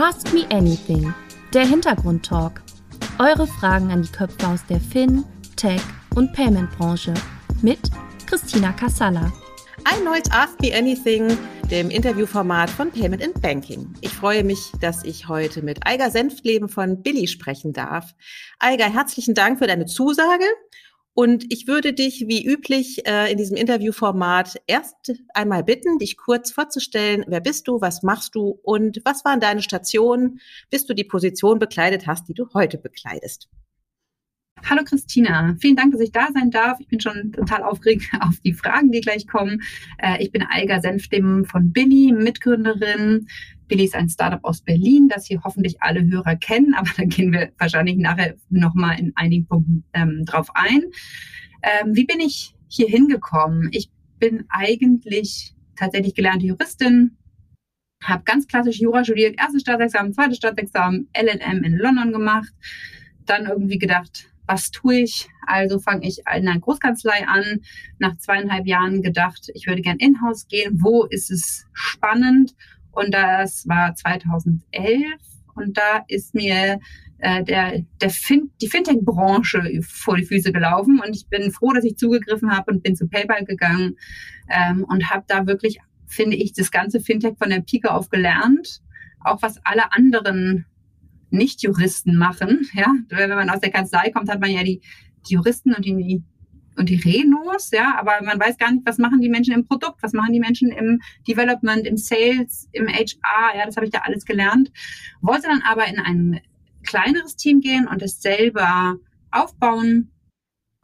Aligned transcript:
Ask 0.00 0.32
Me 0.32 0.46
Anything, 0.50 1.12
der 1.52 1.66
Hintergrundtalk. 1.66 2.62
Eure 3.18 3.48
Fragen 3.48 3.90
an 3.90 4.02
die 4.02 4.12
Köpfe 4.12 4.46
aus 4.46 4.64
der 4.66 4.78
Fin, 4.78 5.24
Tech 5.56 5.80
und 6.14 6.32
Payment-Branche 6.34 7.14
mit 7.62 7.80
Christina 8.24 8.70
Kassala. 8.70 9.32
Ein 9.82 10.04
neues 10.04 10.30
Ask 10.30 10.60
Me 10.60 10.72
Anything, 10.72 11.36
dem 11.68 11.90
Interviewformat 11.90 12.70
von 12.70 12.92
Payment 12.92 13.24
and 13.24 13.42
Banking. 13.42 13.92
Ich 14.00 14.12
freue 14.12 14.44
mich, 14.44 14.70
dass 14.80 15.02
ich 15.02 15.26
heute 15.26 15.62
mit 15.62 15.84
Eiger 15.84 16.12
Senftleben 16.12 16.68
von 16.68 17.02
Billy 17.02 17.26
sprechen 17.26 17.72
darf. 17.72 18.14
Eiger, 18.60 18.88
herzlichen 18.88 19.34
Dank 19.34 19.58
für 19.58 19.66
deine 19.66 19.86
Zusage 19.86 20.44
und 21.18 21.52
ich 21.52 21.66
würde 21.66 21.92
dich 21.92 22.26
wie 22.28 22.46
üblich 22.46 23.04
äh, 23.04 23.32
in 23.32 23.38
diesem 23.38 23.56
Interviewformat 23.56 24.62
erst 24.68 25.14
einmal 25.34 25.64
bitten, 25.64 25.98
dich 25.98 26.16
kurz 26.16 26.52
vorzustellen. 26.52 27.24
Wer 27.26 27.40
bist 27.40 27.66
du? 27.66 27.80
Was 27.80 28.04
machst 28.04 28.36
du? 28.36 28.60
Und 28.62 29.00
was 29.04 29.24
waren 29.24 29.40
deine 29.40 29.60
Stationen, 29.60 30.38
bis 30.70 30.86
du 30.86 30.94
die 30.94 31.02
Position 31.02 31.58
bekleidet 31.58 32.06
hast, 32.06 32.28
die 32.28 32.34
du 32.34 32.46
heute 32.54 32.78
bekleidest? 32.78 33.48
Hallo 34.64 34.84
Christina, 34.84 35.56
vielen 35.60 35.74
Dank, 35.74 35.90
dass 35.90 36.00
ich 36.02 36.12
da 36.12 36.28
sein 36.32 36.52
darf. 36.52 36.78
Ich 36.78 36.86
bin 36.86 37.00
schon 37.00 37.32
total 37.32 37.64
aufgeregt 37.64 38.04
auf 38.20 38.38
die 38.44 38.52
Fragen, 38.52 38.92
die 38.92 39.00
gleich 39.00 39.26
kommen. 39.26 39.62
Äh, 39.98 40.22
ich 40.22 40.30
bin 40.30 40.44
Eiger 40.48 40.80
Senfstimmen 40.80 41.46
von 41.46 41.72
Billy, 41.72 42.12
Mitgründerin 42.12 43.26
Billy 43.68 43.84
ist 43.84 43.94
ein 43.94 44.08
Startup 44.08 44.42
aus 44.42 44.62
Berlin, 44.62 45.08
das 45.08 45.26
hier 45.26 45.42
hoffentlich 45.44 45.80
alle 45.80 46.04
Hörer 46.04 46.36
kennen, 46.36 46.74
aber 46.74 46.90
da 46.96 47.04
gehen 47.04 47.32
wir 47.32 47.52
wahrscheinlich 47.58 47.96
nachher 47.96 48.34
nochmal 48.50 48.98
in 48.98 49.12
einigen 49.14 49.46
Punkten 49.46 49.84
ähm, 49.92 50.24
drauf 50.24 50.48
ein. 50.54 50.82
Ähm, 51.62 51.94
wie 51.94 52.04
bin 52.04 52.20
ich 52.20 52.54
hier 52.68 52.88
hingekommen? 52.88 53.68
Ich 53.72 53.90
bin 54.18 54.44
eigentlich 54.48 55.54
tatsächlich 55.76 56.14
gelernte 56.14 56.46
Juristin, 56.46 57.16
habe 58.02 58.24
ganz 58.24 58.46
klassisch 58.46 58.80
Jura 58.80 59.04
studiert, 59.04 59.36
erstes 59.38 59.62
Staatsexamen, 59.62 60.12
zweites 60.12 60.38
Staatsexamen, 60.38 61.08
LLM 61.16 61.64
in 61.64 61.76
London 61.76 62.12
gemacht, 62.12 62.52
dann 63.26 63.46
irgendwie 63.46 63.78
gedacht, 63.78 64.28
was 64.46 64.70
tue 64.70 65.00
ich? 65.00 65.28
Also 65.46 65.78
fange 65.78 66.06
ich 66.06 66.20
in 66.20 66.48
einer 66.48 66.58
Großkanzlei 66.58 67.26
an, 67.26 67.60
nach 67.98 68.16
zweieinhalb 68.16 68.66
Jahren 68.66 69.02
gedacht, 69.02 69.50
ich 69.54 69.66
würde 69.66 69.82
gern 69.82 69.98
in-house 69.98 70.48
gehen, 70.48 70.78
wo 70.80 71.04
ist 71.04 71.30
es 71.30 71.66
spannend 71.72 72.54
und 72.92 73.12
das 73.12 73.66
war 73.68 73.94
2011. 73.94 74.62
Und 75.54 75.76
da 75.76 76.04
ist 76.06 76.34
mir 76.34 76.78
äh, 77.18 77.42
der, 77.42 77.82
der 78.00 78.10
fin 78.10 78.50
die 78.60 78.68
Fintech-Branche 78.68 79.80
vor 79.82 80.16
die 80.16 80.24
Füße 80.24 80.52
gelaufen. 80.52 81.00
Und 81.04 81.14
ich 81.14 81.28
bin 81.28 81.50
froh, 81.50 81.72
dass 81.72 81.84
ich 81.84 81.96
zugegriffen 81.96 82.50
habe 82.50 82.72
und 82.72 82.82
bin 82.82 82.96
zu 82.96 83.08
PayPal 83.08 83.44
gegangen 83.44 83.96
ähm, 84.48 84.84
und 84.84 85.10
habe 85.10 85.24
da 85.26 85.46
wirklich, 85.46 85.78
finde 86.06 86.36
ich, 86.36 86.52
das 86.52 86.70
ganze 86.70 87.00
Fintech 87.00 87.36
von 87.38 87.50
der 87.50 87.60
Pike 87.60 87.90
auf 87.90 88.08
gelernt. 88.08 88.80
Auch 89.24 89.42
was 89.42 89.58
alle 89.64 89.92
anderen 89.92 90.66
Nicht-Juristen 91.30 92.16
machen. 92.16 92.68
Ja, 92.72 92.94
wenn 93.08 93.30
man 93.30 93.50
aus 93.50 93.60
der 93.60 93.72
Kanzlei 93.72 94.10
kommt, 94.10 94.30
hat 94.30 94.40
man 94.40 94.50
ja 94.50 94.62
die, 94.62 94.80
die 95.28 95.34
Juristen 95.34 95.74
und 95.74 95.84
die 95.84 96.22
und 96.78 96.88
die 96.88 96.96
Renos, 96.96 97.70
ja, 97.72 97.96
aber 97.98 98.22
man 98.22 98.38
weiß 98.38 98.56
gar 98.56 98.70
nicht, 98.70 98.86
was 98.86 98.98
machen 98.98 99.20
die 99.20 99.28
Menschen 99.28 99.54
im 99.54 99.66
Produkt, 99.66 100.02
was 100.02 100.12
machen 100.12 100.32
die 100.32 100.40
Menschen 100.40 100.70
im 100.70 101.00
Development, 101.26 101.86
im 101.86 101.96
Sales, 101.96 102.68
im 102.72 102.88
HR, 102.88 103.56
ja, 103.56 103.66
das 103.66 103.76
habe 103.76 103.86
ich 103.86 103.92
da 103.92 104.00
alles 104.00 104.24
gelernt. 104.24 104.70
Wollte 105.20 105.48
dann 105.48 105.62
aber 105.62 105.86
in 105.86 105.98
ein 105.98 106.40
kleineres 106.84 107.36
Team 107.36 107.60
gehen 107.60 107.86
und 107.86 108.02
es 108.02 108.22
selber 108.22 108.96
aufbauen. 109.30 110.10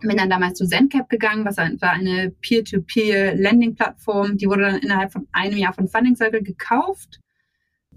Bin 0.01 0.17
dann 0.17 0.29
damals 0.29 0.59
zu 0.59 0.67
ZenCap 0.67 1.09
gegangen, 1.09 1.45
was 1.45 1.57
war 1.57 1.91
eine 1.91 2.33
Peer-to-Peer-Lending-Plattform. 2.43 4.37
Die 4.37 4.47
wurde 4.47 4.63
dann 4.63 4.79
innerhalb 4.79 5.13
von 5.13 5.29
einem 5.33 5.57
Jahr 5.57 5.73
von 5.73 5.89
Funding 5.89 6.17
Circle 6.17 6.43
gekauft. 6.43 7.21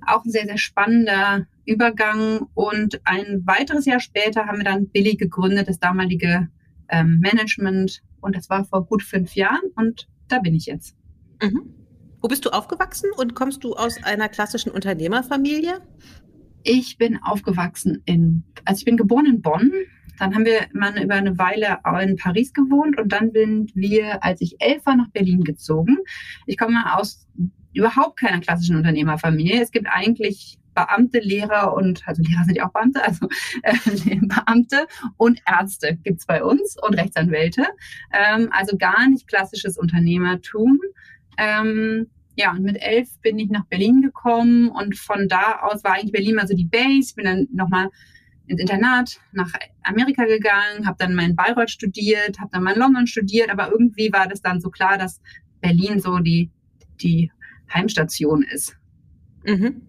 Auch 0.06 0.24
ein 0.24 0.32
sehr, 0.32 0.46
sehr 0.46 0.60
spannender 0.60 1.48
Übergang. 1.66 2.48
Und 2.54 3.02
ein 3.06 3.42
weiteres 3.46 3.86
Jahr 3.86 4.00
später 4.00 4.46
haben 4.46 4.60
wir 4.60 4.66
dann 4.66 4.90
Billy 4.90 5.16
gegründet, 5.16 5.68
das 5.68 5.80
damalige 5.80 6.48
ähm, 6.90 7.20
Management 7.20 8.02
und 8.22 8.36
das 8.36 8.50
war 8.50 8.66
vor 8.66 8.86
gut 8.86 9.04
fünf 9.04 9.36
Jahren 9.36 9.72
und 9.76 10.08
da 10.28 10.40
bin 10.40 10.56
ich 10.56 10.66
jetzt. 10.66 10.96
Mhm. 11.42 11.74
Wo 12.22 12.28
bist 12.28 12.46
du 12.46 12.50
aufgewachsen 12.50 13.10
und 13.16 13.36
kommst 13.36 13.64
du 13.64 13.74
aus 13.74 14.04
einer 14.04 14.28
klassischen 14.28 14.72
Unternehmerfamilie? 14.72 15.82
Ich 16.64 16.98
bin 16.98 17.20
aufgewachsen 17.24 18.02
in, 18.06 18.44
also 18.66 18.80
ich 18.80 18.86
bin 18.86 18.98
geboren 18.98 19.26
in 19.26 19.42
Bonn. 19.42 19.72
Dann 20.20 20.34
haben 20.34 20.46
wir 20.46 20.66
mal 20.74 21.02
über 21.02 21.14
eine 21.14 21.38
Weile 21.38 21.80
in 22.02 22.16
Paris 22.16 22.52
gewohnt 22.54 23.00
und 23.00 23.12
dann 23.12 23.32
sind 23.32 23.76
wir, 23.76 24.24
als 24.24 24.42
ich 24.42 24.56
elf 24.60 24.84
war, 24.86 24.96
nach 24.96 25.10
Berlin 25.12 25.44
gezogen. 25.44 25.98
Ich 26.48 26.58
komme 26.58 26.98
aus 26.98 27.28
überhaupt 27.74 28.20
keiner 28.20 28.40
klassischen 28.40 28.76
Unternehmerfamilie. 28.76 29.62
Es 29.62 29.72
gibt 29.72 29.88
eigentlich 29.88 30.58
Beamte, 30.78 31.20
Lehrer 31.20 31.74
und, 31.74 32.08
also 32.08 32.22
Lehrer 32.22 32.44
sind 32.46 32.56
ja 32.56 32.68
auch 32.68 32.72
Beamte, 32.72 33.04
also 33.04 33.28
äh, 33.64 33.74
Beamte 34.22 34.86
und 35.18 35.42
Ärzte 35.48 35.98
gibt 36.04 36.20
es 36.20 36.28
bei 36.28 36.44
uns 36.44 36.78
und 36.80 36.94
Rechtsanwälte. 36.94 37.66
Ähm, 38.14 38.50
also 38.52 38.78
gar 38.78 39.10
nicht 39.10 39.28
klassisches 39.28 39.78
Unternehmertum. 39.78 40.80
Ähm, 41.40 42.08
ja, 42.36 42.52
und 42.52 42.62
mit 42.62 42.80
elf 42.80 43.10
bin 43.24 43.40
ich 43.40 43.50
nach 43.50 43.66
Berlin 43.66 44.04
gekommen 44.04 44.70
und 44.70 44.96
von 44.96 45.28
da 45.28 45.62
aus 45.62 45.84
war 45.84 45.94
eigentlich 45.94 46.12
Berlin 46.12 46.36
mal 46.36 46.48
so 46.48 46.56
die 46.56 46.66
Base. 46.66 47.16
Bin 47.16 47.26
dann 47.26 47.48
nochmal 47.52 47.90
ins 48.46 48.62
Internat 48.62 49.20
nach 49.32 49.52
Amerika 49.82 50.26
gegangen, 50.26 50.86
habe 50.86 50.98
dann 51.00 51.16
mein 51.16 51.36
Bayreuth 51.36 51.72
studiert, 51.72 52.40
habe 52.40 52.52
dann 52.52 52.64
mein 52.64 52.78
London 52.78 53.08
studiert, 53.08 53.50
aber 53.50 53.72
irgendwie 53.72 54.14
war 54.14 54.28
das 54.28 54.42
dann 54.42 54.62
so 54.62 54.70
klar, 54.70 55.00
dass 55.00 55.20
Berlin 55.60 56.00
so 56.00 56.20
die, 56.20 56.52
die 57.02 57.32
Heimstation 57.74 58.44
ist. 58.44 58.78
Mhm. 59.44 59.87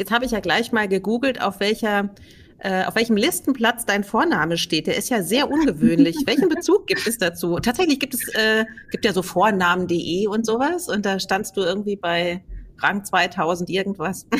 Jetzt 0.00 0.12
habe 0.12 0.24
ich 0.24 0.30
ja 0.30 0.40
gleich 0.40 0.72
mal 0.72 0.88
gegoogelt, 0.88 1.42
auf 1.42 1.60
welcher 1.60 2.08
äh, 2.56 2.84
auf 2.84 2.94
welchem 2.94 3.18
Listenplatz 3.18 3.84
dein 3.84 4.02
Vorname 4.02 4.56
steht. 4.56 4.86
Der 4.86 4.96
ist 4.96 5.10
ja 5.10 5.22
sehr 5.22 5.50
ungewöhnlich. 5.50 6.16
Welchen 6.26 6.48
Bezug 6.48 6.86
gibt 6.86 7.06
es 7.06 7.18
dazu? 7.18 7.58
Tatsächlich 7.58 8.00
gibt 8.00 8.14
es 8.14 8.26
äh, 8.34 8.64
gibt 8.90 9.04
ja 9.04 9.12
so 9.12 9.20
Vornamen.de 9.22 10.26
und 10.26 10.46
sowas 10.46 10.88
und 10.88 11.04
da 11.04 11.20
standst 11.20 11.54
du 11.58 11.60
irgendwie 11.60 11.96
bei 11.96 12.42
Rang 12.78 13.04
2000 13.04 13.68
irgendwas. 13.68 14.26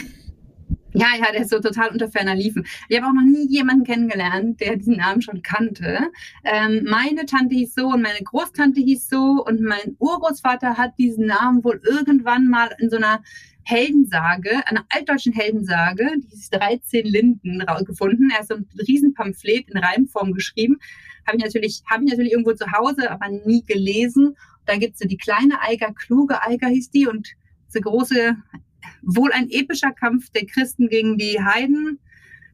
Ja, 0.93 1.07
ja, 1.17 1.31
der 1.31 1.43
ist 1.43 1.51
so 1.51 1.61
total 1.61 1.91
unter 1.91 2.11
ferner 2.11 2.35
Liefen. 2.35 2.67
Ich 2.89 2.97
habe 2.97 3.07
auch 3.07 3.13
noch 3.13 3.23
nie 3.23 3.47
jemanden 3.49 3.85
kennengelernt, 3.85 4.61
der 4.61 4.75
diesen 4.75 4.97
Namen 4.97 5.23
schon 5.23 5.41
kannte. 5.41 6.01
Ähm, 6.43 6.85
meine 6.85 7.27
Tante 7.27 7.55
hieß 7.55 7.77
so 7.77 7.87
und 7.87 8.03
meine 8.03 8.19
Großtante 8.25 8.81
hieß 8.81 9.09
so 9.09 9.45
und 9.47 9.61
mein 9.61 9.95
Urgroßvater 10.01 10.77
hat 10.77 10.99
diesen 10.99 11.27
Namen 11.27 11.63
wohl 11.63 11.81
irgendwann 11.85 12.49
mal 12.49 12.71
in 12.81 12.91
so 12.91 12.97
einer 12.97 13.23
Heldensage, 13.71 14.67
einer 14.67 14.85
altdeutschen 14.89 15.33
Heldensage, 15.33 16.11
die 16.19 16.35
ist 16.35 16.53
13 16.55 17.07
Linden 17.07 17.63
gefunden. 17.87 18.31
Er 18.31 18.41
hat 18.41 18.49
so 18.49 18.55
ein 18.55 18.67
Riesenpamphlet 18.87 19.71
in 19.71 19.79
Reimform 19.79 20.33
geschrieben. 20.33 20.79
Habe 21.27 21.37
ich 21.37 21.45
natürlich, 21.45 21.83
habe 21.89 22.05
ich 22.05 22.11
natürlich 22.11 22.33
irgendwo 22.33 22.53
zu 22.53 22.71
Hause, 22.73 23.11
aber 23.11 23.29
nie 23.29 23.65
gelesen. 23.65 24.37
Da 24.67 24.77
gibt 24.77 24.95
es 24.95 25.01
so 25.01 25.09
die 25.09 25.17
kleine 25.17 25.61
Eiger, 25.63 25.93
kluge 25.93 26.43
Eiger 26.43 26.69
hieß 26.69 26.91
die 26.91 27.07
und 27.07 27.29
so 27.69 27.81
große, 27.81 28.37
wohl 29.03 29.33
ein 29.33 29.49
epischer 29.51 29.93
Kampf 29.93 30.31
der 30.31 30.47
Christen 30.47 30.89
gegen 30.89 31.17
die 31.17 31.41
Heiden. 31.41 32.01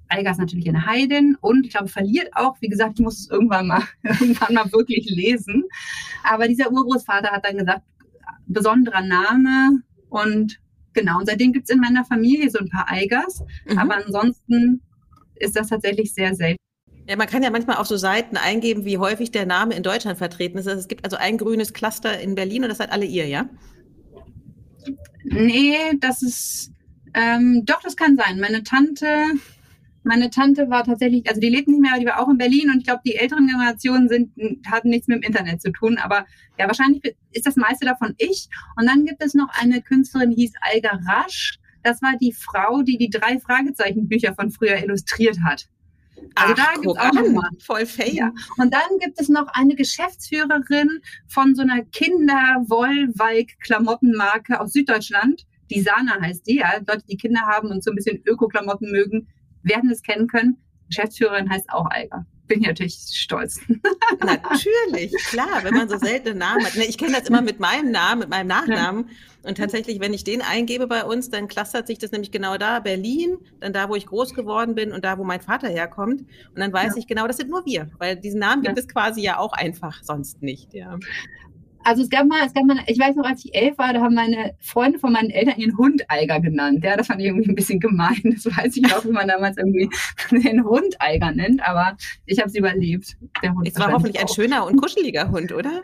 Eiger 0.08 0.30
ist 0.30 0.38
natürlich 0.38 0.68
eine 0.68 0.86
Heidin 0.86 1.36
und 1.40 1.64
ich 1.64 1.72
glaube, 1.72 1.88
verliert 1.88 2.28
auch. 2.32 2.60
Wie 2.60 2.68
gesagt, 2.68 2.98
ich 2.98 3.04
muss 3.04 3.20
es 3.20 3.30
irgendwann 3.30 3.68
mal, 3.68 3.82
irgendwann 4.02 4.54
mal 4.54 4.70
wirklich 4.72 5.08
lesen. 5.08 5.64
Aber 6.24 6.46
dieser 6.46 6.70
Urgroßvater 6.70 7.30
hat 7.30 7.46
dann 7.46 7.56
gesagt, 7.56 7.82
besonderer 8.46 9.02
Name 9.02 9.80
und 10.10 10.60
Genau, 10.96 11.18
und 11.18 11.26
seitdem 11.26 11.52
gibt 11.52 11.68
es 11.68 11.74
in 11.74 11.80
meiner 11.80 12.06
Familie 12.06 12.48
so 12.48 12.58
ein 12.58 12.70
paar 12.70 12.88
Eigers, 12.88 13.44
mhm. 13.66 13.78
aber 13.78 13.96
ansonsten 13.96 14.80
ist 15.34 15.54
das 15.54 15.68
tatsächlich 15.68 16.14
sehr 16.14 16.34
selten. 16.34 16.56
Ja, 17.06 17.16
man 17.16 17.26
kann 17.26 17.42
ja 17.42 17.50
manchmal 17.50 17.76
auf 17.76 17.86
so 17.86 17.98
Seiten 17.98 18.38
eingeben, 18.38 18.86
wie 18.86 18.96
häufig 18.96 19.30
der 19.30 19.44
Name 19.44 19.74
in 19.74 19.82
Deutschland 19.82 20.16
vertreten 20.16 20.56
ist. 20.56 20.66
Also 20.66 20.80
es 20.80 20.88
gibt 20.88 21.04
also 21.04 21.18
ein 21.18 21.36
grünes 21.36 21.74
Cluster 21.74 22.18
in 22.18 22.34
Berlin 22.34 22.62
und 22.62 22.70
das 22.70 22.78
seid 22.78 22.92
alle 22.92 23.04
ihr, 23.04 23.28
ja? 23.28 23.48
Nee, 25.24 25.76
das 26.00 26.22
ist, 26.22 26.72
ähm, 27.12 27.64
doch, 27.66 27.82
das 27.82 27.94
kann 27.94 28.16
sein. 28.16 28.40
Meine 28.40 28.62
Tante 28.62 29.06
meine 30.06 30.30
Tante 30.30 30.70
war 30.70 30.84
tatsächlich, 30.84 31.28
also 31.28 31.38
die 31.40 31.48
lebt 31.48 31.66
nicht 31.68 31.80
mehr, 31.80 31.90
aber 31.92 32.00
die 32.00 32.06
war 32.06 32.20
auch 32.20 32.28
in 32.28 32.38
Berlin 32.38 32.70
und 32.70 32.78
ich 32.78 32.84
glaube, 32.84 33.02
die 33.04 33.16
älteren 33.16 33.48
Generationen 33.48 34.08
sind, 34.08 34.30
hatten 34.70 34.88
nichts 34.88 35.08
mit 35.08 35.16
dem 35.16 35.22
Internet 35.22 35.60
zu 35.60 35.72
tun. 35.72 35.98
Aber 35.98 36.24
ja, 36.58 36.68
wahrscheinlich 36.68 37.02
ist 37.32 37.44
das 37.44 37.56
meiste 37.56 37.84
davon 37.84 38.14
ich. 38.18 38.48
Und 38.76 38.86
dann 38.86 39.04
gibt 39.04 39.20
es 39.22 39.34
noch 39.34 39.48
eine 39.60 39.82
Künstlerin, 39.82 40.30
die 40.30 40.36
hieß 40.42 40.52
Alga 40.60 41.00
Rasch. 41.06 41.58
Das 41.82 42.00
war 42.02 42.14
die 42.20 42.32
Frau, 42.32 42.82
die 42.82 42.98
die 42.98 43.10
drei 43.10 43.40
Fragezeichen-Bücher 43.40 44.34
von 44.34 44.50
früher 44.50 44.80
illustriert 44.82 45.38
hat. 45.44 45.68
Also 46.34 46.54
Ach, 46.56 46.56
da 46.56 46.72
gibt 46.80 46.86
es 46.86 46.96
auch 46.96 47.12
nochmal. 47.12 47.50
Voll 47.58 47.84
fame. 47.86 48.14
Ja. 48.14 48.32
Und 48.58 48.72
dann 48.72 48.98
gibt 49.00 49.20
es 49.20 49.28
noch 49.28 49.48
eine 49.48 49.74
Geschäftsführerin 49.74 51.00
von 51.26 51.56
so 51.56 51.62
einer 51.62 51.84
Kinder-Wollweig-Klamottenmarke 51.84 54.60
aus 54.60 54.72
Süddeutschland. 54.72 55.44
Die 55.70 55.80
Sana 55.80 56.20
heißt 56.20 56.46
die, 56.46 56.58
ja. 56.58 56.74
Leute, 56.78 57.02
die 57.08 57.16
Kinder 57.16 57.40
haben 57.40 57.70
und 57.70 57.82
so 57.82 57.90
ein 57.90 57.96
bisschen 57.96 58.22
Öko-Klamotten 58.24 58.92
mögen, 58.92 59.26
werden 59.66 59.90
es 59.90 60.02
kennen 60.02 60.28
können. 60.28 60.56
Geschäftsführerin 60.88 61.50
heißt 61.50 61.70
auch 61.70 61.86
Eiger 61.90 62.26
bin 62.46 62.60
ich 62.60 62.66
natürlich 62.66 62.94
stolz. 62.94 63.60
Natürlich, 64.24 65.12
klar, 65.28 65.62
wenn 65.62 65.74
man 65.74 65.88
so 65.88 65.98
seltene 65.98 66.34
Namen 66.34 66.64
hat. 66.64 66.76
Ich 66.76 66.98
kenne 66.98 67.12
das 67.12 67.28
immer 67.28 67.42
mit 67.42 67.60
meinem 67.60 67.90
Namen, 67.90 68.20
mit 68.20 68.30
meinem 68.30 68.46
Nachnamen. 68.46 69.10
Und 69.42 69.58
tatsächlich, 69.58 70.00
wenn 70.00 70.12
ich 70.12 70.24
den 70.24 70.42
eingebe 70.42 70.86
bei 70.86 71.04
uns, 71.04 71.30
dann 71.30 71.46
clustert 71.48 71.86
sich 71.86 71.98
das 71.98 72.10
nämlich 72.10 72.32
genau 72.32 72.56
da, 72.56 72.80
Berlin, 72.80 73.38
dann 73.60 73.72
da, 73.72 73.88
wo 73.88 73.94
ich 73.94 74.06
groß 74.06 74.34
geworden 74.34 74.74
bin 74.74 74.92
und 74.92 75.04
da, 75.04 75.18
wo 75.18 75.24
mein 75.24 75.40
Vater 75.40 75.68
herkommt. 75.68 76.22
Und 76.22 76.58
dann 76.58 76.72
weiß 76.72 76.94
ja. 76.94 76.98
ich 76.98 77.06
genau, 77.06 77.26
das 77.26 77.36
sind 77.36 77.50
nur 77.50 77.64
wir, 77.64 77.90
weil 77.98 78.16
diesen 78.16 78.40
Namen 78.40 78.62
gibt 78.62 78.76
ja. 78.76 78.82
es 78.82 78.88
quasi 78.88 79.22
ja 79.22 79.38
auch 79.38 79.52
einfach 79.52 80.02
sonst 80.02 80.42
nicht. 80.42 80.74
Ja. 80.74 80.98
Also 81.86 82.02
es 82.02 82.10
gab 82.10 82.26
mal, 82.26 82.44
es 82.44 82.52
gab 82.52 82.64
mal, 82.64 82.78
ich 82.88 82.98
weiß 82.98 83.14
noch, 83.14 83.24
als 83.24 83.44
ich 83.44 83.54
elf 83.54 83.78
war, 83.78 83.92
da 83.92 84.00
haben 84.00 84.16
meine 84.16 84.56
Freunde 84.58 84.98
von 84.98 85.12
meinen 85.12 85.30
Eltern 85.30 85.56
ihren 85.56 85.78
Hund 85.78 86.02
Eiger 86.08 86.40
genannt. 86.40 86.82
Ja, 86.82 86.96
das 86.96 87.06
fand 87.06 87.20
ich 87.20 87.28
irgendwie 87.28 87.48
ein 87.48 87.54
bisschen 87.54 87.78
gemein. 87.78 88.20
Das 88.24 88.44
weiß 88.44 88.76
ich 88.76 88.92
auch, 88.92 89.04
wie 89.04 89.12
man 89.12 89.28
damals 89.28 89.56
irgendwie 89.56 89.88
den 90.32 90.64
Hund 90.64 90.96
Eiger 90.98 91.30
nennt, 91.30 91.62
aber 91.66 91.96
ich 92.24 92.40
habe 92.40 92.48
es 92.48 92.56
überlebt. 92.56 93.16
Der 93.40 93.54
Hund 93.54 93.68
es 93.68 93.78
war 93.78 93.92
hoffentlich 93.92 94.16
auch. 94.16 94.22
ein 94.22 94.34
schöner 94.34 94.66
und 94.66 94.80
kuscheliger 94.80 95.30
Hund, 95.30 95.52
oder? 95.52 95.82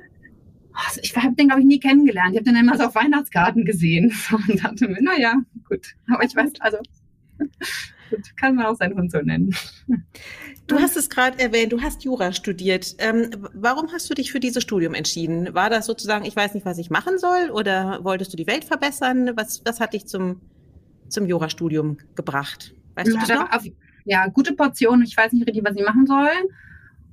Also 0.72 1.00
ich 1.04 1.16
habe 1.16 1.37
den, 1.37 1.46
glaube 1.46 1.60
ich, 1.60 1.69
nie 1.69 1.78
kennengelernt. 1.78 2.32
Ich 2.32 2.38
habe 2.38 2.50
den 2.50 2.56
immer 2.56 2.76
so 2.76 2.87
auf 2.87 2.96
Weihnachtskarten 2.96 3.64
gesehen 3.64 4.12
und 4.49 4.64
dachte 4.64 4.88
mir, 4.88 5.00
naja, 5.00 5.37
gut. 5.69 5.94
Aber 6.12 6.25
ich 6.25 6.34
weiß, 6.34 6.50
also 6.58 6.78
gut, 8.14 8.37
kann 8.37 8.55
man 8.55 8.67
auch 8.67 8.76
seinen 8.76 8.97
Hund 8.97 9.11
so 9.11 9.19
nennen. 9.19 9.55
Du 10.67 10.79
hast 10.79 10.97
es 10.97 11.11
gerade 11.11 11.38
erwähnt, 11.38 11.73
du 11.73 11.82
hast 11.82 12.05
Jura 12.05 12.32
studiert. 12.32 12.94
Ähm, 12.99 13.31
warum 13.53 13.93
hast 13.93 14.09
du 14.09 14.14
dich 14.14 14.31
für 14.32 14.41
dieses 14.41 14.62
Studium 14.62 14.94
entschieden? 14.94 15.55
War 15.55 15.70
das 15.70 15.87
sozusagen, 15.87 16.25
ich 16.25 16.37
weiß 16.37 16.55
nicht, 16.55 16.64
was 16.64 16.79
ich 16.79 16.91
machen 16.91 17.19
soll, 17.19 17.50
oder 17.50 18.00
wolltest 18.03 18.32
du 18.32 18.37
die 18.37 18.47
Welt 18.47 18.64
verbessern? 18.64 19.32
Was, 19.35 19.62
was 19.64 19.81
hat 19.81 19.93
dich 19.93 20.06
zum, 20.06 20.41
zum 21.09 21.26
Jurastudium 21.26 21.99
gebracht? 22.14 22.75
Weißt 22.94 23.09
ja, 23.09 23.14
du 23.14 23.26
das 23.26 23.29
noch? 23.29 23.53
Auf, 23.53 23.64
ja, 24.05 24.26
gute 24.29 24.55
Portion. 24.55 25.03
Ich 25.03 25.17
weiß 25.17 25.32
nicht 25.32 25.47
richtig, 25.47 25.64
was 25.64 25.76
ich 25.76 25.85
machen 25.85 26.06
soll. 26.06 26.31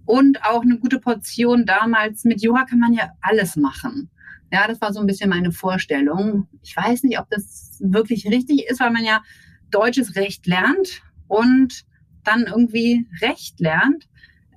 Und 0.06 0.44
auch 0.44 0.64
eine 0.64 0.78
gute 0.80 1.00
Portion 1.00 1.66
damals. 1.66 2.24
Mit 2.24 2.42
Jura 2.42 2.66
kann 2.66 2.80
man 2.80 2.94
ja 2.94 3.12
alles 3.22 3.56
machen. 3.56 4.10
Ja, 4.52 4.68
das 4.68 4.82
war 4.82 4.94
so 4.94 5.00
ein 5.00 5.06
bisschen 5.06 5.30
meine 5.30 5.52
Vorstellung. 5.52 6.48
Ich 6.64 6.76
weiß 6.76 7.04
nicht, 7.04 7.20
ob 7.20 7.30
das 7.30 7.78
wirklich 7.84 8.26
richtig 8.28 8.68
ist, 8.68 8.80
weil 8.80 8.92
man 8.92 9.04
ja 9.04 9.22
deutsches 9.72 10.16
Recht 10.16 10.48
lernt 10.48 11.02
und 11.28 11.86
dann 12.24 12.46
irgendwie 12.46 13.08
Recht 13.22 13.60
lernt. 13.60 14.08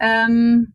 Ähm, 0.00 0.72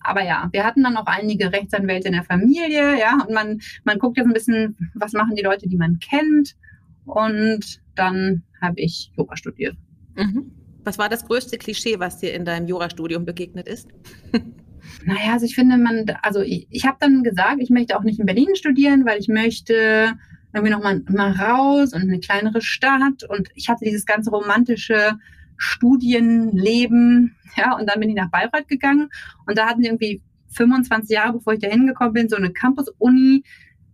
aber 0.00 0.24
ja, 0.24 0.48
wir 0.52 0.64
hatten 0.64 0.82
dann 0.82 0.96
auch 0.96 1.06
einige 1.06 1.52
Rechtsanwälte 1.52 2.08
in 2.08 2.14
der 2.14 2.24
Familie, 2.24 2.98
ja, 2.98 3.24
und 3.26 3.32
man, 3.32 3.60
man 3.84 3.98
guckt 3.98 4.16
jetzt 4.16 4.26
ein 4.26 4.32
bisschen, 4.32 4.76
was 4.94 5.12
machen 5.12 5.36
die 5.36 5.42
Leute, 5.42 5.68
die 5.68 5.76
man 5.76 5.98
kennt. 6.00 6.56
Und 7.04 7.80
dann 7.94 8.42
habe 8.60 8.80
ich 8.80 9.12
Jura 9.16 9.36
studiert. 9.36 9.76
Mhm. 10.16 10.52
Was 10.84 10.98
war 10.98 11.08
das 11.08 11.24
größte 11.24 11.58
Klischee, 11.58 11.98
was 11.98 12.18
dir 12.18 12.34
in 12.34 12.44
deinem 12.44 12.66
Jurastudium 12.66 13.24
begegnet 13.24 13.68
ist? 13.68 13.88
naja, 15.04 15.32
also 15.32 15.46
ich 15.46 15.54
finde, 15.54 15.78
man, 15.78 16.04
also 16.22 16.40
ich, 16.40 16.66
ich 16.70 16.84
habe 16.86 16.96
dann 17.00 17.22
gesagt, 17.22 17.58
ich 17.60 17.70
möchte 17.70 17.96
auch 17.96 18.02
nicht 18.02 18.18
in 18.18 18.26
Berlin 18.26 18.54
studieren, 18.54 19.06
weil 19.06 19.20
ich 19.20 19.28
möchte 19.28 20.14
irgendwie 20.54 20.72
noch 20.72 20.82
mal, 20.82 21.32
raus 21.32 21.92
und 21.92 22.02
eine 22.02 22.20
kleinere 22.20 22.60
Stadt. 22.60 23.24
Und 23.28 23.48
ich 23.54 23.68
hatte 23.68 23.84
dieses 23.84 24.06
ganze 24.06 24.30
romantische 24.30 25.18
Studienleben, 25.56 27.36
ja, 27.56 27.76
und 27.76 27.88
dann 27.88 28.00
bin 28.00 28.10
ich 28.10 28.16
nach 28.16 28.30
Bayreuth 28.30 28.68
gegangen 28.68 29.08
und 29.46 29.56
da 29.56 29.66
hatten 29.66 29.82
irgendwie 29.82 30.22
25 30.50 31.10
Jahre, 31.10 31.34
bevor 31.34 31.54
ich 31.54 31.60
da 31.60 31.68
hingekommen 31.68 32.12
bin, 32.12 32.28
so 32.28 32.36
eine 32.36 32.52
Campus-Uni 32.52 33.42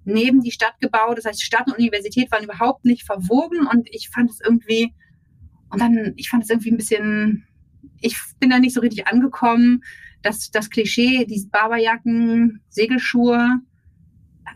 neben 0.04 0.40
die 0.40 0.50
Stadt 0.50 0.80
gebaut. 0.80 1.18
Das 1.18 1.24
heißt, 1.24 1.42
Stadt 1.42 1.66
und 1.66 1.78
Universität 1.78 2.30
waren 2.32 2.44
überhaupt 2.44 2.84
nicht 2.84 3.04
verwoben 3.04 3.66
und 3.66 3.88
ich 3.92 4.08
fand 4.08 4.30
es 4.30 4.40
irgendwie, 4.40 4.94
und 5.70 5.80
dann, 5.80 6.14
ich 6.16 6.30
fand 6.30 6.44
es 6.44 6.50
irgendwie 6.50 6.72
ein 6.72 6.76
bisschen, 6.76 7.46
ich 8.00 8.16
bin 8.40 8.50
da 8.50 8.58
nicht 8.58 8.74
so 8.74 8.80
richtig 8.80 9.06
angekommen. 9.06 9.84
Das, 10.22 10.50
das 10.50 10.70
Klischee, 10.70 11.26
diese 11.26 11.48
Barberjacken, 11.48 12.60
Segelschuhe, 12.70 13.60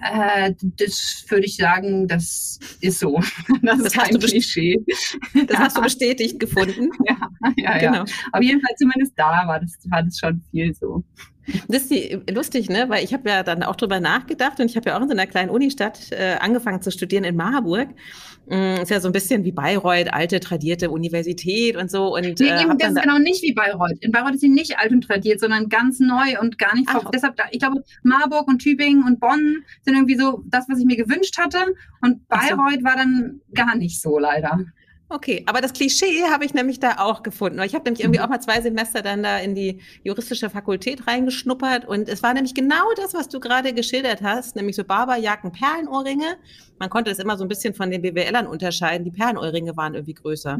äh, 0.01 0.55
das 0.61 1.25
würde 1.29 1.47
ich 1.47 1.57
sagen, 1.57 2.09
das 2.09 2.59
ist 2.81 3.01
so. 3.01 3.21
Das, 3.63 3.79
das 3.79 3.87
ist 3.87 3.95
kein 3.95 4.19
Klischee. 4.19 4.85
Das 5.47 5.59
hast 5.59 5.77
du 5.77 5.83
bestätigt 5.83 6.39
gefunden. 6.39 6.91
Ja, 7.07 7.17
ja, 7.57 7.79
genau. 7.79 8.05
ja. 8.05 8.15
Auf 8.33 8.43
jeden 8.43 8.61
Fall 8.61 8.75
zumindest 8.77 9.13
da 9.17 9.47
war 9.47 9.61
das, 9.61 9.79
war 9.89 10.03
das 10.03 10.19
schon 10.19 10.43
viel 10.51 10.75
so. 10.75 11.05
Das 11.69 11.85
ist 11.85 12.31
lustig, 12.31 12.69
ne? 12.69 12.89
Weil 12.89 13.05
ich 13.05 13.13
habe 13.13 13.29
ja 13.29 13.43
dann 13.43 13.63
auch 13.63 13.77
drüber 13.77 14.01
nachgedacht 14.01 14.61
und 14.61 14.67
ich 14.67 14.77
habe 14.77 14.91
ja 14.91 14.97
auch 14.97 15.03
in 15.03 15.09
so 15.09 15.15
einer 15.15 15.27
kleinen 15.27 15.51
Unistadt 15.51 16.13
äh, 16.13 16.37
angefangen 16.41 16.83
zu 16.83 16.91
studieren 16.91 17.25
in 17.25 17.37
Marburg. 17.37 17.89
Mm, 18.53 18.83
ist 18.83 18.91
ja 18.91 19.01
so 19.01 19.09
ein 19.09 19.13
bisschen 19.13 19.45
wie 19.45 19.53
Bayreuth, 19.53 20.13
alte 20.13 20.39
tradierte 20.39 20.91
Universität 20.91 21.75
und 21.75 21.91
so. 21.91 22.15
Und, 22.15 22.39
nee, 22.39 22.49
äh, 22.49 22.63
eben 22.63 22.77
ganz 22.77 23.01
genau 23.01 23.17
nicht 23.17 23.43
wie 23.43 23.55
Bayreuth. 23.55 23.97
In 24.01 24.13
Bayreuth 24.13 24.35
ist 24.35 24.43
sie 24.43 24.51
nicht 24.51 24.79
alt 24.79 24.93
und 24.93 25.01
tradiert, 25.01 25.41
sondern 25.41 25.71
ganz 25.71 26.01
neu 26.01 26.39
und 26.39 26.59
gar 26.59 26.75
nicht. 26.75 26.87
Ach, 26.93 27.09
deshalb, 27.11 27.41
ich 27.51 27.61
glaube, 27.61 27.83
Marburg 28.03 28.47
und 28.49 28.59
Tübingen 28.59 29.05
und 29.05 29.21
Bonn 29.21 29.65
sind 29.81 29.95
irgendwie 29.95 30.17
so 30.17 30.45
das, 30.49 30.69
was 30.69 30.79
ich 30.79 30.85
mir 30.85 30.99
gewünscht 30.99 31.39
hatte. 31.39 31.61
Und 32.03 32.29
Bayreuth 32.29 32.81
so. 32.81 32.85
war 32.85 32.97
dann 32.97 33.41
gar 33.55 33.75
nicht 33.75 34.03
so 34.03 34.19
leider. 34.19 34.61
Okay, 35.13 35.43
aber 35.45 35.61
das 35.61 35.75
Klischee 35.75 36.23
habe 36.31 36.47
ich 36.47 36.55
nämlich 36.55 36.81
da 36.81 36.97
auch 36.97 37.23
gefunden. 37.23 37.61
Ich 37.61 37.75
habe 37.75 37.85
nämlich 37.85 38.03
irgendwie 38.03 38.19
mhm. 38.19 38.25
auch 38.25 38.31
mal 38.31 38.41
zwei 38.41 38.63
Semester 38.63 39.03
dann 39.03 39.23
da 39.23 39.39
in 39.39 39.55
die 39.55 39.81
juristische 40.05 40.49
Fakultät 40.49 41.07
reingeschnuppert 41.07 41.85
und 41.85 42.09
es 42.09 42.23
war 42.23 42.33
nämlich 42.33 42.55
genau 42.55 42.85
das, 42.97 43.13
was 43.13 43.29
du 43.29 43.39
gerade 43.39 43.75
geschildert 43.75 44.23
hast, 44.23 44.57
nämlich 44.57 44.75
so 44.75 44.85
Barberjacken, 44.85 45.53
Perlenohrringe. 45.53 46.39
Man 46.79 46.89
konnte 46.89 47.11
es 47.11 47.19
immer 47.19 47.37
so 47.37 47.45
ein 47.45 47.49
bisschen 47.49 47.75
von 47.75 47.91
den 47.91 48.01
BWLern 48.01 48.47
unterscheiden. 48.47 49.05
Die 49.05 49.11
Perlenohrringe 49.11 49.77
waren 49.77 49.95
irgendwie 49.95 50.15
größer. 50.15 50.57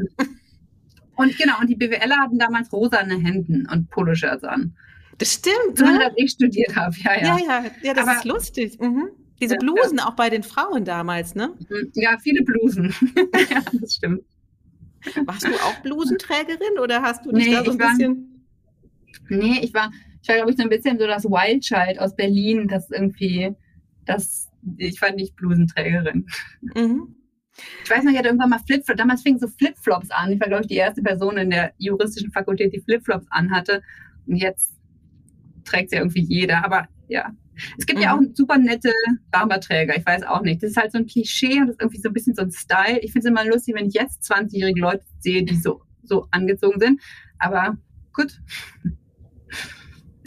Und 1.15 1.37
genau, 1.37 1.59
und 1.59 1.67
die 1.67 1.75
BWLer 1.75 2.17
hatten 2.17 2.37
damals 2.37 2.71
rosane 2.71 3.15
Hemden 3.15 3.67
und 3.71 3.89
Poloshirts 3.89 4.43
an. 4.43 4.75
Das 5.17 5.33
stimmt. 5.33 5.77
So, 5.77 5.85
ne? 5.85 5.97
dass 5.97 6.13
ich 6.15 6.31
studiert 6.31 6.75
habe, 6.75 6.95
ja, 7.03 7.15
ja. 7.15 7.21
Ja, 7.21 7.37
ja, 7.37 7.65
ja 7.81 7.93
das 7.95 8.07
aber, 8.07 8.17
ist 8.17 8.25
lustig. 8.25 8.79
Mhm. 8.79 9.09
Diese 9.41 9.55
Blusen 9.55 9.97
ja, 9.97 10.03
ja. 10.03 10.09
auch 10.09 10.15
bei 10.15 10.29
den 10.29 10.43
Frauen 10.43 10.85
damals, 10.85 11.33
ne? 11.33 11.53
Mhm. 11.69 11.91
Ja, 11.95 12.17
viele 12.21 12.43
Blusen. 12.43 12.93
ja, 13.49 13.61
das 13.73 13.95
stimmt. 13.95 14.23
Warst 15.25 15.45
du 15.45 15.49
auch 15.49 15.81
Blusenträgerin 15.81 16.79
oder 16.81 17.01
hast 17.01 17.25
du 17.25 17.31
dich 17.31 17.47
nee, 17.47 17.53
da 17.53 17.63
so 17.63 17.71
ein 17.71 17.77
bisschen? 17.77 18.47
nee, 19.29 19.59
ich 19.61 19.73
war, 19.73 19.91
ich 20.21 20.29
war, 20.29 20.35
glaube 20.35 20.51
ich, 20.51 20.57
so 20.57 20.63
ein 20.63 20.69
bisschen 20.69 20.97
so 20.97 21.07
das 21.07 21.25
Wild 21.25 21.63
Child 21.63 21.99
aus 21.99 22.15
Berlin, 22.15 22.67
das 22.67 22.89
irgendwie, 22.91 23.55
das, 24.05 24.49
ich 24.77 25.01
war 25.01 25.11
nicht 25.11 25.35
Blusenträgerin. 25.35 26.27
Mhm. 26.75 27.15
Ich 27.83 27.89
weiß 27.89 28.03
noch, 28.03 28.11
ich 28.11 28.17
hatte 28.17 28.29
irgendwann 28.29 28.49
mal 28.49 28.59
Flipflops, 28.65 28.97
damals 28.97 29.21
fingen 29.21 29.39
so 29.39 29.47
Flipflops 29.47 30.09
an. 30.09 30.31
Ich 30.31 30.39
war, 30.39 30.47
glaube 30.47 30.63
ich, 30.63 30.67
die 30.67 30.75
erste 30.75 31.03
Person 31.03 31.37
in 31.37 31.51
der 31.51 31.73
juristischen 31.77 32.31
Fakultät, 32.31 32.73
die 32.73 32.81
Flipflops 32.81 33.27
anhatte. 33.29 33.83
Und 34.25 34.37
jetzt 34.37 34.73
trägt 35.63 35.91
sie 35.91 35.97
irgendwie 35.97 36.23
jeder. 36.23 36.65
Aber 36.65 36.87
ja, 37.09 37.31
es 37.77 37.85
gibt 37.85 37.99
mhm. 37.99 38.03
ja 38.03 38.15
auch 38.15 38.21
super 38.33 38.57
nette 38.57 38.91
Barberträger, 39.31 39.97
ich 39.97 40.05
weiß 40.05 40.23
auch 40.23 40.41
nicht. 40.41 40.63
Das 40.63 40.71
ist 40.71 40.77
halt 40.77 40.91
so 40.91 40.97
ein 40.97 41.05
Klischee 41.05 41.59
und 41.59 41.67
das 41.67 41.75
ist 41.75 41.81
irgendwie 41.81 42.01
so 42.01 42.09
ein 42.09 42.13
bisschen 42.13 42.35
so 42.35 42.41
ein 42.41 42.51
Style. 42.51 42.99
Ich 42.99 43.11
finde 43.11 43.27
es 43.27 43.31
immer 43.31 43.45
lustig, 43.45 43.75
wenn 43.75 43.87
ich 43.87 43.93
jetzt 43.93 44.29
20-jährige 44.31 44.79
Leute 44.79 45.03
sehe, 45.19 45.43
die 45.43 45.55
so, 45.55 45.81
so 46.03 46.27
angezogen 46.31 46.79
sind. 46.79 47.01
Aber 47.39 47.77
gut. 48.13 48.39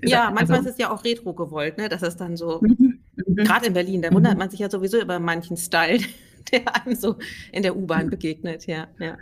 Ja, 0.03 0.31
manchmal 0.31 0.59
also, 0.59 0.69
ist 0.69 0.75
es 0.75 0.79
ja 0.79 0.91
auch 0.91 1.05
retro 1.05 1.35
gewollt, 1.35 1.79
ne? 1.79 1.89
Das 1.89 2.03
ist 2.03 2.19
dann 2.19 2.37
so, 2.37 2.61
mhm. 2.61 3.01
mhm. 3.17 3.37
gerade 3.37 3.67
in 3.67 3.73
Berlin, 3.73 4.03
da 4.03 4.13
wundert 4.13 4.35
mhm. 4.35 4.39
man 4.39 4.51
sich 4.51 4.61
ja 4.61 4.71
sowieso 4.71 5.01
über 5.01 5.19
manchen 5.19 5.57
Style, 5.57 6.01
der 6.53 6.75
einem 6.75 6.95
so 6.95 7.17
in 7.53 7.63
der 7.63 7.77
U-Bahn 7.77 8.11
begegnet, 8.11 8.67
ja, 8.67 8.89
ja. 8.99 9.17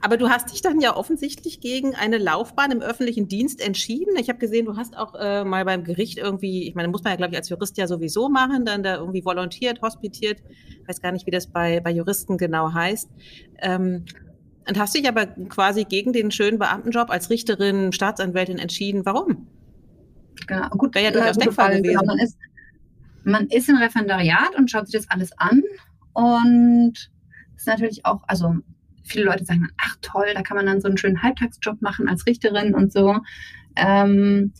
Aber 0.00 0.16
du 0.16 0.28
hast 0.28 0.52
dich 0.52 0.62
dann 0.62 0.80
ja 0.80 0.96
offensichtlich 0.96 1.60
gegen 1.60 1.94
eine 1.94 2.18
Laufbahn 2.18 2.70
im 2.72 2.80
öffentlichen 2.80 3.28
Dienst 3.28 3.60
entschieden. 3.60 4.16
Ich 4.18 4.28
habe 4.28 4.38
gesehen, 4.38 4.66
du 4.66 4.76
hast 4.76 4.96
auch 4.96 5.14
äh, 5.14 5.44
mal 5.44 5.64
beim 5.64 5.84
Gericht 5.84 6.18
irgendwie, 6.18 6.68
ich 6.68 6.74
meine, 6.74 6.88
muss 6.88 7.02
man 7.04 7.12
ja, 7.12 7.16
glaube 7.16 7.32
ich, 7.32 7.38
als 7.38 7.48
Jurist 7.48 7.76
ja 7.78 7.86
sowieso 7.86 8.28
machen, 8.28 8.64
dann 8.64 8.82
da 8.82 8.96
irgendwie 8.96 9.24
volontiert, 9.24 9.80
hospitiert, 9.82 10.42
weiß 10.86 11.00
gar 11.00 11.12
nicht, 11.12 11.26
wie 11.26 11.30
das 11.30 11.46
bei, 11.46 11.80
bei 11.80 11.90
Juristen 11.90 12.36
genau 12.36 12.72
heißt. 12.72 13.08
Ähm, 13.58 14.04
und 14.66 14.78
hast 14.78 14.94
dich 14.94 15.06
aber 15.06 15.26
quasi 15.26 15.84
gegen 15.84 16.12
den 16.12 16.30
schönen 16.30 16.58
Beamtenjob 16.58 17.10
als 17.10 17.30
Richterin, 17.30 17.92
Staatsanwältin 17.92 18.58
entschieden. 18.58 19.04
Warum? 19.04 19.46
Genau, 20.46 20.68
gut, 20.70 20.94
Wäre 20.94 21.06
ja 21.06 21.10
durchaus 21.10 21.36
denkbar 21.36 21.70
gewesen. 21.70 21.84
Genau, 21.84 22.04
man, 22.04 22.18
ist, 22.18 22.38
man 23.24 23.46
ist 23.48 23.68
im 23.68 23.76
Referendariat 23.76 24.54
und 24.56 24.70
schaut 24.70 24.86
sich 24.88 25.00
das 25.00 25.10
alles 25.10 25.38
an 25.38 25.62
und 26.14 27.10
ist 27.56 27.66
natürlich 27.66 28.04
auch, 28.04 28.22
also 28.26 28.54
viele 29.02 29.24
Leute 29.24 29.44
sagen, 29.44 29.68
ach 29.78 29.96
toll, 30.00 30.26
da 30.34 30.42
kann 30.42 30.56
man 30.56 30.66
dann 30.66 30.80
so 30.80 30.88
einen 30.88 30.96
schönen 30.96 31.22
Halbtagsjob 31.22 31.82
machen 31.82 32.08
als 32.08 32.26
Richterin 32.26 32.74
und 32.74 32.92
so. 32.92 33.18
Ähm, 33.76 34.52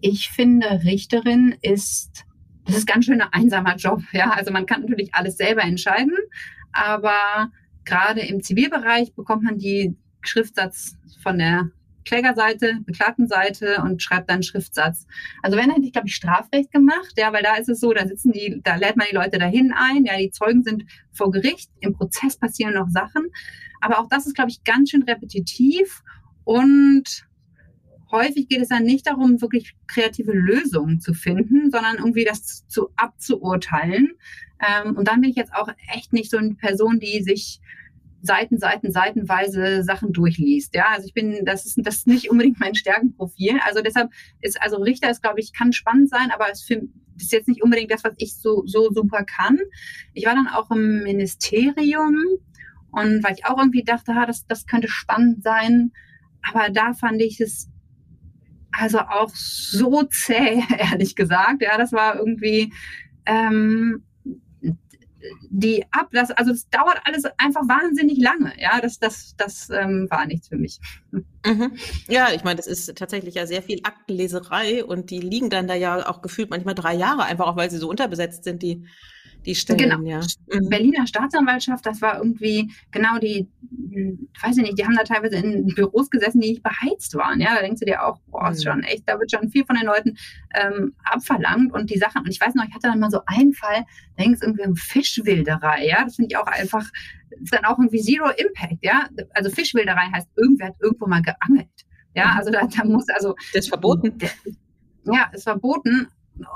ich 0.00 0.30
finde, 0.30 0.82
Richterin 0.84 1.54
ist, 1.62 2.24
das 2.64 2.76
ist 2.78 2.86
ganz 2.86 3.04
schön 3.04 3.20
ein 3.20 3.32
einsamer 3.32 3.76
Job. 3.76 4.02
Ja, 4.12 4.30
also 4.30 4.52
man 4.52 4.66
kann 4.66 4.82
natürlich 4.82 5.14
alles 5.14 5.36
selber 5.36 5.62
entscheiden, 5.62 6.16
aber 6.72 7.50
gerade 7.84 8.20
im 8.20 8.42
Zivilbereich 8.42 9.14
bekommt 9.14 9.42
man 9.42 9.58
die 9.58 9.96
Schriftsatz 10.22 10.96
von 11.22 11.38
der 11.38 11.70
Klägerseite, 12.04 12.78
Beklagtenseite 12.84 13.82
und 13.82 14.02
schreibt 14.02 14.30
dann 14.30 14.42
Schriftsatz. 14.42 15.06
Also 15.42 15.56
wenn 15.56 15.70
hätte 15.70 15.84
ich, 15.84 15.92
glaube 15.92 16.08
ich, 16.08 16.14
Strafrecht 16.14 16.72
gemacht, 16.72 17.14
ja, 17.16 17.32
weil 17.32 17.42
da 17.42 17.56
ist 17.56 17.68
es 17.68 17.80
so, 17.80 17.92
da 17.92 18.06
sitzen 18.06 18.32
die, 18.32 18.60
da 18.62 18.76
lädt 18.76 18.96
man 18.96 19.06
die 19.10 19.14
Leute 19.14 19.38
dahin 19.38 19.72
ein, 19.76 20.04
ja, 20.04 20.16
die 20.16 20.30
Zeugen 20.30 20.62
sind 20.62 20.84
vor 21.12 21.30
Gericht, 21.30 21.70
im 21.80 21.94
Prozess 21.94 22.36
passieren 22.36 22.74
noch 22.74 22.88
Sachen. 22.88 23.26
Aber 23.80 23.98
auch 23.98 24.08
das 24.08 24.26
ist, 24.26 24.34
glaube 24.34 24.50
ich, 24.50 24.64
ganz 24.64 24.90
schön 24.90 25.02
repetitiv 25.02 26.02
Und 26.44 27.26
häufig 28.10 28.48
geht 28.48 28.60
es 28.60 28.68
dann 28.68 28.84
nicht 28.84 29.06
darum, 29.06 29.40
wirklich 29.40 29.74
kreative 29.86 30.32
Lösungen 30.32 31.00
zu 31.00 31.14
finden, 31.14 31.70
sondern 31.70 31.96
irgendwie 31.96 32.24
das 32.24 32.66
zu 32.68 32.90
abzuurteilen. 32.96 34.12
Ähm, 34.60 34.96
und 34.96 35.08
dann 35.08 35.20
bin 35.20 35.30
ich 35.30 35.36
jetzt 35.36 35.54
auch 35.54 35.68
echt 35.92 36.12
nicht 36.12 36.30
so 36.30 36.36
eine 36.36 36.54
Person, 36.54 37.00
die 37.00 37.22
sich 37.22 37.60
Seiten, 38.22 38.58
Seiten, 38.58 38.92
Seitenweise 38.92 39.82
Sachen 39.82 40.12
durchliest. 40.12 40.74
Ja, 40.74 40.86
also 40.90 41.06
ich 41.06 41.12
bin, 41.14 41.44
das 41.44 41.66
ist, 41.66 41.78
das 41.82 41.96
ist 41.96 42.06
nicht 42.06 42.30
unbedingt 42.30 42.60
mein 42.60 42.74
Stärkenprofil. 42.74 43.58
Also 43.66 43.82
deshalb 43.82 44.10
ist, 44.40 44.60
also 44.62 44.76
Richter 44.76 45.10
ist, 45.10 45.22
glaube 45.22 45.40
ich, 45.40 45.52
kann 45.52 45.72
spannend 45.72 46.08
sein, 46.08 46.30
aber 46.32 46.50
es 46.50 46.68
ist 46.70 47.32
jetzt 47.32 47.48
nicht 47.48 47.62
unbedingt 47.62 47.90
das, 47.90 48.04
was 48.04 48.14
ich 48.18 48.36
so, 48.36 48.62
so 48.64 48.90
super 48.92 49.24
kann. 49.24 49.58
Ich 50.14 50.24
war 50.24 50.34
dann 50.34 50.48
auch 50.48 50.70
im 50.70 51.02
Ministerium 51.02 52.16
und 52.92 53.24
weil 53.24 53.34
ich 53.34 53.44
auch 53.44 53.58
irgendwie 53.58 53.84
dachte, 53.84 54.14
ha, 54.14 54.24
das, 54.24 54.46
das 54.46 54.66
könnte 54.66 54.88
spannend 54.88 55.42
sein. 55.42 55.92
Aber 56.42 56.70
da 56.70 56.92
fand 56.92 57.20
ich 57.20 57.40
es 57.40 57.68
also 58.72 59.00
auch 59.00 59.30
so 59.34 60.04
zäh, 60.04 60.62
ehrlich 60.78 61.16
gesagt. 61.16 61.62
Ja, 61.62 61.76
das 61.76 61.92
war 61.92 62.16
irgendwie 62.16 62.72
ähm, 63.26 64.04
die 65.50 65.84
ab, 65.90 66.08
das, 66.12 66.30
also 66.30 66.52
es 66.52 66.68
dauert 66.68 67.00
alles 67.04 67.24
einfach 67.38 67.62
wahnsinnig 67.62 68.18
lange. 68.18 68.52
Ja, 68.58 68.80
das, 68.80 68.98
das, 68.98 69.34
das 69.36 69.70
ähm, 69.70 70.06
war 70.10 70.26
nichts 70.26 70.48
für 70.48 70.56
mich. 70.56 70.78
Mhm. 71.44 71.72
Ja, 72.08 72.28
ich 72.32 72.44
meine, 72.44 72.56
das 72.56 72.66
ist 72.66 72.94
tatsächlich 72.96 73.34
ja 73.34 73.46
sehr 73.46 73.62
viel 73.62 73.80
Aktenleserei 73.82 74.84
und 74.84 75.10
die 75.10 75.20
liegen 75.20 75.50
dann 75.50 75.68
da 75.68 75.74
ja 75.74 76.08
auch 76.08 76.22
gefühlt 76.22 76.50
manchmal 76.50 76.74
drei 76.74 76.94
Jahre, 76.94 77.24
einfach 77.24 77.46
auch 77.46 77.56
weil 77.56 77.70
sie 77.70 77.78
so 77.78 77.88
unterbesetzt 77.88 78.44
sind, 78.44 78.62
die 78.62 78.86
die 79.46 79.54
Stellen, 79.54 79.78
genau. 79.78 80.00
ja. 80.02 80.20
Mhm. 80.52 80.68
Berliner 80.68 81.06
Staatsanwaltschaft, 81.06 81.84
das 81.84 82.00
war 82.00 82.18
irgendwie 82.18 82.70
genau 82.90 83.18
die, 83.18 83.48
weiß 84.42 84.56
ich 84.56 84.62
nicht, 84.62 84.78
die 84.78 84.84
haben 84.84 84.96
da 84.96 85.04
teilweise 85.04 85.36
in 85.36 85.66
Büros 85.66 86.10
gesessen, 86.10 86.40
die 86.40 86.50
nicht 86.50 86.62
beheizt 86.62 87.14
waren. 87.14 87.40
Ja, 87.40 87.54
da 87.54 87.62
denkst 87.62 87.80
du 87.80 87.86
dir 87.86 88.04
auch, 88.04 88.18
boah, 88.28 88.50
ist 88.50 88.64
mhm. 88.64 88.70
schon 88.70 88.82
echt, 88.84 89.02
da 89.06 89.18
wird 89.18 89.30
schon 89.30 89.50
viel 89.50 89.64
von 89.64 89.76
den 89.76 89.86
Leuten 89.86 90.16
ähm, 90.54 90.94
abverlangt 91.04 91.72
und 91.72 91.90
die 91.90 91.98
Sachen. 91.98 92.22
Und 92.22 92.30
ich 92.30 92.40
weiß 92.40 92.54
noch, 92.54 92.64
ich 92.64 92.74
hatte 92.74 92.88
dann 92.88 93.00
mal 93.00 93.10
so 93.10 93.20
einen 93.26 93.52
Fall, 93.52 93.84
da 94.16 94.22
ging 94.22 94.34
es 94.34 94.42
irgendwie 94.42 94.66
um 94.66 94.76
Fischwilderei. 94.76 95.86
Ja, 95.86 96.04
das 96.04 96.16
finde 96.16 96.28
ich 96.30 96.36
auch 96.36 96.46
einfach, 96.46 96.88
ist 97.40 97.52
dann 97.52 97.64
auch 97.64 97.78
irgendwie 97.78 98.00
Zero 98.00 98.30
Impact. 98.30 98.84
Ja, 98.84 99.08
also 99.34 99.50
Fischwilderei 99.50 100.10
heißt, 100.12 100.28
irgendwer 100.36 100.68
hat 100.68 100.76
irgendwo 100.80 101.06
mal 101.06 101.22
geangelt. 101.22 101.68
Ja, 102.14 102.32
mhm. 102.32 102.38
also 102.38 102.50
da, 102.50 102.66
da 102.66 102.84
muss, 102.84 103.08
also. 103.08 103.34
Das 103.52 103.64
ist 103.64 103.68
verboten. 103.68 104.18
Ja, 105.04 105.30
ist 105.32 105.44
verboten. 105.44 106.08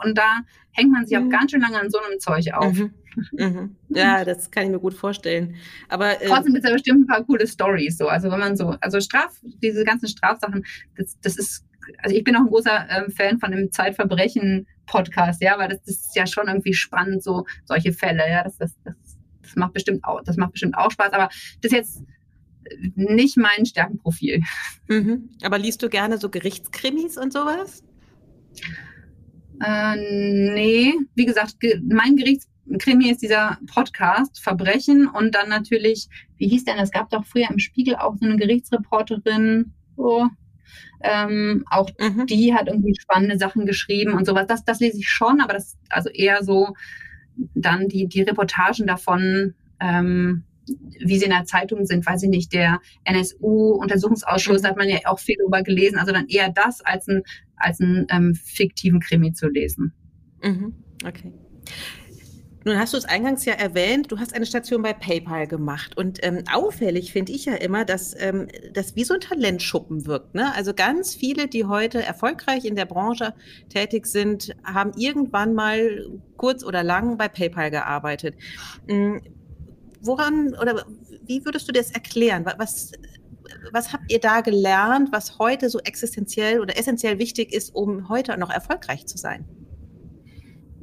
Und 0.04 0.16
da 0.16 0.40
hängt 0.72 0.92
man 0.92 1.06
sich 1.06 1.18
mhm. 1.18 1.26
auch 1.26 1.30
ganz 1.30 1.50
schön 1.50 1.60
lange 1.60 1.80
an 1.80 1.90
so 1.90 1.98
einem 1.98 2.18
Zeug 2.18 2.52
auf. 2.52 2.72
Mhm. 2.72 2.94
Mhm. 3.32 3.76
Ja, 3.88 4.24
das 4.24 4.50
kann 4.50 4.64
ich 4.64 4.70
mir 4.70 4.78
gut 4.78 4.94
vorstellen. 4.94 5.56
Aber 5.88 6.20
äh, 6.20 6.26
trotzdem 6.26 6.52
gibt 6.52 6.64
es 6.64 6.70
ja 6.70 6.74
bestimmt 6.74 7.00
ein 7.00 7.06
paar 7.06 7.24
coole 7.24 7.46
Stories 7.46 7.96
so. 7.98 8.08
Also 8.08 8.30
wenn 8.30 8.40
man 8.40 8.56
so, 8.56 8.76
also 8.80 9.00
Straf, 9.00 9.40
diese 9.42 9.84
ganzen 9.84 10.08
Strafsachen, 10.08 10.64
das, 10.96 11.18
das 11.20 11.36
ist, 11.36 11.64
also 12.02 12.14
ich 12.14 12.24
bin 12.24 12.36
auch 12.36 12.40
ein 12.40 12.48
großer 12.48 12.86
ähm, 12.90 13.10
Fan 13.10 13.38
von 13.38 13.52
dem 13.52 13.70
Zeitverbrechen-Podcast, 13.70 15.40
ja, 15.42 15.58
weil 15.58 15.68
das, 15.68 15.82
das, 15.82 15.94
ist 15.96 16.16
ja 16.16 16.26
schon 16.26 16.48
irgendwie 16.48 16.74
spannend, 16.74 17.22
so 17.22 17.46
solche 17.64 17.92
Fälle, 17.92 18.28
ja, 18.28 18.44
das, 18.44 18.58
das, 18.58 18.74
das, 18.84 18.94
das 19.42 19.56
macht 19.56 19.72
bestimmt 19.72 20.04
auch, 20.04 20.22
das 20.22 20.36
macht 20.36 20.52
bestimmt 20.52 20.76
auch 20.76 20.90
Spaß, 20.90 21.12
aber 21.12 21.28
das 21.62 21.72
ist 21.72 21.72
jetzt 21.72 22.02
nicht 22.94 23.36
mein 23.36 23.66
Stärkenprofil. 23.66 24.42
Mhm. 24.88 25.30
Aber 25.42 25.58
liest 25.58 25.82
du 25.82 25.88
gerne 25.88 26.16
so 26.16 26.30
Gerichtskrimis 26.30 27.18
und 27.18 27.32
sowas? 27.32 27.82
Äh, 29.64 29.96
nee, 29.96 30.94
wie 31.14 31.26
gesagt, 31.26 31.60
ge 31.60 31.80
mein 31.88 32.16
Gerichtskrimi 32.16 33.10
ist 33.10 33.22
dieser 33.22 33.58
Podcast 33.72 34.40
Verbrechen 34.40 35.06
und 35.06 35.34
dann 35.34 35.48
natürlich, 35.48 36.08
wie 36.36 36.48
hieß 36.48 36.64
denn, 36.64 36.78
es 36.78 36.90
gab 36.90 37.10
doch 37.10 37.24
früher 37.24 37.50
im 37.50 37.58
Spiegel 37.58 37.96
auch 37.96 38.16
so 38.16 38.26
eine 38.26 38.36
Gerichtsreporterin, 38.36 39.72
oh, 39.96 40.26
ähm, 41.02 41.64
auch 41.70 41.90
mhm. 41.98 42.26
die 42.26 42.54
hat 42.54 42.68
irgendwie 42.68 42.94
spannende 42.98 43.38
Sachen 43.38 43.66
geschrieben 43.66 44.14
und 44.14 44.26
sowas. 44.26 44.46
Das, 44.46 44.64
das 44.64 44.80
lese 44.80 44.98
ich 44.98 45.08
schon, 45.08 45.40
aber 45.40 45.54
das 45.54 45.76
also 45.90 46.08
eher 46.10 46.42
so 46.42 46.74
dann 47.54 47.88
die, 47.88 48.06
die 48.08 48.22
Reportagen 48.22 48.86
davon, 48.86 49.54
ähm, 49.80 50.44
wie 50.98 51.18
sie 51.18 51.26
in 51.26 51.30
der 51.30 51.44
Zeitung 51.44 51.86
sind, 51.86 52.04
weiß 52.04 52.24
ich 52.24 52.28
nicht, 52.28 52.52
der 52.52 52.80
NSU-Untersuchungsausschuss, 53.04 54.58
mhm. 54.58 54.62
da 54.62 54.68
hat 54.70 54.76
man 54.76 54.88
ja 54.88 54.98
auch 55.04 55.18
viel 55.18 55.36
drüber 55.36 55.62
gelesen, 55.62 55.98
also 55.98 56.12
dann 56.12 56.26
eher 56.28 56.50
das 56.50 56.80
als 56.80 57.08
ein 57.08 57.22
als 57.56 57.80
einen 57.80 58.06
ähm, 58.10 58.34
fiktiven 58.34 59.00
Krimi 59.00 59.32
zu 59.32 59.48
lesen. 59.48 59.92
Mhm. 60.42 60.74
Okay. 61.04 61.32
Nun 62.66 62.80
hast 62.80 62.94
du 62.94 62.98
es 62.98 63.04
eingangs 63.04 63.44
ja 63.44 63.52
erwähnt, 63.52 64.10
du 64.10 64.18
hast 64.18 64.34
eine 64.34 64.44
Station 64.44 64.82
bei 64.82 64.92
PayPal 64.92 65.46
gemacht. 65.46 65.96
Und 65.96 66.18
ähm, 66.22 66.42
auffällig 66.52 67.12
finde 67.12 67.30
ich 67.30 67.44
ja 67.44 67.54
immer, 67.54 67.84
dass 67.84 68.12
ähm, 68.18 68.48
das 68.72 68.96
wie 68.96 69.04
so 69.04 69.14
ein 69.14 69.20
Talentschuppen 69.20 70.04
wirkt. 70.04 70.34
Ne? 70.34 70.52
Also 70.52 70.74
ganz 70.74 71.14
viele, 71.14 71.46
die 71.46 71.66
heute 71.66 72.02
erfolgreich 72.02 72.64
in 72.64 72.74
der 72.74 72.86
Branche 72.86 73.34
tätig 73.68 74.06
sind, 74.06 74.56
haben 74.64 74.90
irgendwann 74.96 75.54
mal 75.54 76.08
kurz 76.36 76.64
oder 76.64 76.82
lang 76.82 77.16
bei 77.16 77.28
PayPal 77.28 77.70
gearbeitet. 77.70 78.34
Mhm. 78.88 79.20
Woran 80.00 80.48
oder 80.60 80.84
wie 81.24 81.44
würdest 81.44 81.68
du 81.68 81.72
das 81.72 81.92
erklären? 81.92 82.44
Was, 82.58 82.90
was 83.72 83.92
habt 83.92 84.10
ihr 84.10 84.20
da 84.20 84.40
gelernt, 84.40 85.10
was 85.12 85.38
heute 85.38 85.70
so 85.70 85.78
existenziell 85.80 86.60
oder 86.60 86.78
essentiell 86.78 87.18
wichtig 87.18 87.52
ist, 87.52 87.74
um 87.74 88.08
heute 88.08 88.36
noch 88.38 88.50
erfolgreich 88.50 89.06
zu 89.06 89.18
sein? 89.18 89.44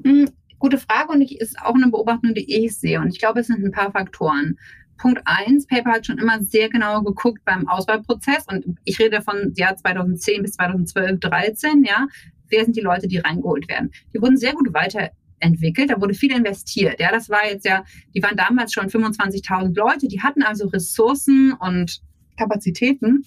Hm, 0.04 0.30
gute 0.60 0.78
Frage 0.78 1.12
und 1.12 1.22
ich 1.22 1.40
ist 1.40 1.60
auch 1.60 1.76
eine 1.76 1.90
Beobachtung, 1.90 2.34
die 2.34 2.66
ich 2.66 2.78
sehe. 2.78 3.00
Und 3.00 3.10
ich 3.10 3.20
glaube, 3.20 3.42
es 3.42 3.48
sind 3.48 3.64
ein 3.64 3.72
paar 3.72 3.92
Faktoren. 3.92 4.58
Punkt 4.98 5.22
eins, 5.26 5.68
PayPal 5.68 5.96
hat 5.96 6.06
schon 6.06 6.18
immer 6.18 6.42
sehr 6.42 6.70
genau 6.70 7.02
geguckt 7.02 7.44
beim 7.46 7.68
Auswahlprozess 7.68 8.46
und 8.48 8.78
ich 8.86 9.00
rede 9.00 9.22
von 9.22 9.52
Jahr 9.56 9.76
2010 9.76 10.42
bis 10.42 10.54
2012, 10.54 11.20
13, 11.20 11.84
ja. 11.84 12.08
Wer 12.48 12.64
sind 12.64 12.78
die 12.78 12.82
Leute, 12.82 13.08
die 13.08 13.18
reingeholt 13.18 13.68
werden? 13.68 13.92
Die 14.14 14.22
wurden 14.22 14.38
sehr 14.38 14.54
gut 14.54 14.74
weiterentwickelt, 14.74 15.90
da 15.90 16.00
wurde 16.00 16.14
viel 16.14 16.32
investiert. 16.32 17.00
Ja, 17.00 17.12
das 17.12 17.30
war 17.30 17.46
jetzt 17.46 17.66
ja, 17.66 17.84
die 18.14 18.22
waren 18.22 18.38
damals 18.38 18.72
schon 18.72 18.88
25.000 18.88 19.76
Leute, 19.76 20.08
die 20.08 20.22
hatten 20.22 20.44
also 20.44 20.68
Ressourcen 20.68 21.54
und 21.54 22.02
Kapazitäten, 22.38 23.26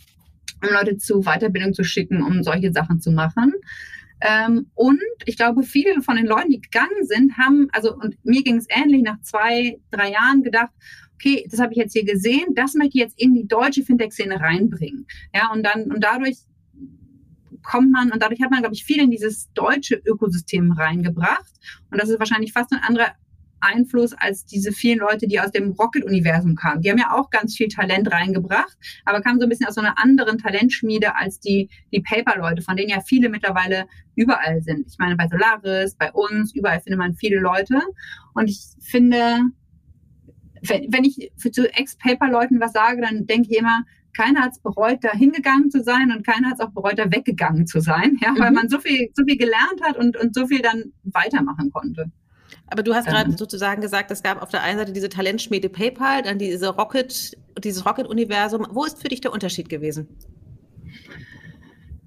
um 0.62 0.68
Leute 0.72 0.96
zu 0.96 1.22
Weiterbildung 1.22 1.74
zu 1.74 1.84
schicken, 1.84 2.22
um 2.22 2.42
solche 2.42 2.72
Sachen 2.72 3.00
zu 3.00 3.10
machen. 3.10 3.52
Ähm, 4.20 4.70
und 4.74 5.00
ich 5.26 5.36
glaube, 5.36 5.62
viele 5.62 6.00
von 6.00 6.16
den 6.16 6.26
Leuten, 6.26 6.50
die 6.50 6.60
gegangen 6.60 7.04
sind, 7.04 7.36
haben, 7.36 7.68
also 7.72 7.94
und 7.94 8.16
mir 8.24 8.42
ging 8.42 8.56
es 8.56 8.66
ähnlich, 8.70 9.02
nach 9.02 9.20
zwei, 9.20 9.78
drei 9.90 10.12
Jahren 10.12 10.42
gedacht, 10.42 10.70
okay, 11.14 11.46
das 11.50 11.60
habe 11.60 11.72
ich 11.72 11.78
jetzt 11.78 11.92
hier 11.92 12.04
gesehen, 12.04 12.54
das 12.54 12.74
möchte 12.74 12.96
ich 12.96 13.02
jetzt 13.02 13.20
in 13.20 13.34
die 13.34 13.46
deutsche 13.46 13.82
Fintech-Szene 13.82 14.40
reinbringen. 14.40 15.06
Ja, 15.34 15.50
und 15.52 15.62
dann, 15.64 15.92
und 15.92 16.02
dadurch 16.02 16.38
kommt 17.62 17.90
man, 17.90 18.10
und 18.10 18.22
dadurch 18.22 18.40
hat 18.40 18.50
man, 18.50 18.60
glaube 18.60 18.74
ich, 18.74 18.84
viel 18.84 19.02
in 19.02 19.10
dieses 19.10 19.52
deutsche 19.52 19.96
Ökosystem 19.96 20.72
reingebracht. 20.72 21.52
Und 21.90 22.00
das 22.00 22.08
ist 22.08 22.18
wahrscheinlich 22.18 22.52
fast 22.52 22.72
ein 22.72 22.80
anderer 22.82 23.12
Einfluss 23.66 24.12
als 24.12 24.44
diese 24.44 24.72
vielen 24.72 24.98
Leute, 24.98 25.26
die 25.26 25.40
aus 25.40 25.50
dem 25.50 25.72
Rocket-Universum 25.72 26.54
kamen. 26.54 26.82
Die 26.82 26.90
haben 26.90 26.98
ja 26.98 27.12
auch 27.12 27.30
ganz 27.30 27.56
viel 27.56 27.68
Talent 27.68 28.10
reingebracht, 28.12 28.76
aber 29.04 29.20
kamen 29.20 29.40
so 29.40 29.46
ein 29.46 29.48
bisschen 29.48 29.66
aus 29.66 29.74
so 29.74 29.80
einer 29.80 29.98
anderen 29.98 30.38
Talentschmiede 30.38 31.16
als 31.16 31.40
die, 31.40 31.68
die 31.92 32.00
Paper-Leute, 32.00 32.62
von 32.62 32.76
denen 32.76 32.90
ja 32.90 33.00
viele 33.00 33.28
mittlerweile 33.28 33.86
überall 34.14 34.62
sind. 34.62 34.86
Ich 34.88 34.98
meine, 34.98 35.16
bei 35.16 35.28
Solaris, 35.28 35.94
bei 35.96 36.12
uns, 36.12 36.54
überall 36.54 36.80
findet 36.80 36.98
man 36.98 37.14
viele 37.14 37.38
Leute. 37.38 37.80
Und 38.34 38.48
ich 38.48 38.60
finde, 38.80 39.40
wenn, 40.62 40.92
wenn 40.92 41.04
ich 41.04 41.30
zu 41.52 41.72
Ex-Paper-Leuten 41.72 42.60
was 42.60 42.72
sage, 42.72 43.02
dann 43.02 43.26
denke 43.26 43.48
ich 43.50 43.58
immer, 43.58 43.84
keiner 44.16 44.42
hat 44.42 44.52
es 44.52 44.60
bereut, 44.60 44.98
da 45.02 45.12
hingegangen 45.12 45.70
zu 45.70 45.82
sein 45.82 46.10
und 46.10 46.26
keiner 46.26 46.48
hat 46.48 46.54
es 46.54 46.60
auch 46.60 46.70
bereut, 46.70 46.98
da 46.98 47.12
weggegangen 47.12 47.66
zu 47.66 47.80
sein, 47.80 48.16
ja, 48.22 48.34
weil 48.38 48.50
mhm. 48.50 48.56
man 48.56 48.68
so 48.68 48.80
viel, 48.80 49.10
so 49.14 49.24
viel 49.24 49.36
gelernt 49.36 49.82
hat 49.82 49.98
und, 49.98 50.16
und 50.16 50.34
so 50.34 50.46
viel 50.46 50.62
dann 50.62 50.92
weitermachen 51.04 51.70
konnte. 51.70 52.10
Aber 52.68 52.82
du 52.82 52.94
hast 52.94 53.06
gerade 53.06 53.30
ähm. 53.30 53.36
sozusagen 53.36 53.80
gesagt, 53.80 54.10
es 54.10 54.22
gab 54.22 54.42
auf 54.42 54.50
der 54.50 54.62
einen 54.62 54.78
Seite 54.78 54.92
diese 54.92 55.08
Talentschmiede 55.08 55.68
PayPal, 55.68 56.22
dann 56.22 56.38
diese 56.38 56.68
Rocket, 56.68 57.36
dieses 57.62 57.86
Rocket-Universum. 57.86 58.66
Wo 58.70 58.84
ist 58.84 59.00
für 59.00 59.08
dich 59.08 59.20
der 59.20 59.32
Unterschied 59.32 59.68
gewesen? 59.68 60.08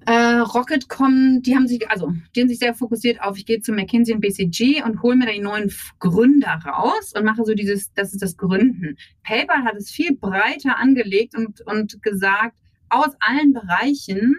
Äh, 0.06 0.38
Rocket 0.38 0.88
kommen, 0.88 1.42
die 1.42 1.54
haben 1.54 1.68
sich, 1.68 1.88
also 1.90 2.12
die 2.34 2.40
haben 2.40 2.48
sich 2.48 2.58
sehr 2.58 2.74
fokussiert 2.74 3.20
auf, 3.22 3.36
ich 3.36 3.46
gehe 3.46 3.60
zu 3.60 3.72
McKinsey 3.72 4.14
und 4.14 4.20
BCG 4.20 4.82
und 4.82 5.02
hole 5.02 5.14
mir 5.14 5.26
da 5.26 5.32
die 5.32 5.40
neuen 5.40 5.70
Gründer 5.98 6.58
raus 6.66 7.12
und 7.16 7.24
mache 7.24 7.44
so 7.44 7.54
dieses, 7.54 7.92
das 7.94 8.12
ist 8.12 8.22
das 8.22 8.36
Gründen. 8.36 8.96
PayPal 9.22 9.62
hat 9.64 9.76
es 9.76 9.90
viel 9.90 10.16
breiter 10.16 10.78
angelegt 10.78 11.36
und, 11.36 11.60
und 11.66 12.02
gesagt, 12.02 12.56
aus 12.88 13.10
allen 13.20 13.52
Bereichen 13.52 14.36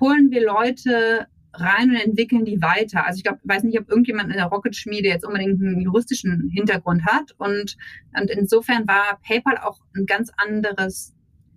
holen 0.00 0.30
wir 0.30 0.44
Leute 0.44 1.26
rein 1.54 1.90
und 1.90 1.96
entwickeln 1.96 2.44
die 2.44 2.60
weiter. 2.60 3.06
Also 3.06 3.18
ich 3.18 3.24
glaube, 3.24 3.40
weiß 3.44 3.62
nicht, 3.64 3.78
ob 3.80 3.88
irgendjemand 3.88 4.30
in 4.30 4.36
der 4.36 4.46
Rocket-Schmiede 4.46 5.08
jetzt 5.08 5.26
unbedingt 5.26 5.60
einen 5.60 5.80
juristischen 5.80 6.50
Hintergrund 6.52 7.04
hat. 7.06 7.32
Und, 7.38 7.76
und 8.18 8.30
insofern 8.30 8.86
war 8.86 9.18
PayPal 9.26 9.58
auch 9.58 9.80
ein 9.96 10.06
ganz 10.06 10.30
anderes, 10.36 11.14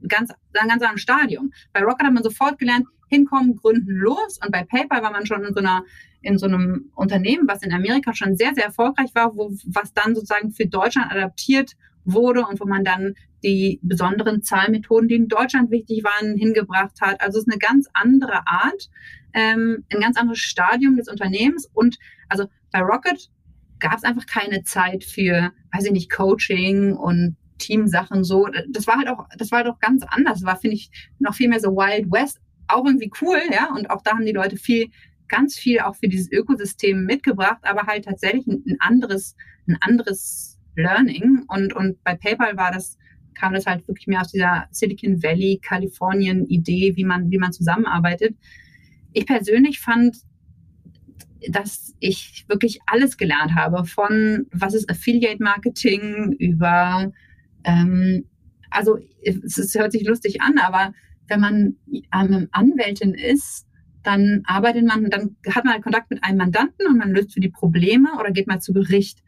ganz, 0.08 0.32
ein 0.32 0.70
ganz 0.70 0.82
anderes 0.82 1.02
Stadium. 1.02 1.52
Bei 1.74 1.82
Rocket 1.82 2.08
hat 2.08 2.14
man 2.14 2.24
sofort 2.24 2.58
gelernt, 2.58 2.88
hinkommen, 3.10 3.58
gründen, 3.58 3.92
los. 3.92 4.40
Und 4.44 4.52
bei 4.52 4.64
PayPal 4.64 5.04
war 5.04 5.12
man 5.12 5.26
schon 5.26 5.44
in 5.44 5.54
so 5.54 5.60
einer 5.60 5.84
in 6.22 6.38
so 6.38 6.46
einem 6.46 6.92
Unternehmen, 6.96 7.48
was 7.48 7.64
in 7.64 7.74
Amerika 7.74 8.14
schon 8.14 8.36
sehr, 8.36 8.54
sehr 8.54 8.66
erfolgreich 8.66 9.10
war, 9.16 9.36
wo, 9.36 9.52
was 9.66 9.94
dann 9.94 10.14
sozusagen 10.14 10.52
für 10.52 10.68
Deutschland 10.68 11.12
adaptiert 11.12 11.74
wurde 12.06 12.46
und 12.46 12.60
wo 12.60 12.66
man 12.66 12.84
dann 12.84 13.16
die 13.44 13.80
besonderen 13.82 14.44
Zahlmethoden, 14.44 15.08
die 15.08 15.16
in 15.16 15.28
Deutschland 15.28 15.72
wichtig 15.72 16.04
waren, 16.04 16.38
hingebracht 16.38 17.02
hat. 17.02 17.22
Also 17.22 17.40
es 17.40 17.46
ist 17.46 17.52
eine 17.52 17.60
ganz 17.60 17.88
andere 17.94 18.48
Art, 18.48 18.90
ähm, 19.34 19.86
ein 19.92 20.02
ganz 20.02 20.18
anderes 20.18 20.40
Stadium 20.40 20.96
des 20.98 21.08
Unternehmens. 21.08 21.70
Und 21.74 21.98
also 22.30 22.48
bei 22.72 22.80
Rocket 22.82 23.30
gab 23.80 23.98
es 23.98 24.04
einfach 24.04 24.26
keine 24.26 24.64
Zeit 24.64 25.04
für, 25.04 25.52
weiß 25.74 25.86
ich 25.86 25.92
nicht, 25.92 26.12
Coaching 26.12 26.94
und 26.96 27.36
Teamsachen 27.58 28.24
so. 28.24 28.48
Das 28.70 28.88
war 28.88 28.98
halt 28.98 29.08
auch, 29.08 29.26
das 29.38 29.52
war 29.52 29.60
halt 29.60 29.68
auch 29.68 29.80
ganz 29.80 30.04
anders. 30.08 30.44
War, 30.44 30.58
finde 30.58 30.76
ich, 30.76 30.92
noch 31.20 31.36
viel 31.36 31.50
mehr 31.50 31.60
so 31.60 31.70
Wild 31.70 32.12
West. 32.12 32.40
Auch 32.68 32.86
irgendwie 32.86 33.12
cool, 33.22 33.40
ja. 33.52 33.70
Und 33.76 33.90
auch 33.90 34.02
da 34.02 34.12
haben 34.12 34.26
die 34.26 34.32
Leute 34.32 34.58
viel, 34.58 34.90
ganz 35.28 35.58
viel 35.58 35.80
auch 35.80 35.96
für 35.96 36.08
dieses 36.08 36.32
Ökosystem 36.32 37.06
mitgebracht, 37.06 37.60
aber 37.64 37.88
halt 37.88 38.06
tatsächlich 38.06 38.46
ein, 38.48 38.64
ein 38.68 38.78
anderes, 38.80 39.36
ein 39.68 39.78
anderes 39.82 40.60
Learning. 40.76 41.44
Und, 41.48 41.74
und 41.74 42.04
bei 42.04 42.16
PayPal 42.16 42.58
war 42.58 42.72
das, 42.72 42.98
kam 43.34 43.54
das 43.54 43.66
halt 43.66 43.88
wirklich 43.88 44.08
mehr 44.08 44.22
aus 44.22 44.32
dieser 44.32 44.68
Silicon 44.72 45.24
Valley, 45.24 45.60
Kalifornien 45.64 46.46
Idee, 46.48 46.96
wie 46.96 47.06
man, 47.06 47.32
wie 47.32 47.38
man 47.38 47.54
zusammenarbeitet. 47.54 48.36
Ich 49.14 49.26
persönlich 49.26 49.80
fand, 49.80 50.18
dass 51.50 51.94
ich 52.00 52.46
wirklich 52.48 52.80
alles 52.86 53.18
gelernt 53.18 53.56
habe 53.56 53.86
von 53.86 54.46
was 54.52 54.74
ist 54.74 54.90
Affiliate 54.90 55.42
Marketing 55.42 56.34
über 56.38 57.12
ähm, 57.64 58.26
also 58.70 58.98
es, 59.24 59.58
es, 59.58 59.76
hört 59.76 59.92
sich 59.92 60.08
lustig 60.08 60.42
an, 60.42 60.58
aber 60.58 60.94
wenn 61.28 61.40
man 61.40 61.76
ähm, 61.92 62.48
Anwältin 62.52 63.14
ist, 63.14 63.68
dann 64.04 64.42
arbeitet 64.46 64.86
man, 64.86 65.10
dann 65.10 65.36
hat 65.50 65.66
man 65.66 65.82
Kontakt 65.82 66.10
mit 66.10 66.24
einem 66.24 66.38
Mandanten 66.38 66.88
und 66.88 66.98
man 66.98 67.12
löst 67.12 67.34
für 67.34 67.40
die 67.40 67.50
Probleme 67.50 68.10
oder 68.20 68.32
geht 68.32 68.48
mal 68.48 68.60
zu 68.60 68.74
Gericht. 68.74 69.24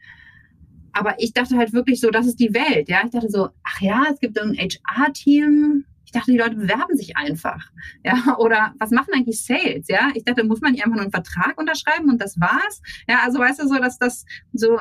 Aber 0.92 1.14
ich 1.18 1.32
dachte 1.32 1.56
halt 1.56 1.72
wirklich 1.72 2.00
so, 2.00 2.10
das 2.10 2.26
ist 2.26 2.40
die 2.40 2.54
Welt. 2.54 2.88
Ja, 2.88 3.02
ich 3.04 3.10
dachte 3.10 3.28
so, 3.28 3.48
ach 3.62 3.80
ja, 3.80 4.04
es 4.12 4.20
gibt 4.20 4.38
ein 4.40 4.56
HR-Team. 4.56 5.84
Ich 6.14 6.20
dachte, 6.20 6.30
die 6.30 6.38
Leute 6.38 6.54
bewerben 6.54 6.96
sich 6.96 7.16
einfach. 7.16 7.72
Ja, 8.04 8.36
oder 8.38 8.72
was 8.78 8.92
machen 8.92 9.14
eigentlich 9.14 9.42
Sales? 9.42 9.88
Ja, 9.88 10.10
ich 10.14 10.24
dachte, 10.24 10.44
muss 10.44 10.60
man 10.60 10.70
nicht 10.70 10.84
einfach 10.84 10.94
nur 10.94 11.02
einen 11.02 11.10
Vertrag 11.10 11.58
unterschreiben 11.58 12.08
und 12.08 12.22
das 12.22 12.38
war's? 12.38 12.82
Ja, 13.08 13.24
also 13.24 13.40
weißt 13.40 13.60
du 13.60 13.66
so, 13.66 13.74
dass 13.78 13.98
das 13.98 14.24
so 14.52 14.78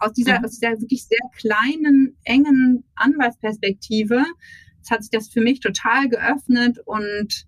aus 0.00 0.12
dieser, 0.12 0.40
mhm. 0.40 0.44
aus 0.44 0.58
dieser 0.58 0.80
wirklich 0.80 1.04
sehr 1.04 1.20
kleinen, 1.36 2.16
engen 2.24 2.82
Anwaltsperspektive, 2.96 4.24
hat 4.90 5.04
sich 5.04 5.10
das 5.10 5.28
für 5.28 5.40
mich 5.40 5.60
total 5.60 6.08
geöffnet 6.08 6.80
und 6.84 7.46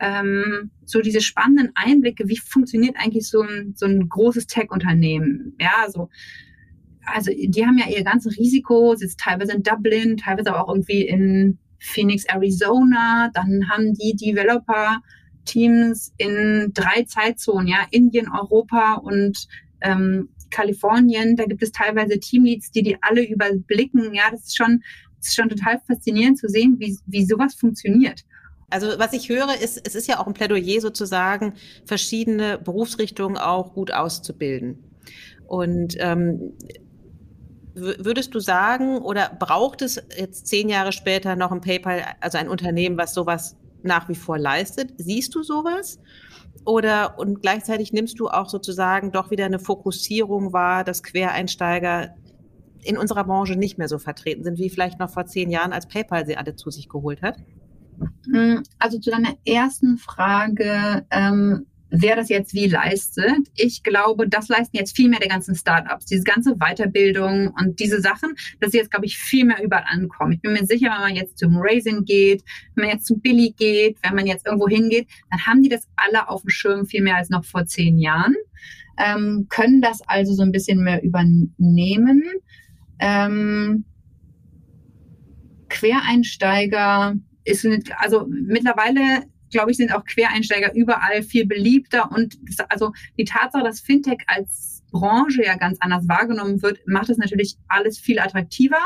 ähm, 0.00 0.72
so 0.84 1.00
diese 1.00 1.20
spannenden 1.20 1.70
Einblicke, 1.76 2.26
wie 2.26 2.36
funktioniert 2.36 2.96
eigentlich 2.98 3.28
so 3.28 3.42
ein, 3.42 3.74
so 3.76 3.86
ein 3.86 4.08
großes 4.08 4.48
Tech-Unternehmen? 4.48 5.54
Ja, 5.60 5.88
so 5.88 6.08
also 7.04 7.32
die 7.32 7.66
haben 7.66 7.78
ja 7.78 7.88
ihr 7.88 8.04
ganzes 8.04 8.38
Risiko, 8.38 8.94
sitzt 8.94 9.20
teilweise 9.20 9.52
in 9.52 9.62
Dublin, 9.62 10.16
teilweise 10.16 10.50
aber 10.50 10.64
auch 10.64 10.72
irgendwie 10.72 11.06
in 11.06 11.58
Phoenix, 11.82 12.24
Arizona. 12.26 13.30
Dann 13.34 13.68
haben 13.68 13.94
die 13.94 14.14
Developer-Teams 14.14 16.12
in 16.16 16.70
drei 16.72 17.04
Zeitzonen, 17.04 17.66
ja, 17.66 17.86
Indien, 17.90 18.28
Europa 18.28 18.94
und 18.94 19.48
ähm, 19.80 20.28
Kalifornien. 20.50 21.36
Da 21.36 21.44
gibt 21.46 21.62
es 21.62 21.72
teilweise 21.72 22.20
Teamleads, 22.20 22.70
die 22.70 22.82
die 22.82 22.96
alle 23.02 23.24
überblicken. 23.26 24.14
Ja, 24.14 24.30
das 24.30 24.44
ist 24.44 24.56
schon, 24.56 24.82
das 25.18 25.28
ist 25.28 25.34
schon 25.34 25.48
total 25.48 25.80
faszinierend 25.86 26.38
zu 26.38 26.48
sehen, 26.48 26.76
wie, 26.78 26.96
wie 27.06 27.24
sowas 27.24 27.54
funktioniert. 27.54 28.24
Also 28.70 28.98
was 28.98 29.12
ich 29.12 29.28
höre, 29.28 29.54
ist, 29.60 29.86
es 29.86 29.94
ist 29.94 30.08
ja 30.08 30.18
auch 30.18 30.26
ein 30.26 30.32
Plädoyer 30.32 30.80
sozusagen, 30.80 31.54
verschiedene 31.84 32.58
Berufsrichtungen 32.58 33.36
auch 33.36 33.74
gut 33.74 33.92
auszubilden. 33.92 34.78
Und 35.46 35.96
ähm, 35.98 36.54
würdest 37.74 38.34
du 38.34 38.40
sagen 38.40 38.98
oder 38.98 39.30
braucht 39.38 39.82
es 39.82 40.02
jetzt 40.16 40.46
zehn 40.46 40.68
Jahre 40.68 40.92
später 40.92 41.36
noch 41.36 41.52
ein 41.52 41.60
PayPal, 41.60 42.02
also 42.20 42.38
ein 42.38 42.48
Unternehmen, 42.48 42.98
was 42.98 43.14
sowas 43.14 43.56
nach 43.82 44.08
wie 44.08 44.14
vor 44.14 44.38
leistet? 44.38 44.92
Siehst 44.98 45.34
du 45.34 45.42
sowas? 45.42 45.98
Oder 46.64 47.18
und 47.18 47.42
gleichzeitig 47.42 47.92
nimmst 47.92 48.20
du 48.20 48.28
auch 48.28 48.48
sozusagen 48.48 49.10
doch 49.10 49.30
wieder 49.30 49.46
eine 49.46 49.58
Fokussierung 49.58 50.52
wahr, 50.52 50.84
dass 50.84 51.02
Quereinsteiger 51.02 52.14
in 52.84 52.98
unserer 52.98 53.24
Branche 53.24 53.56
nicht 53.56 53.78
mehr 53.78 53.88
so 53.88 53.98
vertreten 53.98 54.44
sind, 54.44 54.58
wie 54.58 54.70
vielleicht 54.70 54.98
noch 54.98 55.10
vor 55.10 55.26
zehn 55.26 55.50
Jahren, 55.50 55.72
als 55.72 55.86
PayPal 55.86 56.26
sie 56.26 56.36
alle 56.36 56.56
zu 56.56 56.70
sich 56.70 56.88
geholt 56.88 57.22
hat? 57.22 57.36
Hm, 58.24 58.62
also 58.78 58.98
zu 58.98 59.10
deiner 59.10 59.34
ersten 59.44 59.98
Frage, 59.98 61.06
ähm, 61.10 61.66
wer 61.92 62.16
das 62.16 62.30
jetzt 62.30 62.54
wie 62.54 62.66
leistet. 62.66 63.50
Ich 63.54 63.82
glaube, 63.82 64.26
das 64.26 64.48
leisten 64.48 64.76
jetzt 64.76 64.96
viel 64.96 65.10
mehr 65.10 65.20
der 65.20 65.28
ganzen 65.28 65.54
Startups. 65.54 66.06
Diese 66.06 66.24
ganze 66.24 66.56
Weiterbildung 66.56 67.48
und 67.48 67.78
diese 67.78 68.00
Sachen, 68.00 68.34
dass 68.60 68.72
sie 68.72 68.78
jetzt, 68.78 68.90
glaube 68.90 69.04
ich, 69.04 69.18
viel 69.18 69.44
mehr 69.44 69.62
überall 69.62 69.84
ankommen. 69.86 70.32
Ich 70.32 70.40
bin 70.40 70.54
mir 70.54 70.64
sicher, 70.64 70.90
wenn 70.90 71.02
man 71.02 71.14
jetzt 71.14 71.38
zum 71.38 71.58
Raisin 71.58 72.04
geht, 72.04 72.42
wenn 72.74 72.86
man 72.86 72.94
jetzt 72.96 73.06
zum 73.06 73.20
Billy 73.20 73.54
geht, 73.56 73.98
wenn 74.02 74.14
man 74.14 74.26
jetzt 74.26 74.46
irgendwo 74.46 74.68
hingeht, 74.68 75.06
dann 75.30 75.46
haben 75.46 75.62
die 75.62 75.68
das 75.68 75.86
alle 75.96 76.28
auf 76.28 76.40
dem 76.40 76.48
Schirm 76.48 76.86
viel 76.86 77.02
mehr 77.02 77.16
als 77.16 77.28
noch 77.28 77.44
vor 77.44 77.66
zehn 77.66 77.98
Jahren, 77.98 78.34
ähm, 78.98 79.46
können 79.50 79.82
das 79.82 80.00
also 80.06 80.32
so 80.32 80.42
ein 80.42 80.52
bisschen 80.52 80.82
mehr 80.82 81.02
übernehmen. 81.02 82.22
Ähm, 83.00 83.84
Quereinsteiger 85.68 87.16
ist, 87.44 87.66
also 87.98 88.26
mittlerweile 88.28 89.24
glaube 89.52 89.70
ich, 89.70 89.76
sind 89.76 89.94
auch 89.94 90.04
Quereinsteiger 90.04 90.74
überall 90.74 91.22
viel 91.22 91.46
beliebter. 91.46 92.10
Und 92.10 92.38
das, 92.42 92.66
also 92.68 92.92
die 93.18 93.24
Tatsache, 93.24 93.62
dass 93.62 93.80
Fintech 93.80 94.18
als 94.26 94.82
Branche 94.90 95.44
ja 95.44 95.56
ganz 95.56 95.78
anders 95.80 96.08
wahrgenommen 96.08 96.62
wird, 96.62 96.80
macht 96.86 97.10
es 97.10 97.18
natürlich 97.18 97.56
alles 97.68 97.98
viel 97.98 98.18
attraktiver. 98.18 98.80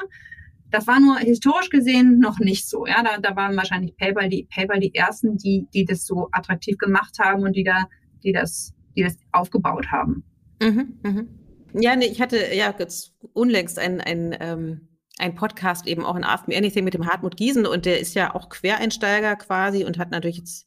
Das 0.71 0.87
war 0.87 1.01
nur 1.01 1.19
historisch 1.19 1.71
gesehen 1.71 2.19
noch 2.19 2.39
nicht 2.39 2.69
so. 2.69 2.87
Ja, 2.87 3.03
da, 3.03 3.19
da 3.19 3.35
waren 3.37 3.57
wahrscheinlich 3.57 3.97
PayPal 3.97 4.29
die, 4.29 4.47
PayPal 4.51 4.81
die 4.81 4.95
ersten, 4.95 5.39
die, 5.39 5.67
die 5.73 5.85
das 5.85 6.05
so 6.07 6.29
attraktiv 6.33 6.77
gemacht 6.77 7.19
haben 7.19 7.43
und 7.43 7.55
die 7.55 7.65
da, 7.65 7.89
die 8.23 8.33
das, 8.33 8.75
die 8.97 9.03
das 9.03 9.17
aufgebaut 9.33 9.91
haben. 9.91 10.25
Mhm, 10.61 10.99
mhm. 11.03 11.29
Ja, 11.79 11.95
nee, 11.95 12.07
ich 12.07 12.21
hatte 12.21 12.39
ja 12.55 12.75
jetzt 12.79 13.15
unlängst 13.33 13.79
ein, 13.79 14.01
ein 14.01 14.37
ähm 14.41 14.89
ein 15.19 15.35
Podcast 15.35 15.87
eben 15.87 16.05
auch 16.05 16.17
in 16.17 16.25
Ask 16.25 16.49
Me 16.49 16.57
Anything 16.57 16.85
mit 16.85 16.95
dem 16.95 17.07
Hartmut 17.07 17.37
Giesen 17.37 17.67
und 17.67 17.87
der 17.87 18.01
ist 18.01 18.15
ja 18.15 18.35
auch 18.35 18.49
Quereinsteiger 18.49 19.37
quasi 19.37 19.85
und 19.85 19.99
hat 19.99 20.11
natürlich 20.11 20.39
jetzt 20.39 20.67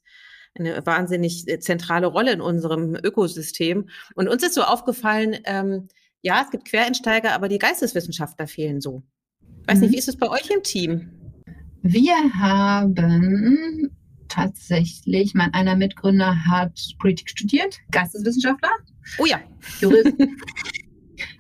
eine 0.58 0.86
wahnsinnig 0.86 1.48
äh, 1.48 1.60
zentrale 1.60 2.08
Rolle 2.08 2.34
in 2.34 2.42
unserem 2.42 2.96
Ökosystem. 2.96 3.90
Und 4.16 4.28
uns 4.28 4.44
ist 4.44 4.56
so 4.56 4.64
aufgefallen, 4.64 5.38
ähm, 5.46 5.88
ja, 6.22 6.42
es 6.44 6.50
gibt 6.50 6.66
Quereinsteiger, 6.66 7.34
aber 7.34 7.48
die 7.48 7.60
Geisteswissenschaftler 7.60 8.48
fehlen 8.48 8.82
so. 8.82 9.04
Weiß 9.66 9.78
mhm. 9.78 9.82
nicht, 9.82 9.94
wie 9.94 10.00
ist 10.00 10.10
es 10.10 10.18
bei 10.18 10.30
euch 10.30 10.50
im 10.50 10.64
Team? 10.64 11.12
Wir 11.82 12.16
haben 12.34 13.92
tatsächlich, 14.28 15.34
mein 15.34 15.54
einer 15.54 15.76
Mitgründer 15.76 16.46
hat 16.46 16.80
Politik 17.00 17.30
studiert, 17.30 17.78
Geisteswissenschaftler. 17.92 18.72
Oh 19.18 19.26
ja. 19.26 19.40
Jurist, 19.80 20.14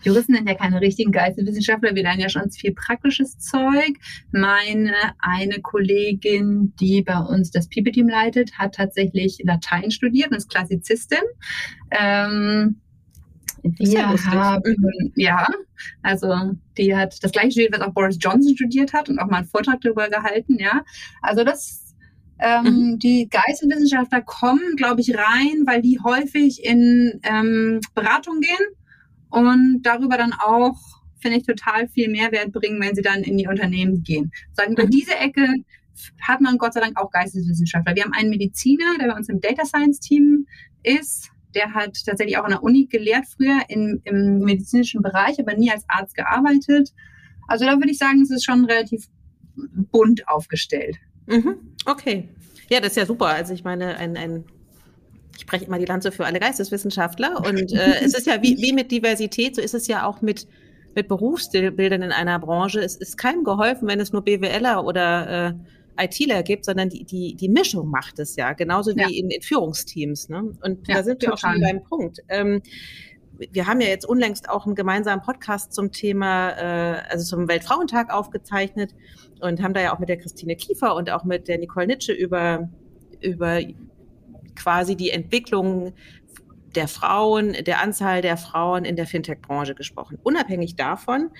Juristen 0.03 0.35
sind 0.35 0.47
ja 0.47 0.55
keine 0.55 0.81
richtigen 0.81 1.11
Geisteswissenschaftler, 1.11 1.95
wir 1.95 2.03
lernen 2.03 2.21
ja 2.21 2.29
schon 2.29 2.49
viel 2.51 2.73
praktisches 2.73 3.37
Zeug. 3.37 3.97
Meine 4.31 4.93
eine 5.19 5.59
Kollegin, 5.61 6.73
die 6.79 7.01
bei 7.01 7.19
uns 7.19 7.51
das 7.51 7.67
PIPE-Team 7.67 8.07
leitet, 8.07 8.57
hat 8.57 8.75
tatsächlich 8.75 9.39
Latein 9.43 9.91
studiert 9.91 10.31
und 10.31 10.37
ist 10.37 10.49
Klassizistin. 10.49 11.19
Ähm, 11.91 12.81
wir 13.63 14.07
haben, 14.07 15.11
ja, 15.15 15.45
also 16.01 16.33
die 16.77 16.95
hat 16.95 17.21
das 17.21 17.31
gleiche 17.31 17.51
studiert, 17.51 17.73
was 17.73 17.81
auch 17.81 17.93
Boris 17.93 18.17
Johnson 18.19 18.55
studiert 18.55 18.93
hat 18.93 19.09
und 19.09 19.19
auch 19.19 19.27
mal 19.27 19.37
einen 19.37 19.47
Vortrag 19.47 19.81
darüber 19.81 20.09
gehalten, 20.09 20.57
ja. 20.59 20.83
Also 21.21 21.43
das, 21.43 21.93
ähm, 22.39 22.63
mhm. 22.63 22.99
die 22.99 23.27
Geisteswissenschaftler 23.29 24.21
kommen, 24.21 24.75
glaube 24.77 25.01
ich, 25.01 25.13
rein, 25.13 25.65
weil 25.65 25.81
die 25.81 25.99
häufig 26.01 26.63
in 26.63 27.19
ähm, 27.23 27.81
Beratung 27.95 28.39
gehen 28.39 28.78
und 29.29 29.81
darüber 29.83 30.17
dann 30.17 30.33
auch, 30.33 30.77
finde 31.21 31.37
ich, 31.37 31.45
total 31.45 31.87
viel 31.87 32.09
Mehrwert 32.09 32.51
bringen, 32.51 32.81
wenn 32.81 32.95
sie 32.95 33.01
dann 33.01 33.23
in 33.23 33.37
die 33.37 33.47
Unternehmen 33.47 34.03
gehen. 34.03 34.31
Sagen, 34.53 34.73
über 34.73 34.85
mhm. 34.85 34.91
diese 34.91 35.15
Ecke 35.15 35.47
hat 36.21 36.41
man 36.41 36.57
Gott 36.57 36.73
sei 36.73 36.79
Dank 36.79 36.97
auch 36.99 37.11
Geisteswissenschaftler. 37.11 37.95
Wir 37.95 38.03
haben 38.03 38.13
einen 38.13 38.29
Mediziner, 38.29 38.97
der 38.99 39.07
bei 39.07 39.15
uns 39.15 39.29
im 39.29 39.41
Data 39.41 39.65
Science 39.65 39.99
Team 39.99 40.47
ist. 40.83 41.29
Der 41.55 41.73
hat 41.73 41.97
tatsächlich 42.05 42.37
auch 42.37 42.43
an 42.43 42.51
der 42.51 42.63
Uni 42.63 42.85
gelehrt 42.85 43.25
früher 43.27 43.59
in, 43.67 44.01
im 44.05 44.39
medizinischen 44.39 45.01
Bereich, 45.01 45.39
aber 45.39 45.55
nie 45.55 45.71
als 45.71 45.83
Arzt 45.87 46.15
gearbeitet. 46.15 46.93
Also 47.47 47.65
da 47.65 47.75
würde 47.77 47.89
ich 47.89 47.97
sagen, 47.97 48.21
es 48.21 48.29
ist 48.29 48.45
schon 48.45 48.65
relativ 48.65 49.07
bunt 49.91 50.27
aufgestellt. 50.27 50.97
Mhm. 51.27 51.75
Okay. 51.85 52.29
Ja, 52.69 52.79
das 52.79 52.91
ist 52.91 52.97
ja 52.97 53.05
super. 53.05 53.27
Also 53.27 53.53
ich 53.53 53.63
meine, 53.63 53.97
ein, 53.97 54.15
ein 54.15 54.45
ich 55.39 55.43
spreche 55.43 55.63
immer 55.63 55.79
die 55.79 55.85
Lanze 55.85 56.11
für 56.11 56.25
alle 56.25 56.37
Geisteswissenschaftler. 56.37 57.37
Und 57.45 57.71
äh, 57.71 58.03
es 58.03 58.13
ist 58.13 58.27
ja 58.27 58.41
wie, 58.43 58.57
wie 58.57 58.73
mit 58.73 58.91
Diversität, 58.91 59.55
so 59.55 59.61
ist 59.61 59.73
es 59.73 59.87
ja 59.87 60.05
auch 60.05 60.21
mit, 60.21 60.47
mit 60.95 61.07
Berufsbildern 61.07 62.01
in 62.01 62.11
einer 62.11 62.37
Branche. 62.39 62.81
Es 62.81 62.97
ist 62.97 63.17
keinem 63.17 63.45
geholfen, 63.45 63.87
wenn 63.87 64.01
es 64.01 64.11
nur 64.11 64.21
BWLer 64.21 64.83
oder 64.83 65.55
äh, 65.97 66.05
ITler 66.05 66.43
gibt, 66.43 66.65
sondern 66.65 66.89
die, 66.89 67.05
die, 67.05 67.35
die 67.35 67.47
Mischung 67.47 67.89
macht 67.89 68.19
es 68.19 68.35
ja, 68.35 68.51
genauso 68.51 68.93
wie 68.97 69.01
ja. 69.01 69.07
in, 69.07 69.29
in 69.29 69.41
Führungsteams. 69.41 70.27
Ne? 70.27 70.57
Und 70.61 70.85
ja, 70.89 70.95
da 70.95 71.03
sind 71.03 71.21
wir 71.21 71.29
total. 71.29 71.51
auch 71.51 71.53
schon 71.53 71.61
beim 71.61 71.83
Punkt. 71.85 72.19
Ähm, 72.27 72.61
wir 73.37 73.65
haben 73.65 73.79
ja 73.79 73.87
jetzt 73.87 74.05
unlängst 74.05 74.49
auch 74.49 74.65
einen 74.65 74.75
gemeinsamen 74.75 75.21
Podcast 75.21 75.71
zum 75.71 75.93
Thema, 75.93 76.49
äh, 76.49 77.01
also 77.09 77.23
zum 77.23 77.47
Weltfrauentag 77.47 78.13
aufgezeichnet 78.13 78.93
und 79.39 79.63
haben 79.63 79.73
da 79.73 79.79
ja 79.79 79.95
auch 79.95 79.99
mit 79.99 80.09
der 80.09 80.17
Christine 80.17 80.57
Kiefer 80.57 80.95
und 80.97 81.09
auch 81.09 81.23
mit 81.23 81.47
der 81.47 81.59
Nicole 81.59 81.87
Nitsche 81.87 82.11
über, 82.11 82.67
über 83.21 83.61
quasi 84.59 84.95
die 84.95 85.09
Entwicklung 85.09 85.93
der 86.75 86.87
Frauen, 86.87 87.53
der 87.53 87.81
Anzahl 87.81 88.21
der 88.21 88.37
Frauen 88.37 88.85
in 88.85 88.95
der 88.95 89.07
Fintech-Branche 89.07 89.73
gesprochen. 89.73 90.19
Unabhängig 90.21 90.75
davon 90.75 91.31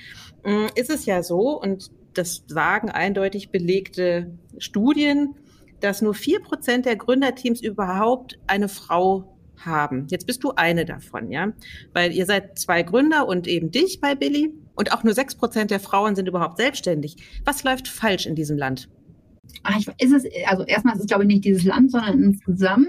äh, 0.43 0.67
ist 0.75 0.89
es 0.89 1.05
ja 1.05 1.21
so, 1.21 1.59
und 1.59 1.91
das 2.13 2.43
sagen 2.47 2.89
eindeutig 2.89 3.51
belegte 3.51 4.31
Studien, 4.57 5.35
dass 5.81 6.01
nur 6.01 6.13
vier 6.13 6.41
Prozent 6.41 6.85
der 6.85 6.95
Gründerteams 6.95 7.61
überhaupt 7.61 8.39
eine 8.47 8.67
Frau 8.67 9.37
haben. 9.57 10.07
Jetzt 10.09 10.25
bist 10.25 10.43
du 10.43 10.53
eine 10.55 10.85
davon, 10.85 11.31
ja? 11.31 11.53
Weil 11.93 12.13
ihr 12.13 12.25
seid 12.25 12.57
zwei 12.57 12.81
Gründer 12.81 13.27
und 13.27 13.47
eben 13.47 13.71
dich 13.71 14.01
bei 14.01 14.15
Billy. 14.15 14.53
Und 14.75 14.93
auch 14.93 15.03
nur 15.03 15.13
sechs 15.13 15.35
Prozent 15.35 15.71
der 15.71 15.81
Frauen 15.81 16.15
sind 16.15 16.27
überhaupt 16.27 16.57
selbstständig. 16.57 17.17
Was 17.45 17.63
läuft 17.63 17.87
falsch 17.87 18.25
in 18.25 18.35
diesem 18.35 18.57
Land? 18.57 18.89
Ach, 19.63 19.77
ich, 19.77 19.87
ist 19.97 20.13
es, 20.13 20.23
also 20.47 20.63
erstmal 20.63 20.95
ist 20.95 21.01
es, 21.01 21.07
glaube 21.07 21.23
ich, 21.23 21.27
nicht 21.27 21.45
dieses 21.45 21.63
Land, 21.63 21.91
sondern 21.91 22.23
insgesamt. 22.23 22.87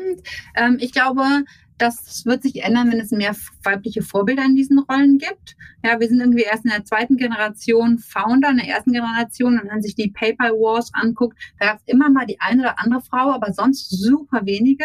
Ähm, 0.57 0.79
ich 0.81 0.92
glaube, 0.92 1.44
das 1.81 2.27
wird 2.27 2.42
sich 2.42 2.62
ändern, 2.62 2.92
wenn 2.92 3.01
es 3.01 3.11
mehr 3.11 3.35
weibliche 3.62 4.03
Vorbilder 4.03 4.44
in 4.44 4.55
diesen 4.55 4.79
Rollen 4.79 5.18
gibt. 5.18 5.57
Ja, 5.83 5.99
wir 5.99 6.09
sind 6.09 6.20
irgendwie 6.20 6.42
erst 6.42 6.64
in 6.64 6.70
der 6.70 6.85
zweiten 6.85 7.16
Generation 7.16 7.99
Founder, 7.99 8.51
in 8.51 8.59
der 8.59 8.68
ersten 8.68 8.92
Generation, 8.92 9.55
und 9.55 9.62
wenn 9.62 9.68
man 9.68 9.83
sich 9.83 9.94
die 9.94 10.11
PayPal 10.11 10.53
Wars 10.53 10.90
anguckt, 10.92 11.38
da 11.59 11.68
gab 11.68 11.79
es 11.79 11.85
immer 11.87 12.11
mal 12.11 12.27
die 12.27 12.38
eine 12.40 12.62
oder 12.62 12.79
andere 12.79 13.01
Frau, 13.01 13.33
aber 13.33 13.53
sonst 13.53 13.88
super 13.90 14.44
wenige. 14.44 14.85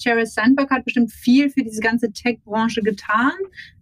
Sheryl 0.00 0.26
Sandberg 0.26 0.70
hat 0.70 0.84
bestimmt 0.84 1.12
viel 1.12 1.50
für 1.50 1.64
diese 1.64 1.80
ganze 1.80 2.12
Tech-Branche 2.12 2.82
getan, 2.82 3.32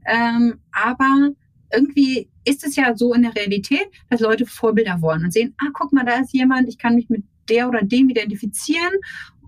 ähm, 0.07 0.61
aber 0.73 1.33
irgendwie 1.77 2.29
ist 2.45 2.67
es 2.67 2.77
ja 2.77 2.97
so 2.97 3.13
in 3.15 3.23
der 3.23 3.35
Realität, 3.35 3.87
dass 4.11 4.21
Leute 4.21 4.47
Vorbilder 4.47 5.01
wollen 5.03 5.25
und 5.25 5.33
sehen, 5.33 5.55
ah, 5.59 5.71
guck 5.73 5.93
mal, 5.93 6.05
da 6.05 6.21
ist 6.21 6.33
jemand, 6.33 6.69
ich 6.69 6.79
kann 6.79 6.95
mich 6.95 7.09
mit 7.09 7.25
der 7.49 7.69
oder 7.69 7.83
dem 7.83 8.09
identifizieren 8.09 8.93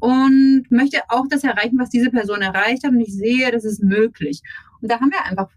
und 0.01 0.67
möchte 0.71 1.01
auch 1.09 1.27
das 1.29 1.45
erreichen, 1.45 1.79
was 1.79 1.91
diese 1.91 2.11
Person 2.11 2.43
erreicht 2.43 2.85
hat. 2.85 2.93
Und 2.93 3.01
ich 3.01 3.15
sehe, 3.15 3.51
das 3.51 3.65
ist 3.65 3.83
möglich. 3.83 4.41
Und 4.81 4.91
da 4.91 5.01
haben 5.01 5.11
wir 5.11 5.25
einfach 5.25 5.51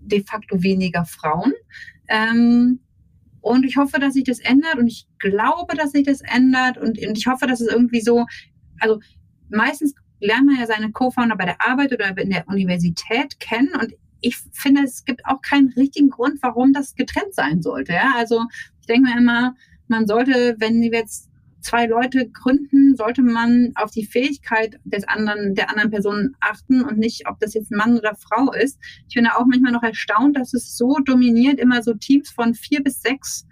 de 0.00 0.24
facto 0.24 0.62
weniger 0.62 1.04
Frauen. 1.04 1.52
Ähm, 2.08 2.80
und 3.40 3.64
ich 3.64 3.76
hoffe, 3.76 4.00
dass 4.00 4.14
sich 4.14 4.24
das 4.24 4.40
ändert. 4.40 4.76
Und 4.76 4.88
ich 4.88 5.06
glaube, 5.18 5.76
dass 5.76 5.92
sich 5.92 6.04
das 6.04 6.20
ändert. 6.20 6.78
Und, 6.78 6.98
und 6.98 7.16
ich 7.16 7.26
hoffe, 7.26 7.46
dass 7.46 7.60
es 7.60 7.68
irgendwie 7.68 8.00
so, 8.00 8.26
also 8.80 9.00
meistens 9.48 9.94
lernt 10.20 10.46
man 10.46 10.58
ja 10.58 10.66
seine 10.66 10.90
Co-Founder 10.90 11.36
bei 11.36 11.46
der 11.46 11.60
Arbeit 11.66 11.92
oder 11.92 12.16
in 12.18 12.30
der 12.30 12.48
Universität 12.48 13.38
kennen. 13.38 13.70
Und 13.80 13.94
ich 14.20 14.36
finde, 14.52 14.82
es 14.82 15.04
gibt 15.04 15.24
auch 15.26 15.40
keinen 15.42 15.70
richtigen 15.70 16.10
Grund, 16.10 16.42
warum 16.42 16.72
das 16.72 16.94
getrennt 16.94 17.34
sein 17.34 17.62
sollte. 17.62 17.92
Ja? 17.92 18.12
Also 18.16 18.44
ich 18.80 18.86
denke 18.86 19.10
mir 19.10 19.18
immer, 19.18 19.54
man 19.88 20.06
sollte, 20.06 20.56
wenn 20.58 20.80
wir 20.80 20.90
jetzt 20.90 21.30
zwei 21.60 21.86
Leute 21.86 22.28
gründen, 22.30 22.96
sollte 22.96 23.22
man 23.22 23.72
auf 23.74 23.90
die 23.90 24.06
Fähigkeit 24.06 24.80
des 24.84 25.06
anderen, 25.06 25.54
der 25.54 25.68
anderen 25.70 25.90
Person 25.90 26.36
achten 26.40 26.82
und 26.82 26.98
nicht, 26.98 27.28
ob 27.28 27.38
das 27.38 27.54
jetzt 27.54 27.70
Mann 27.70 27.98
oder 27.98 28.14
Frau 28.14 28.52
ist. 28.52 28.78
Ich 29.08 29.14
bin 29.14 29.24
da 29.24 29.36
auch 29.36 29.44
manchmal 29.46 29.72
noch 29.72 29.82
erstaunt, 29.82 30.36
dass 30.36 30.54
es 30.54 30.76
so 30.76 30.96
dominiert 31.04 31.58
immer 31.58 31.82
so 31.82 31.94
Teams 31.94 32.30
von 32.30 32.54
vier 32.54 32.82
bis 32.82 33.02
sechs 33.02 33.46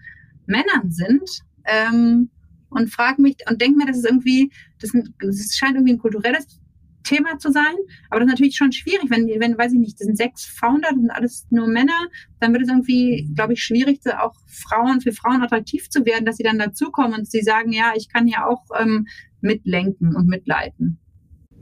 Männern 0.47 0.91
sind. 0.91 1.43
Ähm, 1.65 2.31
und 2.71 2.91
frage 2.91 3.23
mich 3.23 3.37
und 3.49 3.61
denke 3.61 3.79
mir, 3.79 3.87
das 3.87 3.99
ist 3.99 4.07
irgendwie, 4.07 4.51
das, 4.79 4.93
das 5.21 5.57
scheint 5.57 5.75
irgendwie 5.75 5.95
ein 5.95 5.99
kulturelles 5.99 6.61
Thema 7.09 7.39
zu 7.39 7.51
sein. 7.51 7.75
Aber 8.11 8.21
das 8.21 8.27
ist 8.27 8.33
natürlich 8.33 8.57
schon 8.57 8.73
schwierig, 8.73 9.09
wenn, 9.09 9.27
wenn, 9.41 9.57
weiß 9.57 9.73
ich 9.73 9.79
nicht, 9.79 9.99
das 9.99 10.07
sind 10.07 10.17
sechs 10.17 10.45
Founder, 10.45 10.89
das 10.91 11.01
sind 11.01 11.11
alles 11.11 11.47
nur 11.51 11.67
Männer, 11.67 12.09
dann 12.41 12.53
wird 12.53 12.63
es 12.65 12.69
irgendwie, 12.69 13.31
glaube 13.35 13.55
ich, 13.55 13.63
schwierig, 13.63 14.01
auch 14.07 14.35
Frauen, 14.47 15.01
für 15.01 15.13
Frauen 15.13 15.43
attraktiv 15.43 15.89
zu 15.89 16.05
werden, 16.05 16.25
dass 16.25 16.37
sie 16.37 16.43
dann 16.43 16.59
dazukommen 16.59 17.15
und 17.15 17.31
sie 17.31 17.43
sagen, 17.43 17.73
ja, 17.73 17.93
ich 17.97 18.09
kann 18.09 18.29
ja 18.29 18.47
auch 18.47 18.65
ähm, 18.79 19.07
mitlenken 19.41 20.15
und 20.15 20.29
mitleiten. 20.29 20.99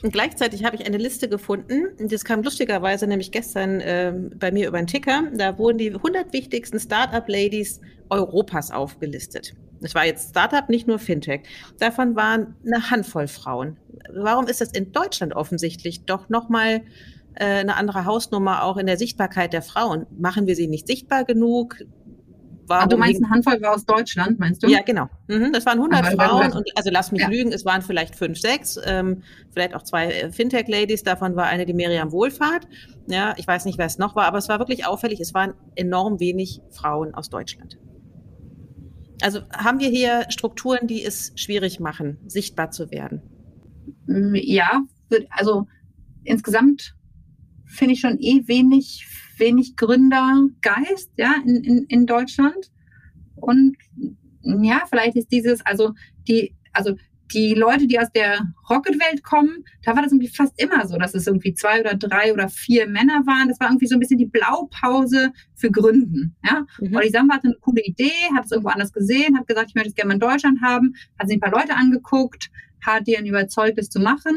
Und 0.02 0.12
gleichzeitig 0.12 0.64
habe 0.64 0.76
ich 0.76 0.84
eine 0.84 0.98
Liste 0.98 1.28
gefunden, 1.28 1.86
das 1.98 2.24
kam 2.24 2.42
lustigerweise 2.42 3.06
nämlich 3.06 3.32
gestern 3.32 3.80
äh, 3.80 4.12
bei 4.36 4.52
mir 4.52 4.68
über 4.68 4.78
den 4.78 4.86
Ticker, 4.86 5.30
da 5.34 5.58
wurden 5.58 5.78
die 5.78 5.94
100 5.94 6.32
wichtigsten 6.32 6.78
Startup-Ladies 6.78 7.80
Europas 8.10 8.70
aufgelistet. 8.70 9.54
Das 9.80 9.94
war 9.94 10.04
jetzt 10.04 10.30
Startup, 10.30 10.68
nicht 10.68 10.86
nur 10.86 10.98
Fintech. 10.98 11.42
Davon 11.78 12.16
waren 12.16 12.56
eine 12.64 12.90
Handvoll 12.90 13.28
Frauen. 13.28 13.76
Warum 14.14 14.46
ist 14.46 14.60
das 14.60 14.72
in 14.72 14.92
Deutschland 14.92 15.34
offensichtlich 15.34 16.04
doch 16.04 16.28
nochmal 16.28 16.82
äh, 17.34 17.44
eine 17.44 17.76
andere 17.76 18.04
Hausnummer 18.04 18.62
auch 18.62 18.76
in 18.76 18.86
der 18.86 18.96
Sichtbarkeit 18.96 19.52
der 19.52 19.62
Frauen? 19.62 20.06
Machen 20.18 20.46
wir 20.46 20.56
sie 20.56 20.68
nicht 20.68 20.86
sichtbar 20.86 21.24
genug? 21.24 21.76
Warum 22.68 22.84
ah, 22.84 22.88
du 22.88 22.96
meinst, 22.96 23.22
eine 23.22 23.30
Handvoll 23.30 23.62
war 23.62 23.74
aus 23.74 23.84
Deutschland, 23.84 24.38
meinst 24.38 24.62
du? 24.62 24.68
Ja, 24.68 24.82
genau. 24.82 25.08
Mhm, 25.28 25.52
das 25.52 25.64
waren 25.66 25.78
100 25.78 26.04
Aber 26.04 26.16
Frauen. 26.16 26.52
Und, 26.52 26.68
also 26.76 26.90
lass 26.90 27.12
mich 27.12 27.22
ja. 27.22 27.28
lügen, 27.28 27.52
es 27.52 27.64
waren 27.64 27.82
vielleicht 27.82 28.16
fünf, 28.16 28.40
sechs, 28.40 28.78
ähm, 28.84 29.22
vielleicht 29.52 29.74
auch 29.74 29.82
zwei 29.82 30.06
äh, 30.06 30.32
Fintech-Ladies. 30.32 31.04
Davon 31.04 31.36
war 31.36 31.46
eine 31.46 31.64
die 31.64 31.74
Miriam 31.74 32.10
Wohlfahrt. 32.10 32.66
Ja, 33.06 33.34
ich 33.36 33.46
weiß 33.46 33.66
nicht, 33.66 33.78
wer 33.78 33.86
es 33.86 33.98
noch 33.98 34.16
war, 34.16 34.24
aber 34.24 34.38
es 34.38 34.48
war 34.48 34.58
wirklich 34.58 34.84
auffällig. 34.84 35.20
Es 35.20 35.32
waren 35.32 35.54
enorm 35.76 36.18
wenig 36.18 36.60
Frauen 36.70 37.14
aus 37.14 37.30
Deutschland. 37.30 37.78
Also 39.22 39.40
haben 39.50 39.80
wir 39.80 39.88
hier 39.88 40.26
Strukturen, 40.28 40.86
die 40.86 41.04
es 41.04 41.32
schwierig 41.36 41.80
machen, 41.80 42.18
sichtbar 42.26 42.70
zu 42.70 42.90
werden? 42.90 43.22
Mm, 44.06 44.34
ja, 44.34 44.82
also 45.30 45.66
insgesamt 46.24 46.94
finde 47.64 47.94
ich 47.94 48.00
schon 48.00 48.18
eh 48.20 48.46
wenig, 48.46 49.06
wenig 49.38 49.76
Gründergeist 49.76 51.10
ja, 51.16 51.34
in, 51.44 51.64
in, 51.64 51.84
in 51.88 52.06
Deutschland. 52.06 52.70
Und 53.36 53.76
ja, 54.42 54.82
vielleicht 54.88 55.16
ist 55.16 55.32
dieses, 55.32 55.64
also 55.64 55.92
die, 56.28 56.54
also 56.72 56.96
die 57.32 57.54
Leute, 57.54 57.86
die 57.86 57.98
aus 57.98 58.10
der 58.12 58.40
Rocket-Welt 58.70 59.22
kommen, 59.22 59.64
da 59.82 59.94
war 59.94 60.02
das 60.02 60.12
irgendwie 60.12 60.28
fast 60.28 60.60
immer 60.60 60.86
so, 60.86 60.96
dass 60.96 61.14
es 61.14 61.26
irgendwie 61.26 61.54
zwei 61.54 61.80
oder 61.80 61.94
drei 61.94 62.32
oder 62.32 62.48
vier 62.48 62.86
Männer 62.86 63.24
waren. 63.26 63.48
Das 63.48 63.58
war 63.60 63.68
irgendwie 63.68 63.86
so 63.86 63.96
ein 63.96 64.00
bisschen 64.00 64.18
die 64.18 64.26
Blaupause 64.26 65.32
für 65.54 65.70
Gründen. 65.70 66.36
Ja? 66.44 66.66
Mhm. 66.80 66.96
Olli 66.96 67.10
Samba 67.10 67.34
hatte 67.34 67.48
eine 67.48 67.56
coole 67.60 67.82
Idee, 67.82 68.12
hat 68.34 68.44
es 68.44 68.52
irgendwo 68.52 68.70
anders 68.70 68.92
gesehen, 68.92 69.36
hat 69.36 69.46
gesagt, 69.46 69.70
ich 69.70 69.74
möchte 69.74 69.90
es 69.90 69.94
gerne 69.94 70.08
mal 70.08 70.14
in 70.14 70.20
Deutschland 70.20 70.60
haben, 70.62 70.94
hat 71.18 71.28
sich 71.28 71.36
ein 71.36 71.40
paar 71.40 71.52
Leute 71.52 71.74
angeguckt, 71.74 72.50
hat 72.84 73.06
die 73.06 73.14
dann 73.14 73.26
überzeugt, 73.26 73.78
es 73.78 73.90
zu 73.90 74.00
machen. 74.00 74.36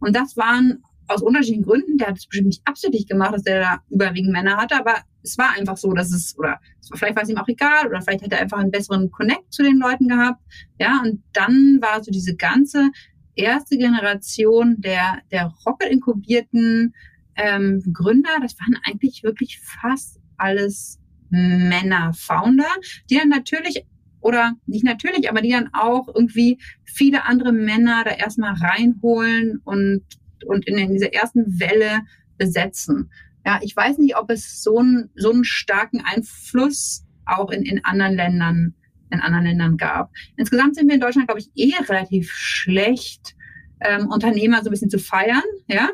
Und 0.00 0.16
das 0.16 0.36
waren 0.36 0.82
aus 1.08 1.22
unterschiedlichen 1.22 1.64
Gründen, 1.64 1.98
der 1.98 2.08
hat 2.08 2.18
es 2.18 2.26
bestimmt 2.26 2.48
nicht 2.48 2.62
absichtlich 2.64 3.06
gemacht, 3.06 3.34
dass 3.34 3.42
der 3.42 3.60
da 3.60 3.78
überwiegend 3.90 4.32
Männer 4.32 4.56
hatte, 4.56 4.76
aber 4.76 4.94
es 5.22 5.38
war 5.38 5.52
einfach 5.56 5.76
so, 5.76 5.92
dass 5.92 6.12
es, 6.12 6.36
oder 6.38 6.60
vielleicht 6.94 7.16
war 7.16 7.22
es 7.22 7.28
ihm 7.28 7.38
auch 7.38 7.48
egal, 7.48 7.86
oder 7.86 8.00
vielleicht 8.00 8.24
hat 8.24 8.32
er 8.32 8.40
einfach 8.40 8.58
einen 8.58 8.70
besseren 8.70 9.10
Connect 9.10 9.52
zu 9.52 9.62
den 9.62 9.78
Leuten 9.78 10.08
gehabt. 10.08 10.42
Ja, 10.78 11.00
und 11.04 11.22
dann 11.32 11.78
war 11.80 12.02
so 12.02 12.10
diese 12.10 12.36
ganze 12.36 12.90
erste 13.34 13.78
Generation 13.78 14.76
der, 14.78 15.20
der 15.30 15.52
Rocket-inkubierten 15.66 16.94
ähm, 17.36 17.82
Gründer, 17.92 18.30
das 18.42 18.58
waren 18.58 18.78
eigentlich 18.84 19.22
wirklich 19.22 19.60
fast 19.60 20.20
alles 20.36 20.98
Männer-Founder, 21.30 22.68
die 23.08 23.16
dann 23.16 23.28
natürlich 23.28 23.86
oder 24.20 24.54
nicht 24.66 24.84
natürlich, 24.84 25.30
aber 25.30 25.40
die 25.40 25.52
dann 25.52 25.70
auch 25.72 26.08
irgendwie 26.14 26.58
viele 26.84 27.24
andere 27.24 27.52
Männer 27.52 28.04
da 28.04 28.10
erstmal 28.10 28.52
reinholen 28.52 29.60
und 29.64 30.02
und 30.46 30.66
in, 30.66 30.78
in 30.78 30.92
dieser 30.92 31.12
ersten 31.12 31.60
Welle 31.60 32.00
besetzen. 32.38 33.10
Ja, 33.44 33.60
ich 33.62 33.74
weiß 33.74 33.98
nicht, 33.98 34.16
ob 34.16 34.30
es 34.30 34.62
so, 34.62 34.78
einen 34.78 35.10
so 35.14 35.30
einen 35.30 35.44
starken 35.44 36.02
Einfluss 36.04 37.06
auch 37.24 37.50
in, 37.50 37.62
in 37.62 37.84
anderen 37.84 38.16
Ländern 38.16 38.74
in 39.12 39.20
anderen 39.20 39.44
Ländern 39.44 39.76
gab. 39.76 40.10
Insgesamt 40.36 40.76
sind 40.76 40.88
wir 40.88 40.94
in 40.94 41.00
Deutschland, 41.00 41.28
glaube 41.28 41.40
ich, 41.40 41.50
eh 41.56 41.74
relativ 41.82 42.30
schlecht, 42.32 43.34
ähm, 43.80 44.08
Unternehmer 44.08 44.62
so 44.62 44.68
ein 44.68 44.72
bisschen 44.72 44.90
zu 44.90 44.98
feiern, 44.98 45.42
ja. 45.66 45.88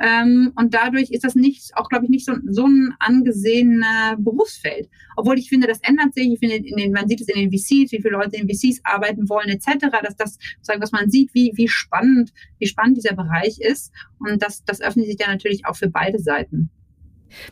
Ähm, 0.00 0.52
und 0.54 0.74
dadurch 0.74 1.10
ist 1.10 1.24
das 1.24 1.34
nicht, 1.34 1.76
auch 1.76 1.88
glaube 1.88 2.04
ich, 2.04 2.10
nicht 2.10 2.24
so, 2.24 2.32
so 2.46 2.66
ein 2.66 2.94
angesehener 3.00 4.16
Berufsfeld. 4.18 4.88
Obwohl 5.16 5.38
ich 5.38 5.48
finde, 5.48 5.66
das 5.66 5.80
ändert 5.80 6.14
sich. 6.14 6.32
Ich 6.32 6.38
finde, 6.38 6.56
in 6.56 6.76
den, 6.76 6.92
man 6.92 7.08
sieht 7.08 7.20
es 7.20 7.28
in 7.28 7.40
den 7.40 7.50
VCs, 7.50 7.90
wie 7.90 8.00
viele 8.00 8.10
Leute 8.10 8.36
in 8.36 8.48
VCs 8.48 8.80
arbeiten 8.84 9.28
wollen, 9.28 9.48
etc. 9.48 9.86
Dass 10.02 10.16
das, 10.16 10.38
sagen, 10.62 10.80
was 10.80 10.92
man 10.92 11.10
sieht, 11.10 11.34
wie, 11.34 11.50
wie 11.54 11.66
spannend, 11.66 12.32
wie 12.60 12.68
spannend 12.68 12.96
dieser 12.96 13.16
Bereich 13.16 13.58
ist. 13.58 13.92
Und 14.20 14.40
das, 14.40 14.64
das 14.64 14.80
öffnet 14.80 15.06
sich 15.06 15.16
dann 15.16 15.30
natürlich 15.30 15.66
auch 15.66 15.74
für 15.74 15.88
beide 15.90 16.20
Seiten. 16.20 16.70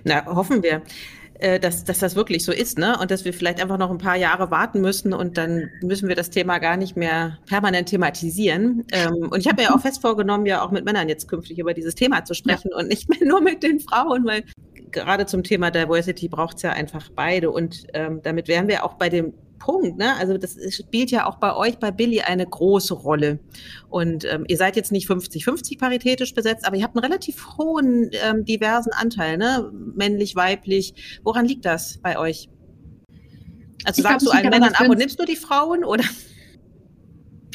Na, 0.04 0.24
hoffen 0.26 0.62
wir. 0.62 0.82
Äh, 1.38 1.60
dass, 1.60 1.84
dass 1.84 1.98
das 1.98 2.16
wirklich 2.16 2.44
so 2.44 2.52
ist, 2.52 2.78
ne? 2.78 2.98
Und 2.98 3.10
dass 3.10 3.26
wir 3.26 3.34
vielleicht 3.34 3.60
einfach 3.60 3.76
noch 3.76 3.90
ein 3.90 3.98
paar 3.98 4.16
Jahre 4.16 4.50
warten 4.50 4.80
müssen 4.80 5.12
und 5.12 5.36
dann 5.36 5.68
müssen 5.82 6.08
wir 6.08 6.16
das 6.16 6.30
Thema 6.30 6.58
gar 6.58 6.78
nicht 6.78 6.96
mehr 6.96 7.38
permanent 7.46 7.90
thematisieren. 7.90 8.84
Ähm, 8.90 9.28
und 9.30 9.38
ich 9.40 9.46
habe 9.46 9.60
mir 9.60 9.68
ja 9.68 9.74
auch 9.74 9.80
fest 9.80 10.00
vorgenommen, 10.00 10.46
ja 10.46 10.62
auch 10.62 10.70
mit 10.70 10.86
Männern 10.86 11.10
jetzt 11.10 11.28
künftig 11.28 11.58
über 11.58 11.74
dieses 11.74 11.94
Thema 11.94 12.24
zu 12.24 12.32
sprechen 12.32 12.70
ja. 12.70 12.78
und 12.78 12.88
nicht 12.88 13.10
mehr 13.10 13.28
nur 13.28 13.42
mit 13.42 13.62
den 13.62 13.80
Frauen, 13.80 14.24
weil 14.24 14.44
gerade 14.92 15.26
zum 15.26 15.42
Thema 15.42 15.70
Diversity 15.70 16.28
braucht 16.28 16.56
es 16.56 16.62
ja 16.62 16.70
einfach 16.70 17.10
beide. 17.14 17.50
Und 17.50 17.86
ähm, 17.92 18.20
damit 18.22 18.48
wären 18.48 18.66
wir 18.66 18.84
auch 18.84 18.94
bei 18.94 19.10
dem 19.10 19.34
Punkt. 19.59 19.99
Ne? 19.99 20.14
Also 20.16 20.38
das 20.38 20.57
spielt 20.75 21.11
ja 21.11 21.27
auch 21.27 21.37
bei 21.37 21.55
euch, 21.55 21.79
bei 21.79 21.90
Billy, 21.90 22.21
eine 22.21 22.47
große 22.47 22.95
Rolle. 22.95 23.40
Und 23.88 24.25
ähm, 24.25 24.45
ihr 24.49 24.57
seid 24.57 24.77
jetzt 24.77 24.92
nicht 24.92 25.09
50-50 25.09 25.79
paritätisch 25.79 26.35
besetzt, 26.35 26.66
aber 26.66 26.77
ihr 26.77 26.85
habt 26.85 26.97
einen 26.97 27.05
relativ 27.05 27.57
hohen, 27.59 28.11
ähm, 28.12 28.45
diversen 28.45 28.92
Anteil, 28.92 29.38
ne? 29.38 29.71
männlich, 29.95 30.37
weiblich. 30.37 31.21
Woran 31.23 31.47
liegt 31.47 31.64
das 31.64 31.99
bei 31.99 32.19
euch? 32.19 32.49
Also 33.85 34.01
ich 34.01 34.03
sagst 34.03 34.27
glaub, 34.27 34.33
du 34.33 34.38
allen 34.38 34.51
Männern 34.51 34.75
ab 34.75 34.88
und 34.88 34.99
nimmst 34.99 35.19
du 35.21 35.25
die 35.25 35.37
Frauen 35.37 35.85
oder? 35.85 36.05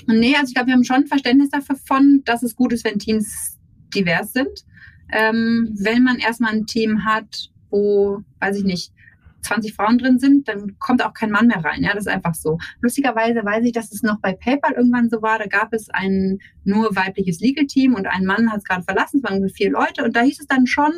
Nee, 0.08 0.36
also 0.36 0.48
ich 0.48 0.54
glaube, 0.54 0.68
wir 0.68 0.74
haben 0.74 0.84
schon 0.84 1.08
Verständnis 1.08 1.50
dafür 1.50 1.76
von, 1.76 2.22
dass 2.26 2.44
es 2.44 2.56
gut 2.56 2.74
ist, 2.74 2.84
wenn 2.84 3.00
Teams 3.00 3.60
divers 3.94 4.34
sind. 4.34 4.66
Ähm, 5.12 5.76
wenn 5.78 6.04
man 6.04 6.18
erstmal 6.18 6.54
ein 6.54 6.66
Team 6.66 7.06
hat, 7.06 7.50
wo, 7.70 8.22
weiß 8.40 8.58
ich 8.58 8.64
nicht, 8.64 8.94
20 9.42 9.74
Frauen 9.74 9.98
drin 9.98 10.20
sind, 10.20 10.48
dann 10.48 10.78
kommt 10.80 11.04
auch 11.04 11.14
kein 11.14 11.32
Mann 11.32 11.48
mehr 11.48 11.64
rein. 11.64 11.84
Ja, 11.84 11.94
das 11.94 12.06
ist 12.06 12.12
einfach 12.12 12.36
so. 12.36 12.58
Lustigerweise 12.82 13.44
weiß 13.44 13.66
ich, 13.66 13.72
dass 13.72 13.92
es 13.92 14.04
noch 14.04 14.20
bei 14.20 14.34
PayPal 14.34 14.74
irgendwann 14.74 15.10
so 15.10 15.22
war. 15.22 15.40
Da 15.40 15.48
gab 15.48 15.74
es 15.74 15.90
ein 15.90 16.40
nur 16.64 16.96
weibliches 16.96 17.40
Legal-Team 17.40 17.96
und 17.96 18.08
ein 18.08 18.26
Mann 18.26 18.52
hat 18.52 18.60
es 18.60 18.64
gerade 18.64 18.84
verlassen. 18.84 19.22
Es 19.24 19.30
waren 19.30 19.50
vier 19.50 19.72
Leute 19.72 20.04
und 20.04 20.16
da 20.16 20.22
hieß 20.22 20.40
es 20.40 20.48
dann 20.48 20.68
schon, 20.68 20.92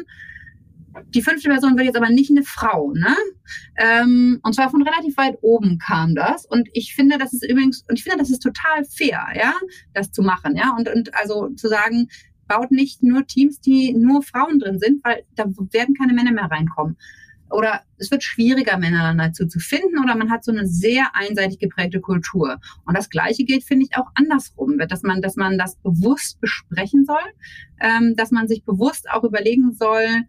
die 1.10 1.22
fünfte 1.22 1.50
Person 1.50 1.76
wird 1.76 1.88
jetzt 1.88 1.98
aber 1.98 2.10
nicht 2.10 2.30
eine 2.30 2.44
Frau, 2.44 2.92
ne? 2.94 3.16
Ähm, 3.78 4.40
und 4.44 4.54
zwar 4.54 4.70
von 4.70 4.84
relativ 4.84 5.18
weit 5.18 5.38
oben 5.42 5.80
kam 5.80 6.14
das. 6.16 6.46
Und 6.46 6.70
ich 6.74 6.94
finde, 6.94 7.18
das 7.18 7.34
ist 7.34 7.44
übrigens, 7.44 7.84
und 7.90 7.98
ich 7.98 8.04
finde, 8.04 8.20
das 8.20 8.30
ist 8.30 8.44
total 8.44 8.84
fair, 8.86 9.26
ja, 9.36 9.54
das 9.94 10.12
zu 10.12 10.22
machen, 10.22 10.56
ja. 10.56 10.76
Und, 10.78 10.90
und 10.90 11.16
also 11.16 11.50
zu 11.50 11.68
sagen, 11.68 12.10
baut 12.48 12.72
nicht 12.72 13.02
nur 13.02 13.26
Teams, 13.26 13.60
die 13.60 13.94
nur 13.94 14.22
Frauen 14.22 14.60
drin 14.60 14.78
sind, 14.80 15.04
weil 15.04 15.24
da 15.36 15.46
werden 15.72 15.96
keine 15.96 16.14
Männer 16.14 16.32
mehr 16.32 16.52
reinkommen 16.52 16.98
oder 17.54 17.82
es 17.98 18.12
wird 18.12 18.24
schwieriger, 18.24 18.78
Männer 18.78 19.16
dazu 19.16 19.48
zu 19.48 19.60
finden 19.60 20.00
oder 20.04 20.16
man 20.16 20.32
hat 20.32 20.44
so 20.44 20.52
eine 20.52 20.68
sehr 20.68 21.08
einseitig 21.14 21.60
geprägte 21.60 22.02
Kultur. 22.02 22.60
Und 22.86 22.98
das 22.98 23.10
Gleiche 23.10 23.44
gilt, 23.46 23.64
finde 23.64 23.86
ich, 23.86 23.98
auch 23.98 24.08
andersrum, 24.16 24.78
dass 24.78 25.04
man, 25.04 25.22
dass 25.22 25.36
man 25.36 25.58
das 25.58 25.76
bewusst 25.78 26.42
besprechen 26.42 27.06
soll, 27.06 27.24
ähm, 27.80 28.16
dass 28.16 28.32
man 28.32 28.48
sich 28.48 28.64
bewusst 28.64 29.10
auch 29.10 29.24
überlegen 29.24 29.74
soll, 29.74 30.26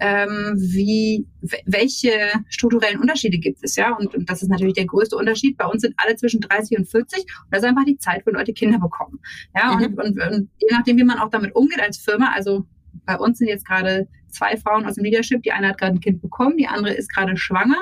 ähm, 0.00 0.54
wie, 0.56 1.26
welche 1.66 2.12
strukturellen 2.48 3.00
Unterschiede 3.00 3.38
gibt 3.38 3.58
es, 3.62 3.76
ja? 3.76 3.94
Und, 3.94 4.14
und 4.14 4.28
das 4.30 4.42
ist 4.42 4.48
natürlich 4.48 4.74
der 4.74 4.86
größte 4.86 5.16
Unterschied. 5.16 5.58
Bei 5.58 5.66
uns 5.66 5.82
sind 5.82 5.94
alle 5.98 6.16
zwischen 6.16 6.40
30 6.40 6.78
und 6.78 6.88
40 6.88 7.18
und 7.20 7.26
das 7.50 7.62
ist 7.62 7.68
einfach 7.68 7.84
die 7.84 7.98
Zeit, 7.98 8.22
wo 8.24 8.30
Leute 8.30 8.54
Kinder 8.54 8.78
bekommen. 8.78 9.20
Ja, 9.54 9.76
mhm. 9.76 9.84
und, 9.84 9.98
und, 9.98 10.20
und 10.20 10.50
je 10.58 10.68
nachdem, 10.70 10.96
wie 10.96 11.04
man 11.04 11.18
auch 11.18 11.28
damit 11.28 11.54
umgeht 11.54 11.80
als 11.80 11.98
Firma, 11.98 12.32
also 12.34 12.66
bei 13.04 13.16
uns 13.16 13.38
sind 13.38 13.48
jetzt 13.48 13.66
gerade 13.66 14.08
zwei 14.32 14.56
Frauen 14.56 14.86
aus 14.86 14.94
dem 14.94 15.04
Leadership. 15.04 15.42
Die 15.42 15.52
eine 15.52 15.68
hat 15.68 15.78
gerade 15.78 15.96
ein 15.96 16.00
Kind 16.00 16.22
bekommen, 16.22 16.56
die 16.56 16.66
andere 16.66 16.92
ist 16.94 17.12
gerade 17.12 17.36
schwanger. 17.36 17.78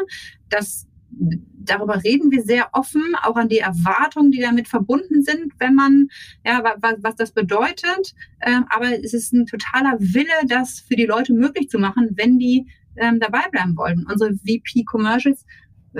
Das 0.48 0.86
darüber 1.12 2.02
reden 2.02 2.30
wir 2.30 2.42
sehr 2.42 2.68
offen, 2.72 3.02
auch 3.22 3.36
an 3.36 3.48
die 3.48 3.58
Erwartungen, 3.58 4.30
die 4.30 4.40
damit 4.40 4.68
verbunden 4.68 5.22
sind, 5.22 5.52
wenn 5.58 5.74
man, 5.74 6.08
ja, 6.44 6.62
was, 6.80 6.94
was 7.02 7.16
das 7.16 7.32
bedeutet. 7.32 8.14
Ähm, 8.40 8.64
aber 8.70 8.92
es 8.92 9.14
ist 9.14 9.32
ein 9.32 9.46
totaler 9.46 9.96
Wille, 9.98 10.46
das 10.46 10.80
für 10.80 10.96
die 10.96 11.06
Leute 11.06 11.32
möglich 11.32 11.68
zu 11.68 11.78
machen, 11.78 12.10
wenn 12.14 12.38
die 12.38 12.66
ähm, 12.96 13.20
dabei 13.20 13.48
bleiben 13.50 13.76
wollen. 13.76 14.06
Unsere 14.10 14.34
VP 14.34 14.84
Commercials 14.84 15.44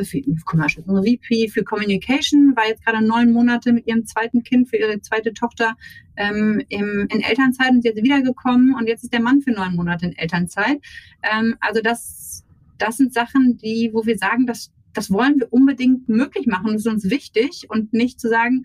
für 0.03 0.23
Commercials. 0.45 0.87
Unsere 0.87 1.17
VP 1.17 1.49
für 1.49 1.65
Communication 1.65 2.55
war 2.57 2.67
jetzt 2.69 2.85
gerade 2.85 3.05
neun 3.05 3.33
Monate 3.33 3.73
mit 3.73 3.87
ihrem 3.87 4.07
zweiten 4.07 4.43
Kind 4.43 4.69
für 4.69 4.77
ihre 4.77 5.01
zweite 5.01 5.33
Tochter 5.33 5.77
ähm, 6.17 6.63
im, 6.69 7.07
in 7.11 7.21
Elternzeit 7.21 7.71
und 7.71 7.83
sie 7.83 7.91
ist 7.91 8.03
wiedergekommen 8.03 8.75
und 8.75 8.87
jetzt 8.87 9.05
ist 9.05 9.13
der 9.13 9.21
Mann 9.21 9.41
für 9.41 9.51
neun 9.51 9.75
Monate 9.75 10.07
in 10.07 10.17
Elternzeit. 10.17 10.81
Ähm, 11.23 11.57
also 11.61 11.81
das, 11.81 12.45
das 12.79 12.97
sind 12.97 13.13
Sachen, 13.13 13.59
die, 13.59 13.91
wo 13.93 14.07
wir 14.07 14.19
sagen, 14.19 14.47
das, 14.47 14.73
das 14.93 15.11
wollen 15.11 15.39
wir 15.39 15.53
unbedingt 15.53 16.09
möglich 16.09 16.47
machen. 16.47 16.73
Das 16.73 16.83
ist 16.83 16.89
uns 16.89 17.11
wichtig 17.11 17.67
und 17.69 17.93
nicht 17.93 18.21
zu 18.21 18.29
sagen, 18.29 18.65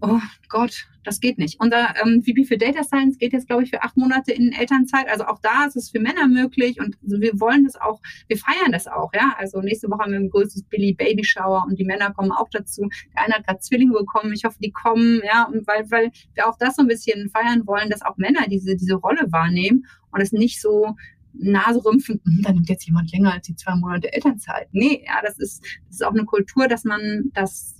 oh 0.00 0.20
Gott, 0.48 0.86
das 1.04 1.20
geht 1.20 1.38
nicht. 1.38 1.60
Unser 1.60 1.94
ähm, 2.02 2.22
VP 2.22 2.44
für 2.44 2.58
Data 2.58 2.82
Science 2.84 3.18
geht 3.18 3.32
jetzt, 3.32 3.46
glaube 3.46 3.62
ich, 3.62 3.70
für 3.70 3.82
acht 3.82 3.96
Monate 3.96 4.32
in 4.32 4.52
Elternzeit. 4.52 5.08
Also 5.08 5.24
auch 5.26 5.38
da 5.40 5.64
ist 5.66 5.76
es 5.76 5.90
für 5.90 6.00
Männer 6.00 6.26
möglich 6.28 6.78
und 6.80 6.96
wir 7.02 7.38
wollen 7.40 7.64
das 7.64 7.76
auch, 7.76 8.00
wir 8.28 8.36
feiern 8.36 8.72
das 8.72 8.86
auch, 8.86 9.10
ja. 9.14 9.34
Also 9.38 9.60
nächste 9.60 9.88
Woche 9.88 10.00
haben 10.00 10.12
wir 10.12 10.20
ein 10.20 10.30
größtes 10.30 10.64
Billy 10.64 10.92
Baby 10.94 11.24
Shower 11.24 11.64
und 11.68 11.78
die 11.78 11.84
Männer 11.84 12.12
kommen 12.12 12.32
auch 12.32 12.48
dazu. 12.50 12.88
Der 13.14 13.24
eine 13.24 13.34
hat 13.34 13.46
gerade 13.46 13.60
Zwillinge 13.60 13.92
bekommen, 13.92 14.32
ich 14.32 14.44
hoffe, 14.44 14.58
die 14.60 14.72
kommen, 14.72 15.20
ja, 15.24 15.44
und 15.44 15.66
weil, 15.66 15.90
weil 15.90 16.10
wir 16.34 16.48
auch 16.48 16.56
das 16.58 16.76
so 16.76 16.82
ein 16.82 16.88
bisschen 16.88 17.30
feiern 17.30 17.66
wollen, 17.66 17.90
dass 17.90 18.02
auch 18.02 18.16
Männer 18.16 18.46
diese, 18.48 18.76
diese 18.76 18.94
Rolle 18.94 19.30
wahrnehmen 19.30 19.86
und 20.12 20.20
es 20.20 20.32
nicht 20.32 20.60
so 20.60 20.96
Naserümpfen, 21.32 22.20
hm, 22.24 22.42
da 22.42 22.52
nimmt 22.52 22.68
jetzt 22.68 22.86
jemand 22.86 23.12
länger 23.12 23.32
als 23.32 23.46
die 23.46 23.54
zwei 23.54 23.74
Monate 23.76 24.12
Elternzeit. 24.12 24.68
Nee, 24.72 25.04
ja, 25.06 25.20
das 25.22 25.38
ist, 25.38 25.62
das 25.86 25.96
ist 25.96 26.04
auch 26.04 26.12
eine 26.12 26.24
Kultur, 26.24 26.66
dass 26.66 26.84
man 26.84 27.30
das 27.34 27.76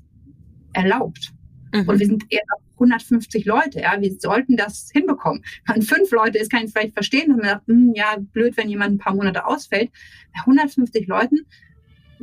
erlaubt. 0.72 1.32
Mhm. 1.72 1.88
Und 1.88 1.98
wir 1.98 2.06
sind 2.06 2.24
eher 2.30 2.42
150 2.74 3.44
Leute, 3.44 3.80
ja, 3.80 4.00
wir 4.00 4.12
sollten 4.18 4.56
das 4.56 4.90
hinbekommen. 4.92 5.44
Wenn 5.66 5.82
fünf 5.82 6.10
Leute 6.10 6.38
ist, 6.38 6.50
kann 6.50 6.64
ich 6.64 6.72
vielleicht 6.72 6.94
verstehen, 6.94 7.28
dass 7.28 7.36
man 7.36 7.46
sagt, 7.46 7.66
hm, 7.66 7.92
ja, 7.94 8.16
blöd, 8.32 8.56
wenn 8.56 8.68
jemand 8.68 8.94
ein 8.94 8.98
paar 8.98 9.14
Monate 9.14 9.46
ausfällt. 9.46 9.90
Bei 10.32 10.40
150 10.40 11.06
Leuten 11.06 11.46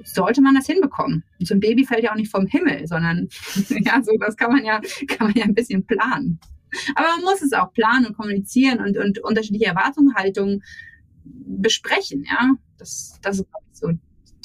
sollte 0.04 0.42
man 0.42 0.56
das 0.56 0.68
hinbekommen. 0.68 1.24
Und 1.40 1.48
so 1.48 1.56
ein 1.56 1.60
Baby 1.60 1.86
fällt 1.86 2.04
ja 2.04 2.12
auch 2.12 2.16
nicht 2.16 2.32
vom 2.32 2.48
Himmel, 2.48 2.88
sondern 2.88 3.28
ja, 3.70 4.02
so 4.04 4.12
das 4.20 4.36
kann 4.36 4.52
man 4.52 4.64
ja, 4.64 4.82
kann 5.08 5.28
man 5.28 5.36
ja 5.36 5.46
ein 5.46 5.56
bisschen 5.56 5.86
planen. 5.86 6.40
Aber 6.96 7.08
man 7.16 7.22
muss 7.22 7.42
es 7.42 7.54
auch 7.54 7.72
planen 7.74 8.08
und 8.08 8.18
kommunizieren 8.18 8.80
und, 8.80 8.98
und 8.98 9.20
unterschiedliche 9.20 9.66
Erwartungshaltungen 9.66 10.64
besprechen, 11.24 12.26
ja. 12.30 12.52
Das, 12.78 13.18
das 13.24 13.40
ist 13.40 13.48
so 13.72 13.92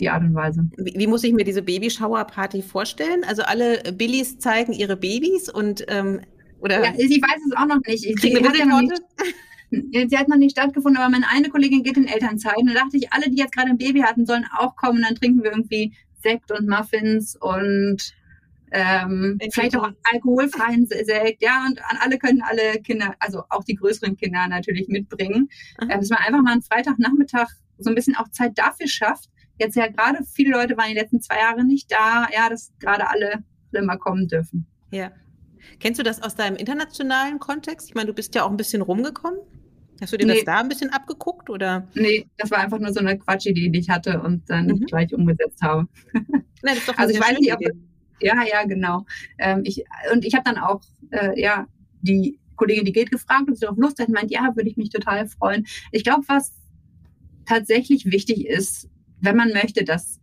die 0.01 0.09
Art 0.09 0.23
und 0.23 0.35
Weise. 0.35 0.65
Wie, 0.77 0.95
wie 0.97 1.07
muss 1.07 1.25
ich 1.25 1.33
mir 1.33 1.45
diese 1.45 1.63
Babyshower-Party 1.63 2.63
vorstellen? 2.63 3.25
Also 3.25 3.43
alle 3.43 3.83
Billys 3.93 4.39
zeigen 4.39 4.73
ihre 4.73 4.97
Babys 4.97 5.49
und 5.49 5.85
ähm, 5.89 6.21
oder? 6.61 6.83
Ja, 6.85 6.93
sie 6.95 7.21
weiß 7.21 7.41
es 7.47 7.57
auch 7.57 7.67
noch 7.67 7.81
nicht. 7.87 8.03
Sie, 8.03 8.15
sie 8.15 8.45
hat 8.45 8.57
ja 8.57 8.67
noch 8.67 8.81
nicht, 8.81 9.03
sie 10.11 10.17
hat 10.17 10.29
noch 10.29 10.37
nicht 10.37 10.53
stattgefunden, 10.53 11.01
aber 11.01 11.11
meine 11.11 11.29
eine 11.29 11.49
Kollegin 11.49 11.83
geht 11.83 11.97
in 11.97 12.07
Elternzeit. 12.07 12.57
Und 12.57 12.69
da 12.69 12.75
dachte 12.75 12.97
ich, 12.97 13.13
alle, 13.13 13.29
die 13.29 13.37
jetzt 13.37 13.53
gerade 13.53 13.71
ein 13.71 13.79
Baby 13.79 14.01
hatten, 14.01 14.27
sollen 14.27 14.47
auch 14.57 14.77
kommen. 14.77 14.99
Und 14.99 15.05
dann 15.05 15.17
trinken 15.17 15.43
wir 15.43 15.51
irgendwie 15.51 15.93
Sekt 16.23 16.53
und 16.53 16.69
Muffins 16.69 17.37
und 17.37 18.15
ähm, 18.71 19.39
vielleicht 19.51 19.77
auch 19.77 19.91
alkoholfreien 20.11 20.87
Sekt, 20.87 21.43
ja, 21.43 21.67
und 21.67 21.79
alle 22.01 22.19
können 22.19 22.43
alle 22.43 22.81
Kinder, 22.81 23.15
also 23.19 23.43
auch 23.51 23.65
die 23.65 23.75
größeren 23.75 24.17
Kinder 24.17 24.47
natürlich 24.49 24.89
mitbringen, 24.89 25.51
äh, 25.79 25.99
dass 25.99 26.09
man 26.09 26.21
einfach 26.21 26.41
mal 26.41 26.53
einen 26.53 26.63
Freitagnachmittag 26.63 27.49
so 27.79 27.91
ein 27.91 27.95
bisschen 27.95 28.17
auch 28.17 28.29
Zeit 28.29 28.53
dafür 28.57 28.89
schafft, 28.89 29.29
jetzt 29.59 29.77
ja 29.77 29.89
gerade 29.89 30.25
viele 30.25 30.53
Leute 30.53 30.77
waren 30.77 30.89
die 30.89 30.95
letzten 30.95 31.21
zwei 31.21 31.39
Jahre 31.39 31.65
nicht 31.65 31.91
da, 31.91 32.27
ja, 32.33 32.49
dass 32.49 32.73
gerade 32.79 33.09
alle, 33.09 33.45
alle 33.73 33.85
mal 33.85 33.97
kommen 33.97 34.29
dürfen. 34.29 34.67
Ja. 34.91 35.13
Kennst 35.79 35.99
du 35.99 36.03
das 36.03 36.23
aus 36.23 36.35
deinem 36.35 36.57
internationalen 36.57 37.39
Kontext? 37.39 37.89
Ich 37.89 37.95
meine, 37.95 38.09
du 38.09 38.15
bist 38.15 38.35
ja 38.35 38.45
auch 38.45 38.51
ein 38.51 38.57
bisschen 38.57 38.83
rumgekommen. 38.83 39.39
Hast 40.01 40.13
du 40.13 40.17
dir 40.17 40.27
nee. 40.27 40.35
das 40.35 40.45
da 40.45 40.59
ein 40.59 40.69
bisschen 40.69 40.91
abgeguckt 40.91 41.49
oder? 41.49 41.87
Nee, 41.95 42.27
das 42.37 42.51
war 42.51 42.59
einfach 42.59 42.81
nur 42.81 42.93
so 42.93 42.99
eine 42.99 43.17
Quatschidee, 43.17 43.69
die 43.69 43.79
ich 43.79 43.89
hatte 43.89 44.21
und 44.21 44.49
dann 44.51 44.67
mhm. 44.67 44.81
gleich 44.87 45.15
umgesetzt 45.15 45.63
habe. 45.63 45.87
Na, 46.63 46.73
also 46.97 47.15
ich 47.15 47.21
weiß 47.21 47.39
nicht, 47.39 47.53
ob 47.53 47.61
ja, 48.21 48.35
ja, 48.45 48.65
genau. 48.65 49.05
Ähm, 49.39 49.63
ich, 49.65 49.85
und 50.13 50.25
ich 50.25 50.35
habe 50.35 50.45
dann 50.45 50.59
auch 50.59 50.81
äh, 51.11 51.41
ja 51.41 51.67
die 52.03 52.39
Kollegin, 52.57 52.85
die 52.85 52.93
geht, 52.93 53.11
gefragt, 53.11 53.45
ob 53.49 53.55
sie 53.55 53.61
darauf 53.61 53.79
Lust 53.79 53.99
hat. 53.99 54.09
Meint, 54.09 54.31
ja, 54.31 54.55
würde 54.55 54.69
ich 54.69 54.77
mich 54.77 54.91
total 54.91 55.27
freuen. 55.27 55.67
Ich 55.91 56.05
glaube, 56.05 56.25
was 56.29 56.53
tatsächlich 57.47 58.07
wichtig 58.07 58.47
ist, 58.47 58.89
wenn 59.23 59.37
man 59.37 59.53
möchte, 59.53 59.85
dass 59.85 60.21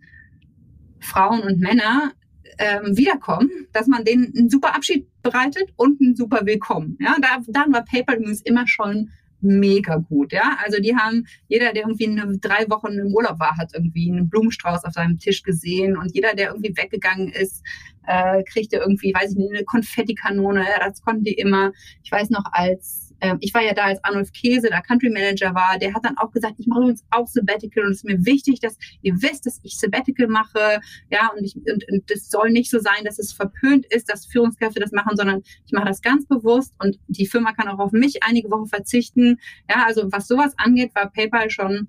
Frauen 1.00 1.42
und 1.42 1.60
Männer 1.60 2.12
ähm, 2.58 2.98
wiederkommen, 2.98 3.50
dass 3.72 3.88
man 3.88 4.04
denen 4.04 4.34
einen 4.38 4.50
super 4.50 4.76
Abschied 4.76 5.08
bereitet 5.22 5.74
und 5.78 6.00
einen 6.02 6.16
super 6.16 6.46
Willkommen. 6.46 6.98
Ja, 7.00 7.16
da, 7.22 7.40
da 7.48 7.66
war 7.72 7.86
PayPal 7.86 8.18
übrigens 8.18 8.42
immer 8.42 8.68
schon 8.68 9.10
mega 9.42 9.96
gut, 9.96 10.34
ja. 10.34 10.58
Also 10.64 10.82
die 10.82 10.96
haben, 10.96 11.26
jeder, 11.48 11.72
der 11.72 11.84
irgendwie 11.84 12.08
eine, 12.08 12.38
drei 12.40 12.70
Wochen 12.70 13.00
im 13.00 13.14
Urlaub 13.14 13.40
war, 13.40 13.56
hat 13.58 13.72
irgendwie 13.74 14.12
einen 14.12 14.30
Blumenstrauß 14.30 14.84
auf 14.84 14.94
seinem 14.94 15.18
Tisch 15.18 15.44
gesehen 15.44 15.98
und 15.98 16.14
jeder, 16.14 16.34
der 16.34 16.50
irgendwie 16.50 16.76
weggegangen 16.76 17.30
ist, 17.30 17.64
äh, 18.06 18.44
kriegte 18.44 18.78
irgendwie, 18.78 19.14
weiß 19.14 19.32
ich 19.32 19.38
nicht, 19.38 19.54
eine 19.54 19.64
Konfettikanone, 19.64 20.62
ja, 20.62 20.86
das 20.86 21.02
konnten 21.02 21.24
die 21.24 21.34
immer. 21.34 21.72
Ich 22.04 22.12
weiß 22.12 22.30
noch, 22.32 22.44
als 22.52 23.09
ähm, 23.22 23.38
ich 23.42 23.54
war 23.54 23.64
ja 23.64 23.74
da, 23.74 23.86
als 23.86 24.04
Arnulf 24.04 24.32
Käse, 24.32 24.70
der 24.70 24.82
Country 24.82 25.10
Manager 25.10 25.54
war, 25.54 25.78
der 25.80 25.94
hat 25.94 26.06
dann 26.06 26.18
auch 26.18 26.32
gesagt, 26.32 26.56
ich 26.58 26.68
mache 26.68 26.82
übrigens 26.82 27.06
auch 27.12 27.28
Sabbatical 27.28 27.86
und 27.86 27.92
es 27.92 27.98
ist 27.98 28.06
mir 28.06 28.26
wichtig, 28.26 28.60
dass 28.60 28.78
ihr 29.02 29.14
wisst, 29.22 29.46
dass 29.46 29.60
ich 29.64 29.78
Sabbatical 29.78 30.28
mache, 30.28 30.80
ja, 31.10 31.32
und 31.36 31.44
ich, 31.44 31.56
und, 31.56 31.86
und 31.92 32.10
das 32.10 32.30
soll 32.30 32.50
nicht 32.52 32.70
so 32.70 32.80
sein, 32.80 33.04
dass 33.04 33.20
es 33.20 33.34
verpönt 33.34 33.86
ist, 33.88 34.10
dass 34.10 34.26
Führungskräfte 34.26 34.80
das 34.80 34.92
machen, 34.92 35.16
sondern 35.16 35.42
ich 35.66 35.72
mache 35.72 35.88
das 35.88 36.02
ganz 36.02 36.26
bewusst 36.28 36.74
und 36.80 37.00
die 37.08 37.26
Firma 37.26 37.54
kann 37.54 37.68
auch 37.68 37.80
auf 37.80 37.92
mich 37.92 38.24
einige 38.24 38.50
Wochen 38.52 38.68
verzichten. 38.68 39.38
Ja, 39.70 39.86
also 39.86 40.12
was 40.12 40.28
sowas 40.28 40.54
angeht, 40.58 40.96
war 40.96 41.12
PayPal 41.12 41.50
schon 41.50 41.88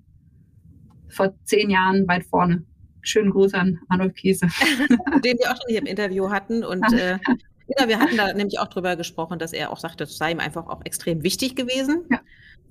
vor 1.09 1.33
zehn 1.43 1.69
Jahren 1.69 2.07
weit 2.07 2.25
vorne. 2.25 2.65
Schönen 3.01 3.31
Gruß 3.31 3.53
an 3.55 3.79
Arnulf 3.89 4.13
Käse. 4.13 4.47
Den 5.25 5.37
wir 5.39 5.51
auch 5.51 5.57
schon 5.57 5.69
hier 5.69 5.79
im 5.79 5.87
Interview 5.87 6.29
hatten 6.29 6.63
und 6.63 6.83
äh, 6.93 7.17
ja, 7.77 7.87
wir 7.87 7.99
hatten 7.99 8.17
da 8.17 8.33
nämlich 8.33 8.59
auch 8.59 8.67
drüber 8.67 8.95
gesprochen, 8.95 9.39
dass 9.39 9.53
er 9.53 9.71
auch 9.71 9.79
sagte, 9.79 10.03
das 10.05 10.17
sei 10.17 10.31
ihm 10.31 10.39
einfach 10.39 10.67
auch 10.67 10.81
extrem 10.85 11.23
wichtig 11.23 11.55
gewesen. 11.55 12.05
Ja. 12.09 12.21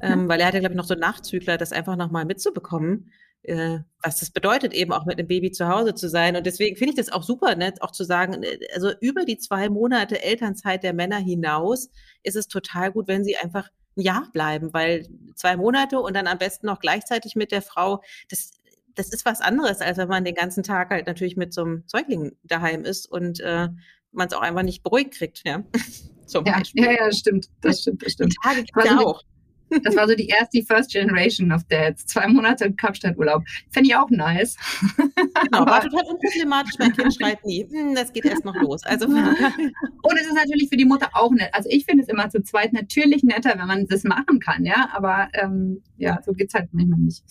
Ähm, 0.03 0.29
weil 0.29 0.41
er 0.41 0.47
hatte, 0.47 0.61
glaube 0.61 0.73
ich, 0.73 0.79
noch 0.79 0.87
so 0.87 0.95
Nachzügler, 0.95 1.59
das 1.59 1.73
einfach 1.73 1.97
nochmal 1.97 2.25
mitzubekommen, 2.25 3.13
äh, 3.43 3.79
was 4.03 4.21
das 4.21 4.31
bedeutet, 4.31 4.73
eben 4.73 4.93
auch 4.93 5.05
mit 5.07 5.19
einem 5.19 5.29
Baby 5.29 5.51
zu 5.51 5.69
Hause 5.69 5.95
zu 5.95 6.09
sein. 6.09 6.37
Und 6.37 6.47
deswegen 6.47 6.77
finde 6.77 6.93
ich 6.93 6.97
das 6.97 7.13
auch 7.13 7.23
super, 7.23 7.55
ne, 7.55 7.75
auch 7.81 7.93
zu 7.93 8.05
sagen, 8.05 8.43
äh, 8.43 8.59
also 8.75 8.93
über 9.01 9.25
die 9.25 9.39
zwei 9.39 9.69
Monate 9.69 10.23
Elternzeit 10.23 10.83
der 10.83 10.95
Männer 10.95 11.19
hinaus 11.19 11.91
ist 12.23 12.37
es 12.37 12.49
total 12.49 12.93
gut, 12.93 13.09
wenn 13.09 13.25
sie 13.25 13.37
einfach 13.37 13.69
ein 13.97 14.03
Jahr 14.03 14.29
bleiben, 14.33 14.73
weil 14.73 15.07
zwei 15.35 15.57
Monate 15.57 16.01
und 16.01 16.15
dann 16.15 16.27
am 16.27 16.39
besten 16.39 16.67
noch 16.67 16.81
gleichzeitig 16.81 17.35
mit 17.35 17.53
der 17.53 17.63
Frau, 17.63 18.03
das, 18.29 18.61
das 18.95 19.11
ist 19.11 19.25
was 19.25 19.41
anderes, 19.41 19.81
als 19.81 19.99
wenn 19.99 20.09
man 20.09 20.25
den 20.25 20.35
ganzen 20.35 20.63
Tag 20.63 20.91
halt 20.91 21.07
natürlich 21.07 21.37
mit 21.37 21.53
so 21.53 21.63
einem 21.63 21.85
Säugling 21.87 22.37
daheim 22.45 22.85
ist 22.85 23.07
und 23.11 23.41
äh, 23.41 23.69
man 24.13 24.29
es 24.29 24.33
auch 24.35 24.43
einfach 24.43 24.63
nicht 24.63 24.83
beruhigt 24.83 25.13
kriegt, 25.13 25.43
ja. 25.45 25.63
Zum 26.27 26.47
ja, 26.47 26.63
ja, 26.75 26.93
ja, 26.93 27.13
stimmt. 27.13 27.49
Das 27.61 27.81
stimmt, 27.81 28.05
das 28.05 28.13
stimmt. 28.13 28.33
Die 28.33 28.49
Tage 28.49 28.63
gibt's 28.63 28.85
ja 28.85 28.99
auch. 28.99 29.23
Das 29.85 29.95
war 29.95 30.09
so 30.09 30.17
die 30.17 30.27
erste, 30.27 30.49
die 30.59 30.63
First 30.63 30.91
Generation 30.91 31.53
of 31.53 31.63
Dads. 31.69 32.05
Zwei 32.07 32.27
Monate 32.27 32.73
Kapstadturlaub. 32.73 33.45
Fände 33.71 33.89
ich 33.89 33.95
auch 33.95 34.11
nice. 34.11 34.57
Genau, 34.97 35.13
war 35.67 35.81
total 35.81 36.07
unproblematisch. 36.07 36.75
Mein 36.81 36.93
Kind 36.93 37.15
schreit 37.15 37.45
nie. 37.47 37.65
Hm, 37.71 37.95
das 37.95 38.13
geht 38.13 38.25
erst 38.25 38.45
noch 38.45 38.57
los. 38.57 38.83
Also, 38.85 39.07
und 39.07 40.17
es 40.17 40.27
ist 40.27 40.35
natürlich 40.35 40.69
für 40.69 40.77
die 40.77 40.85
Mutter 40.85 41.09
auch 41.13 41.31
nett. 41.31 41.51
Also 41.53 41.69
ich 41.71 41.85
finde 41.85 42.03
es 42.03 42.09
immer 42.09 42.29
zu 42.31 42.43
zweit 42.43 42.73
natürlich 42.73 43.23
netter, 43.23 43.57
wenn 43.57 43.69
man 43.69 43.87
das 43.87 44.03
machen 44.03 44.41
kann, 44.41 44.65
ja. 44.65 44.91
Aber 44.93 45.29
ähm, 45.35 45.85
ja, 45.99 46.21
so 46.27 46.33
geht's 46.33 46.55
halt 46.55 46.69
manchmal 46.73 46.99
nicht 46.99 47.23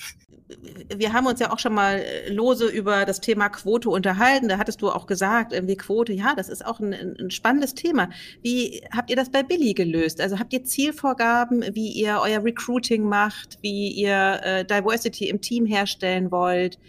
wir 0.95 1.13
haben 1.13 1.27
uns 1.27 1.39
ja 1.39 1.51
auch 1.51 1.59
schon 1.59 1.73
mal 1.73 1.99
äh, 1.99 2.31
lose 2.31 2.67
über 2.67 3.05
das 3.05 3.21
Thema 3.21 3.49
Quote 3.49 3.89
unterhalten. 3.89 4.47
Da 4.47 4.57
hattest 4.57 4.81
du 4.81 4.89
auch 4.89 5.05
gesagt, 5.05 5.53
irgendwie 5.53 5.77
Quote, 5.77 6.13
ja, 6.13 6.33
das 6.35 6.49
ist 6.49 6.65
auch 6.65 6.79
ein, 6.79 6.93
ein, 6.93 7.31
spannendes 7.31 7.75
Thema. 7.75 8.09
Wie 8.41 8.81
habt 8.91 9.09
ihr 9.09 9.15
das 9.15 9.31
bei 9.31 9.43
Billy 9.43 9.73
gelöst? 9.73 10.19
Also 10.21 10.39
habt 10.39 10.53
ihr 10.53 10.63
Zielvorgaben, 10.63 11.63
wie 11.73 11.91
ihr 11.91 12.19
euer 12.21 12.43
Recruiting 12.43 13.03
macht, 13.03 13.59
wie 13.62 13.91
ihr 13.91 14.39
äh, 14.43 14.65
Diversity 14.65 15.29
im 15.29 15.39
Team 15.39 15.65
herstellen 15.65 16.31
wollt? 16.31 16.79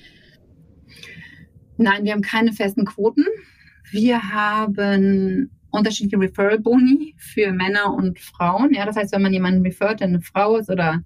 Nein, 1.76 2.04
wir 2.04 2.12
haben 2.12 2.22
keine 2.22 2.52
festen 2.52 2.86
Quoten. 2.86 3.26
Wir 3.90 4.22
haben 4.32 5.50
unterschiedliche 5.70 6.18
Referral-Boni 6.18 7.14
für 7.18 7.52
Männer 7.52 7.94
und 7.94 8.18
Frauen. 8.18 8.72
Ja, 8.72 8.86
das 8.86 8.96
heißt, 8.96 9.12
wenn 9.12 9.22
man 9.22 9.32
jemanden 9.32 9.62
refert, 9.62 10.00
der 10.00 10.08
eine 10.08 10.20
Frau 10.20 10.56
ist 10.56 10.70
oder 10.70 11.02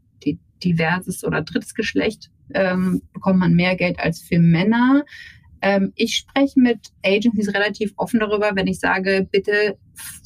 diverses 0.64 1.24
oder 1.24 1.42
drittes 1.42 1.74
Geschlecht, 1.74 2.30
ähm, 2.54 3.02
bekommt 3.12 3.38
man 3.38 3.54
mehr 3.54 3.76
Geld 3.76 3.98
als 4.00 4.20
für 4.20 4.38
Männer. 4.38 5.04
Ähm, 5.60 5.92
ich 5.94 6.16
spreche 6.16 6.60
mit 6.60 6.92
Agencies 7.04 7.54
relativ 7.54 7.92
offen 7.96 8.20
darüber, 8.20 8.52
wenn 8.54 8.66
ich 8.66 8.80
sage, 8.80 9.28
bitte 9.30 9.78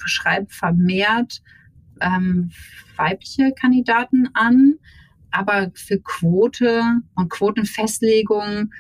schreib 0.05 0.51
vermehrt 0.51 1.43
ähm, 2.01 2.51
weibliche 2.97 3.53
Kandidaten 3.53 4.29
an. 4.35 4.75
Aber 5.31 5.71
für 5.75 6.01
Quote 6.01 6.83
und 7.15 7.31
Quotenfestlegung 7.31 8.73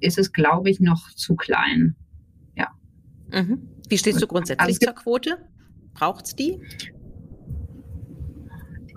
ist 0.00 0.18
es, 0.18 0.32
glaube 0.32 0.70
ich, 0.70 0.80
noch 0.80 1.10
zu 1.14 1.34
klein. 1.34 1.96
Ja. 2.56 2.68
Mhm. 3.32 3.68
Wie 3.88 3.98
stehst 3.98 4.20
du 4.20 4.26
grundsätzlich 4.26 4.76
also, 4.76 4.86
zur 4.86 4.94
Quote? 4.94 5.38
Braucht 5.94 6.26
es 6.26 6.36
die? 6.36 6.60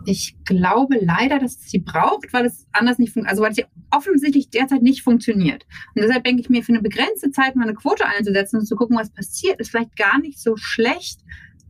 Ich 0.10 0.38
glaube 0.46 1.00
leider, 1.02 1.38
dass 1.38 1.58
es 1.58 1.70
sie 1.70 1.80
braucht, 1.80 2.32
weil 2.32 2.46
es 2.46 2.65
anders 2.72 2.98
nicht 2.98 3.12
funktioniert, 3.12 3.30
also 3.30 3.43
weil 3.43 3.54
sie 3.54 3.65
offensichtlich 3.91 4.50
derzeit 4.50 4.82
nicht 4.82 5.02
funktioniert. 5.02 5.65
Und 5.96 6.02
deshalb 6.02 6.24
denke 6.24 6.39
ich 6.39 6.50
mir, 6.50 6.63
für 6.63 6.72
eine 6.72 6.82
begrenzte 6.82 7.30
Zeit 7.32 7.58
mal 7.58 7.63
eine 7.63 7.74
Quote 7.74 8.06
einzusetzen 8.06 8.60
und 8.60 8.65
zu 8.65 8.78
gucken, 8.78 8.96
was 8.96 9.10
passiert, 9.10 9.60
ist 9.60 9.70
vielleicht 9.70 9.98
gar 9.98 10.17
nicht 10.20 10.39
so 10.39 10.56
schlecht, 10.56 11.20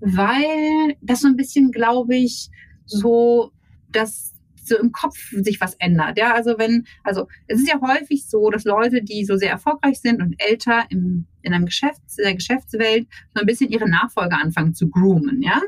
weil 0.01 0.95
das 1.01 1.21
so 1.21 1.27
ein 1.27 1.35
bisschen, 1.35 1.71
glaube 1.71 2.15
ich, 2.15 2.49
so 2.85 3.53
dass 3.91 4.35
so 4.63 4.77
im 4.77 4.91
Kopf 4.91 5.17
sich 5.31 5.59
was 5.59 5.73
ändert. 5.79 6.19
Ja, 6.19 6.35
also 6.35 6.59
wenn, 6.59 6.85
also 7.03 7.27
es 7.47 7.59
ist 7.59 7.69
ja 7.69 7.81
häufig 7.81 8.27
so, 8.27 8.51
dass 8.51 8.65
Leute, 8.65 9.01
die 9.01 9.25
so 9.25 9.35
sehr 9.35 9.49
erfolgreich 9.49 9.99
sind 9.99 10.21
und 10.21 10.35
älter 10.37 10.83
im, 10.89 11.25
in 11.41 11.53
einem 11.53 11.65
Geschäfts-, 11.65 12.19
in 12.19 12.25
der 12.25 12.35
Geschäftswelt 12.35 13.07
so 13.33 13.41
ein 13.41 13.47
bisschen 13.47 13.71
ihre 13.71 13.89
Nachfolger 13.89 14.39
anfangen 14.39 14.75
zu 14.75 14.89
groomen, 14.89 15.41
ja 15.41 15.59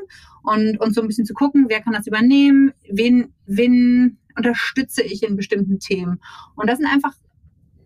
und, 0.42 0.80
und 0.80 0.94
so 0.94 1.00
ein 1.00 1.06
bisschen 1.06 1.26
zu 1.26 1.34
gucken, 1.34 1.66
wer 1.68 1.80
kann 1.80 1.92
das 1.92 2.06
übernehmen, 2.06 2.72
wen, 2.90 3.32
wen 3.46 4.18
unterstütze 4.36 5.02
ich 5.02 5.22
in 5.22 5.36
bestimmten 5.36 5.78
Themen. 5.78 6.20
Und 6.54 6.68
das 6.68 6.78
sind 6.78 6.86
einfach 6.86 7.12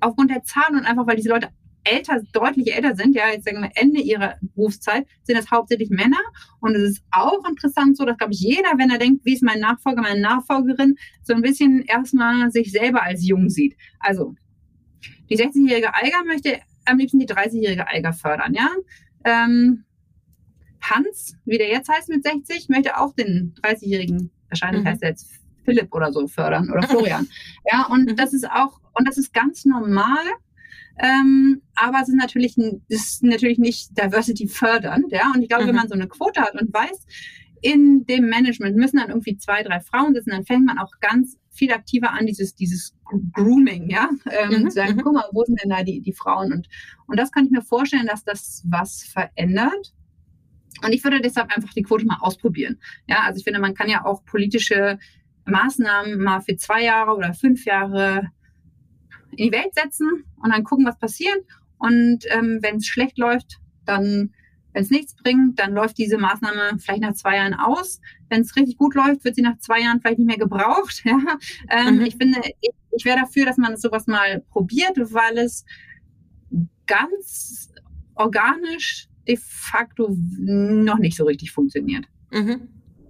aufgrund 0.01 0.31
der 0.31 0.45
Zahlen 0.45 0.77
und 0.77 0.85
einfach, 0.85 1.07
weil 1.07 1.17
diese 1.17 1.31
Leute 1.31 1.49
älter, 1.85 2.21
deutlich 2.33 2.75
älter 2.75 2.97
sind, 2.97 3.15
ja, 3.15 3.29
jetzt 3.31 3.45
sagen 3.45 3.63
wir 3.63 3.71
Ende 3.75 4.01
ihrer 4.01 4.37
Berufszeit, 4.41 5.07
sind 5.23 5.37
das 5.37 5.51
hauptsächlich 5.51 5.91
Männer. 5.91 6.21
Und 6.61 6.75
es 6.75 6.83
ist 6.83 7.05
auch 7.11 7.47
interessant 7.49 7.97
so, 7.97 8.05
dass, 8.05 8.17
glaube 8.17 8.33
ich, 8.33 8.41
jeder, 8.41 8.73
wenn 8.79 8.91
er 8.91 8.99
denkt, 8.99 9.25
wie 9.25 9.35
ist 9.35 9.43
mein 9.43 9.61
Nachfolger, 9.61 10.03
meine 10.03 10.21
Nachfolgerin, 10.21 10.97
so 11.23 11.35
ein 11.35 11.43
bisschen 11.43 11.83
erstmal 11.83 12.51
sich 12.51 12.73
selber 12.73 13.03
als 13.03 13.27
jung 13.27 13.51
sieht. 13.51 13.77
Also, 13.99 14.35
die 15.31 15.37
60-jährige 15.37 15.95
Eiger 15.95 16.25
möchte 16.27 16.61
am 16.87 16.99
liebsten 16.99 17.19
die 17.19 17.29
30-jährige 17.29 17.87
Eiger 17.87 18.13
fördern, 18.13 18.55
ja. 18.55 18.69
Ähm, 19.25 19.85
Hans, 20.91 21.37
wie 21.45 21.59
der 21.59 21.69
jetzt 21.69 21.89
heißt 21.89 22.09
mit 22.09 22.25
60, 22.25 22.69
möchte 22.69 22.99
auch 22.99 23.15
den 23.15 23.55
30-jährigen, 23.63 24.31
wahrscheinlich 24.49 24.83
mhm. 24.83 24.89
heißt 24.89 25.03
er 25.03 25.11
jetzt 25.11 25.31
Philipp 25.65 25.95
oder 25.95 26.13
so 26.13 26.27
fördern 26.27 26.71
oder 26.71 26.83
Florian. 26.89 27.29
ja, 27.71 27.87
und 27.91 28.11
mhm. 28.11 28.17
das 28.17 28.33
ist 28.33 28.49
auch, 28.51 28.81
und 28.95 29.09
das 29.09 29.19
ist 29.19 29.33
ganz 29.33 29.65
normal. 29.65 30.25
Ähm, 30.97 31.63
aber 31.75 32.01
es 32.03 32.09
ist 32.09 32.15
natürlich, 32.15 32.57
ist 32.89 33.25
natürlich 33.25 33.59
nicht 33.59 33.99
Diversity 33.99 34.47
fördernd, 34.47 35.11
ja. 35.11 35.33
Und 35.35 35.43
ich 35.43 35.49
glaube, 35.49 35.65
mhm. 35.65 35.69
wenn 35.69 35.77
man 35.77 35.89
so 35.89 35.95
eine 35.95 36.07
Quote 36.07 36.41
hat 36.41 36.55
und 36.61 36.73
weiß, 36.73 37.07
in 37.63 38.05
dem 38.05 38.29
Management 38.29 38.77
müssen 38.77 38.99
dann 38.99 39.09
irgendwie 39.09 39.39
zwei, 39.39 39.63
drei 39.63 39.81
Frauen 39.81 40.15
sitzen, 40.15 40.31
dann 40.31 40.45
fängt 40.45 40.67
man 40.67 40.79
auch 40.79 40.93
ganz 41.01 41.39
viel 41.51 41.73
aktiver 41.73 42.13
an, 42.13 42.27
dieses, 42.27 42.55
dieses 42.55 42.95
Grooming, 43.33 43.89
ja, 43.89 44.11
ähm, 44.31 44.63
mhm, 44.63 44.71
zu 44.71 44.75
sagen, 44.75 44.97
mhm. 44.97 45.01
guck 45.03 45.15
mal, 45.15 45.29
wo 45.33 45.45
sind 45.45 45.61
denn 45.63 45.71
da 45.71 45.83
die, 45.83 46.01
die 46.01 46.13
Frauen? 46.13 46.53
Und, 46.53 46.69
und 47.07 47.19
das 47.19 47.33
kann 47.33 47.47
ich 47.47 47.51
mir 47.51 47.63
vorstellen, 47.63 48.07
dass 48.07 48.23
das 48.23 48.63
was 48.69 49.03
verändert. 49.05 49.95
Und 50.83 50.93
ich 50.93 51.05
würde 51.05 51.21
deshalb 51.21 51.55
einfach 51.55 51.73
die 51.73 51.83
Quote 51.83 52.05
mal 52.05 52.19
ausprobieren. 52.21 52.79
Ja, 53.07 53.21
also 53.25 53.39
ich 53.39 53.45
finde, 53.45 53.61
man 53.61 53.75
kann 53.75 53.89
ja 53.89 54.05
auch 54.05 54.25
politische 54.25 54.99
Maßnahmen 55.47 56.19
mal 56.19 56.41
für 56.41 56.57
zwei 56.57 56.83
Jahre 56.85 57.15
oder 57.15 57.35
fünf 57.35 57.65
Jahre 57.65 58.31
in 59.37 59.47
die 59.47 59.53
Welt 59.53 59.75
setzen 59.75 60.25
und 60.43 60.51
dann 60.51 60.65
gucken, 60.65 60.87
was 60.87 60.99
passiert. 60.99 61.39
Und 61.79 62.25
ähm, 62.31 62.59
wenn 62.63 62.77
es 62.77 62.87
schlecht 62.87 63.19
läuft, 63.19 63.59
dann, 63.85 64.33
wenn 64.73 64.83
es 64.83 64.91
nichts 64.91 65.15
bringt, 65.15 65.59
dann 65.59 65.73
läuft 65.73 65.99
diese 65.99 66.19
Maßnahme 66.19 66.79
vielleicht 66.79 67.03
nach 67.03 67.15
zwei 67.15 67.37
Jahren 67.37 67.55
aus. 67.55 68.01
Wenn 68.29 68.41
es 68.41 68.57
richtig 68.57 68.79
gut 68.79 68.95
läuft, 68.95 69.25
wird 69.25 69.35
sie 69.35 69.43
nach 69.43 69.59
zwei 69.59 69.81
Jahren 69.81 70.01
vielleicht 70.01 70.19
nicht 70.19 70.29
mehr 70.29 70.39
gebraucht. 70.39 71.03
Ja? 71.05 71.19
Ähm, 71.69 71.97
mhm. 71.97 72.03
Ich 72.03 72.17
finde, 72.17 72.41
ich, 72.61 72.71
ich 72.97 73.05
wäre 73.05 73.21
dafür, 73.21 73.45
dass 73.45 73.57
man 73.57 73.77
sowas 73.77 74.07
mal 74.07 74.41
probiert, 74.51 74.97
weil 74.97 75.39
es 75.39 75.65
ganz 76.87 77.73
organisch 78.15 79.09
de 79.27 79.37
facto 79.37 80.17
noch 80.39 80.99
nicht 80.99 81.17
so 81.17 81.25
richtig 81.25 81.53
funktioniert. 81.53 82.07
Mhm. 82.31 82.69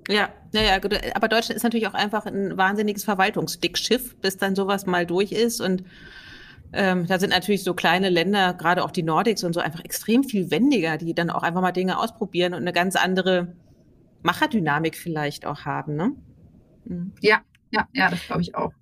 Ja, 0.09 0.29
naja, 0.53 0.77
aber 1.14 1.29
Deutschland 1.29 1.57
ist 1.57 1.62
natürlich 1.62 1.87
auch 1.87 1.94
einfach 1.94 2.27
ein 2.27 2.57
wahnsinniges 2.57 3.05
Verwaltungsdickschiff, 3.05 4.16
bis 4.16 4.37
dann 4.37 4.55
sowas 4.55 4.87
mal 4.87 5.07
durch 5.07 5.33
ist. 5.33 5.61
Und 5.61 5.85
ähm, 6.72 7.07
da 7.07 7.18
sind 7.18 7.31
natürlich 7.31 7.64
so 7.64 7.72
kleine 7.72 8.11
Länder, 8.11 8.53
gerade 8.53 8.85
auch 8.85 8.90
die 8.90 9.03
Nordics 9.03 9.44
und 9.44 9.55
so, 9.55 9.61
einfach 9.61 9.83
extrem 9.83 10.24
viel 10.24 10.50
wendiger, 10.50 10.98
die 10.98 11.14
dann 11.14 11.31
auch 11.31 11.42
einfach 11.42 11.62
mal 11.62 11.72
Dinge 11.72 11.98
ausprobieren 11.98 12.53
und 12.53 12.61
eine 12.61 12.72
ganz 12.72 12.96
andere 12.96 13.55
Macherdynamik 14.22 14.96
vielleicht 14.96 15.46
auch 15.46 15.64
haben. 15.64 15.96
Ne? 15.96 16.12
Mhm. 16.85 17.12
Ja, 17.20 17.40
ja, 17.70 17.88
ja, 17.92 18.11
das 18.11 18.27
glaube 18.27 18.42
ich 18.42 18.55
auch. 18.55 18.72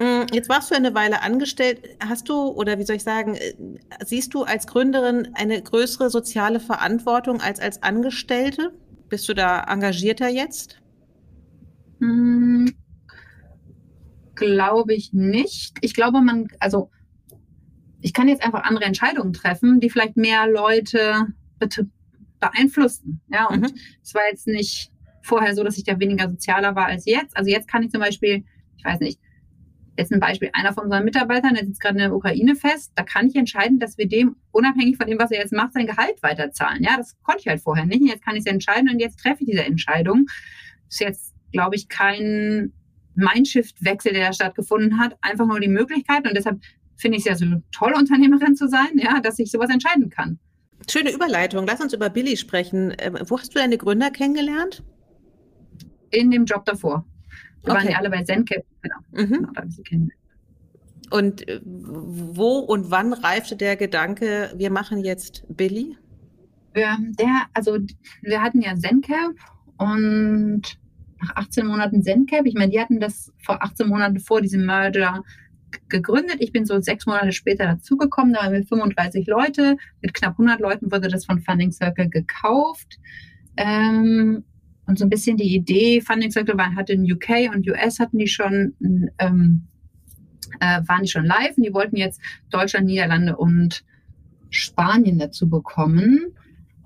Mm, 0.00 0.26
jetzt 0.32 0.48
warst 0.48 0.70
du 0.70 0.76
eine 0.76 0.94
Weile 0.94 1.22
angestellt. 1.22 1.80
Hast 2.00 2.28
du, 2.28 2.34
oder 2.34 2.78
wie 2.78 2.84
soll 2.84 2.96
ich 2.96 3.02
sagen, 3.02 3.34
äh, 3.34 3.54
siehst 4.04 4.32
du 4.34 4.44
als 4.44 4.66
Gründerin 4.66 5.30
eine 5.34 5.60
größere 5.60 6.08
soziale 6.10 6.60
Verantwortung 6.60 7.40
als 7.40 7.58
als 7.58 7.82
Angestellte? 7.82 8.72
Bist 9.08 9.28
du 9.28 9.34
da 9.34 9.64
engagierter 9.64 10.28
jetzt? 10.28 10.80
Hm, 12.00 12.72
glaube 14.34 14.94
ich 14.94 15.12
nicht. 15.12 15.76
Ich 15.80 15.94
glaube, 15.94 16.20
man, 16.20 16.46
also 16.60 16.90
ich 18.00 18.12
kann 18.12 18.28
jetzt 18.28 18.44
einfach 18.44 18.62
andere 18.62 18.84
Entscheidungen 18.84 19.32
treffen, 19.32 19.80
die 19.80 19.90
vielleicht 19.90 20.16
mehr 20.16 20.46
Leute 20.46 21.26
beeinflussen. 22.38 23.20
Ja, 23.32 23.46
und 23.46 23.62
mhm. 23.62 23.78
es 24.02 24.14
war 24.14 24.22
jetzt 24.30 24.46
nicht 24.46 24.92
vorher 25.22 25.54
so, 25.56 25.64
dass 25.64 25.76
ich 25.76 25.84
da 25.84 25.98
weniger 25.98 26.30
sozialer 26.30 26.76
war 26.76 26.86
als 26.86 27.04
jetzt. 27.06 27.36
Also 27.36 27.50
jetzt 27.50 27.68
kann 27.68 27.82
ich 27.82 27.90
zum 27.90 28.00
Beispiel, 28.00 28.44
ich 28.76 28.84
weiß 28.84 29.00
nicht, 29.00 29.18
Jetzt 29.98 30.12
ein 30.12 30.20
Beispiel, 30.20 30.48
einer 30.52 30.72
von 30.72 30.84
unseren 30.84 31.04
Mitarbeitern, 31.04 31.54
der 31.54 31.66
sitzt 31.66 31.80
gerade 31.80 31.96
in 31.96 32.02
der 32.02 32.14
Ukraine 32.14 32.54
fest, 32.54 32.92
da 32.94 33.02
kann 33.02 33.26
ich 33.26 33.34
entscheiden, 33.34 33.80
dass 33.80 33.98
wir 33.98 34.06
dem, 34.06 34.36
unabhängig 34.52 34.96
von 34.96 35.08
dem, 35.08 35.18
was 35.18 35.32
er 35.32 35.40
jetzt 35.40 35.52
macht, 35.52 35.72
sein 35.72 35.88
Gehalt 35.88 36.22
weiterzahlen. 36.22 36.84
Ja, 36.84 36.96
das 36.96 37.20
konnte 37.24 37.40
ich 37.40 37.48
halt 37.48 37.60
vorher 37.60 37.84
nicht. 37.84 38.02
Jetzt 38.02 38.24
kann 38.24 38.36
ich 38.36 38.44
es 38.46 38.46
entscheiden 38.46 38.88
und 38.88 39.00
jetzt 39.00 39.18
treffe 39.18 39.38
ich 39.40 39.50
diese 39.50 39.64
Entscheidung. 39.64 40.26
Das 40.86 40.94
ist 40.94 41.00
jetzt, 41.00 41.34
glaube 41.50 41.74
ich, 41.74 41.88
kein 41.88 42.72
Mindshift-Wechsel, 43.16 44.12
der 44.12 44.28
da 44.28 44.32
stattgefunden 44.32 45.00
hat, 45.00 45.16
einfach 45.20 45.46
nur 45.46 45.58
die 45.58 45.66
Möglichkeit 45.66 46.28
und 46.28 46.36
deshalb 46.36 46.60
finde 46.96 47.18
ich 47.18 47.26
es 47.26 47.28
ja 47.28 47.34
so 47.34 47.60
toll, 47.72 47.92
Unternehmerin 47.96 48.54
zu 48.54 48.68
sein, 48.68 48.90
ja, 48.94 49.18
dass 49.20 49.40
ich 49.40 49.50
sowas 49.50 49.68
entscheiden 49.68 50.10
kann. 50.10 50.38
Schöne 50.88 51.12
Überleitung. 51.12 51.66
Lass 51.66 51.80
uns 51.80 51.92
über 51.92 52.08
Billy 52.08 52.36
sprechen. 52.36 52.94
Ähm, 52.98 53.18
wo 53.26 53.36
hast 53.36 53.52
du 53.52 53.58
deine 53.58 53.76
Gründer 53.76 54.12
kennengelernt? 54.12 54.84
In 56.10 56.30
dem 56.30 56.44
Job 56.44 56.64
davor. 56.66 57.04
Wir 57.64 57.72
okay. 57.72 57.82
waren 57.82 57.90
ja 57.90 57.98
alle 57.98 58.10
bei 58.10 58.22
Zenke. 58.22 58.64
Genau. 58.88 59.24
Mhm. 59.24 59.32
genau 59.32 59.52
da 59.52 59.62
sie 59.68 59.82
kennen. 59.82 60.12
Und 61.10 61.48
äh, 61.48 61.60
wo 61.64 62.58
und 62.58 62.90
wann 62.90 63.12
reifte 63.12 63.56
der 63.56 63.76
Gedanke, 63.76 64.52
wir 64.56 64.70
machen 64.70 65.04
jetzt 65.04 65.44
Billy? 65.48 65.96
Ja, 66.76 66.98
der, 67.18 67.46
also 67.54 67.78
wir 68.22 68.42
hatten 68.42 68.60
ja 68.60 68.76
ZenCap 68.76 69.34
und 69.78 70.62
nach 71.20 71.36
18 71.36 71.66
Monaten 71.66 72.02
ZenCap, 72.02 72.46
ich 72.46 72.54
meine, 72.54 72.70
die 72.70 72.80
hatten 72.80 73.00
das 73.00 73.32
vor 73.38 73.62
18 73.62 73.88
Monaten 73.88 74.20
vor 74.20 74.40
diesem 74.40 74.66
Merger 74.66 75.22
gegründet. 75.88 76.36
Ich 76.38 76.52
bin 76.52 76.64
so 76.64 76.80
sechs 76.80 77.06
Monate 77.06 77.32
später 77.32 77.64
dazugekommen, 77.64 78.34
da 78.34 78.42
waren 78.42 78.52
wir 78.52 78.64
35 78.64 79.26
Leute. 79.26 79.76
Mit 80.00 80.14
knapp 80.14 80.32
100 80.32 80.60
Leuten 80.60 80.92
wurde 80.92 81.08
das 81.08 81.24
von 81.24 81.40
Funding 81.40 81.72
Circle 81.72 82.08
gekauft. 82.08 82.98
Ähm, 83.56 84.44
und 84.88 84.98
so 84.98 85.04
ein 85.04 85.10
bisschen 85.10 85.36
die 85.36 85.54
Idee, 85.54 86.00
Funding 86.00 86.30
Circle 86.30 86.56
war, 86.56 86.74
hatte 86.74 86.94
in 86.94 87.10
UK 87.10 87.54
und 87.54 87.68
US 87.68 88.00
hatten 88.00 88.18
die 88.18 88.26
schon, 88.26 88.74
ähm, 89.18 89.66
äh, 90.60 90.80
waren 90.86 91.02
die 91.02 91.10
schon 91.10 91.26
live 91.26 91.56
und 91.58 91.64
die 91.64 91.74
wollten 91.74 91.96
jetzt 91.96 92.20
Deutschland, 92.50 92.86
Niederlande 92.86 93.36
und 93.36 93.84
Spanien 94.48 95.18
dazu 95.18 95.48
bekommen. 95.48 96.34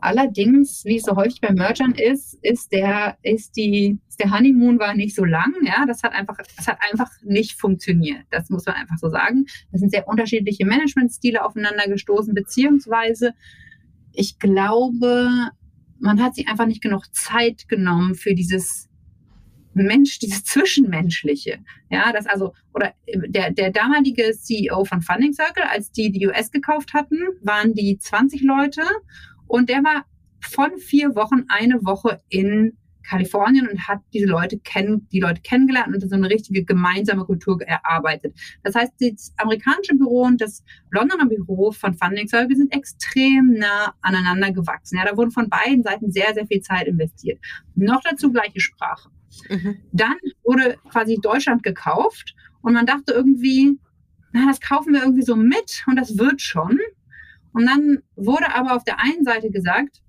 Allerdings, 0.00 0.84
wie 0.84 0.96
es 0.96 1.05
so 1.05 1.14
häufig 1.14 1.40
bei 1.40 1.53
Mergern 1.53 1.92
ist, 1.92 2.36
ist 2.42 2.72
der, 2.72 3.18
ist 3.22 3.57
die, 3.57 4.00
der 4.18 4.32
Honeymoon 4.32 4.80
war 4.80 4.94
nicht 4.94 5.14
so 5.14 5.24
lang. 5.24 5.55
Ja, 5.64 5.86
das 5.86 6.03
hat 6.03 6.12
einfach, 6.12 6.38
das 6.57 6.66
hat 6.66 6.78
einfach 6.90 7.09
nicht 7.22 7.61
funktioniert. 7.61 8.24
Das 8.30 8.50
muss 8.50 8.66
man 8.66 8.74
einfach 8.74 8.98
so 8.98 9.11
sagen. 9.11 9.46
Das 9.70 9.80
sind 9.80 9.90
sehr 9.90 10.09
unterschiedliche 10.09 10.66
Managementstile 10.66 11.44
aufeinander 11.44 11.86
gestoßen, 11.86 12.34
beziehungsweise 12.34 13.32
ich 14.12 14.40
glaube, 14.40 15.53
man 16.03 16.20
hat 16.20 16.34
sich 16.34 16.48
einfach 16.48 16.66
nicht 16.66 16.82
genug 16.82 17.14
Zeit 17.14 17.68
genommen 17.68 18.14
für 18.14 18.34
dieses 18.34 18.88
Mensch, 19.72 20.18
dieses 20.18 20.44
Zwischenmenschliche. 20.44 21.61
Ja, 21.90 22.12
das 22.12 22.26
also, 22.26 22.53
oder 22.74 22.92
der, 23.07 23.53
der 23.53 23.70
damalige 23.70 24.32
CEO 24.32 24.84
von 24.84 25.00
Funding 25.00 25.32
Circle, 25.32 25.62
als 25.62 25.92
die 25.92 26.11
die 26.11 26.26
US 26.26 26.50
gekauft 26.50 26.92
hatten, 26.92 27.18
waren 27.40 27.72
die 27.72 27.96
20 27.98 28.42
Leute 28.42 28.82
und 29.46 29.68
der 29.68 29.82
war 29.84 30.05
von 30.40 30.76
vier 30.78 31.14
Wochen 31.14 31.44
eine 31.48 31.84
Woche 31.84 32.20
in 32.28 32.76
Kalifornien 33.03 33.68
und 33.68 33.88
hat 33.88 34.00
diese 34.12 34.26
Leute 34.26 34.59
kennen, 34.59 35.09
die 35.12 35.20
Leute 35.20 35.40
kennengelernt 35.42 35.94
und 35.94 36.09
so 36.09 36.14
eine 36.14 36.28
richtige 36.28 36.64
gemeinsame 36.64 37.24
Kultur 37.24 37.61
erarbeitet. 37.62 38.38
Das 38.62 38.74
heißt, 38.74 38.92
das 38.98 39.32
amerikanische 39.36 39.94
Büro 39.94 40.22
und 40.22 40.40
das 40.40 40.62
Londoner 40.90 41.26
Büro 41.26 41.72
von 41.72 41.94
Funding 41.94 42.28
Circle 42.28 42.57
sind 42.57 42.74
extrem 42.74 43.55
nah 43.55 43.94
aneinander 44.00 44.53
gewachsen. 44.53 44.98
Ja, 44.98 45.05
da 45.05 45.16
wurden 45.16 45.30
von 45.30 45.48
beiden 45.48 45.82
Seiten 45.82 46.11
sehr, 46.11 46.34
sehr 46.34 46.46
viel 46.46 46.61
Zeit 46.61 46.86
investiert. 46.86 47.40
Noch 47.74 48.00
dazu 48.03 48.32
gleiche 48.32 48.61
Sprache. 48.61 49.11
Mhm. 49.48 49.76
Dann 49.92 50.16
wurde 50.44 50.76
quasi 50.90 51.18
Deutschland 51.20 51.62
gekauft 51.62 52.34
und 52.61 52.74
man 52.74 52.86
dachte 52.86 53.12
irgendwie, 53.12 53.78
na, 54.32 54.46
das 54.46 54.61
kaufen 54.61 54.92
wir 54.92 55.03
irgendwie 55.03 55.22
so 55.22 55.36
mit 55.36 55.84
und 55.86 55.96
das 55.96 56.18
wird 56.18 56.40
schon. 56.40 56.78
Und 57.53 57.66
dann 57.66 57.98
wurde 58.16 58.55
aber 58.55 58.74
auf 58.74 58.84
der 58.84 58.98
einen 58.98 59.24
Seite 59.24 59.50
gesagt, 59.50 60.00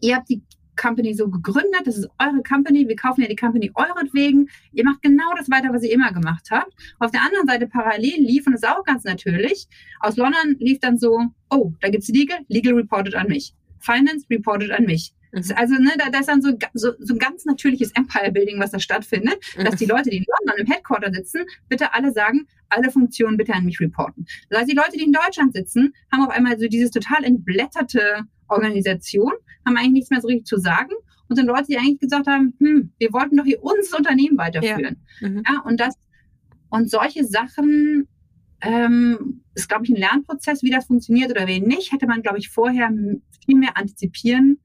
ihr 0.00 0.16
habt 0.16 0.28
die 0.28 0.42
Company 0.76 1.14
so 1.14 1.28
gegründet, 1.28 1.82
das 1.84 1.98
ist 1.98 2.08
eure 2.18 2.42
Company, 2.42 2.88
wir 2.88 2.96
kaufen 2.96 3.22
ja 3.22 3.28
die 3.28 3.36
Company 3.36 3.70
euretwegen, 3.74 4.48
ihr 4.72 4.84
macht 4.84 5.02
genau 5.02 5.34
das 5.36 5.50
weiter, 5.50 5.72
was 5.72 5.82
ihr 5.82 5.92
immer 5.92 6.12
gemacht 6.12 6.48
habt. 6.50 6.72
Auf 6.98 7.10
der 7.10 7.22
anderen 7.22 7.46
Seite 7.46 7.66
parallel 7.66 8.20
lief, 8.20 8.46
und 8.46 8.52
das 8.52 8.62
ist 8.62 8.68
auch 8.68 8.84
ganz 8.84 9.04
natürlich, 9.04 9.66
aus 10.00 10.16
London 10.16 10.56
lief 10.58 10.80
dann 10.80 10.98
so, 10.98 11.20
oh, 11.50 11.72
da 11.80 11.88
gibt's 11.88 12.08
Legal, 12.08 12.38
Legal 12.48 12.74
reported 12.74 13.14
an 13.14 13.28
mich. 13.28 13.54
Finance 13.78 14.26
reported 14.30 14.70
an 14.70 14.84
mich. 14.84 15.12
Mhm. 15.32 15.42
Also, 15.54 15.74
ne, 15.74 15.92
da, 15.98 16.10
da 16.10 16.20
ist 16.20 16.28
dann 16.28 16.42
so, 16.42 16.52
so, 16.74 16.92
so 16.98 17.14
ein 17.14 17.18
ganz 17.18 17.44
natürliches 17.44 17.92
Empire-Building, 17.92 18.58
was 18.58 18.70
da 18.70 18.78
stattfindet, 18.78 19.38
mhm. 19.56 19.64
dass 19.64 19.76
die 19.76 19.86
Leute, 19.86 20.10
die 20.10 20.18
in 20.18 20.24
London 20.38 20.64
im 20.64 20.72
Headquarter 20.72 21.12
sitzen, 21.12 21.44
bitte 21.68 21.92
alle 21.94 22.12
sagen, 22.12 22.46
alle 22.68 22.90
Funktionen 22.90 23.36
bitte 23.36 23.54
an 23.54 23.64
mich 23.64 23.80
reporten. 23.80 24.26
Das 24.48 24.60
heißt, 24.60 24.70
die 24.70 24.76
Leute, 24.76 24.92
die 24.92 25.04
in 25.04 25.12
Deutschland 25.12 25.52
sitzen, 25.52 25.94
haben 26.10 26.24
auf 26.24 26.30
einmal 26.30 26.58
so 26.58 26.66
dieses 26.68 26.90
total 26.90 27.24
entblätterte 27.24 28.26
Organisation, 28.48 29.32
haben 29.64 29.76
eigentlich 29.76 29.92
nichts 29.92 30.10
mehr 30.10 30.20
so 30.20 30.28
richtig 30.28 30.46
zu 30.46 30.58
sagen 30.58 30.92
und 31.28 31.36
sind 31.36 31.46
Leute, 31.46 31.66
die 31.68 31.78
eigentlich 31.78 32.00
gesagt 32.00 32.26
haben, 32.26 32.54
hm, 32.58 32.92
wir 32.98 33.12
wollten 33.12 33.36
doch 33.36 33.44
hier 33.44 33.62
unser 33.62 33.98
Unternehmen 33.98 34.38
weiterführen. 34.38 35.02
Ja, 35.20 35.28
mhm. 35.28 35.42
ja 35.46 35.60
und 35.64 35.80
das 35.80 35.94
und 36.68 36.90
solche 36.90 37.24
Sachen 37.24 38.08
ähm, 38.60 39.42
ist, 39.54 39.68
glaube 39.68 39.84
ich, 39.84 39.90
ein 39.90 39.96
Lernprozess, 39.96 40.62
wie 40.62 40.70
das 40.70 40.86
funktioniert 40.86 41.30
oder 41.30 41.46
wie 41.46 41.60
nicht, 41.60 41.92
hätte 41.92 42.06
man, 42.06 42.22
glaube 42.22 42.38
ich, 42.38 42.50
vorher 42.50 42.90
viel 43.44 43.56
mehr 43.56 43.76
antizipieren 43.76 44.58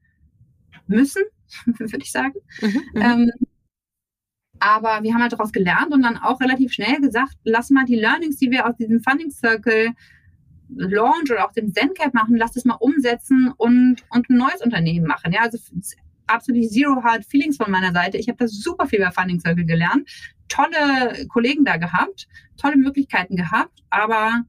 müssen, 0.86 1.22
würde 1.66 2.02
ich 2.02 2.12
sagen. 2.12 2.34
Mhm, 2.60 2.68
mhm, 2.94 3.02
ähm, 3.02 3.30
aber 4.58 5.02
wir 5.02 5.12
haben 5.12 5.22
halt 5.22 5.32
daraus 5.32 5.52
gelernt 5.52 5.92
und 5.92 6.02
dann 6.02 6.16
auch 6.16 6.40
relativ 6.40 6.72
schnell 6.72 7.00
gesagt, 7.00 7.34
lass 7.42 7.70
mal 7.70 7.84
die 7.84 7.96
Learnings, 7.96 8.36
die 8.36 8.50
wir 8.50 8.66
aus 8.66 8.76
diesem 8.76 9.02
Funding 9.02 9.30
Circle 9.30 9.90
Launch 10.76 11.30
oder 11.30 11.46
auch 11.46 11.52
dem 11.52 11.72
ZenCap 11.72 12.14
machen, 12.14 12.36
lass 12.36 12.52
das 12.52 12.64
mal 12.64 12.76
umsetzen 12.80 13.52
und, 13.56 13.96
und 14.10 14.30
ein 14.30 14.36
neues 14.36 14.62
Unternehmen 14.62 15.06
machen. 15.06 15.32
Ja, 15.32 15.42
also 15.42 15.58
absolut 16.26 16.70
zero 16.70 17.02
hard 17.02 17.24
feelings 17.24 17.56
von 17.56 17.70
meiner 17.70 17.92
Seite. 17.92 18.18
Ich 18.18 18.28
habe 18.28 18.38
da 18.38 18.48
super 18.48 18.86
viel 18.86 19.00
bei 19.00 19.10
Funding 19.10 19.40
Circle 19.40 19.64
gelernt, 19.64 20.08
tolle 20.48 21.26
Kollegen 21.28 21.64
da 21.64 21.76
gehabt, 21.76 22.26
tolle 22.56 22.76
Möglichkeiten 22.76 23.36
gehabt, 23.36 23.82
aber 23.90 24.42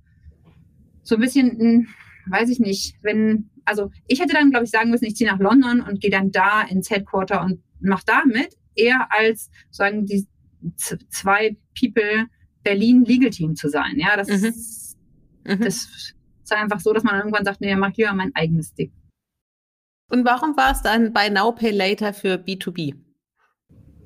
so 1.04 1.16
ein 1.16 1.22
bisschen, 1.22 1.60
hm, 1.60 1.88
weiß 2.28 2.50
ich 2.50 2.60
nicht, 2.60 2.96
wenn 3.02 3.50
also 3.66 3.92
ich 4.08 4.20
hätte 4.20 4.34
dann, 4.34 4.50
glaube 4.50 4.66
ich, 4.66 4.72
sagen 4.72 4.90
müssen, 4.90 5.06
ich 5.06 5.16
ziehe 5.16 5.30
nach 5.30 5.40
London 5.40 5.82
und 5.82 6.02
gehe 6.02 6.12
dann 6.12 6.32
da 6.32 6.62
ins 6.62 6.90
Headquarter 6.90 7.44
und 7.44 7.62
mache 7.80 8.04
da 8.06 8.24
mit, 8.26 8.58
eher 8.76 9.08
als 9.12 9.50
sagen 9.70 10.06
die 10.06 10.28
zwei 10.78 11.58
People 11.80 12.28
Berlin 12.64 13.04
Legal 13.04 13.30
Team 13.30 13.56
zu 13.56 13.70
sein. 13.70 13.98
Ja, 13.98 14.16
das, 14.16 14.28
mhm. 14.30 14.46
Ist, 14.46 14.83
mhm. 15.46 15.62
das 15.62 16.14
ist 16.44 16.52
einfach 16.52 16.80
so, 16.80 16.94
dass 16.94 17.04
man 17.04 17.16
irgendwann 17.16 17.46
sagt, 17.46 17.62
nee, 17.62 17.76
mach 17.76 17.94
hier 17.94 18.14
mein 18.14 18.36
eigenes 18.36 18.74
Ding. 18.74 18.92
Und 20.10 20.26
warum 20.26 20.56
war 20.58 20.72
es 20.72 20.82
dann 20.82 21.14
bei 21.14 21.30
Now 21.30 21.52
Pay 21.54 21.72
Later 21.72 22.14
für 22.14 22.36
B2B? 22.36 22.96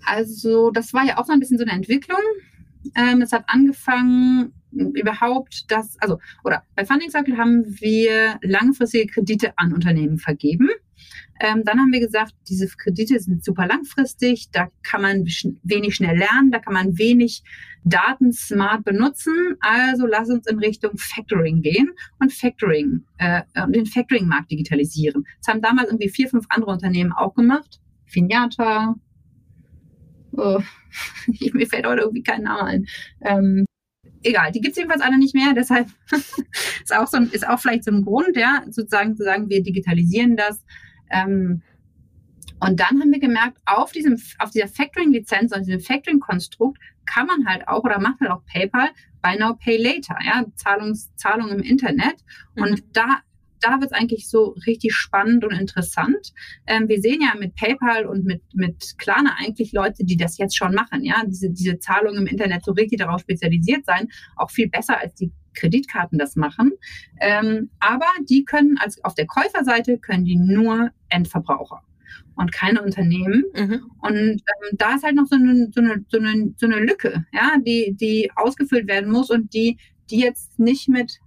Also 0.05 0.71
das 0.71 0.93
war 0.93 1.03
ja 1.03 1.17
auch 1.17 1.25
so 1.25 1.33
ein 1.33 1.39
bisschen 1.39 1.57
so 1.57 1.65
eine 1.65 1.73
Entwicklung. 1.73 2.21
Ähm, 2.95 3.21
es 3.21 3.33
hat 3.33 3.43
angefangen 3.47 4.53
überhaupt 4.71 5.65
das, 5.69 5.97
also, 5.99 6.19
oder 6.43 6.63
bei 6.75 6.85
Funding 6.85 7.09
Circle 7.09 7.37
haben 7.37 7.65
wir 7.81 8.39
langfristige 8.41 9.07
Kredite 9.07 9.57
an 9.57 9.73
Unternehmen 9.73 10.17
vergeben. 10.17 10.69
Ähm, 11.39 11.63
dann 11.63 11.79
haben 11.79 11.91
wir 11.91 11.99
gesagt, 11.99 12.33
diese 12.47 12.67
Kredite 12.67 13.19
sind 13.19 13.43
super 13.43 13.67
langfristig, 13.67 14.49
da 14.51 14.69
kann 14.83 15.01
man 15.01 15.25
wenig 15.63 15.95
schnell 15.95 16.17
lernen, 16.17 16.51
da 16.51 16.59
kann 16.59 16.73
man 16.73 16.97
wenig 16.97 17.43
Daten 17.83 18.33
smart 18.33 18.83
benutzen. 18.83 19.55
Also 19.59 20.05
lass 20.05 20.29
uns 20.29 20.47
in 20.47 20.59
Richtung 20.59 20.97
Factoring 20.97 21.61
gehen 21.61 21.91
und 22.19 22.33
Factoring, 22.33 23.03
äh, 23.17 23.41
den 23.69 23.85
Factoring-Markt 23.85 24.51
digitalisieren. 24.51 25.25
Das 25.39 25.53
haben 25.53 25.61
damals 25.61 25.89
irgendwie 25.89 26.09
vier, 26.09 26.29
fünf 26.29 26.45
andere 26.49 26.71
Unternehmen 26.71 27.13
auch 27.13 27.33
gemacht. 27.33 27.79
Finata, 28.05 28.95
oh, 30.33 30.61
mir 31.53 31.67
fällt 31.67 31.85
heute 31.85 32.01
irgendwie 32.01 32.23
kein 32.23 32.43
Name 32.43 32.63
ein. 32.63 32.87
Ähm, 33.21 33.65
egal, 34.23 34.51
die 34.51 34.61
gibt 34.61 34.71
es 34.71 34.77
jedenfalls 34.77 35.01
alle 35.01 35.17
nicht 35.17 35.35
mehr. 35.35 35.53
Deshalb 35.55 35.87
ist 36.11 36.95
auch 36.95 37.07
so 37.07 37.17
ist 37.17 37.47
auch 37.47 37.59
vielleicht 37.59 37.83
so 37.83 37.91
ein 37.91 38.03
Grund, 38.03 38.35
ja, 38.35 38.63
sozusagen 38.69 39.15
zu 39.15 39.23
sagen, 39.23 39.49
wir 39.49 39.63
digitalisieren 39.63 40.35
das. 40.35 40.63
Ähm, 41.09 41.61
und 42.59 42.79
dann 42.79 42.99
haben 43.01 43.11
wir 43.11 43.19
gemerkt, 43.19 43.59
auf 43.65 43.91
diesem, 43.91 44.17
auf 44.39 44.49
dieser 44.49 44.67
Factoring-Lizenz 44.67 45.55
und 45.55 45.65
diesem 45.65 45.79
Factoring-Konstrukt 45.79 46.79
kann 47.05 47.27
man 47.27 47.45
halt 47.45 47.67
auch 47.67 47.83
oder 47.83 47.99
macht 47.99 48.19
halt 48.19 48.31
auch 48.31 48.43
PayPal 48.45 48.89
Buy 49.21 49.37
Now 49.37 49.55
Pay 49.55 49.77
Later, 49.77 50.17
ja, 50.23 50.45
Zahlungs, 50.55 51.13
Zahlung 51.15 51.49
im 51.49 51.61
Internet. 51.61 52.15
Und 52.55 52.71
mhm. 52.71 52.83
da 52.93 53.21
da 53.61 53.79
wird 53.79 53.91
es 53.91 53.97
eigentlich 53.97 54.29
so 54.29 54.55
richtig 54.65 54.93
spannend 54.93 55.43
und 55.43 55.53
interessant. 55.53 56.33
Ähm, 56.67 56.87
wir 56.87 57.01
sehen 57.01 57.21
ja 57.21 57.33
mit 57.39 57.55
PayPal 57.55 58.05
und 58.05 58.25
mit, 58.25 58.41
mit 58.53 58.95
Klarna 58.97 59.35
eigentlich 59.39 59.71
Leute, 59.73 60.03
die 60.03 60.17
das 60.17 60.37
jetzt 60.37 60.55
schon 60.55 60.73
machen, 60.73 61.03
ja, 61.03 61.23
diese, 61.25 61.49
diese 61.49 61.79
Zahlungen 61.79 62.21
im 62.21 62.27
Internet 62.27 62.63
so 62.65 62.71
richtig 62.71 62.99
darauf 62.99 63.21
spezialisiert 63.21 63.85
sein, 63.85 64.09
auch 64.35 64.51
viel 64.51 64.69
besser 64.69 64.99
als 64.99 65.15
die 65.15 65.31
Kreditkarten 65.57 66.17
das 66.17 66.35
machen. 66.35 66.71
Ähm, 67.19 67.69
aber 67.79 68.07
die 68.29 68.45
können 68.45 68.77
als 68.77 69.03
auf 69.03 69.15
der 69.15 69.27
Käuferseite 69.27 69.97
können 69.97 70.25
die 70.25 70.37
nur 70.37 70.91
Endverbraucher 71.09 71.81
und 72.35 72.51
keine 72.51 72.81
Unternehmen. 72.81 73.43
Mhm. 73.55 73.91
Und 74.01 74.15
ähm, 74.15 74.77
da 74.77 74.95
ist 74.95 75.03
halt 75.03 75.15
noch 75.15 75.25
so 75.25 75.35
eine, 75.35 75.69
so 75.73 75.81
eine, 75.81 76.05
so 76.09 76.19
eine, 76.19 76.53
so 76.57 76.65
eine 76.65 76.79
Lücke, 76.79 77.25
ja, 77.33 77.53
die, 77.65 77.95
die 77.99 78.31
ausgefüllt 78.35 78.87
werden 78.87 79.11
muss 79.11 79.29
und 79.29 79.53
die, 79.53 79.77
die 80.09 80.19
jetzt 80.19 80.57
nicht 80.59 80.87
mit 80.87 81.19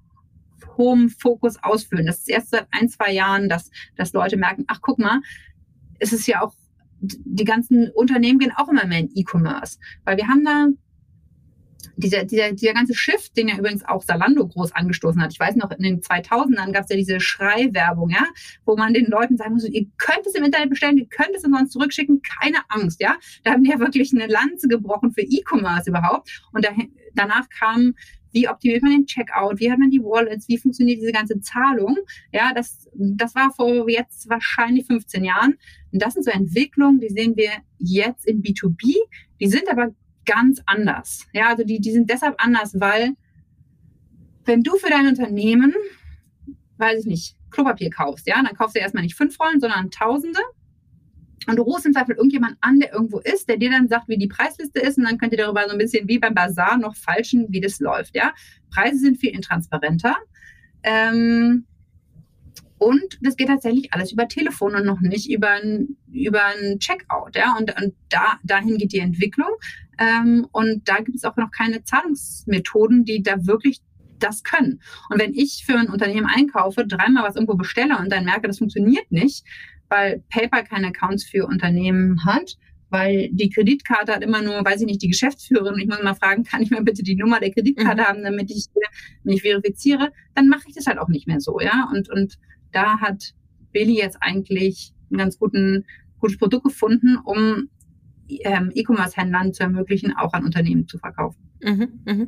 hohem 0.76 1.10
Fokus 1.10 1.62
ausfüllen. 1.62 2.06
Das 2.06 2.18
ist 2.18 2.30
erst 2.30 2.50
seit 2.50 2.66
ein, 2.70 2.88
zwei 2.88 3.12
Jahren, 3.12 3.48
dass, 3.48 3.70
dass 3.96 4.12
Leute 4.12 4.36
merken, 4.36 4.64
ach 4.68 4.80
guck 4.80 4.98
mal, 4.98 5.20
es 5.98 6.12
ist 6.12 6.26
ja 6.26 6.42
auch, 6.42 6.54
die 7.00 7.44
ganzen 7.44 7.90
Unternehmen 7.90 8.38
gehen 8.38 8.52
auch 8.56 8.68
immer 8.68 8.86
mehr 8.86 9.00
in 9.00 9.10
E-Commerce. 9.14 9.78
Weil 10.04 10.16
wir 10.16 10.28
haben 10.28 10.44
da 10.44 10.68
dieser, 11.96 12.24
dieser, 12.24 12.52
dieser 12.52 12.74
ganze 12.74 12.94
Shift, 12.94 13.36
den 13.36 13.48
ja 13.48 13.58
übrigens 13.58 13.84
auch 13.84 14.02
Salando 14.02 14.46
groß 14.46 14.72
angestoßen 14.72 15.20
hat. 15.22 15.32
Ich 15.32 15.40
weiß 15.40 15.56
noch, 15.56 15.70
in 15.70 15.82
den 15.82 16.00
2000ern 16.00 16.72
gab 16.72 16.84
es 16.84 16.90
ja 16.90 16.96
diese 16.96 17.20
Schreiwerbung, 17.20 18.10
ja, 18.10 18.26
wo 18.64 18.76
man 18.76 18.94
den 18.94 19.06
Leuten 19.06 19.36
sagen 19.36 19.54
muss, 19.54 19.68
ihr 19.68 19.86
könnt 19.98 20.26
es 20.26 20.34
im 20.34 20.44
Internet 20.44 20.70
bestellen, 20.70 20.98
ihr 20.98 21.08
könnt 21.08 21.34
es 21.34 21.44
uns 21.44 21.70
zurückschicken, 21.70 22.22
keine 22.22 22.58
Angst, 22.68 23.00
ja. 23.00 23.16
Da 23.44 23.52
haben 23.52 23.64
die 23.64 23.70
ja 23.70 23.78
wirklich 23.78 24.12
eine 24.14 24.26
Lanze 24.26 24.68
gebrochen 24.68 25.12
für 25.12 25.22
E-Commerce 25.22 25.90
überhaupt. 25.90 26.42
Und 26.52 26.64
da, 26.64 26.70
danach 27.14 27.48
kamen 27.48 27.94
wie 28.32 28.48
optimiert 28.48 28.82
man 28.82 28.92
den 28.92 29.06
Checkout, 29.06 29.58
wie 29.58 29.70
hat 29.70 29.78
man 29.78 29.90
die 29.90 30.02
Wallets, 30.02 30.48
wie 30.48 30.58
funktioniert 30.58 31.00
diese 31.00 31.12
ganze 31.12 31.40
Zahlung. 31.40 31.96
Ja, 32.32 32.52
das, 32.54 32.88
das 32.94 33.34
war 33.34 33.52
vor 33.52 33.88
jetzt 33.88 34.28
wahrscheinlich 34.28 34.86
15 34.86 35.24
Jahren. 35.24 35.56
Und 35.92 36.02
das 36.02 36.14
sind 36.14 36.24
so 36.24 36.30
Entwicklungen, 36.30 37.00
die 37.00 37.08
sehen 37.08 37.36
wir 37.36 37.50
jetzt 37.78 38.26
in 38.26 38.42
B2B, 38.42 38.94
die 39.40 39.48
sind 39.48 39.68
aber 39.70 39.94
ganz 40.30 40.62
anders. 40.66 41.26
Ja, 41.32 41.48
also 41.48 41.64
die, 41.64 41.80
die 41.80 41.90
sind 41.90 42.08
deshalb 42.08 42.36
anders, 42.38 42.78
weil 42.78 43.10
wenn 44.44 44.62
du 44.62 44.76
für 44.76 44.88
dein 44.88 45.08
Unternehmen, 45.08 45.74
weiß 46.78 47.00
ich 47.00 47.06
nicht, 47.06 47.36
Klopapier 47.50 47.90
kaufst, 47.90 48.28
ja, 48.28 48.36
dann 48.36 48.54
kaufst 48.54 48.76
du 48.76 48.80
erstmal 48.80 49.02
nicht 49.02 49.16
fünf 49.16 49.38
Rollen, 49.40 49.60
sondern 49.60 49.90
Tausende. 49.90 50.40
Und 51.48 51.56
du 51.56 51.62
rufst 51.62 51.86
im 51.86 51.92
Zweifel 51.92 52.14
irgendjemand 52.14 52.58
an, 52.60 52.78
der 52.78 52.92
irgendwo 52.92 53.18
ist, 53.18 53.48
der 53.48 53.56
dir 53.56 53.70
dann 53.70 53.88
sagt, 53.88 54.08
wie 54.08 54.18
die 54.18 54.28
Preisliste 54.28 54.78
ist. 54.78 54.98
Und 54.98 55.04
dann 55.04 55.18
könnt 55.18 55.32
ihr 55.32 55.38
darüber 55.38 55.64
so 55.66 55.72
ein 55.72 55.78
bisschen 55.78 56.06
wie 56.06 56.18
beim 56.18 56.34
Bazar 56.34 56.78
noch 56.78 56.94
falschen, 56.94 57.46
wie 57.48 57.60
das 57.60 57.80
läuft. 57.80 58.14
Ja? 58.14 58.32
Preise 58.72 58.98
sind 58.98 59.18
viel 59.18 59.34
intransparenter. 59.34 60.16
Ähm, 60.82 61.66
und 62.80 63.18
das 63.20 63.36
geht 63.36 63.48
tatsächlich 63.48 63.92
alles 63.92 64.10
über 64.10 64.26
Telefon 64.26 64.74
und 64.74 64.86
noch 64.86 65.02
nicht 65.02 65.30
über 65.30 65.50
ein, 65.50 65.98
über 66.10 66.42
ein 66.46 66.78
Checkout. 66.78 67.36
Ja? 67.36 67.54
Und, 67.58 67.78
und 67.78 67.94
da, 68.08 68.38
dahin 68.42 68.78
geht 68.78 68.94
die 68.94 69.00
Entwicklung. 69.00 69.50
Ähm, 69.98 70.46
und 70.50 70.88
da 70.88 70.96
gibt 71.00 71.14
es 71.18 71.24
auch 71.24 71.36
noch 71.36 71.50
keine 71.50 71.84
Zahlungsmethoden, 71.84 73.04
die 73.04 73.22
da 73.22 73.46
wirklich 73.46 73.80
das 74.18 74.44
können. 74.44 74.80
Und 75.10 75.20
wenn 75.20 75.34
ich 75.34 75.64
für 75.66 75.78
ein 75.78 75.90
Unternehmen 75.90 76.26
einkaufe, 76.26 76.86
dreimal 76.86 77.24
was 77.24 77.34
irgendwo 77.36 77.54
bestelle 77.54 77.98
und 77.98 78.10
dann 78.10 78.24
merke, 78.24 78.48
das 78.48 78.58
funktioniert 78.58 79.12
nicht, 79.12 79.44
weil 79.90 80.24
PayPal 80.30 80.64
keine 80.64 80.86
Accounts 80.86 81.24
für 81.24 81.46
Unternehmen 81.46 82.24
hat, 82.24 82.56
weil 82.88 83.28
die 83.30 83.50
Kreditkarte 83.50 84.14
hat 84.14 84.22
immer 84.22 84.40
nur, 84.40 84.64
weiß 84.64 84.80
ich 84.80 84.86
nicht, 84.86 85.02
die 85.02 85.08
Geschäftsführerin. 85.08 85.74
Und 85.74 85.80
ich 85.80 85.86
muss 85.86 86.02
mal 86.02 86.14
fragen, 86.14 86.44
kann 86.44 86.62
ich 86.62 86.70
mir 86.70 86.82
bitte 86.82 87.02
die 87.02 87.16
Nummer 87.16 87.40
der 87.40 87.52
Kreditkarte 87.52 88.00
mhm. 88.00 88.06
haben, 88.06 88.22
damit 88.22 88.50
ich 88.50 88.68
mich 89.22 89.42
verifiziere? 89.42 90.12
Dann 90.34 90.48
mache 90.48 90.64
ich 90.66 90.74
das 90.74 90.86
halt 90.86 90.98
auch 90.98 91.08
nicht 91.08 91.26
mehr 91.26 91.40
so, 91.40 91.60
ja. 91.60 91.90
Und, 91.92 92.08
und 92.08 92.38
da 92.72 93.00
hat 93.00 93.34
Billy 93.72 93.96
jetzt 93.96 94.18
eigentlich 94.20 94.92
ein 95.10 95.18
ganz 95.18 95.38
guten, 95.38 95.84
gutes 96.18 96.38
Produkt 96.38 96.64
gefunden, 96.64 97.16
um 97.24 97.68
ähm, 98.28 98.70
E-Commerce-Händlern 98.74 99.52
zu 99.52 99.62
ermöglichen, 99.62 100.14
auch 100.16 100.32
an 100.32 100.44
Unternehmen 100.44 100.86
zu 100.86 100.98
verkaufen. 100.98 101.38
Mhm, 101.62 102.00
mh. 102.04 102.26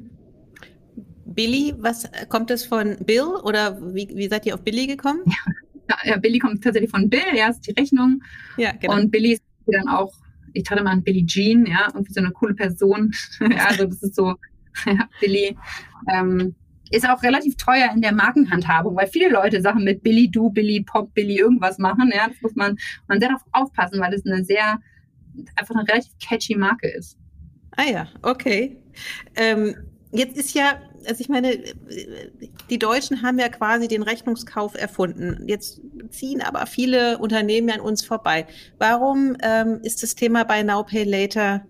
Billy, 1.24 1.74
was 1.78 2.10
kommt 2.28 2.50
es 2.50 2.64
von 2.64 2.96
Bill 3.06 3.26
oder 3.44 3.78
wie, 3.94 4.08
wie 4.14 4.28
seid 4.28 4.44
ihr 4.46 4.54
auf 4.54 4.62
Billy 4.62 4.86
gekommen? 4.86 5.22
Ja, 5.26 5.96
ja, 6.04 6.16
Billy 6.18 6.38
kommt 6.38 6.62
tatsächlich 6.62 6.90
von 6.90 7.08
Bill, 7.08 7.20
ja, 7.34 7.48
ist 7.48 7.66
die 7.66 7.72
Rechnung. 7.72 8.22
Ja, 8.56 8.72
genau. 8.72 8.96
Und 8.96 9.10
Billy 9.10 9.32
ist 9.32 9.42
dann 9.66 9.88
auch, 9.88 10.12
ich 10.52 10.68
hatte 10.70 10.82
mal 10.82 10.90
an 10.90 11.02
Billy 11.02 11.24
Jean, 11.24 11.64
ja, 11.66 11.86
irgendwie 11.94 12.12
so 12.12 12.20
eine 12.20 12.32
coole 12.32 12.54
Person. 12.54 13.12
ja, 13.40 13.66
also 13.66 13.86
das 13.86 14.02
ist 14.02 14.16
so, 14.16 14.34
ja, 14.86 15.08
Billy. 15.20 15.56
Ähm, 16.12 16.54
ist 16.92 17.08
auch 17.08 17.22
relativ 17.22 17.56
teuer 17.56 17.90
in 17.94 18.02
der 18.02 18.12
Markenhandhabung, 18.12 18.94
weil 18.96 19.06
viele 19.06 19.30
Leute 19.30 19.60
Sachen 19.60 19.84
mit 19.84 20.02
Billy 20.02 20.30
Do, 20.30 20.50
Billy 20.50 20.82
Pop, 20.82 21.12
Billy 21.14 21.38
irgendwas 21.38 21.78
machen. 21.78 22.12
Ja, 22.14 22.28
das 22.28 22.40
muss 22.40 22.54
man, 22.54 22.76
man 23.08 23.18
sehr 23.18 23.30
darauf 23.30 23.44
aufpassen, 23.52 24.00
weil 24.00 24.14
es 24.14 24.24
eine 24.26 24.44
sehr, 24.44 24.78
einfach 25.56 25.74
eine 25.74 25.88
relativ 25.88 26.12
catchy 26.18 26.54
Marke 26.54 26.88
ist. 26.88 27.18
Ah 27.76 27.84
ja, 27.90 28.06
okay. 28.22 28.76
Ähm, 29.36 29.74
jetzt 30.12 30.36
ist 30.36 30.54
ja 30.54 30.78
also 31.06 31.20
ich 31.20 31.28
meine, 31.28 31.58
die 32.70 32.78
Deutschen 32.78 33.22
haben 33.22 33.38
ja 33.38 33.48
quasi 33.48 33.88
den 33.88 34.02
Rechnungskauf 34.02 34.74
erfunden. 34.74 35.44
Jetzt 35.46 35.80
ziehen 36.10 36.42
aber 36.42 36.66
viele 36.66 37.18
Unternehmen 37.18 37.70
an 37.70 37.80
uns 37.80 38.04
vorbei. 38.04 38.46
Warum 38.78 39.36
ähm, 39.42 39.80
ist 39.82 40.02
das 40.02 40.14
Thema 40.14 40.44
Buy 40.44 40.64
Now 40.64 40.84
Pay 40.84 41.04
Later 41.04 41.66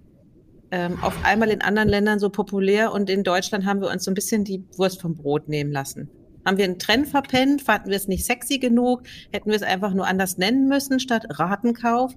ähm, 0.72 0.98
auf 1.02 1.14
einmal 1.24 1.50
in 1.50 1.60
anderen 1.60 1.88
Ländern 1.88 2.18
so 2.18 2.30
populär 2.30 2.92
und 2.92 3.10
in 3.10 3.22
Deutschland 3.22 3.66
haben 3.66 3.82
wir 3.82 3.90
uns 3.90 4.04
so 4.04 4.10
ein 4.10 4.14
bisschen 4.14 4.42
die 4.42 4.64
Wurst 4.76 5.02
vom 5.02 5.14
Brot 5.14 5.46
nehmen 5.46 5.70
lassen? 5.70 6.08
Haben 6.46 6.56
wir 6.56 6.64
einen 6.64 6.78
Trend 6.78 7.06
verpennt? 7.06 7.62
Fanden 7.62 7.90
wir 7.90 7.96
es 7.96 8.08
nicht 8.08 8.24
sexy 8.24 8.58
genug? 8.58 9.02
Hätten 9.32 9.50
wir 9.50 9.56
es 9.56 9.62
einfach 9.62 9.92
nur 9.92 10.06
anders 10.06 10.38
nennen 10.38 10.68
müssen 10.68 10.98
statt 10.98 11.26
Ratenkauf? 11.28 12.14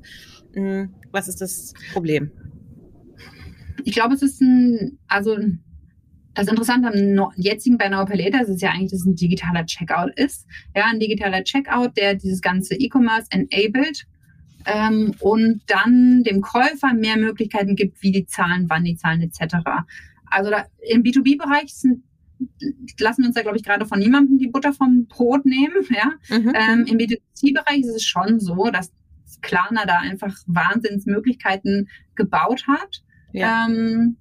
Hm, 0.53 0.95
was 1.12 1.28
ist 1.28 1.41
das 1.41 1.74
Problem? 1.93 2.32
Ich 3.84 3.93
glaube, 3.93 4.16
es 4.16 4.24
ist 4.24 4.41
ein, 4.41 4.99
also 5.08 5.38
das 6.34 6.47
Interessante 6.47 6.88
am 6.88 7.32
jetzigen 7.36 7.78
Buy 7.78 7.89
Now 7.89 8.06
Pay 8.06 8.24
Later 8.24 8.47
ist 8.47 8.62
ja 8.62 8.70
eigentlich, 8.72 8.91
dass 8.91 9.01
es 9.01 9.06
ein 9.06 9.16
digitaler 9.16 9.66
Checkout 9.66 10.18
ist. 10.18 10.47
Ja, 10.74 10.86
ein 10.91 10.99
digitaler 10.99 11.43
Checkout, 11.43 11.95
der 11.97 12.16
dieses 12.16 12.41
ganze 12.41 12.76
E-Commerce 12.76 13.28
enabled 13.32 14.08
ähm, 14.66 15.13
und 15.20 15.61
dann 15.68 16.24
dem 16.24 16.41
Käufer 16.41 16.93
mehr 16.93 17.18
Möglichkeiten 17.18 17.76
gibt, 17.76 18.01
wie 18.01 18.11
die 18.11 18.26
zahlen, 18.26 18.66
wann 18.70 18.84
die 18.84 18.95
zahlen 18.95 19.22
etc. 19.22 19.57
Also 20.26 20.49
da, 20.49 20.66
im 20.89 21.03
B2B-Bereich 21.03 21.72
lassen 22.99 23.22
wir 23.22 23.28
uns 23.28 23.36
da, 23.36 23.41
glaube 23.41 23.57
ich, 23.57 23.63
gerade 23.63 23.86
von 23.86 23.99
niemandem 23.99 24.38
die 24.38 24.47
Butter 24.47 24.74
vom 24.74 25.07
Brot 25.07 25.45
nehmen. 25.45 25.86
Ja? 25.89 26.11
Mhm. 26.30 26.53
Ähm, 26.55 26.86
Im 26.86 26.97
B2C-Bereich 26.97 27.80
ist 27.80 27.95
es 27.95 28.03
schon 28.03 28.39
so, 28.39 28.70
dass 28.72 28.91
Klarna 29.41 29.86
da 29.86 29.99
einfach 29.99 30.36
Wahnsinnsmöglichkeiten 30.47 31.89
gebaut 32.16 32.68
hat. 32.68 33.03
Ja. 33.32 33.68
Ähm, 33.68 34.18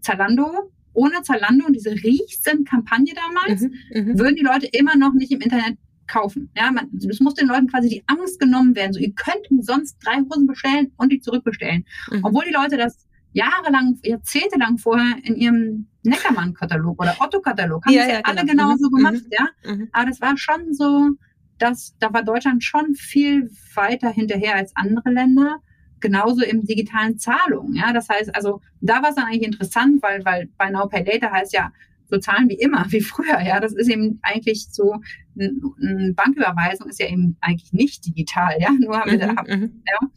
Zalando, 0.00 0.72
ohne 0.92 1.22
Zalando 1.22 1.66
und 1.66 1.74
diese 1.74 1.90
riesen 1.90 2.64
Kampagne 2.64 3.12
damals, 3.14 3.62
mhm, 3.62 3.74
mhm, 3.94 4.18
würden 4.18 4.36
die 4.36 4.42
Leute 4.42 4.66
immer 4.66 4.96
noch 4.96 5.14
nicht 5.14 5.32
im 5.32 5.40
Internet 5.40 5.78
kaufen. 6.06 6.50
Ja, 6.56 6.70
man, 6.70 6.90
es 7.08 7.20
muss 7.20 7.34
den 7.34 7.48
Leuten 7.48 7.68
quasi 7.68 7.88
die 7.88 8.02
Angst 8.06 8.38
genommen 8.38 8.74
werden. 8.74 8.92
So, 8.92 9.00
ihr 9.00 9.14
könnt 9.14 9.50
umsonst 9.50 9.96
drei 10.04 10.20
Hosen 10.20 10.46
bestellen 10.46 10.92
und 10.96 11.10
die 11.10 11.20
zurückbestellen. 11.20 11.86
Mhm. 12.10 12.24
Obwohl 12.24 12.44
die 12.44 12.52
Leute 12.52 12.76
das 12.76 13.06
jahrelang, 13.32 13.98
jahrzehntelang 14.02 14.78
vorher 14.78 15.16
in 15.24 15.36
ihrem 15.36 15.86
Neckermann-Katalog 16.04 17.00
oder 17.00 17.16
Otto-Katalog 17.20 17.84
haben 17.84 17.92
ja, 17.92 18.06
ja, 18.06 18.14
ja 18.14 18.20
alle 18.24 18.44
genau. 18.44 18.64
genauso 18.64 18.88
mhm. 18.88 18.96
gemacht, 18.96 19.14
mhm. 19.14 19.30
ja. 19.30 19.72
Mhm. 19.72 19.88
Aber 19.92 20.06
das 20.06 20.20
war 20.20 20.36
schon 20.36 20.74
so, 20.74 21.10
dass 21.58 21.96
da 21.98 22.12
war 22.12 22.22
Deutschland 22.22 22.64
schon 22.64 22.94
viel 22.94 23.50
weiter 23.74 24.10
hinterher 24.10 24.56
als 24.56 24.74
andere 24.76 25.10
Länder. 25.10 25.58
Genauso 26.00 26.42
im 26.42 26.66
digitalen 26.66 27.18
Zahlungen, 27.18 27.74
ja. 27.74 27.92
Das 27.92 28.08
heißt, 28.08 28.34
also 28.34 28.60
da 28.80 29.02
war 29.02 29.10
es 29.10 29.14
dann 29.14 29.26
eigentlich 29.26 29.44
interessant, 29.44 30.02
weil, 30.02 30.24
weil 30.24 30.48
bei 30.58 30.68
Now 30.68 30.88
Pay 30.88 31.04
Later 31.04 31.30
heißt 31.30 31.52
ja, 31.52 31.72
so 32.10 32.18
zahlen 32.18 32.48
wie 32.48 32.58
immer, 32.58 32.84
wie 32.90 33.00
früher, 33.00 33.40
ja. 33.40 33.60
Das 33.60 33.72
ist 33.72 33.88
eben 33.88 34.18
eigentlich 34.22 34.66
so, 34.70 34.96
eine 35.38 36.12
Banküberweisung 36.14 36.88
ist 36.88 36.98
ja 36.98 37.08
eben 37.08 37.36
eigentlich 37.40 37.72
nicht 37.72 38.04
digital, 38.04 38.56
ja. 38.58 38.70
Nur 38.72 38.98
haben 38.98 39.12
wir 39.12 39.18
da, 39.18 39.32
mhm, 39.32 39.60
mhm. 39.60 39.82
ja. 39.86 40.08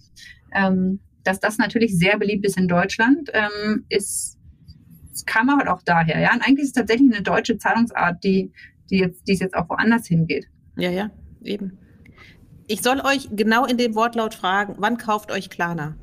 Ähm, 0.53 0.99
dass 1.23 1.39
das 1.39 1.57
natürlich 1.57 1.97
sehr 1.97 2.17
beliebt 2.17 2.45
ist 2.45 2.57
in 2.57 2.67
Deutschland, 2.67 3.29
ähm, 3.33 3.85
ist, 3.89 4.34
es 5.15 5.25
kam 5.25 5.49
aber 5.49 5.73
auch 5.73 5.81
daher. 5.81 6.19
Ja, 6.19 6.33
und 6.33 6.41
eigentlich 6.41 6.63
ist 6.63 6.67
es 6.67 6.73
tatsächlich 6.73 7.13
eine 7.13 7.23
deutsche 7.23 7.57
Zahlungsart, 7.57 8.23
die, 8.23 8.51
die 8.89 8.97
jetzt, 8.97 9.27
die 9.27 9.33
es 9.33 9.39
jetzt 9.39 9.55
auch 9.55 9.69
woanders 9.69 10.07
hingeht. 10.07 10.47
Ja, 10.75 10.91
ja, 10.91 11.09
eben. 11.41 11.77
Ich 12.67 12.81
soll 12.81 12.99
euch 12.99 13.29
genau 13.31 13.65
in 13.65 13.77
dem 13.77 13.95
Wortlaut 13.95 14.33
fragen, 14.33 14.75
wann 14.79 14.97
kauft 14.97 15.31
euch 15.31 15.49
Klarna? 15.49 15.95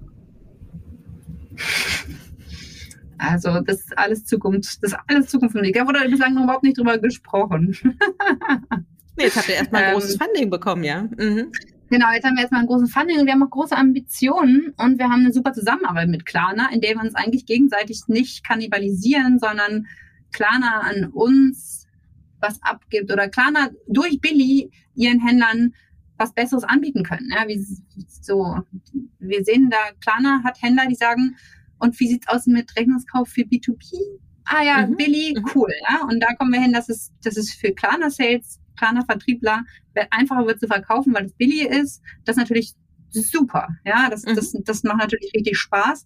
Also, 3.18 3.60
das 3.60 3.80
ist 3.80 3.98
alles 3.98 4.24
Zukunft, 4.24 4.82
das 4.82 4.92
ist 4.92 4.98
alles 5.06 5.28
Zukunft 5.28 5.52
von 5.52 5.60
mir. 5.60 5.72
Da 5.72 5.86
wurde 5.86 6.08
bislang 6.08 6.34
noch 6.34 6.44
überhaupt 6.44 6.64
nicht 6.64 6.78
drüber 6.78 6.98
gesprochen. 6.98 7.76
nee, 9.16 9.24
jetzt 9.24 9.36
habt 9.36 9.48
ihr 9.48 9.56
erstmal 9.56 9.84
ein 9.84 9.92
großes 9.94 10.14
ähm, 10.14 10.20
Funding 10.20 10.50
bekommen, 10.50 10.84
ja. 10.84 11.02
Mhm. 11.02 11.52
Genau, 11.92 12.10
jetzt 12.10 12.24
haben 12.24 12.36
wir 12.36 12.40
erstmal 12.40 12.60
einen 12.60 12.68
großen 12.68 12.88
Funding 12.88 13.20
und 13.20 13.26
wir 13.26 13.34
haben 13.34 13.42
auch 13.42 13.50
große 13.50 13.76
Ambitionen 13.76 14.72
und 14.78 14.98
wir 14.98 15.10
haben 15.10 15.26
eine 15.26 15.32
super 15.34 15.52
Zusammenarbeit 15.52 16.08
mit 16.08 16.24
Klarna, 16.24 16.70
in 16.72 16.80
der 16.80 16.94
wir 16.94 17.02
uns 17.02 17.14
eigentlich 17.14 17.44
gegenseitig 17.44 18.04
nicht 18.06 18.44
kannibalisieren, 18.44 19.38
sondern 19.38 19.86
Klarna 20.32 20.80
an 20.80 21.10
uns 21.12 21.86
was 22.40 22.62
abgibt 22.62 23.12
oder 23.12 23.28
Klarna 23.28 23.68
durch 23.88 24.22
Billy 24.22 24.70
ihren 24.94 25.20
Händlern 25.20 25.74
was 26.16 26.32
Besseres 26.32 26.64
anbieten 26.64 27.02
können. 27.02 27.28
Ja, 27.30 27.46
wie, 27.46 27.62
so, 28.08 28.56
wir 29.18 29.44
sehen 29.44 29.68
da, 29.68 29.76
Klarna 30.00 30.42
hat 30.44 30.62
Händler, 30.62 30.86
die 30.88 30.94
sagen, 30.94 31.36
und 31.78 32.00
wie 32.00 32.08
sieht's 32.08 32.28
aus 32.28 32.46
mit 32.46 32.74
Rechnungskauf 32.74 33.28
für 33.28 33.42
B2B? 33.42 33.92
Ah 34.44 34.62
ja, 34.62 34.86
mhm. 34.86 34.96
Billy, 34.96 35.34
mhm. 35.36 35.44
cool. 35.54 35.70
Ja, 35.90 36.06
und 36.08 36.20
da 36.20 36.32
kommen 36.36 36.54
wir 36.54 36.62
hin, 36.62 36.72
dass 36.72 36.88
es, 36.88 37.12
dass 37.22 37.36
es 37.36 37.52
für 37.52 37.72
Klarna 37.74 38.08
Sales 38.08 38.61
kleiner 38.76 39.04
Vertriebler 39.04 39.64
einfacher 40.10 40.46
wird 40.46 40.60
zu 40.60 40.66
verkaufen, 40.66 41.14
weil 41.14 41.26
es 41.26 41.32
billig 41.32 41.66
ist. 41.66 42.02
Das 42.24 42.36
ist 42.36 42.40
natürlich 42.40 42.74
super. 43.10 43.68
Ja, 43.84 44.08
das, 44.10 44.24
mhm. 44.24 44.34
das, 44.34 44.52
das 44.64 44.82
macht 44.82 44.98
natürlich 44.98 45.32
richtig 45.34 45.58
Spaß. 45.58 46.04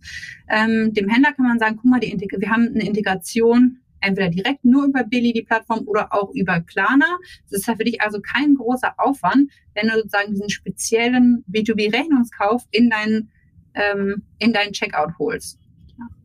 Ähm, 0.48 0.92
dem 0.92 1.08
Händler 1.08 1.32
kann 1.32 1.46
man 1.46 1.58
sagen, 1.58 1.76
guck 1.76 1.90
mal, 1.90 2.00
die 2.00 2.12
wir 2.12 2.50
haben 2.50 2.68
eine 2.68 2.86
Integration 2.86 3.78
entweder 4.00 4.28
direkt 4.28 4.64
nur 4.64 4.84
über 4.84 5.04
Billy, 5.04 5.32
die 5.32 5.42
Plattform, 5.42 5.86
oder 5.86 6.12
auch 6.12 6.30
über 6.34 6.60
Klarna. 6.60 7.18
Das 7.50 7.60
ist 7.60 7.66
ja 7.66 7.76
für 7.76 7.84
dich 7.84 8.00
also 8.00 8.20
kein 8.20 8.54
großer 8.54 8.94
Aufwand, 8.98 9.50
wenn 9.74 9.88
du 9.88 9.94
sozusagen 9.94 10.32
diesen 10.32 10.50
speziellen 10.50 11.44
B2B-Rechnungskauf 11.50 12.64
in 12.70 12.90
deinen, 12.90 13.30
ähm, 13.74 14.22
in 14.38 14.52
deinen 14.52 14.72
Checkout 14.72 15.18
holst. 15.18 15.58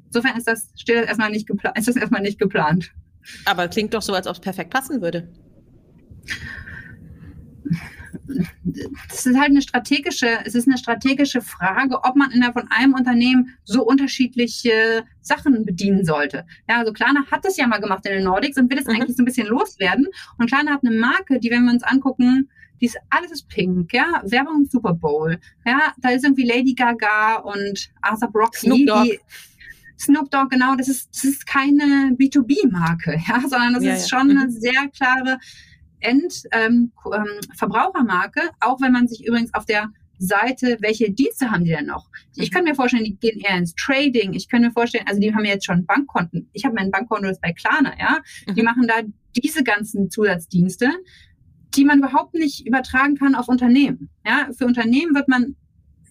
insofern 0.06 0.38
ist 0.38 0.48
das, 0.48 0.70
steht 0.76 0.98
das 0.98 1.06
erstmal 1.06 1.32
nicht 1.32 1.48
geplant, 1.48 1.78
ist 1.80 1.88
das 1.88 1.96
erstmal 1.96 2.22
nicht 2.22 2.39
geplant. 2.39 2.92
Aber 3.46 3.68
klingt 3.68 3.94
doch 3.94 4.02
so, 4.02 4.14
als 4.14 4.28
ob 4.28 4.36
es 4.36 4.42
perfekt 4.42 4.72
passen 4.72 5.02
würde 5.02 5.30
das 9.07 9.26
ist 9.26 9.38
halt 9.38 9.49
eine 9.49 9.61
strategische, 9.61 10.39
es 10.45 10.55
ist 10.55 10.67
eine 10.67 10.78
strategische 10.78 11.41
Frage, 11.41 12.03
ob 12.03 12.15
man 12.15 12.32
innerhalb 12.32 12.53
von 12.53 12.67
einem 12.69 12.93
Unternehmen 12.93 13.57
so 13.63 13.84
unterschiedliche 13.84 15.03
Sachen 15.22 15.65
bedienen 15.65 16.05
sollte. 16.05 16.45
Ja, 16.69 16.80
also 16.80 16.93
Klarna 16.93 17.26
hat 17.32 17.45
das 17.45 17.57
ja 17.57 17.67
mal 17.67 17.80
gemacht 17.80 18.05
in 18.05 18.13
den 18.13 18.24
Nordics 18.24 18.57
und 18.57 18.69
will 18.69 18.80
es 18.80 18.86
mhm. 18.86 18.95
eigentlich 18.95 19.17
so 19.17 19.24
ein 19.24 19.26
bisschen 19.26 19.47
loswerden. 19.47 20.07
Und 20.38 20.47
Klarna 20.47 20.74
hat 20.74 20.84
eine 20.86 20.95
Marke, 20.95 21.39
die, 21.39 21.49
wenn 21.49 21.65
wir 21.65 21.74
uns 21.74 21.84
angucken, 21.84 22.49
die 22.80 22.86
ist, 22.88 22.97
alles 23.09 23.32
ist 23.32 23.47
pink, 23.47 23.93
ja, 23.93 24.22
Werbung 24.26 24.63
im 24.63 24.65
Super 24.65 24.93
Bowl, 24.93 25.39
ja, 25.65 25.93
da 25.97 26.09
ist 26.09 26.24
irgendwie 26.24 26.47
Lady 26.47 26.74
Gaga 26.74 27.36
und 27.36 27.91
Arthur 28.01 28.32
Brocky, 28.32 28.67
Snoop 28.67 28.88
Dogg. 28.88 29.03
Die, 29.05 29.19
Snoop 29.99 30.32
Dogg, 30.32 30.49
genau, 30.49 30.76
das 30.76 30.88
ist, 30.88 31.09
das 31.13 31.24
ist 31.24 31.45
keine 31.45 32.15
B2B-Marke, 32.17 33.22
ja, 33.28 33.39
sondern 33.41 33.76
das 33.76 33.84
ja, 33.84 33.93
ist 33.93 34.09
ja. 34.09 34.17
schon 34.17 34.30
mhm. 34.30 34.39
eine 34.39 34.51
sehr 34.51 34.88
klare 34.95 35.38
Endverbrauchermarke, 36.02 38.41
ähm, 38.41 38.49
ähm, 38.49 38.56
auch 38.60 38.82
wenn 38.82 38.91
man 38.91 39.08
sich 39.08 39.26
übrigens 39.26 39.54
auf 39.54 39.66
der 39.66 39.89
Seite, 40.22 40.78
welche 40.82 41.12
Dienste 41.12 41.49
haben 41.49 41.66
die 41.66 41.72
denn 41.72 41.88
noch? 41.88 42.08
Ich 42.36 42.52
mhm. 42.52 42.54
kann 42.54 42.64
mir 42.66 42.76
vorstellen, 42.76 43.06
die 43.06 43.18
gehen 43.18 43.39
eher 43.39 43.58
ins 43.58 43.74
Trading. 43.74 44.34
Ich 44.34 44.47
kann 44.47 44.62
mir 44.62 44.72
vorstellen, 44.72 45.06
also 45.08 45.20
die 45.20 45.34
haben 45.34 45.45
jetzt 45.45 45.66
schon 45.66 45.86
Bankkonten. 45.86 46.47
Ich 46.54 46.64
habe 46.64 46.76
mein 46.76 46.91
Bankkonto 46.91 47.28
jetzt 47.28 47.41
bei 47.41 47.54
Klarna, 47.54 47.93
ja. 47.99 48.20
Die 48.54 48.62
mhm. 48.62 48.66
machen 48.66 48.88
da 48.88 49.02
diese 49.36 49.64
ganzen 49.64 50.12
Zusatzdienste, 50.12 50.91
die 51.76 51.86
man 51.86 51.99
überhaupt 51.99 52.36
nicht 52.36 52.68
übertragen 52.68 53.16
kann 53.16 53.34
auf 53.34 53.47
Unternehmen. 53.47 54.10
Ja, 54.26 54.49
für 54.56 54.66
Unternehmen 54.66 55.16
wird 55.16 55.28
man 55.28 55.56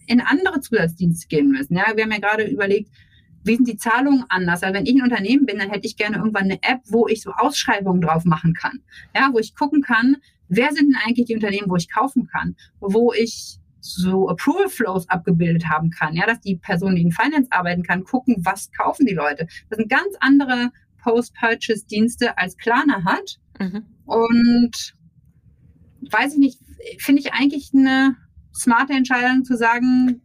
in 0.07 0.19
andere 0.19 0.59
Zusatzdienste 0.59 1.27
gehen 1.27 1.49
müssen. 1.49 1.77
Ja, 1.77 1.95
wir 1.95 2.03
haben 2.03 2.11
ja 2.11 2.19
gerade 2.19 2.43
überlegt, 2.43 2.89
sind 3.43 3.67
die 3.67 3.77
Zahlungen 3.77 4.25
anders? 4.29 4.63
Also 4.63 4.75
wenn 4.75 4.85
ich 4.85 4.95
ein 4.95 5.03
Unternehmen 5.03 5.45
bin, 5.45 5.59
dann 5.59 5.69
hätte 5.69 5.87
ich 5.87 5.97
gerne 5.97 6.17
irgendwann 6.17 6.43
eine 6.43 6.61
App, 6.63 6.81
wo 6.87 7.07
ich 7.07 7.21
so 7.21 7.31
Ausschreibungen 7.31 8.01
drauf 8.01 8.25
machen 8.25 8.53
kann. 8.53 8.81
Ja, 9.15 9.29
wo 9.31 9.39
ich 9.39 9.55
gucken 9.55 9.81
kann, 9.81 10.17
wer 10.47 10.71
sind 10.71 10.93
denn 10.93 11.01
eigentlich 11.05 11.27
die 11.27 11.35
Unternehmen, 11.35 11.69
wo 11.69 11.75
ich 11.75 11.89
kaufen 11.89 12.27
kann, 12.27 12.55
wo 12.79 13.13
ich 13.13 13.57
so 13.79 14.29
Approval 14.29 14.69
Flows 14.69 15.09
abgebildet 15.09 15.67
haben 15.67 15.89
kann, 15.89 16.13
ja, 16.13 16.25
dass 16.27 16.39
die 16.39 16.55
Person, 16.55 16.95
die 16.95 17.01
in 17.01 17.11
Finance 17.11 17.51
arbeiten 17.51 17.83
kann, 17.83 18.03
gucken, 18.03 18.35
was 18.39 18.71
kaufen 18.71 19.07
die 19.07 19.15
Leute. 19.15 19.47
Das 19.69 19.77
sind 19.77 19.89
ganz 19.89 20.15
andere 20.19 20.71
Post-Purchase-Dienste 21.01 22.37
als 22.37 22.57
Klarna 22.57 23.03
hat. 23.03 23.39
Mhm. 23.59 23.85
Und 24.05 24.93
weiß 26.11 26.33
ich 26.33 26.39
nicht, 26.39 26.59
finde 26.99 27.21
ich 27.21 27.33
eigentlich 27.33 27.71
eine 27.73 28.15
smarte 28.53 28.93
Entscheidung 28.93 29.43
zu 29.43 29.57
sagen, 29.57 30.21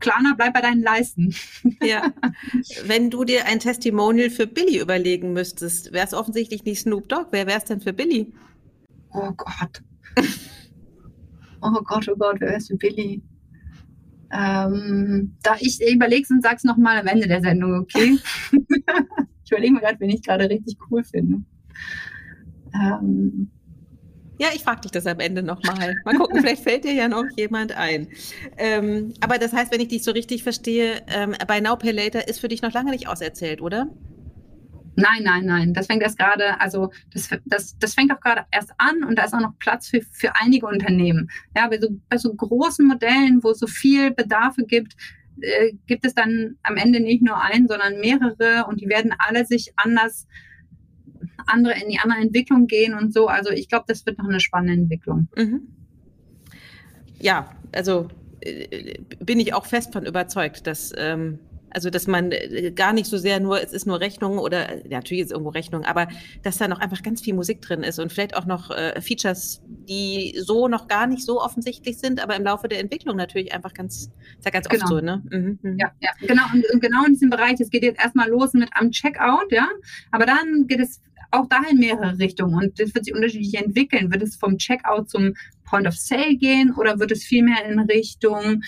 Klarna, 0.00 0.34
bleib 0.36 0.54
bei 0.54 0.60
deinen 0.60 0.82
Leisten. 0.82 1.34
Ja. 1.82 2.12
Wenn 2.86 3.10
du 3.10 3.24
dir 3.24 3.46
ein 3.46 3.58
Testimonial 3.58 4.30
für 4.30 4.46
Billy 4.46 4.78
überlegen 4.80 5.32
müsstest, 5.32 5.92
wäre 5.92 6.06
es 6.06 6.14
offensichtlich 6.14 6.64
nicht 6.64 6.80
Snoop 6.80 7.08
Dogg. 7.08 7.28
Wer 7.32 7.46
wäre 7.46 7.58
es 7.58 7.64
denn 7.64 7.80
für 7.80 7.92
Billy? 7.92 8.32
Oh 9.12 9.32
Gott. 9.36 9.82
Oh 11.64 11.80
Gott, 11.84 12.08
oh 12.08 12.16
Gott, 12.16 12.40
wer 12.40 12.48
wäre 12.48 12.58
es 12.58 12.66
für 12.66 12.76
Billy? 12.76 13.22
Ähm, 14.32 15.36
da 15.42 15.54
ich 15.60 15.80
überleg's 15.80 16.30
und 16.30 16.42
sag's 16.42 16.64
nochmal 16.64 16.98
am 16.98 17.06
Ende 17.06 17.28
der 17.28 17.40
Sendung, 17.40 17.78
okay? 17.80 18.18
ich 19.44 19.52
überlege 19.52 19.74
mir 19.74 19.80
gerade, 19.80 20.00
wen 20.00 20.10
ich 20.10 20.22
gerade 20.22 20.50
richtig 20.50 20.76
cool 20.90 21.04
finde. 21.04 21.44
Ähm, 22.74 23.50
ja, 24.42 24.48
ich 24.52 24.64
frage 24.64 24.80
dich 24.80 24.90
das 24.90 25.06
am 25.06 25.20
Ende 25.20 25.40
nochmal. 25.44 26.02
Mal 26.04 26.16
gucken, 26.16 26.40
vielleicht 26.40 26.64
fällt 26.64 26.82
dir 26.82 26.92
ja 26.92 27.06
noch 27.06 27.26
jemand 27.36 27.76
ein. 27.76 28.08
Ähm, 28.58 29.14
aber 29.20 29.38
das 29.38 29.52
heißt, 29.52 29.72
wenn 29.72 29.80
ich 29.80 29.86
dich 29.86 30.02
so 30.02 30.10
richtig 30.10 30.42
verstehe, 30.42 31.00
ähm, 31.06 31.34
bei 31.46 31.60
Now 31.60 31.76
Pay 31.76 31.92
Later 31.92 32.26
ist 32.26 32.40
für 32.40 32.48
dich 32.48 32.60
noch 32.60 32.72
lange 32.72 32.90
nicht 32.90 33.06
auserzählt, 33.06 33.60
oder? 33.60 33.86
Nein, 34.96 35.22
nein, 35.22 35.44
nein. 35.46 35.74
Das 35.74 35.86
fängt 35.86 36.02
erst 36.02 36.18
gerade, 36.18 36.60
also 36.60 36.90
das, 37.12 37.30
das, 37.46 37.78
das 37.78 37.94
fängt 37.94 38.12
auch 38.12 38.20
gerade 38.20 38.44
erst 38.50 38.72
an 38.78 39.04
und 39.04 39.16
da 39.16 39.24
ist 39.24 39.32
auch 39.32 39.40
noch 39.40 39.56
Platz 39.60 39.88
für, 39.88 40.00
für 40.10 40.34
einige 40.34 40.66
Unternehmen. 40.66 41.30
Ja, 41.56 41.68
bei 41.68 41.78
so, 41.78 41.90
bei 42.08 42.18
so 42.18 42.34
großen 42.34 42.84
Modellen, 42.84 43.44
wo 43.44 43.50
es 43.50 43.60
so 43.60 43.68
viel 43.68 44.10
Bedarfe 44.10 44.64
gibt, 44.64 44.96
äh, 45.40 45.72
gibt 45.86 46.04
es 46.04 46.14
dann 46.14 46.56
am 46.64 46.76
Ende 46.76 46.98
nicht 46.98 47.22
nur 47.22 47.40
einen, 47.40 47.68
sondern 47.68 48.00
mehrere 48.00 48.66
und 48.66 48.80
die 48.80 48.88
werden 48.88 49.14
alle 49.18 49.46
sich 49.46 49.72
anders 49.76 50.26
andere 51.46 51.74
in 51.80 51.88
die 51.88 51.98
andere 51.98 52.20
Entwicklung 52.20 52.66
gehen 52.66 52.94
und 52.94 53.12
so. 53.12 53.26
Also 53.28 53.50
ich 53.50 53.68
glaube, 53.68 53.84
das 53.88 54.04
wird 54.06 54.18
noch 54.18 54.28
eine 54.28 54.40
spannende 54.40 54.74
Entwicklung. 54.74 55.28
Mhm. 55.36 55.68
Ja, 57.18 57.54
also 57.72 58.08
äh, 58.40 58.98
bin 59.20 59.40
ich 59.40 59.54
auch 59.54 59.66
fest 59.66 59.92
von 59.92 60.04
überzeugt, 60.04 60.66
dass 60.66 60.92
ähm, 60.96 61.38
also 61.74 61.90
dass 61.90 62.06
man 62.06 62.32
äh, 62.32 62.72
gar 62.72 62.92
nicht 62.92 63.06
so 63.06 63.16
sehr 63.16 63.40
nur, 63.40 63.62
es 63.62 63.72
ist 63.72 63.86
nur 63.86 64.00
Rechnung 64.00 64.38
oder 64.38 64.76
ja, 64.88 64.98
natürlich 64.98 65.24
ist 65.24 65.32
irgendwo 65.32 65.50
Rechnung, 65.50 65.84
aber 65.84 66.08
dass 66.42 66.58
da 66.58 66.68
noch 66.68 66.80
einfach 66.80 67.02
ganz 67.02 67.20
viel 67.20 67.34
Musik 67.34 67.62
drin 67.62 67.82
ist 67.82 67.98
und 67.98 68.12
vielleicht 68.12 68.36
auch 68.36 68.46
noch 68.46 68.70
äh, 68.70 69.00
Features, 69.00 69.62
die 69.66 70.38
so 70.38 70.68
noch 70.68 70.88
gar 70.88 71.06
nicht 71.06 71.24
so 71.24 71.40
offensichtlich 71.40 71.98
sind, 71.98 72.22
aber 72.22 72.36
im 72.36 72.44
Laufe 72.44 72.68
der 72.68 72.80
Entwicklung 72.80 73.16
natürlich 73.16 73.52
einfach 73.54 73.74
ganz, 73.74 74.10
ist 74.38 74.44
ja 74.44 74.50
ganz 74.50 74.68
genau. 74.68 74.84
oft 74.84 74.92
so, 74.92 75.00
ne? 75.00 75.22
Mhm, 75.30 75.58
mhm. 75.62 75.78
Ja, 75.78 75.92
ja, 76.00 76.10
genau. 76.20 76.42
Und, 76.52 76.64
und 76.72 76.80
genau 76.80 77.04
in 77.04 77.12
diesem 77.12 77.30
Bereich, 77.30 77.60
es 77.60 77.70
geht 77.70 77.82
jetzt 77.82 78.00
erstmal 78.00 78.28
los 78.28 78.52
mit 78.52 78.68
am 78.72 78.90
Checkout, 78.90 79.50
ja, 79.50 79.68
aber 80.10 80.26
dann 80.26 80.66
geht 80.66 80.80
es 80.80 81.00
auch 81.32 81.48
da 81.48 81.60
in 81.70 81.78
mehrere 81.78 82.18
Richtungen 82.18 82.54
und 82.54 82.78
das 82.78 82.94
wird 82.94 83.04
sich 83.04 83.14
unterschiedlich 83.14 83.54
entwickeln. 83.54 84.12
Wird 84.12 84.22
es 84.22 84.36
vom 84.36 84.58
Checkout 84.58 85.08
zum 85.08 85.34
Point 85.64 85.86
of 85.86 85.96
Sale 85.96 86.36
gehen 86.36 86.74
oder 86.74 86.98
wird 86.98 87.12
es 87.12 87.24
vielmehr 87.24 87.64
in 87.64 87.78
Richtung, 87.80 88.62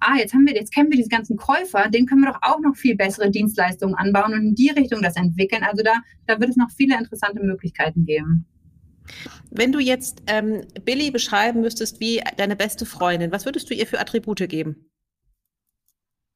ah, 0.00 0.16
jetzt 0.16 0.32
haben 0.32 0.46
wir, 0.46 0.54
jetzt 0.54 0.72
kennen 0.72 0.90
wir 0.90 0.96
diese 0.96 1.10
ganzen 1.10 1.36
Käufer, 1.36 1.88
denen 1.90 2.06
können 2.06 2.22
wir 2.22 2.32
doch 2.32 2.40
auch 2.42 2.60
noch 2.60 2.76
viel 2.76 2.96
bessere 2.96 3.30
Dienstleistungen 3.30 3.94
anbauen 3.94 4.32
und 4.32 4.40
in 4.40 4.54
die 4.54 4.70
Richtung 4.70 5.02
das 5.02 5.16
entwickeln. 5.16 5.62
Also 5.62 5.82
da, 5.82 5.94
da 6.26 6.40
wird 6.40 6.50
es 6.50 6.56
noch 6.56 6.70
viele 6.70 6.96
interessante 6.98 7.42
Möglichkeiten 7.42 8.06
geben. 8.06 8.46
Wenn 9.50 9.72
du 9.72 9.78
jetzt 9.78 10.22
ähm, 10.26 10.62
Billy 10.84 11.10
beschreiben 11.10 11.60
müsstest 11.60 12.00
wie 12.00 12.20
deine 12.36 12.56
beste 12.56 12.86
Freundin, 12.86 13.30
was 13.32 13.44
würdest 13.44 13.70
du 13.70 13.74
ihr 13.74 13.86
für 13.86 14.00
Attribute 14.00 14.48
geben? 14.48 14.90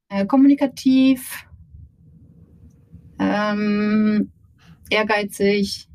Äh, 0.09 0.27
kommunikativ, 0.27 1.47
ähm, 3.19 4.33
ehrgeizig, 4.91 5.89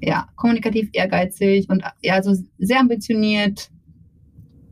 ja, 0.00 0.28
kommunikativ 0.36 0.90
ehrgeizig 0.92 1.68
und 1.68 1.82
ja, 2.02 2.14
also 2.14 2.34
sehr 2.58 2.80
ambitioniert. 2.80 3.70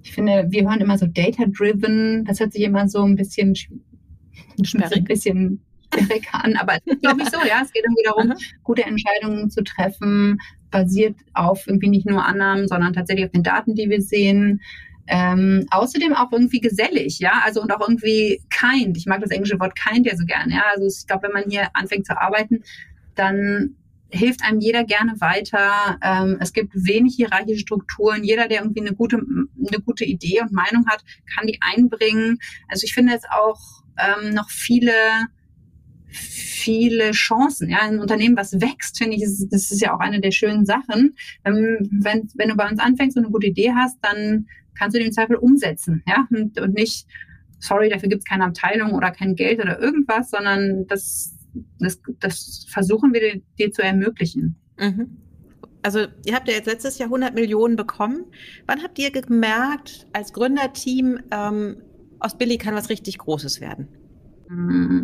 Ich 0.02 0.12
finde, 0.12 0.46
wir 0.50 0.68
hören 0.68 0.80
immer 0.80 0.98
so 0.98 1.06
data-driven. 1.06 2.24
Das 2.24 2.40
hört 2.40 2.52
sich 2.52 2.62
immer 2.62 2.88
so 2.88 3.02
ein 3.02 3.16
bisschen, 3.16 3.54
sperrig. 3.54 4.98
ein 4.98 5.04
bisschen 5.04 5.62
schwierig 5.94 6.28
an, 6.32 6.56
aber 6.56 6.78
glaube 7.02 7.22
ich 7.22 7.30
so, 7.30 7.38
ja. 7.46 7.60
Es 7.62 7.72
geht 7.72 7.84
irgendwie 7.84 8.02
darum, 8.04 8.34
gute 8.62 8.84
Entscheidungen 8.84 9.50
zu 9.50 9.62
treffen, 9.62 10.38
basiert 10.70 11.16
auf 11.34 11.66
irgendwie 11.66 11.88
nicht 11.88 12.06
nur 12.06 12.24
Annahmen, 12.24 12.68
sondern 12.68 12.92
tatsächlich 12.92 13.26
auf 13.26 13.32
den 13.32 13.42
Daten, 13.42 13.74
die 13.74 13.88
wir 13.88 14.00
sehen. 14.00 14.60
Ähm, 15.06 15.66
außerdem 15.70 16.14
auch 16.14 16.30
irgendwie 16.30 16.60
gesellig, 16.60 17.18
ja, 17.18 17.42
also 17.44 17.60
und 17.60 17.72
auch 17.72 17.80
irgendwie 17.80 18.42
kind. 18.50 18.96
Ich 18.96 19.06
mag 19.06 19.20
das 19.20 19.30
englische 19.30 19.58
Wort 19.58 19.74
kind 19.74 20.06
ja 20.06 20.16
so 20.16 20.24
gern, 20.24 20.50
ja. 20.50 20.62
Also 20.72 20.86
ich 20.86 21.06
glaube, 21.06 21.24
wenn 21.24 21.32
man 21.32 21.50
hier 21.50 21.68
anfängt 21.74 22.06
zu 22.06 22.20
arbeiten, 22.20 22.62
dann 23.14 23.76
hilft 24.12 24.42
einem 24.44 24.60
jeder 24.60 24.84
gerne 24.84 25.20
weiter. 25.20 25.98
Ähm, 26.02 26.38
es 26.40 26.52
gibt 26.52 26.74
wenig 26.74 27.14
hierarchische 27.16 27.60
Strukturen. 27.60 28.24
Jeder, 28.24 28.48
der 28.48 28.62
irgendwie 28.62 28.80
eine 28.80 28.94
gute, 28.94 29.16
eine 29.18 29.80
gute 29.84 30.04
Idee 30.04 30.40
und 30.40 30.52
Meinung 30.52 30.86
hat, 30.88 31.02
kann 31.34 31.46
die 31.46 31.58
einbringen. 31.60 32.38
Also 32.68 32.84
ich 32.84 32.94
finde 32.94 33.12
jetzt 33.12 33.28
auch 33.30 33.60
ähm, 33.98 34.34
noch 34.34 34.50
viele 34.50 34.92
viele 36.12 37.12
Chancen. 37.12 37.70
Ja, 37.70 37.78
ein 37.82 38.00
Unternehmen, 38.00 38.36
was 38.36 38.60
wächst, 38.60 38.98
finde 38.98 39.16
ich, 39.16 39.22
ist, 39.22 39.48
das 39.50 39.70
ist 39.70 39.80
ja 39.80 39.94
auch 39.94 40.00
eine 40.00 40.20
der 40.20 40.32
schönen 40.32 40.66
Sachen. 40.66 41.16
Ähm, 41.44 41.88
wenn, 42.02 42.28
wenn 42.34 42.48
du 42.48 42.56
bei 42.56 42.68
uns 42.68 42.80
anfängst 42.80 43.16
und 43.16 43.24
eine 43.24 43.32
gute 43.32 43.46
Idee 43.46 43.72
hast, 43.74 43.98
dann 44.02 44.46
kannst 44.78 44.96
du 44.96 45.00
den 45.00 45.12
Zweifel 45.12 45.36
umsetzen, 45.36 46.02
ja, 46.06 46.26
und, 46.30 46.60
und 46.60 46.74
nicht, 46.74 47.06
sorry, 47.58 47.88
dafür 47.88 48.08
gibt 48.08 48.22
es 48.22 48.28
keine 48.28 48.44
Abteilung 48.44 48.92
oder 48.92 49.10
kein 49.10 49.34
Geld 49.34 49.60
oder 49.60 49.80
irgendwas, 49.80 50.30
sondern 50.30 50.86
das, 50.86 51.36
das, 51.78 52.00
das 52.20 52.66
versuchen 52.68 53.12
wir 53.12 53.40
dir, 53.58 53.72
zu 53.72 53.82
ermöglichen. 53.82 54.56
Mhm. 54.78 55.16
Also 55.82 56.06
ihr 56.26 56.34
habt 56.34 56.48
ja 56.48 56.54
jetzt 56.54 56.66
letztes 56.66 56.98
Jahr 56.98 57.06
100 57.06 57.34
Millionen 57.34 57.76
bekommen. 57.76 58.26
Wann 58.66 58.82
habt 58.82 58.98
ihr 58.98 59.10
gemerkt, 59.10 60.06
als 60.12 60.32
Gründerteam, 60.32 61.20
ähm, 61.30 61.82
aus 62.18 62.36
Billy 62.36 62.58
kann 62.58 62.74
was 62.74 62.90
richtig 62.90 63.16
Großes 63.18 63.60
werden? 63.60 63.88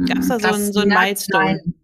Gab 0.06 0.18
es 0.18 0.28
da 0.28 0.40
so 0.40 0.48
ein, 0.48 0.72
so 0.72 0.80
ein 0.80 0.88
Milestone? 0.88 1.44
Nein. 1.44 1.74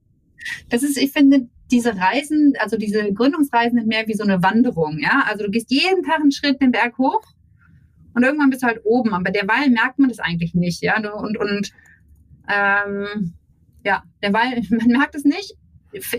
Das 0.69 0.83
ist, 0.83 0.99
ich 0.99 1.13
finde, 1.13 1.49
diese 1.71 1.97
Reisen, 1.97 2.55
also 2.59 2.77
diese 2.77 3.13
Gründungsreisen 3.13 3.79
sind 3.79 3.87
mehr 3.87 4.07
wie 4.09 4.15
so 4.15 4.25
eine 4.25 4.43
Wanderung, 4.43 4.99
ja. 4.99 5.25
Also 5.29 5.45
du 5.45 5.51
gehst 5.51 5.71
jeden 5.71 6.03
Tag 6.03 6.21
einen 6.21 6.33
Schritt 6.33 6.61
den 6.61 6.73
Berg 6.73 6.99
hoch 6.99 7.23
und 8.15 8.23
irgendwann 8.23 8.51
bist 8.51 8.63
du 8.63 8.67
halt 8.67 8.81
oben, 8.85 9.15
aber 9.15 9.31
derweil 9.31 9.71
merkt 9.71 9.99
man 9.99 10.09
das 10.09 10.19
eigentlich 10.19 10.55
nicht, 10.55 10.83
ja. 10.83 10.97
Und, 10.97 11.37
und 11.39 11.71
ähm, 12.49 13.35
ja, 13.85 14.03
derweil, 14.23 14.63
man 14.71 14.87
merkt 14.87 15.15
es 15.15 15.25
nicht. 15.25 15.55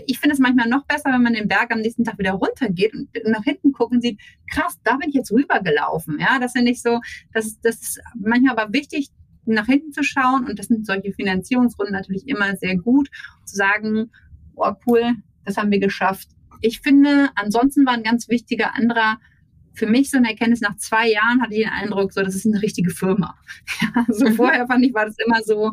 Ich 0.06 0.20
finde 0.20 0.34
es 0.34 0.38
manchmal 0.38 0.68
noch 0.68 0.86
besser, 0.86 1.10
wenn 1.10 1.22
man 1.22 1.32
den 1.32 1.48
Berg 1.48 1.72
am 1.72 1.80
nächsten 1.80 2.04
Tag 2.04 2.16
wieder 2.18 2.32
runtergeht 2.32 2.94
und 2.94 3.08
nach 3.24 3.42
hinten 3.42 3.72
guckt 3.72 3.90
und 3.90 4.02
sieht, 4.02 4.20
krass, 4.52 4.78
da 4.84 4.96
bin 4.96 5.08
ich 5.08 5.16
jetzt 5.16 5.32
rübergelaufen. 5.32 6.20
Ja, 6.20 6.38
das 6.38 6.52
finde 6.52 6.70
ich 6.70 6.80
so, 6.80 7.00
das, 7.32 7.58
das 7.60 7.82
ist 7.82 8.00
manchmal 8.14 8.56
aber 8.56 8.72
wichtig, 8.72 9.10
nach 9.46 9.66
hinten 9.66 9.92
zu 9.92 10.04
schauen. 10.04 10.46
Und 10.46 10.60
das 10.60 10.66
sind 10.66 10.86
solche 10.86 11.12
Finanzierungsrunden 11.12 11.92
natürlich 11.92 12.28
immer 12.28 12.54
sehr 12.56 12.76
gut, 12.76 13.08
zu 13.44 13.56
sagen, 13.56 14.12
oh 14.54 14.72
cool, 14.86 15.14
das 15.44 15.56
haben 15.56 15.72
wir 15.72 15.80
geschafft. 15.80 16.28
Ich 16.60 16.80
finde, 16.80 17.30
ansonsten 17.34 17.84
war 17.84 17.94
ein 17.94 18.04
ganz 18.04 18.28
wichtiger 18.28 18.74
anderer 18.74 19.18
für 19.74 19.86
mich 19.86 20.10
so 20.10 20.16
eine 20.16 20.30
Erkenntnis, 20.30 20.60
nach 20.60 20.76
zwei 20.76 21.10
Jahren 21.10 21.42
hatte 21.42 21.54
ich 21.54 21.64
den 21.64 21.72
Eindruck, 21.72 22.12
so, 22.12 22.22
das 22.22 22.34
ist 22.34 22.46
eine 22.46 22.62
richtige 22.62 22.90
Firma. 22.90 23.36
Ja, 23.80 24.04
so 24.08 24.26
mhm. 24.26 24.34
vorher 24.34 24.66
fand 24.66 24.84
ich, 24.84 24.94
war 24.94 25.06
das 25.06 25.16
immer 25.24 25.42
so, 25.42 25.72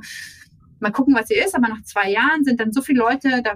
mal 0.79 0.91
gucken, 0.91 1.13
was 1.15 1.27
sie 1.27 1.35
ist, 1.35 1.55
aber 1.55 1.69
nach 1.69 1.83
zwei 1.83 2.11
Jahren 2.11 2.43
sind 2.43 2.59
dann 2.59 2.73
so 2.73 2.81
viele 2.81 2.99
Leute, 2.99 3.41
da, 3.43 3.55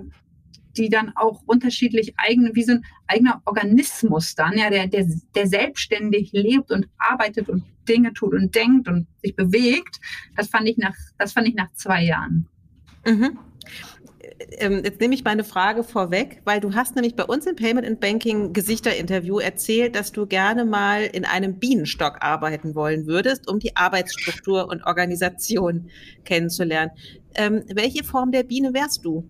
die 0.77 0.89
dann 0.89 1.13
auch 1.15 1.41
unterschiedlich 1.45 2.13
eigene, 2.17 2.53
wie 2.53 2.63
so 2.63 2.73
ein 2.73 2.85
eigener 3.07 3.41
Organismus 3.45 4.35
dann, 4.35 4.57
ja, 4.57 4.69
der, 4.69 4.87
der, 4.87 5.07
der 5.33 5.47
selbstständig 5.47 6.31
lebt 6.33 6.71
und 6.71 6.87
arbeitet 6.97 7.49
und 7.49 7.63
Dinge 7.87 8.13
tut 8.13 8.33
und 8.33 8.53
denkt 8.55 8.87
und 8.87 9.07
sich 9.23 9.35
bewegt. 9.35 9.99
Das 10.35 10.49
fand 10.49 10.67
ich 10.67 10.77
nach, 10.77 10.95
das 11.17 11.33
fand 11.33 11.47
ich 11.47 11.55
nach 11.55 11.71
zwei 11.73 12.03
Jahren. 12.03 12.47
Mhm. 13.05 13.37
Ähm, 14.57 14.81
jetzt 14.83 14.99
nehme 14.99 15.15
ich 15.15 15.23
meine 15.23 15.43
Frage 15.43 15.83
vorweg, 15.83 16.41
weil 16.43 16.59
du 16.59 16.73
hast 16.73 16.95
nämlich 16.95 17.15
bei 17.15 17.23
uns 17.23 17.45
im 17.45 17.55
Payment 17.55 17.87
and 17.87 17.99
Banking 17.99 18.51
Gesichterinterview 18.51 19.39
erzählt, 19.39 19.95
dass 19.95 20.11
du 20.11 20.25
gerne 20.25 20.65
mal 20.65 21.03
in 21.03 21.25
einem 21.25 21.57
Bienenstock 21.57 22.17
arbeiten 22.21 22.75
wollen 22.75 23.07
würdest, 23.07 23.49
um 23.49 23.59
die 23.59 23.75
Arbeitsstruktur 23.75 24.67
und 24.67 24.85
Organisation 24.85 25.89
kennenzulernen. 26.25 26.91
Ähm, 27.35 27.63
welche 27.73 28.03
Form 28.03 28.31
der 28.31 28.43
Biene 28.43 28.73
wärst 28.73 29.05
du? 29.05 29.29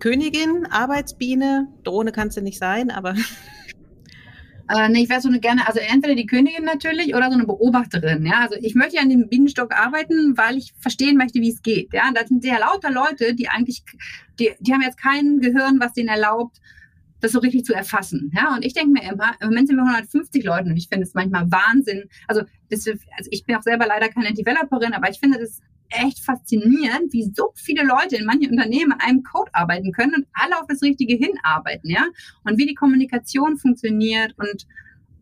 Königin, 0.00 0.66
Arbeitsbiene, 0.70 1.68
Drohne 1.84 2.12
kannst 2.12 2.36
du 2.36 2.42
nicht 2.42 2.58
sein, 2.58 2.90
aber 2.90 3.14
Äh, 4.68 4.88
nee, 4.90 5.02
ich 5.02 5.08
wäre 5.08 5.20
so 5.20 5.28
eine 5.28 5.40
gerne, 5.40 5.66
also 5.66 5.80
entweder 5.80 6.14
die 6.14 6.26
Königin 6.26 6.64
natürlich 6.64 7.14
oder 7.14 7.28
so 7.28 7.34
eine 7.34 7.46
Beobachterin. 7.46 8.26
Ja, 8.26 8.40
also 8.40 8.56
ich 8.60 8.74
möchte 8.74 8.96
ja 8.96 9.02
an 9.02 9.08
dem 9.08 9.28
Bienenstock 9.28 9.72
arbeiten, 9.72 10.36
weil 10.36 10.58
ich 10.58 10.74
verstehen 10.78 11.16
möchte, 11.16 11.40
wie 11.40 11.50
es 11.50 11.62
geht. 11.62 11.92
Ja, 11.94 12.10
das 12.14 12.28
sind 12.28 12.42
sehr 12.42 12.58
lauter 12.58 12.90
Leute, 12.90 13.34
die 13.34 13.48
eigentlich, 13.48 13.82
die, 14.38 14.50
die 14.60 14.72
haben 14.72 14.82
jetzt 14.82 14.98
kein 14.98 15.40
Gehirn, 15.40 15.80
was 15.80 15.94
denen 15.94 16.08
erlaubt, 16.08 16.60
das 17.20 17.32
so 17.32 17.38
richtig 17.38 17.64
zu 17.64 17.74
erfassen. 17.74 18.30
Ja, 18.34 18.54
und 18.54 18.64
ich 18.64 18.74
denke 18.74 18.90
mir 18.90 19.10
immer, 19.10 19.32
im 19.40 19.48
Moment 19.48 19.68
sind 19.68 19.76
wir 19.76 19.84
150 19.84 20.44
Leute 20.44 20.68
und 20.68 20.76
ich 20.76 20.88
finde 20.88 21.04
es 21.04 21.14
manchmal 21.14 21.50
Wahnsinn. 21.50 22.04
Also, 22.26 22.42
das, 22.70 22.86
also 22.86 23.30
ich 23.30 23.44
bin 23.44 23.56
auch 23.56 23.62
selber 23.62 23.86
leider 23.86 24.08
keine 24.08 24.34
Developerin, 24.34 24.92
aber 24.92 25.10
ich 25.10 25.18
finde 25.18 25.38
das 25.38 25.60
echt 25.90 26.24
faszinierend, 26.24 27.12
wie 27.12 27.30
so 27.34 27.52
viele 27.54 27.84
Leute 27.84 28.16
in 28.16 28.26
manchen 28.26 28.50
Unternehmen 28.50 28.92
an 28.92 29.00
einem 29.00 29.22
Code 29.22 29.50
arbeiten 29.54 29.92
können 29.92 30.14
und 30.14 30.26
alle 30.32 30.58
auf 30.58 30.66
das 30.68 30.82
Richtige 30.82 31.14
hinarbeiten, 31.14 31.90
ja. 31.90 32.04
Und 32.44 32.58
wie 32.58 32.66
die 32.66 32.74
Kommunikation 32.74 33.56
funktioniert 33.56 34.34
und, 34.38 34.66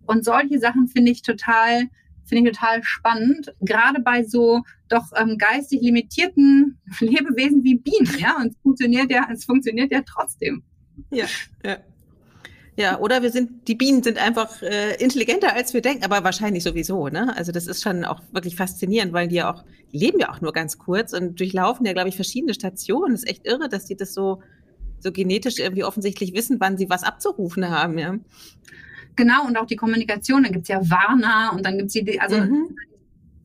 und 0.06 0.24
solche 0.24 0.58
Sachen 0.58 0.88
finde 0.88 1.12
ich 1.12 1.22
total, 1.22 1.88
finde 2.24 2.50
ich 2.50 2.56
total 2.56 2.82
spannend, 2.82 3.54
gerade 3.60 4.00
bei 4.00 4.24
so 4.24 4.62
doch 4.88 5.04
ähm, 5.16 5.38
geistig 5.38 5.80
limitierten 5.82 6.78
Lebewesen 7.00 7.62
wie 7.64 7.78
Bienen, 7.78 8.18
ja. 8.18 8.36
Und 8.36 8.48
es 8.48 8.56
funktioniert 8.62 9.10
ja, 9.10 9.28
es 9.32 9.44
funktioniert 9.44 9.92
ja 9.92 10.02
trotzdem. 10.02 10.62
Ja, 11.10 11.26
ja. 11.64 11.78
Ja, 12.78 12.98
oder 12.98 13.22
wir 13.22 13.30
sind, 13.30 13.68
die 13.68 13.74
Bienen 13.74 14.02
sind 14.02 14.18
einfach 14.18 14.60
äh, 14.60 14.96
intelligenter, 15.02 15.54
als 15.54 15.72
wir 15.72 15.80
denken, 15.80 16.04
aber 16.04 16.24
wahrscheinlich 16.24 16.62
sowieso, 16.62 17.08
ne? 17.08 17.34
Also 17.34 17.50
das 17.50 17.66
ist 17.66 17.82
schon 17.82 18.04
auch 18.04 18.20
wirklich 18.32 18.54
faszinierend, 18.54 19.14
weil 19.14 19.28
die 19.28 19.36
ja 19.36 19.50
auch, 19.50 19.64
die 19.92 19.98
leben 19.98 20.18
ja 20.20 20.30
auch 20.30 20.42
nur 20.42 20.52
ganz 20.52 20.76
kurz 20.76 21.14
und 21.14 21.40
durchlaufen 21.40 21.86
ja, 21.86 21.94
glaube 21.94 22.10
ich, 22.10 22.16
verschiedene 22.16 22.52
Stationen. 22.52 23.12
Das 23.12 23.22
ist 23.22 23.30
echt 23.30 23.46
irre, 23.46 23.70
dass 23.70 23.86
die 23.86 23.96
das 23.96 24.12
so, 24.12 24.42
so 25.00 25.10
genetisch 25.10 25.58
irgendwie 25.58 25.84
offensichtlich 25.84 26.34
wissen, 26.34 26.60
wann 26.60 26.76
sie 26.76 26.90
was 26.90 27.02
abzurufen 27.02 27.70
haben, 27.70 27.96
ja. 27.96 28.14
Genau, 29.16 29.46
und 29.46 29.56
auch 29.56 29.66
die 29.66 29.76
Kommunikation, 29.76 30.42
da 30.42 30.50
gibt's 30.50 30.68
ja 30.68 30.78
Warner 30.90 31.52
und 31.54 31.64
dann 31.64 31.78
gibt's 31.78 31.94
die, 31.94 32.20
also 32.20 32.36
mhm 32.36 32.76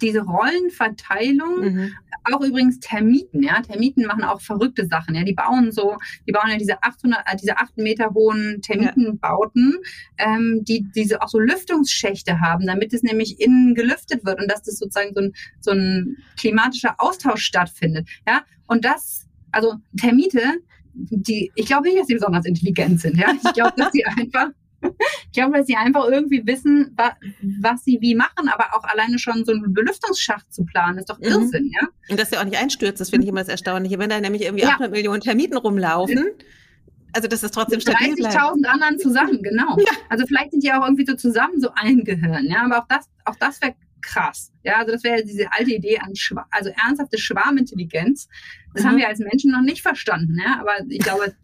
diese 0.01 0.21
Rollenverteilung, 0.21 1.61
mhm. 1.61 1.93
auch 2.31 2.41
übrigens 2.41 2.79
Termiten, 2.79 3.43
ja, 3.43 3.61
Termiten 3.61 4.05
machen 4.05 4.23
auch 4.23 4.41
verrückte 4.41 4.85
Sachen, 4.85 5.15
ja, 5.15 5.23
die 5.23 5.33
bauen 5.33 5.71
so, 5.71 5.97
die 6.27 6.31
bauen 6.31 6.49
ja 6.49 6.57
diese 6.57 6.81
800, 6.83 7.21
äh, 7.25 7.35
diese 7.37 7.57
8 7.57 7.77
Meter 7.77 8.11
hohen 8.13 8.61
Termitenbauten, 8.61 9.77
ja. 10.19 10.35
ähm, 10.35 10.61
die 10.63 10.85
diese 10.95 11.21
auch 11.21 11.29
so 11.29 11.39
Lüftungsschächte 11.39 12.39
haben, 12.39 12.65
damit 12.65 12.93
es 12.93 13.03
nämlich 13.03 13.39
innen 13.39 13.75
gelüftet 13.75 14.25
wird 14.25 14.41
und 14.41 14.51
dass 14.51 14.63
das 14.63 14.77
sozusagen 14.77 15.13
so 15.13 15.21
ein, 15.21 15.33
so 15.59 15.71
ein 15.71 16.17
klimatischer 16.37 16.95
Austausch 16.97 17.43
stattfindet, 17.43 18.07
ja, 18.27 18.43
und 18.67 18.85
das, 18.85 19.27
also 19.51 19.75
Termite, 19.99 20.41
die, 20.93 21.51
ich 21.55 21.65
glaube 21.65 21.87
nicht, 21.87 21.99
dass 21.99 22.07
sie 22.07 22.15
besonders 22.15 22.45
intelligent 22.45 23.01
sind, 23.01 23.17
ja, 23.17 23.33
ich 23.33 23.53
glaube, 23.53 23.73
dass 23.77 23.91
sie 23.91 24.05
einfach 24.17 24.49
ich 24.81 25.31
glaube, 25.31 25.57
dass 25.57 25.67
sie 25.67 25.75
einfach 25.75 26.07
irgendwie 26.07 26.45
wissen, 26.45 26.95
was 27.59 27.83
sie 27.83 27.99
wie 28.01 28.15
machen, 28.15 28.49
aber 28.51 28.75
auch 28.75 28.83
alleine 28.83 29.19
schon 29.19 29.45
so 29.45 29.51
einen 29.51 29.73
Belüftungsschacht 29.73 30.51
zu 30.53 30.65
planen, 30.65 30.97
ist 30.97 31.09
doch 31.09 31.19
mhm. 31.19 31.25
Irrsinn, 31.25 31.65
mhm. 31.65 31.71
ja? 31.79 31.87
Und 32.09 32.19
dass 32.19 32.29
der 32.29 32.41
auch 32.41 32.45
nicht 32.45 32.57
einstürzt, 32.57 32.99
das 32.99 33.09
finde 33.09 33.25
ich 33.25 33.29
immer 33.29 33.41
das 33.41 33.49
Erstaunliche. 33.49 33.99
Wenn 33.99 34.09
da 34.09 34.19
nämlich 34.19 34.43
irgendwie 34.43 34.63
ja. 34.63 34.71
800 34.71 34.91
Millionen 34.91 35.21
Termiten 35.21 35.57
rumlaufen, 35.57 36.31
also 37.13 37.27
dass 37.27 37.41
das 37.41 37.51
trotzdem 37.51 37.79
stabil 37.79 38.13
30.000 38.13 38.65
anderen 38.65 38.99
zusammen, 38.99 39.41
genau. 39.43 39.77
Ja. 39.77 39.91
Also 40.09 40.25
vielleicht 40.25 40.51
sind 40.51 40.63
die 40.63 40.71
auch 40.71 40.83
irgendwie 40.83 41.05
so 41.05 41.15
zusammen 41.15 41.59
so 41.59 41.69
ein 41.75 42.03
Gehirn, 42.03 42.45
ja, 42.45 42.63
aber 42.63 42.79
auch 42.79 42.87
das, 42.87 43.09
auch 43.25 43.35
das 43.35 43.61
wäre 43.61 43.75
krass. 44.01 44.51
Ja, 44.63 44.77
also 44.77 44.91
das 44.93 45.03
wäre 45.03 45.23
diese 45.23 45.51
alte 45.51 45.71
Idee 45.71 45.99
an 45.99 46.15
Schwa 46.15 46.45
also 46.51 46.71
ernsthafte 46.85 47.17
Schwarmintelligenz. 47.17 48.27
Das 48.73 48.83
mhm. 48.83 48.87
haben 48.87 48.97
wir 48.97 49.07
als 49.07 49.19
Menschen 49.19 49.51
noch 49.51 49.61
nicht 49.61 49.81
verstanden, 49.81 50.37
ja, 50.39 50.59
aber 50.59 50.73
ich 50.87 50.99
glaube, 50.99 51.35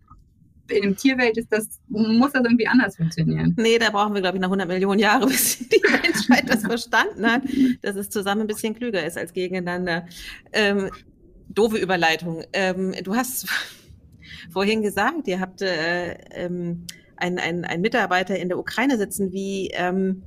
in 0.70 0.82
der 0.82 0.95
Tierwelt 0.95 1.38
ist 1.38 1.51
das, 1.51 1.80
muss 1.88 2.34
das 2.34 2.43
irgendwie 2.43 2.68
anders 2.68 2.97
funktionieren. 2.97 3.55
Nee, 3.57 3.78
da 3.78 3.89
brauchen 3.89 4.13
wir, 4.13 4.22
glaube 4.22 4.38
ich, 4.38 4.41
noch 4.41 4.49
100 4.49 4.68
Millionen 4.68 4.99
Jahre, 4.99 5.28
bis 5.28 5.59
die 5.59 5.82
Menschheit 5.82 6.49
das 6.49 6.61
verstanden 6.61 7.26
hat, 7.26 7.43
dass 7.82 7.95
es 7.95 8.09
zusammen 8.09 8.41
ein 8.41 8.47
bisschen 8.47 8.76
klüger 8.76 9.05
ist 9.05 9.18
als 9.18 9.34
gegeneinander. 9.34 10.05
Ähm, 10.53 10.89
doofe 11.49 11.78
Überleitung. 11.78 12.43
Ähm, 12.53 12.93
du 13.03 13.15
hast 13.15 13.47
vorhin 14.51 14.82
gesagt, 14.82 15.28
ihr 15.28 15.39
habt 15.39 15.61
äh, 15.61 16.13
ähm, 16.32 16.86
einen, 17.15 17.39
einen, 17.39 17.65
einen 17.65 17.82
Mitarbeiter 17.82 18.38
in 18.38 18.49
der 18.49 18.59
Ukraine 18.59 18.97
sitzen. 18.97 19.32
Wie, 19.32 19.70
ähm, 19.74 20.24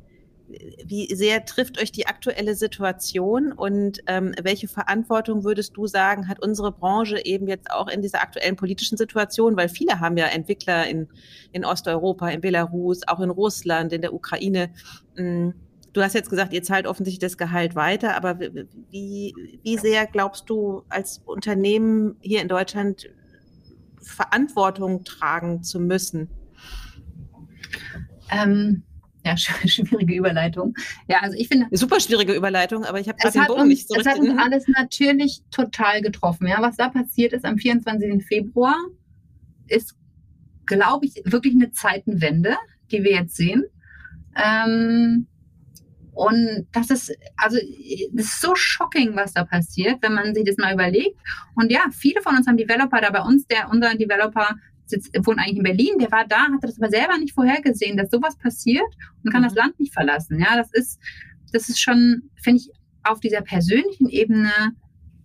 wie 0.84 1.14
sehr 1.14 1.44
trifft 1.44 1.80
euch 1.80 1.92
die 1.92 2.06
aktuelle 2.06 2.54
Situation 2.54 3.52
und 3.52 4.00
ähm, 4.06 4.34
welche 4.42 4.68
Verantwortung 4.68 5.44
würdest 5.44 5.76
du 5.76 5.86
sagen, 5.86 6.28
hat 6.28 6.42
unsere 6.42 6.72
Branche 6.72 7.24
eben 7.24 7.46
jetzt 7.46 7.70
auch 7.70 7.88
in 7.88 8.02
dieser 8.02 8.20
aktuellen 8.20 8.56
politischen 8.56 8.96
Situation? 8.96 9.56
Weil 9.56 9.68
viele 9.68 10.00
haben 10.00 10.16
ja 10.16 10.26
Entwickler 10.26 10.86
in, 10.88 11.08
in 11.52 11.64
Osteuropa, 11.64 12.28
in 12.28 12.40
Belarus, 12.40 13.06
auch 13.06 13.20
in 13.20 13.30
Russland, 13.30 13.92
in 13.92 14.02
der 14.02 14.12
Ukraine. 14.12 14.70
Mm, 15.16 15.50
du 15.92 16.02
hast 16.02 16.14
jetzt 16.14 16.30
gesagt, 16.30 16.52
ihr 16.52 16.62
zahlt 16.62 16.86
offensichtlich 16.86 17.20
das 17.20 17.38
Gehalt 17.38 17.74
weiter, 17.74 18.16
aber 18.16 18.40
wie, 18.40 19.34
wie 19.62 19.78
sehr 19.78 20.06
glaubst 20.06 20.50
du 20.50 20.82
als 20.88 21.22
Unternehmen 21.24 22.16
hier 22.20 22.42
in 22.42 22.48
Deutschland 22.48 23.08
Verantwortung 24.00 25.04
tragen 25.04 25.62
zu 25.62 25.78
müssen? 25.78 26.28
Ähm 28.30 28.82
ja, 29.24 29.36
schwierige 29.66 30.14
Überleitung. 30.14 30.74
Ja, 31.08 31.18
also 31.20 31.36
ich 31.36 31.48
finde. 31.48 31.66
Super 31.72 32.00
schwierige 32.00 32.34
Überleitung, 32.34 32.84
aber 32.84 33.00
ich 33.00 33.08
habe 33.08 33.18
gerade 33.18 33.38
den 33.38 33.46
Bogen 33.46 33.60
uns, 33.62 33.68
nicht 33.68 33.88
so 33.88 33.94
Es 33.94 34.06
hat 34.06 34.18
uns 34.18 34.38
alles 34.38 34.66
natürlich 34.68 35.42
total 35.50 36.00
getroffen. 36.02 36.46
Ja, 36.46 36.60
was 36.60 36.76
da 36.76 36.88
passiert 36.88 37.32
ist 37.32 37.44
am 37.44 37.58
24. 37.58 38.24
Februar, 38.24 38.76
ist, 39.68 39.96
glaube 40.66 41.06
ich, 41.06 41.22
wirklich 41.24 41.54
eine 41.54 41.70
Zeitenwende, 41.72 42.56
die 42.90 43.04
wir 43.04 43.12
jetzt 43.12 43.36
sehen. 43.36 43.64
Ähm, 44.36 45.26
und 46.12 46.66
das 46.72 46.90
ist, 46.90 47.16
also, 47.36 47.58
das 48.12 48.26
ist 48.26 48.40
so 48.40 48.54
shocking, 48.54 49.16
was 49.16 49.32
da 49.32 49.44
passiert, 49.44 50.02
wenn 50.02 50.14
man 50.14 50.34
sich 50.34 50.44
das 50.44 50.56
mal 50.56 50.74
überlegt. 50.74 51.16
Und 51.54 51.70
ja, 51.70 51.84
viele 51.92 52.20
von 52.20 52.36
uns 52.36 52.46
haben 52.46 52.56
Developer, 52.56 53.00
da 53.00 53.10
bei 53.10 53.22
uns, 53.22 53.46
der, 53.46 53.70
unser 53.70 53.94
Developer 53.94 54.56
sitzt, 54.90 55.10
wohnt 55.24 55.38
eigentlich 55.38 55.58
in 55.58 55.62
Berlin, 55.62 55.98
der 55.98 56.10
war 56.10 56.26
da, 56.26 56.42
hatte 56.42 56.66
das 56.66 56.80
aber 56.80 56.90
selber 56.90 57.18
nicht 57.18 57.34
vorhergesehen, 57.34 57.96
dass 57.96 58.10
sowas 58.10 58.36
passiert 58.36 58.88
und 59.24 59.32
kann 59.32 59.42
mhm. 59.42 59.46
das 59.46 59.54
Land 59.54 59.80
nicht 59.80 59.92
verlassen. 59.92 60.38
Ja, 60.40 60.56
das 60.56 60.72
ist, 60.72 61.00
das 61.52 61.68
ist 61.68 61.80
schon, 61.80 62.30
finde 62.42 62.60
ich, 62.60 62.70
auf 63.02 63.20
dieser 63.20 63.40
persönlichen 63.40 64.08
Ebene 64.08 64.52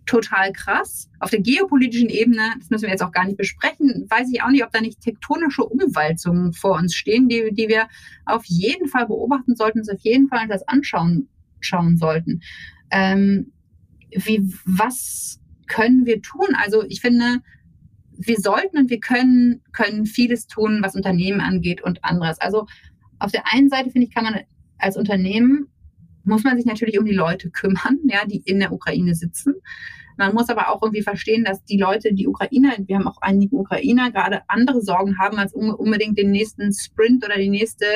total 0.06 0.52
krass. 0.52 1.10
Auf 1.18 1.30
der 1.30 1.40
geopolitischen 1.40 2.08
Ebene, 2.08 2.54
das 2.58 2.70
müssen 2.70 2.84
wir 2.84 2.90
jetzt 2.90 3.02
auch 3.02 3.12
gar 3.12 3.24
nicht 3.24 3.36
besprechen, 3.36 4.06
weiß 4.08 4.30
ich 4.32 4.42
auch 4.42 4.50
nicht, 4.50 4.64
ob 4.64 4.70
da 4.70 4.80
nicht 4.80 5.00
tektonische 5.00 5.64
Umwälzungen 5.64 6.52
vor 6.52 6.76
uns 6.78 6.94
stehen, 6.94 7.28
die, 7.28 7.50
die 7.52 7.68
wir 7.68 7.88
auf 8.24 8.44
jeden 8.46 8.88
Fall 8.88 9.06
beobachten 9.06 9.56
sollten, 9.56 9.80
uns 9.80 9.90
auf 9.90 10.00
jeden 10.00 10.28
Fall 10.28 10.46
das 10.48 10.66
anschauen 10.68 11.28
schauen 11.60 11.96
sollten. 11.96 12.42
Ähm, 12.90 13.52
wie, 14.10 14.52
was 14.64 15.40
können 15.66 16.06
wir 16.06 16.22
tun? 16.22 16.46
Also 16.62 16.84
ich 16.84 17.00
finde, 17.00 17.40
wir 18.18 18.36
sollten 18.36 18.78
und 18.78 18.90
wir 18.90 19.00
können, 19.00 19.62
können 19.72 20.06
vieles 20.06 20.46
tun, 20.46 20.80
was 20.82 20.96
Unternehmen 20.96 21.40
angeht 21.40 21.82
und 21.82 22.04
anderes. 22.04 22.40
Also 22.40 22.66
auf 23.18 23.32
der 23.32 23.52
einen 23.52 23.68
Seite 23.68 23.90
finde 23.90 24.06
ich, 24.06 24.14
kann 24.14 24.24
man 24.24 24.40
als 24.78 24.96
Unternehmen, 24.96 25.68
muss 26.24 26.44
man 26.44 26.56
sich 26.56 26.66
natürlich 26.66 26.98
um 26.98 27.04
die 27.04 27.14
Leute 27.14 27.50
kümmern, 27.50 27.98
ja, 28.04 28.26
die 28.26 28.42
in 28.44 28.60
der 28.60 28.72
Ukraine 28.72 29.14
sitzen. 29.14 29.54
Man 30.18 30.34
muss 30.34 30.48
aber 30.48 30.70
auch 30.70 30.82
irgendwie 30.82 31.02
verstehen, 31.02 31.44
dass 31.44 31.62
die 31.64 31.78
Leute, 31.78 32.14
die 32.14 32.26
Ukrainer, 32.26 32.72
wir 32.86 32.96
haben 32.96 33.06
auch 33.06 33.20
einige 33.20 33.54
Ukrainer, 33.56 34.10
gerade 34.10 34.40
andere 34.48 34.80
Sorgen 34.80 35.18
haben, 35.18 35.38
als 35.38 35.52
unbedingt 35.52 36.18
den 36.18 36.30
nächsten 36.30 36.72
Sprint 36.72 37.24
oder 37.24 37.36
die 37.36 37.50
nächste 37.50 37.86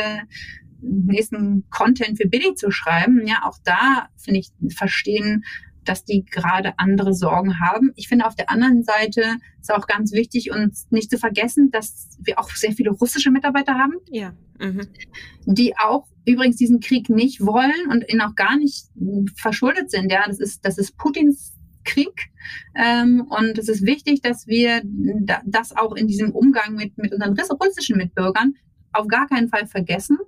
nächsten 0.83 1.69
Content 1.71 2.19
für 2.19 2.29
Billy 2.29 2.55
zu 2.55 2.71
schreiben. 2.71 3.27
Ja, 3.27 3.43
auch 3.45 3.59
da 3.65 4.09
finde 4.17 4.41
ich 4.41 4.51
verstehen 4.75 5.45
dass 5.85 6.05
die 6.05 6.25
gerade 6.25 6.79
andere 6.79 7.15
Sorgen 7.15 7.61
haben. 7.61 7.93
Ich 7.97 8.09
finde 8.09 8.27
auf 8.27 8.35
der 8.35 8.51
anderen 8.51 8.83
Seite 8.83 9.37
ist 9.61 9.73
auch 9.73 9.87
ganz 9.87 10.13
wichtig, 10.13 10.51
uns 10.51 10.87
nicht 10.91 11.11
zu 11.11 11.19
vergessen, 11.19 11.71
dass 11.71 12.09
wir 12.21 12.39
auch 12.39 12.51
sehr 12.51 12.73
viele 12.73 12.91
russische 12.91 13.31
Mitarbeiter 13.31 13.75
haben, 13.75 13.95
ja. 14.11 14.35
Mhm. 14.59 14.83
die 15.47 15.75
auch 15.79 16.07
übrigens 16.27 16.57
diesen 16.57 16.81
Krieg 16.81 17.09
nicht 17.09 17.41
wollen 17.41 17.91
und 17.91 18.07
ihn 18.13 18.21
auch 18.21 18.35
gar 18.35 18.59
nicht 18.59 18.89
verschuldet 19.37 19.91
sind. 19.91 20.13
Ja, 20.13 20.25
das 20.27 20.39
ist, 20.39 20.65
das 20.67 20.77
ist 20.77 20.99
Putins 20.99 21.55
Krieg. 21.85 22.31
Ähm, 22.75 23.27
und 23.29 23.59
es 23.59 23.69
ist 23.69 23.87
wichtig, 23.87 24.23
dass 24.23 24.47
wir 24.47 24.83
das 25.45 25.77
auch 25.77 25.95
in 25.95 26.07
diesem 26.07 26.33
Umgang 26.33 26.75
mit, 26.75 26.97
mit 26.99 27.13
unseren 27.13 27.35
russischen 27.35 27.97
Mitbürgern 27.97 28.55
auf 28.93 29.09
gar 29.09 29.27
keinen 29.29 29.49
Fall 29.49 29.67
vergessen. 29.67 30.19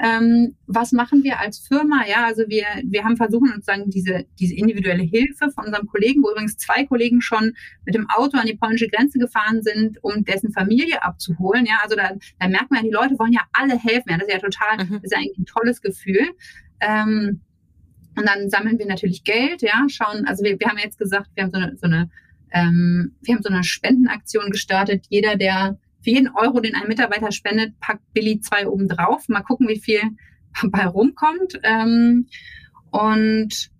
Ähm, 0.00 0.56
was 0.66 0.92
machen 0.92 1.22
wir 1.22 1.38
als 1.38 1.58
Firma? 1.58 2.04
Ja, 2.08 2.24
also 2.26 2.42
wir, 2.48 2.66
wir 2.84 3.04
haben 3.04 3.16
versucht, 3.16 3.48
sozusagen 3.48 3.90
diese, 3.90 4.26
diese 4.40 4.54
individuelle 4.54 5.04
Hilfe 5.04 5.50
von 5.50 5.66
unserem 5.66 5.86
Kollegen, 5.86 6.22
wo 6.22 6.30
übrigens 6.32 6.56
zwei 6.56 6.84
Kollegen 6.84 7.20
schon 7.20 7.54
mit 7.84 7.94
dem 7.94 8.08
Auto 8.10 8.36
an 8.36 8.46
die 8.46 8.56
polnische 8.56 8.88
Grenze 8.88 9.18
gefahren 9.18 9.62
sind, 9.62 10.02
um 10.02 10.24
dessen 10.24 10.52
Familie 10.52 11.02
abzuholen. 11.02 11.64
Ja, 11.64 11.78
also 11.82 11.94
da, 11.94 12.10
da 12.40 12.48
merkt 12.48 12.70
man, 12.70 12.82
die 12.82 12.90
Leute 12.90 13.18
wollen 13.18 13.32
ja 13.32 13.42
alle 13.52 13.78
helfen. 13.78 14.10
Ja, 14.10 14.18
das 14.18 14.26
ist 14.26 14.34
ja 14.34 14.40
total, 14.40 14.84
mhm. 14.84 14.94
das 14.94 15.04
ist 15.04 15.12
ja 15.12 15.18
eigentlich 15.18 15.38
ein 15.38 15.46
tolles 15.46 15.80
Gefühl. 15.80 16.28
Ähm, 16.80 17.40
und 18.16 18.28
dann 18.28 18.50
sammeln 18.50 18.78
wir 18.78 18.86
natürlich 18.86 19.24
Geld, 19.24 19.62
ja, 19.62 19.86
schauen, 19.88 20.24
also 20.26 20.44
wir, 20.44 20.58
wir 20.58 20.68
haben 20.68 20.78
jetzt 20.78 20.98
gesagt, 20.98 21.30
wir 21.34 21.44
haben 21.44 21.50
so 21.50 21.58
eine, 21.58 21.76
so 21.76 21.86
eine 21.86 22.10
ähm, 22.54 23.16
wir 23.22 23.34
haben 23.34 23.42
so 23.42 23.52
eine 23.52 23.64
Spendenaktion 23.64 24.50
gestartet. 24.50 25.06
Jeder, 25.08 25.36
der 25.36 25.76
für 26.04 26.10
jeden 26.10 26.28
Euro, 26.28 26.60
den 26.60 26.74
ein 26.74 26.86
Mitarbeiter 26.86 27.32
spendet, 27.32 27.80
packt 27.80 28.12
Billy 28.12 28.40
zwei 28.40 28.68
oben 28.68 28.88
drauf. 28.88 29.28
Mal 29.28 29.42
gucken, 29.42 29.68
wie 29.68 29.80
viel 29.80 30.02
bei 30.70 30.86
rumkommt. 30.86 31.58
Ähm, 31.62 32.28
und 32.90 33.70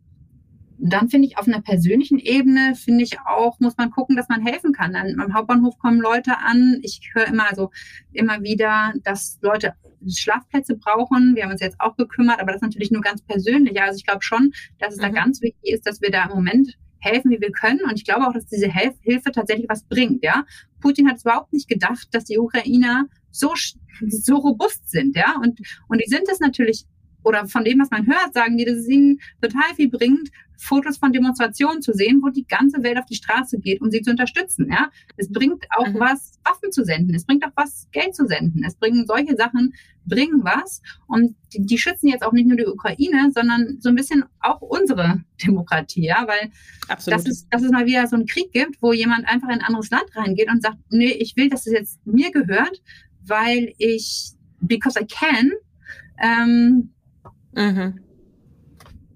dann 0.79 1.09
finde 1.09 1.29
ich 1.29 1.39
auf 1.39 1.47
einer 1.47 1.63
persönlichen 1.63 2.19
Ebene, 2.19 2.75
finde 2.75 3.05
ich 3.05 3.21
auch, 3.21 3.61
muss 3.61 3.77
man 3.77 3.91
gucken, 3.91 4.17
dass 4.17 4.29
man 4.29 4.45
helfen 4.45 4.73
kann. 4.73 4.93
Dann 4.93 5.21
am 5.21 5.33
Hauptbahnhof 5.33 5.79
kommen 5.79 6.01
Leute 6.01 6.39
an. 6.39 6.81
Ich 6.83 7.13
höre 7.15 7.29
immer 7.29 7.55
so, 7.55 7.71
immer 8.13 8.43
wieder, 8.43 8.93
dass 9.05 9.39
Leute 9.41 9.75
Schlafplätze 10.07 10.77
brauchen. 10.77 11.35
Wir 11.37 11.45
haben 11.45 11.53
uns 11.53 11.61
jetzt 11.61 11.81
auch 11.81 11.97
gekümmert, 11.97 12.41
aber 12.41 12.53
das 12.53 12.57
ist 12.57 12.69
natürlich 12.69 12.91
nur 12.91 13.03
ganz 13.03 13.23
persönlich. 13.23 13.81
Also 13.81 13.97
ich 13.97 14.05
glaube 14.05 14.23
schon, 14.23 14.53
dass 14.79 14.95
es 14.95 14.99
mhm. 14.99 15.03
da 15.03 15.09
ganz 15.11 15.41
wichtig 15.43 15.73
ist, 15.73 15.87
dass 15.87 16.03
wir 16.03 16.11
da 16.11 16.25
im 16.25 16.31
Moment 16.31 16.77
helfen, 17.05 17.31
wie 17.31 17.41
wir 17.41 17.53
können. 17.53 17.81
Und 17.85 17.95
ich 17.95 18.05
glaube 18.05 18.27
auch, 18.27 18.33
dass 18.33 18.47
diese 18.47 18.71
Hilf 18.71 18.95
Hilfe 19.03 19.33
tatsächlich 19.33 19.69
was 19.69 19.85
bringt. 19.85 20.25
Ja, 20.25 20.45
Putin 20.81 21.09
hat 21.09 21.17
es 21.17 21.23
überhaupt 21.25 21.53
nicht 21.53 21.69
gedacht, 21.69 22.09
dass 22.13 22.25
die 22.25 22.39
Ukrainer 22.39 23.07
so 23.31 23.53
so 24.09 24.37
robust 24.37 24.91
sind. 24.91 25.17
Ja, 25.17 25.37
und 25.43 25.61
und 25.89 26.01
die 26.01 26.09
sind 26.09 26.29
es 26.31 26.41
natürlich 26.41 26.87
oder 27.25 27.47
von 27.47 27.65
dem, 27.65 27.81
was 27.81 27.91
man 27.91 28.07
hört, 28.07 28.35
sagen 28.35 28.57
die, 28.57 28.65
dass 28.65 28.77
es 28.77 28.89
ihnen 28.89 29.21
total 29.41 29.75
viel 29.75 29.89
bringt, 29.89 30.31
Fotos 30.57 30.99
von 30.99 31.13
Demonstrationen 31.13 31.83
zu 31.83 31.93
sehen, 31.93 32.21
wo 32.23 32.29
die 32.29 32.47
ganze 32.47 32.83
Welt 32.83 32.99
auf 32.99 33.07
die 33.07 33.17
Straße 33.17 33.59
geht, 33.59 33.81
um 33.81 33.91
sie 33.91 34.03
zu 34.03 34.11
unterstützen. 34.11 34.69
Ja, 34.71 34.91
es 35.17 35.31
bringt 35.31 35.65
auch 35.77 35.89
mhm. 35.89 36.01
was, 36.01 36.39
Waffen 36.45 36.73
zu 36.73 36.85
senden. 36.85 37.15
Es 37.15 37.27
bringt 37.27 37.45
auch 37.45 37.53
was, 37.55 37.89
Geld 37.93 38.15
zu 38.15 38.27
senden. 38.27 38.65
Es 38.65 38.77
bringen 38.77 39.07
solche 39.07 39.37
Sachen, 39.37 39.75
bringen 40.07 40.43
was. 40.43 40.81
Und 41.07 41.37
die, 41.53 41.65
die 41.67 41.79
schützen 41.79 42.09
jetzt 42.09 42.23
auch 42.23 42.33
nicht 42.33 42.47
nur 42.47 42.57
die 42.57 42.67
Ukraine, 42.67 43.31
sondern 43.35 43.79
so 43.81 43.89
ein 43.89 43.95
bisschen 43.95 44.25
auch 44.41 44.61
unsere 44.61 45.23
Demokratie. 45.45 46.07
Ja, 46.07 46.27
weil 46.27 46.51
Absolut. 46.89 47.21
das 47.21 47.29
ist, 47.29 47.47
dass 47.51 47.63
es 47.63 47.71
mal 47.71 47.87
wieder 47.87 48.07
so 48.07 48.17
einen 48.17 48.27
Krieg 48.27 48.53
gibt, 48.53 48.81
wo 48.81 48.93
jemand 48.93 49.27
einfach 49.27 49.49
in 49.49 49.55
ein 49.55 49.63
anderes 49.63 49.91
Land 49.91 50.07
reingeht 50.15 50.51
und 50.51 50.63
sagt, 50.63 50.79
nee, 50.91 51.13
ich 51.13 51.37
will, 51.37 51.49
dass 51.49 51.67
es 51.67 51.73
jetzt 51.73 52.07
mir 52.07 52.31
gehört, 52.31 52.81
weil 53.27 53.75
ich, 53.79 54.33
because 54.61 54.99
I 54.99 55.07
can, 55.07 55.51
ähm, 56.23 56.94
mhm. 57.55 58.01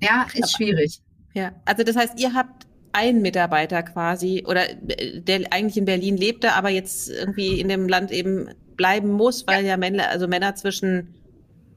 ja, 0.03 0.27
ist 0.35 0.57
schwierig. 0.57 1.01
Ja, 1.35 1.53
also 1.65 1.85
das 1.85 1.97
heißt, 1.97 2.21
ihr 2.21 2.35
habt 2.35 2.67
einen 2.93 3.23
Mitarbeiter 3.23 3.83
quasi 3.83 4.45
oder 4.47 4.69
äh, 4.71 5.21
der 5.21 5.53
eigentlich 5.53 5.77
in 5.77 5.85
Berlin 5.85 6.17
lebte, 6.17 6.55
aber 6.55 6.71
jetzt 6.71 7.11
irgendwie 7.11 7.61
in 7.61 7.69
dem 7.69 7.89
Land 7.89 8.11
eben 8.11 8.49
bleiben 8.77 9.11
muss, 9.11 9.47
weil 9.47 9.63
ja, 9.63 9.71
ja 9.71 9.77
Männer, 9.77 10.09
also 10.09 10.27
Männer 10.27 10.55
zwischen 10.55 11.15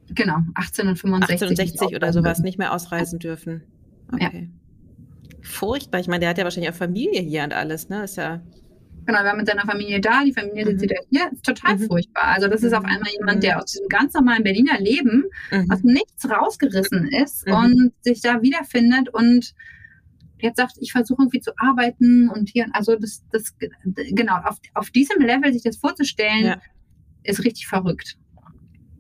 genau 0.09 0.37
18 0.55 0.87
und 0.87 0.95
65, 0.97 1.35
18 1.35 1.47
und 1.49 1.55
60 1.55 1.95
oder 1.95 2.13
sowas 2.13 2.39
nicht 2.39 2.57
mehr 2.57 2.73
ausreisen 2.73 3.19
dürfen. 3.19 3.63
Okay. 4.11 4.49
Ja. 4.51 5.37
Furchtbar. 5.41 5.99
Ich 5.99 6.07
meine, 6.07 6.21
der 6.21 6.29
hat 6.29 6.37
ja 6.37 6.43
wahrscheinlich 6.43 6.71
auch 6.71 6.77
Familie 6.77 7.21
hier 7.21 7.43
und 7.43 7.53
alles, 7.53 7.89
ne? 7.89 8.03
Ist 8.03 8.17
ja 8.17 8.41
Genau, 9.11 9.23
wir 9.25 9.29
haben 9.31 9.37
mit 9.39 9.47
seiner 9.47 9.65
Familie 9.65 9.99
da, 9.99 10.23
die 10.23 10.31
Familie 10.31 10.63
mhm. 10.63 10.69
sitzt 10.69 10.83
wieder 10.83 10.95
hier. 11.09 11.29
Ist 11.33 11.43
total 11.43 11.75
mhm. 11.75 11.87
furchtbar. 11.87 12.23
Also 12.23 12.47
das 12.47 12.63
ist 12.63 12.71
auf 12.71 12.83
mhm. 12.83 12.89
einmal 12.89 13.11
jemand, 13.11 13.43
der 13.43 13.55
mhm. 13.55 13.61
aus 13.61 13.71
diesem 13.71 13.89
ganz 13.89 14.13
normalen 14.13 14.41
Berliner 14.41 14.79
Leben 14.79 15.25
mhm. 15.51 15.69
aus 15.69 15.83
nichts 15.83 16.29
rausgerissen 16.29 17.09
ist 17.09 17.45
mhm. 17.45 17.53
und 17.53 17.93
sich 17.99 18.21
da 18.21 18.41
wiederfindet 18.41 19.09
und 19.09 19.53
jetzt 20.39 20.57
sagt, 20.57 20.77
ich 20.79 20.93
versuche 20.93 21.23
irgendwie 21.23 21.41
zu 21.41 21.51
arbeiten 21.57 22.29
und 22.29 22.47
hier, 22.49 22.67
also 22.71 22.95
das, 22.95 23.23
das 23.31 23.53
genau, 23.83 24.37
auf, 24.45 24.57
auf 24.75 24.89
diesem 24.91 25.21
Level 25.21 25.51
sich 25.51 25.63
das 25.63 25.75
vorzustellen, 25.75 26.45
ja. 26.45 26.61
ist 27.23 27.43
richtig 27.43 27.67
verrückt. 27.67 28.17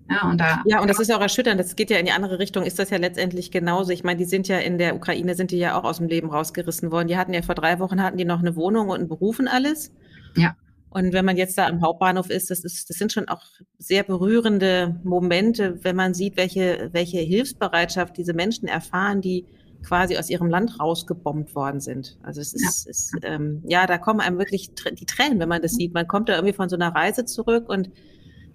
Ja, 0.09 0.29
und 0.29 0.41
da. 0.41 0.61
Ja, 0.65 0.81
und 0.81 0.89
das 0.89 0.99
ist 0.99 1.07
ja 1.07 1.15
auch 1.15 1.21
erschütternd. 1.21 1.57
Das 1.57 1.77
geht 1.77 1.89
ja 1.89 1.97
in 1.97 2.05
die 2.05 2.11
andere 2.11 2.37
Richtung. 2.37 2.65
Ist 2.65 2.79
das 2.79 2.89
ja 2.89 2.97
letztendlich 2.97 3.49
genauso. 3.49 3.91
Ich 3.91 4.03
meine, 4.03 4.17
die 4.17 4.25
sind 4.25 4.49
ja 4.49 4.59
in 4.59 4.77
der 4.77 4.93
Ukraine, 4.93 5.35
sind 5.35 5.51
die 5.51 5.57
ja 5.57 5.79
auch 5.79 5.85
aus 5.85 5.99
dem 5.99 6.09
Leben 6.09 6.29
rausgerissen 6.29 6.91
worden. 6.91 7.07
Die 7.07 7.15
hatten 7.15 7.33
ja 7.33 7.41
vor 7.41 7.55
drei 7.55 7.79
Wochen 7.79 8.03
hatten 8.03 8.17
die 8.17 8.25
noch 8.25 8.39
eine 8.39 8.57
Wohnung 8.57 8.89
und 8.89 8.99
einen 8.99 9.07
Beruf 9.07 9.39
und 9.39 9.47
alles. 9.47 9.93
Ja. 10.35 10.55
Und 10.89 11.13
wenn 11.13 11.23
man 11.23 11.37
jetzt 11.37 11.57
da 11.57 11.67
am 11.67 11.81
Hauptbahnhof 11.81 12.29
ist, 12.29 12.51
das 12.51 12.65
ist, 12.65 12.89
das 12.89 12.97
sind 12.97 13.13
schon 13.13 13.29
auch 13.29 13.41
sehr 13.77 14.03
berührende 14.03 14.99
Momente, 15.03 15.79
wenn 15.83 15.95
man 15.95 16.13
sieht, 16.13 16.35
welche, 16.35 16.89
welche 16.91 17.19
Hilfsbereitschaft 17.19 18.17
diese 18.17 18.33
Menschen 18.33 18.67
erfahren, 18.67 19.21
die 19.21 19.45
quasi 19.83 20.17
aus 20.17 20.29
ihrem 20.29 20.49
Land 20.49 20.79
rausgebombt 20.79 21.55
worden 21.55 21.79
sind. 21.79 22.17
Also 22.23 22.41
es 22.41 22.53
ist, 22.53 22.85
ja, 22.85 22.89
ist, 22.89 23.13
ähm, 23.23 23.63
ja 23.65 23.87
da 23.87 23.97
kommen 23.97 24.19
einem 24.19 24.37
wirklich 24.37 24.71
die 24.73 25.05
Tränen, 25.05 25.39
wenn 25.39 25.49
man 25.49 25.61
das 25.61 25.71
sieht. 25.71 25.93
Man 25.93 26.07
kommt 26.07 26.29
da 26.29 26.35
irgendwie 26.35 26.53
von 26.53 26.69
so 26.69 26.75
einer 26.75 26.93
Reise 26.93 27.25
zurück 27.25 27.69
und 27.69 27.89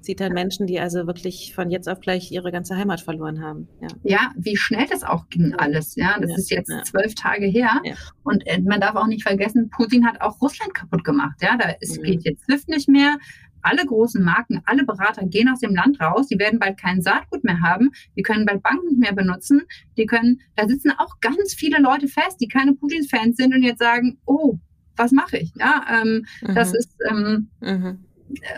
sieht 0.06 0.20
dann 0.20 0.32
Menschen, 0.32 0.66
die 0.66 0.80
also 0.80 1.06
wirklich 1.06 1.54
von 1.54 1.70
jetzt 1.70 1.88
auf 1.88 2.00
gleich 2.00 2.30
ihre 2.30 2.50
ganze 2.50 2.76
Heimat 2.76 3.00
verloren 3.00 3.42
haben. 3.42 3.68
Ja, 3.80 3.88
ja 4.04 4.32
wie 4.36 4.56
schnell 4.56 4.86
das 4.90 5.02
auch 5.02 5.28
ging 5.28 5.54
alles. 5.54 5.96
Ja, 5.96 6.18
das 6.18 6.30
ja, 6.30 6.36
ist 6.36 6.50
jetzt 6.50 6.70
ja. 6.70 6.82
zwölf 6.84 7.14
Tage 7.14 7.46
her. 7.46 7.82
Und 8.22 8.46
äh, 8.46 8.60
man 8.60 8.80
darf 8.80 8.96
auch 8.96 9.06
nicht 9.06 9.22
vergessen, 9.22 9.68
Putin 9.70 10.06
hat 10.06 10.20
auch 10.20 10.40
Russland 10.40 10.74
kaputt 10.74 11.04
gemacht. 11.04 11.36
Ja, 11.42 11.56
da 11.56 11.70
ist, 11.80 11.98
mhm. 11.98 12.04
geht 12.04 12.24
jetzt 12.24 12.44
SWIFT 12.44 12.68
nicht 12.68 12.88
mehr. 12.88 13.18
Alle 13.62 13.84
großen 13.84 14.22
Marken, 14.22 14.62
alle 14.64 14.84
Berater 14.84 15.26
gehen 15.26 15.48
aus 15.48 15.58
dem 15.58 15.74
Land 15.74 16.00
raus. 16.00 16.28
Die 16.28 16.38
werden 16.38 16.60
bald 16.60 16.78
kein 16.78 17.02
Saatgut 17.02 17.42
mehr 17.42 17.60
haben. 17.60 17.90
Die 18.16 18.22
können 18.22 18.46
bald 18.46 18.62
Banken 18.62 18.86
nicht 18.86 19.00
mehr 19.00 19.12
benutzen. 19.12 19.62
Die 19.96 20.06
können, 20.06 20.40
da 20.54 20.68
sitzen 20.68 20.92
auch 20.92 21.18
ganz 21.20 21.52
viele 21.54 21.80
Leute 21.80 22.06
fest, 22.06 22.40
die 22.40 22.46
keine 22.46 22.74
Putin-Fans 22.74 23.36
sind 23.36 23.54
und 23.54 23.64
jetzt 23.64 23.80
sagen, 23.80 24.18
oh, 24.24 24.56
was 24.96 25.10
mache 25.10 25.38
ich? 25.38 25.52
Ja, 25.58 25.84
ähm, 26.00 26.24
mhm. 26.42 26.54
das 26.54 26.74
ist, 26.74 26.96
ähm, 27.10 27.50
mhm 27.60 28.06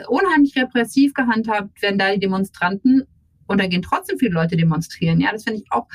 unheimlich 0.09 0.57
repressiv 0.57 1.14
gehandhabt 1.14 1.80
werden 1.82 1.99
da 1.99 2.12
die 2.12 2.20
Demonstranten 2.20 3.07
und 3.47 3.61
da 3.61 3.66
gehen 3.66 3.82
trotzdem 3.82 4.18
viele 4.18 4.32
Leute 4.32 4.57
demonstrieren. 4.57 5.20
Ja, 5.20 5.32
das 5.32 5.45
finde 5.45 5.61
ich 5.61 5.72
auch. 5.72 5.86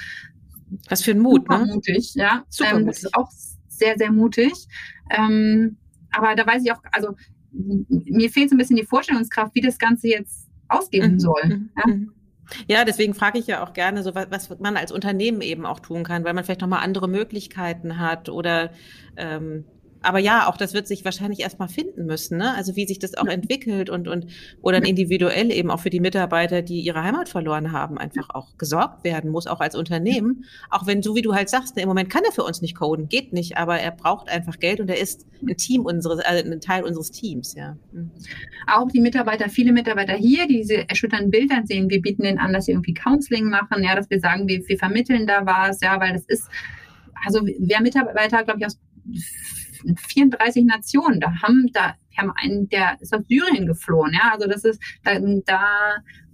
Was 0.90 1.04
für 1.04 1.12
ein 1.12 1.20
Mut, 1.20 1.44
super 1.44 1.60
ne? 1.60 1.74
mutig, 1.74 2.16
ja. 2.16 2.44
Super 2.50 2.80
ähm. 2.80 2.88
Das 2.88 3.04
ist 3.04 3.16
auch 3.16 3.30
sehr, 3.68 3.98
sehr 3.98 4.12
mutig. 4.12 4.54
Ähm, 5.12 5.78
aber 6.12 6.36
da 6.36 6.46
weiß 6.46 6.64
ich 6.64 6.72
auch, 6.72 6.82
also 6.92 7.16
mir 7.52 8.30
fehlt 8.32 8.50
so 8.50 8.56
ein 8.56 8.58
bisschen 8.58 8.76
die 8.76 8.86
Vorstellungskraft, 8.86 9.54
wie 9.56 9.62
das 9.62 9.78
Ganze 9.78 10.08
jetzt 10.08 10.50
ausgehen 10.68 11.14
mhm. 11.14 11.20
soll. 11.20 11.46
Mhm. 11.46 11.70
Ja? 11.78 11.94
Mhm. 11.94 12.14
Ja, 12.68 12.86
deswegen 12.86 13.14
frage 13.14 13.40
ich 13.40 13.48
ja 13.48 13.64
auch 13.64 13.74
gerne, 13.74 14.04
so 14.04 14.14
was, 14.16 14.50
was 14.50 14.60
man 14.60 14.76
als 14.76 14.92
Unternehmen 14.92 15.42
eben 15.42 15.66
auch 15.66 15.80
tun 15.80 16.04
kann, 16.04 16.24
weil 16.24 16.34
man 16.34 16.44
vielleicht 16.44 16.62
nochmal 16.62 16.84
andere 16.84 17.08
Möglichkeiten 17.08 18.00
hat 18.00 18.30
oder 18.30 18.72
ähm, 19.16 19.66
aber 20.04 20.20
ja, 20.20 20.48
auch 20.48 20.58
das 20.58 20.74
wird 20.74 20.88
sich 20.88 21.06
wahrscheinlich 21.06 21.40
erstmal 21.40 21.70
finden 21.70 22.06
müssen, 22.06 22.38
ne? 22.38 22.54
Also 22.56 22.76
wie 22.76 22.86
sich 22.86 23.00
das 23.00 23.16
auch 23.16 23.26
entwickelt 23.26 23.90
und, 23.90 24.08
und 24.08 24.28
dann 24.62 24.84
individuell 24.84 25.52
eben 25.52 25.72
auch 25.72 25.80
für 25.80 25.90
die 25.90 26.02
Mitarbeiter, 26.02 26.62
die 26.62 26.82
ihre 26.82 27.02
Heimat 27.02 27.30
verloren 27.30 27.72
haben, 27.72 27.98
einfach 27.98 28.30
auch 28.30 28.58
gesorgt 28.58 29.04
werden 29.04 29.32
muss, 29.32 29.48
auch 29.48 29.62
als 29.62 29.76
Unternehmen. 29.76 30.46
Auch 30.70 30.86
wenn, 30.86 31.02
so 31.02 31.16
wie 31.16 31.22
du 31.22 31.34
halt 31.34 31.50
sagst, 31.50 31.76
ne, 31.76 31.84
im 31.84 31.88
Moment 31.88 32.10
kann 32.10 32.24
er 32.26 32.34
für 32.34 32.44
uns 32.44 32.62
nicht 32.62 32.76
coden, 32.76 33.08
geht 33.08 33.32
nicht, 33.32 33.58
aber 33.58 33.80
er 33.80 33.92
braucht 33.92 34.30
einfach 34.30 34.60
Geld 34.60 34.82
und 34.82 34.90
er 34.90 35.00
ist 35.00 35.26
ein 35.42 35.56
Team 35.56 35.86
unseres, 35.86 36.20
also 36.20 36.52
ein 36.52 36.60
Teil 36.60 36.84
unseres 36.84 37.12
Teams, 37.12 37.56
ja. 37.56 37.78
Mhm. 37.94 38.12
Auch 38.68 38.90
die 38.92 39.00
Mitarbeiter, 39.00 39.48
viele 39.50 39.72
Mitarbeiter 39.72 40.14
hier, 40.14 40.48
die 40.48 40.58
diese 40.58 40.90
erschütternden 40.90 41.32
Bilder 41.32 41.62
sehen, 41.64 41.90
wir 41.90 42.02
bieten 42.02 42.24
denen 42.24 42.40
an, 42.40 42.52
dass 42.52 42.66
sie 42.66 42.72
irgendwie 42.74 42.94
Counseling 42.94 43.50
machen, 43.50 43.84
ja, 43.84 43.96
dass 43.96 44.10
wir 44.10 44.20
sagen, 44.20 44.48
wir, 44.48 44.62
wir 44.68 44.78
vermitteln 44.78 45.28
da 45.28 45.46
was, 45.46 45.80
ja, 45.82 46.00
weil 46.00 46.14
das 46.14 46.26
ist, 46.26 46.50
also 47.26 47.40
wer 47.60 47.82
Mitarbeiter, 47.82 48.44
glaube 48.44 48.60
ich, 48.60 48.66
aus 48.66 48.78
34 49.96 50.66
Nationen. 50.66 51.20
Da 51.20 51.42
haben, 51.42 51.70
da, 51.74 51.96
wir 52.10 52.18
haben 52.18 52.32
einen, 52.36 52.70
der 52.70 52.98
ist 53.00 53.14
aus 53.14 53.26
Syrien 53.28 53.66
geflohen. 53.66 54.14
Ja, 54.14 54.32
also 54.34 54.48
das 54.48 54.64
ist, 54.64 54.82
da, 55.04 55.20
da 55.46 55.62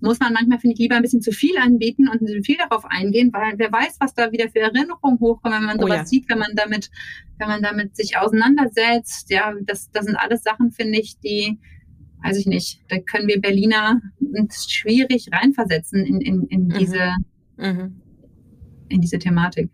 muss 0.02 0.20
man 0.20 0.34
manchmal, 0.34 0.60
finde 0.60 0.74
ich, 0.74 0.80
lieber 0.80 0.96
ein 0.96 1.02
bisschen 1.02 1.22
zu 1.22 1.32
viel 1.32 1.58
anbieten 1.58 2.08
und 2.08 2.20
zu 2.20 2.42
viel 2.44 2.58
darauf 2.58 2.86
eingehen, 2.86 3.32
weil 3.34 3.58
wer 3.58 3.72
weiß, 3.72 3.98
was 4.00 4.14
da 4.14 4.32
wieder 4.32 4.50
für 4.50 4.60
Erinnerungen 4.60 5.20
hochkommen, 5.20 5.60
wenn 5.60 5.66
man 5.66 5.78
oh 5.78 5.82
sowas 5.82 5.96
oh 5.96 6.00
ja. 6.00 6.06
sieht, 6.06 6.30
wenn 6.30 6.40
man 6.40 6.56
damit, 6.56 6.90
wenn 7.38 7.48
man 7.48 7.62
damit 7.62 7.96
sich 7.96 8.18
auseinandersetzt. 8.18 9.30
Ja, 9.30 9.54
das, 9.64 9.92
das 9.92 10.06
sind 10.06 10.16
alles 10.16 10.44
Sachen, 10.44 10.72
finde 10.72 11.00
ich, 11.00 11.20
die, 11.20 11.60
weiß 12.24 12.38
ich 12.38 12.46
nicht, 12.46 12.82
da 12.90 13.00
können 13.00 13.28
wir 13.28 13.42
Berliner 13.42 14.02
schwierig 14.52 15.28
reinversetzen 15.32 16.06
in, 16.06 16.22
in, 16.22 16.44
in 16.48 16.64
mhm. 16.66 16.74
diese, 16.78 17.16
mhm. 17.58 18.02
in 18.90 19.02
diese 19.02 19.20
Thematik. 19.20 19.70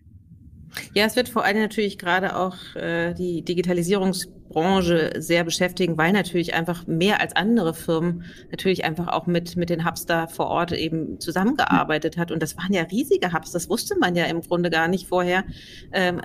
Ja, 0.94 1.06
es 1.06 1.16
wird 1.16 1.30
vor 1.30 1.44
allem 1.44 1.60
natürlich 1.60 1.98
gerade 1.98 2.36
auch 2.36 2.56
äh, 2.76 3.14
die 3.14 3.44
Digitalisierungsbranche 3.44 5.14
sehr 5.18 5.44
beschäftigen, 5.44 5.98
weil 5.98 6.12
natürlich 6.12 6.54
einfach 6.54 6.88
mehr 6.88 7.22
als 7.22 7.36
andere 7.36 7.74
Firmen 7.74 8.24
natürlich 8.52 8.86
einfach 8.86 9.08
auch 9.08 9.28
mit, 9.28 9.56
mit 9.56 9.70
den 9.70 9.86
Hubs 9.86 10.06
da 10.06 10.28
vor 10.28 10.48
Ort 10.48 10.72
eben 10.72 11.20
zusammengearbeitet 11.20 12.18
hat. 12.18 12.32
Und 12.32 12.42
das 12.42 12.58
waren 12.58 12.74
ja 12.74 12.84
riesige 12.84 13.34
Hubs, 13.34 13.52
das 13.52 13.70
wusste 13.70 13.98
man 14.00 14.16
ja 14.16 14.26
im 14.26 14.42
Grunde 14.42 14.70
gar 14.70 14.88
nicht 14.88 15.08
vorher. 15.08 15.44
Ähm, 15.92 16.22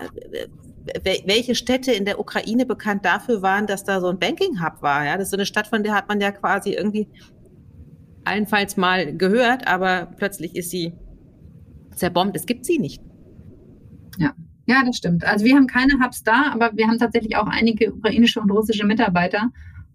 welche 1.05 1.55
Städte 1.55 1.93
in 1.93 2.05
der 2.05 2.19
Ukraine 2.19 2.67
bekannt 2.67 3.05
dafür 3.05 3.43
waren, 3.43 3.67
dass 3.67 3.85
da 3.85 4.01
so 4.01 4.09
ein 4.09 4.19
Banking-Hub 4.19 4.83
war. 4.83 5.05
Ja, 5.05 5.17
das 5.17 5.25
ist 5.25 5.31
so 5.31 5.37
eine 5.37 5.47
Stadt, 5.47 5.67
von 5.67 5.83
der 5.83 5.95
hat 5.95 6.09
man 6.09 6.21
ja 6.21 6.33
quasi 6.33 6.73
irgendwie 6.73 7.07
allenfalls 8.25 8.77
mal 8.77 9.15
gehört, 9.17 9.67
aber 9.67 10.09
plötzlich 10.17 10.57
ist 10.57 10.71
sie 10.71 10.93
zerbombt. 11.95 12.37
Es 12.37 12.47
gibt 12.47 12.65
sie 12.65 12.79
nicht. 12.79 13.03
Ja. 14.21 14.35
Ja, 14.67 14.85
das 14.85 14.97
stimmt. 14.97 15.25
Also 15.25 15.45
wir 15.45 15.57
haben 15.57 15.67
keine 15.67 15.99
Hubs 16.01 16.23
da, 16.23 16.53
aber 16.53 16.71
wir 16.77 16.87
haben 16.87 16.99
tatsächlich 16.99 17.35
auch 17.37 17.49
einige 17.49 17.93
ukrainische 17.93 18.41
und 18.41 18.51
russische 18.53 18.87
Mitarbeiter 18.87 19.51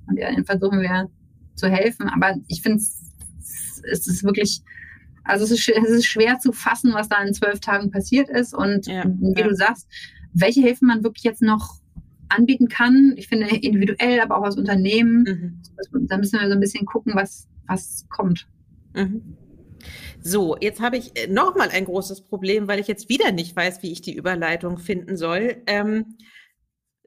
und 0.07 0.17
denen 0.17 0.43
versuchen 0.43 0.82
wir 0.82 1.09
zu 1.55 1.69
helfen. 1.69 2.09
Aber 2.09 2.36
ich 2.47 2.61
finde 2.61 2.80
es 2.80 4.07
ist 4.07 4.23
wirklich, 4.23 4.61
also 5.23 5.45
es 5.45 5.51
ist, 5.51 5.69
es 5.69 5.89
ist, 5.89 6.05
schwer 6.05 6.39
zu 6.39 6.51
fassen, 6.51 6.93
was 6.93 7.07
da 7.09 7.21
in 7.21 7.34
zwölf 7.34 7.59
Tagen 7.59 7.91
passiert 7.91 8.30
ist. 8.30 8.53
Und 8.53 8.88
ja, 8.88 9.05
wie 9.05 9.39
ja. 9.39 9.47
du 9.47 9.55
sagst, 9.55 9.88
welche 10.34 10.61
Hilfen 10.61 10.88
man 10.88 11.03
wirklich 11.03 11.23
jetzt 11.23 11.41
noch 11.41 11.76
anbieten 12.28 12.67
kann. 12.67 13.13
Ich 13.17 13.28
finde 13.28 13.47
individuell, 13.47 14.19
aber 14.19 14.38
auch 14.38 14.43
als 14.43 14.57
Unternehmen. 14.57 15.61
Mhm. 15.93 16.07
Da 16.07 16.17
müssen 16.17 16.39
wir 16.39 16.47
so 16.47 16.53
ein 16.53 16.59
bisschen 16.59 16.86
gucken, 16.86 17.13
was, 17.15 17.47
was 17.67 18.05
kommt. 18.09 18.47
Mhm. 18.93 19.38
So, 20.22 20.58
jetzt 20.60 20.82
habe 20.82 20.98
ich 20.98 21.18
äh, 21.18 21.28
nochmal 21.28 21.70
ein 21.70 21.86
großes 21.86 22.22
Problem, 22.22 22.68
weil 22.68 22.80
ich 22.80 22.88
jetzt 22.88 23.10
wieder 23.10 23.32
nicht 23.32 23.56
weiß, 23.56 23.84
wie 23.84 23.92
ich 23.92 24.02
die 24.02 24.16
Überleitung 24.16 24.78
finden 24.78 25.18
soll. 25.18 25.58
Ähm, 25.68 26.18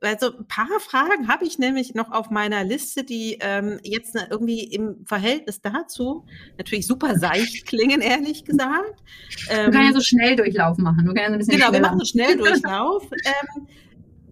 also 0.00 0.36
ein 0.36 0.46
paar 0.46 0.80
Fragen 0.80 1.28
habe 1.28 1.44
ich 1.44 1.58
nämlich 1.58 1.94
noch 1.94 2.12
auf 2.12 2.30
meiner 2.30 2.64
Liste, 2.64 3.04
die 3.04 3.38
ähm, 3.40 3.80
jetzt 3.82 4.16
irgendwie 4.30 4.62
im 4.64 5.04
Verhältnis 5.06 5.60
dazu 5.60 6.24
natürlich 6.56 6.86
super 6.86 7.18
seicht 7.18 7.66
klingen, 7.66 8.00
ehrlich 8.00 8.44
gesagt. 8.44 9.02
Ähm, 9.50 9.66
wir 9.66 9.72
können 9.72 9.86
ja 9.86 9.92
so 9.92 10.00
schnell 10.00 10.36
Durchlauf 10.36 10.78
machen. 10.78 11.04
Wir 11.04 11.14
können 11.14 11.18
ja 11.18 11.26
ein 11.26 11.38
bisschen 11.38 11.58
genau, 11.58 11.72
wir 11.72 11.80
machen 11.80 12.04
schnell 12.06 12.36
Durchlauf. 12.38 13.04
ähm, 13.24 13.66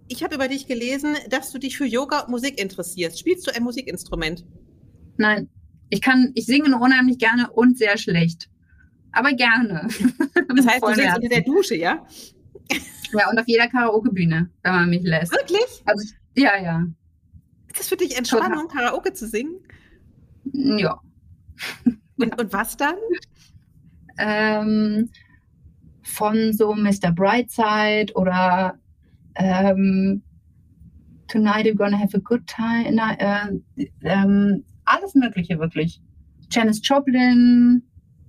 ich 0.09 0.23
habe 0.23 0.37
über 0.37 0.49
dich 0.49 0.69
gelesen, 0.69 1.17
dass 1.31 1.51
du 1.51 1.59
dich 1.59 1.77
für 1.77 1.87
Yoga 1.87 2.21
und 2.21 2.31
Musik 2.31 2.61
interessierst. 2.61 3.19
Spielst 3.19 3.47
du 3.47 3.55
ein 3.55 3.65
Musikinstrument? 3.65 4.45
Nein. 5.17 5.49
Ich 5.89 6.01
kann, 6.01 6.33
ich 6.35 6.47
singe 6.47 6.77
unheimlich 6.77 7.19
gerne 7.19 7.51
und 7.51 7.79
sehr 7.79 7.97
schlecht. 7.97 8.49
Aber 9.13 9.33
gerne. 9.33 9.89
Das 10.57 10.67
heißt, 10.67 10.83
du 10.83 10.95
singst 10.95 11.19
in 11.19 11.29
der 11.29 11.43
Dusche, 11.43 11.77
ja? 11.77 12.07
Ja, 13.13 13.31
und 13.31 13.39
auf 13.39 13.47
jeder 13.47 13.69
Karaoke-Bühne, 13.69 14.49
wenn 14.63 14.73
man 14.73 14.89
mich 14.89 15.03
lässt. 15.03 15.33
Wirklich? 15.33 15.83
Also, 15.85 16.15
ja, 16.35 16.57
ja. 16.57 16.87
Ist 17.69 17.81
das 17.81 17.89
für 17.89 17.97
dich 17.97 18.17
Entspannung, 18.17 18.69
Karaoke 18.69 19.13
zu 19.13 19.27
singen? 19.27 19.57
Ja. 20.53 21.01
Und, 22.17 22.41
und 22.41 22.53
was 22.53 22.77
dann? 22.77 22.97
Ähm, 24.19 25.11
von 26.03 26.53
so 26.53 26.75
Mr. 26.75 27.13
Brightside 27.13 28.15
oder 28.15 28.79
ähm, 29.35 30.23
Tonight 31.29 31.67
You're 31.67 31.75
Gonna 31.75 31.99
Have 31.99 32.17
a 32.17 32.21
Good 32.21 32.47
Time. 32.47 32.87
Äh, 33.19 33.85
ähm, 34.03 34.65
alles 34.87 35.15
Mögliche, 35.15 35.59
wirklich. 35.59 36.01
Janis 36.51 36.81
Joplin, 36.83 37.83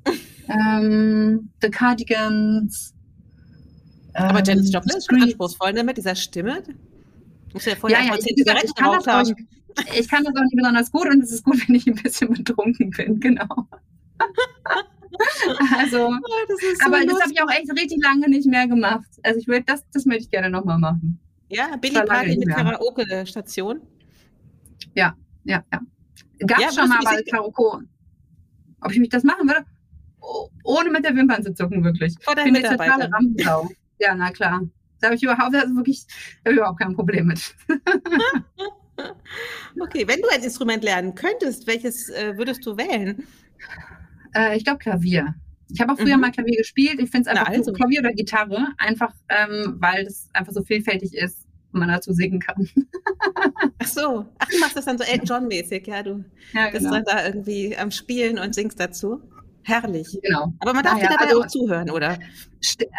ähm, 0.50 1.50
The 1.62 1.70
Cardigans. 1.70 2.94
Aber 4.14 4.44
Janis 4.44 4.68
ähm, 4.68 4.74
Joplin 4.74 4.98
ist 4.98 5.10
schon 5.10 5.22
anspruchsvoll 5.22 5.74
ne, 5.74 5.84
mit 5.84 5.98
dieser 5.98 6.16
Stimme. 6.16 6.64
Muss 7.54 7.66
ja 7.66 7.76
vorher 7.76 8.00
ja, 8.00 8.16
ja, 8.16 8.16
ich, 8.16 8.76
kann 8.76 8.92
das 8.92 9.08
auch, 9.08 9.36
ich 9.98 10.08
kann 10.10 10.24
das 10.24 10.36
auch 10.36 10.44
nicht 10.44 10.56
besonders 10.56 10.92
gut 10.92 11.08
und 11.08 11.24
es 11.24 11.32
ist 11.32 11.44
gut, 11.44 11.58
wenn 11.68 11.76
ich 11.76 11.88
ein 11.88 11.96
bisschen 11.96 12.34
betrunken 12.34 12.90
bin, 12.92 13.20
genau. 13.20 13.68
also, 15.78 16.08
oh, 16.08 16.18
das 16.48 16.60
so 16.80 16.86
aber 16.86 16.98
lustig. 16.98 17.14
das 17.14 17.22
habe 17.22 17.32
ich 17.34 17.42
auch 17.42 17.52
echt 17.52 17.72
richtig 17.72 18.04
lange 18.04 18.30
nicht 18.30 18.48
mehr 18.48 18.68
gemacht. 18.68 19.08
Also 19.24 19.40
ich 19.40 19.48
würde 19.48 19.64
das, 19.66 19.88
das 19.92 20.06
möchte 20.06 20.24
ich 20.24 20.32
gerne 20.32 20.50
nochmal 20.50 20.80
machen. 20.80 21.20
Ja, 21.50 21.78
Billy 21.78 22.02
Party 22.04 22.38
mit 22.38 22.50
Karaoke-Station. 22.50 23.82
Ja, 24.96 25.16
ja, 25.46 25.64
ja. 25.72 25.82
Gab 26.46 26.60
ja, 26.60 26.72
schon 26.72 26.90
mal 26.90 27.00
bei 27.04 27.22
Karaoke. 27.24 27.84
Ob 28.82 28.92
ich 28.92 29.00
mich 29.00 29.10
das 29.10 29.24
machen 29.24 29.48
würde? 29.48 29.66
ohne 30.64 30.90
mit 30.90 31.06
der 31.06 31.16
Wimpern 31.16 31.44
zu 31.44 31.54
zucken, 31.54 31.84
wirklich. 31.84 32.16
Vor 32.22 32.36
ich 32.38 32.64
totale 32.64 33.10
Rampensau. 33.12 33.70
ja, 34.00 34.16
na 34.16 34.32
klar. 34.32 34.62
Da 35.00 35.08
habe 35.08 35.16
ich 35.16 35.24
überhaupt, 35.24 35.56
also 35.56 35.76
wirklich, 35.76 36.06
überhaupt 36.44 36.80
kein 36.80 36.96
Problem 36.96 37.28
mit. 37.28 37.56
okay, 39.80 40.08
wenn 40.08 40.22
du 40.22 40.28
ein 40.34 40.42
Instrument 40.42 40.84
lernen 40.84 41.14
könntest, 41.14 41.68
welches 41.68 42.10
äh, 42.10 42.36
würdest 42.36 42.66
du 42.66 42.78
wählen? 42.78 43.24
Äh, 44.36 44.58
ich 44.58 44.64
glaube 44.64 44.80
Klavier. 44.80 45.36
Ich 45.70 45.82
habe 45.82 45.94
auch 45.94 45.98
früher 45.98 46.16
mhm. 46.16 46.22
mal 46.22 46.32
Klavier 46.32 46.58
gespielt. 46.58 47.00
Ich 47.00 47.12
finde 47.12 47.30
es 47.30 47.38
einfach 47.38 47.48
also. 47.48 47.74
Klavier 47.74 48.00
oder 48.00 48.14
Gitarre, 48.14 48.70
einfach 48.78 49.14
ähm, 49.30 49.76
weil 49.80 50.06
es 50.06 50.30
einfach 50.34 50.54
so 50.54 50.64
vielfältig 50.64 51.14
ist 51.14 51.47
man 51.72 51.90
dazu 51.90 52.14
singen 52.14 52.40
kann. 52.40 52.68
Ach 53.80 53.88
so, 53.88 54.26
ach 54.38 54.48
du 54.48 54.60
machst 54.60 54.76
das 54.76 54.86
dann 54.86 54.98
so 54.98 55.04
Elton 55.04 55.26
John 55.26 55.48
mäßig, 55.48 55.88
ja 55.88 56.04
du 56.04 56.24
ja, 56.54 56.70
genau. 56.70 56.72
bist 56.72 56.86
dann 56.86 57.04
da 57.04 57.26
irgendwie 57.26 57.78
am 57.78 57.92
Spielen 57.92 58.40
und 58.40 58.56
singst 58.56 58.80
dazu. 58.80 59.22
Herrlich. 59.64 60.18
Genau. 60.24 60.54
Aber 60.60 60.74
man 60.74 60.84
darf 60.84 61.00
dir 61.00 61.10
dabei 61.10 61.26
also, 61.26 61.42
auch 61.42 61.48
zuhören, 61.48 61.90
oder? 61.90 62.18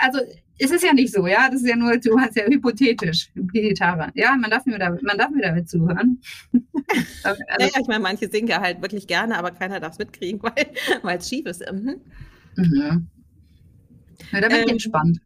Also 0.02 0.20
es 0.58 0.70
ist 0.70 0.84
ja 0.84 0.92
nicht 0.92 1.14
so, 1.14 1.26
ja. 1.26 1.48
Das 1.48 1.62
ist 1.62 1.68
ja 1.68 1.76
nur, 1.76 1.96
du 1.96 2.18
hast 2.18 2.36
ja 2.36 2.44
hypothetisch 2.44 3.30
Gitarre. 3.34 4.10
Ja, 4.14 4.36
man 4.36 4.50
darf 4.50 4.66
mir 4.66 4.78
da, 4.78 4.90
man 4.90 5.16
darf 5.16 5.30
mir 5.30 5.42
damit 5.42 5.68
zuhören. 5.70 6.20
also, 7.22 7.42
naja, 7.58 7.72
ich 7.80 7.86
meine, 7.86 8.00
manche 8.00 8.28
singen 8.28 8.48
ja 8.48 8.60
halt 8.60 8.82
wirklich 8.82 9.06
gerne, 9.06 9.38
aber 9.38 9.50
keiner 9.50 9.80
darf 9.80 9.92
es 9.92 9.98
mitkriegen, 9.98 10.42
weil 11.02 11.18
es 11.18 11.28
schief 11.28 11.46
ist. 11.46 11.64
Mhm. 11.72 12.02
Mhm. 12.56 13.08
Ja, 14.32 14.40
da 14.40 14.48
bin 14.48 14.56
ähm, 14.58 14.64
ich 14.66 14.72
entspannt. 14.72 15.20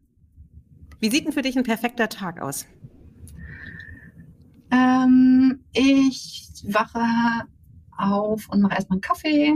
Wie 1.00 1.10
sieht 1.10 1.24
denn 1.24 1.32
für 1.32 1.42
dich 1.42 1.56
ein 1.56 1.64
perfekter 1.64 2.08
Tag 2.08 2.40
aus? 2.40 2.66
Ähm, 4.72 5.60
ich 5.72 6.50
wache 6.66 7.04
auf 7.96 8.48
und 8.48 8.62
mache 8.62 8.74
erstmal 8.74 8.96
einen 8.96 9.02
Kaffee, 9.02 9.54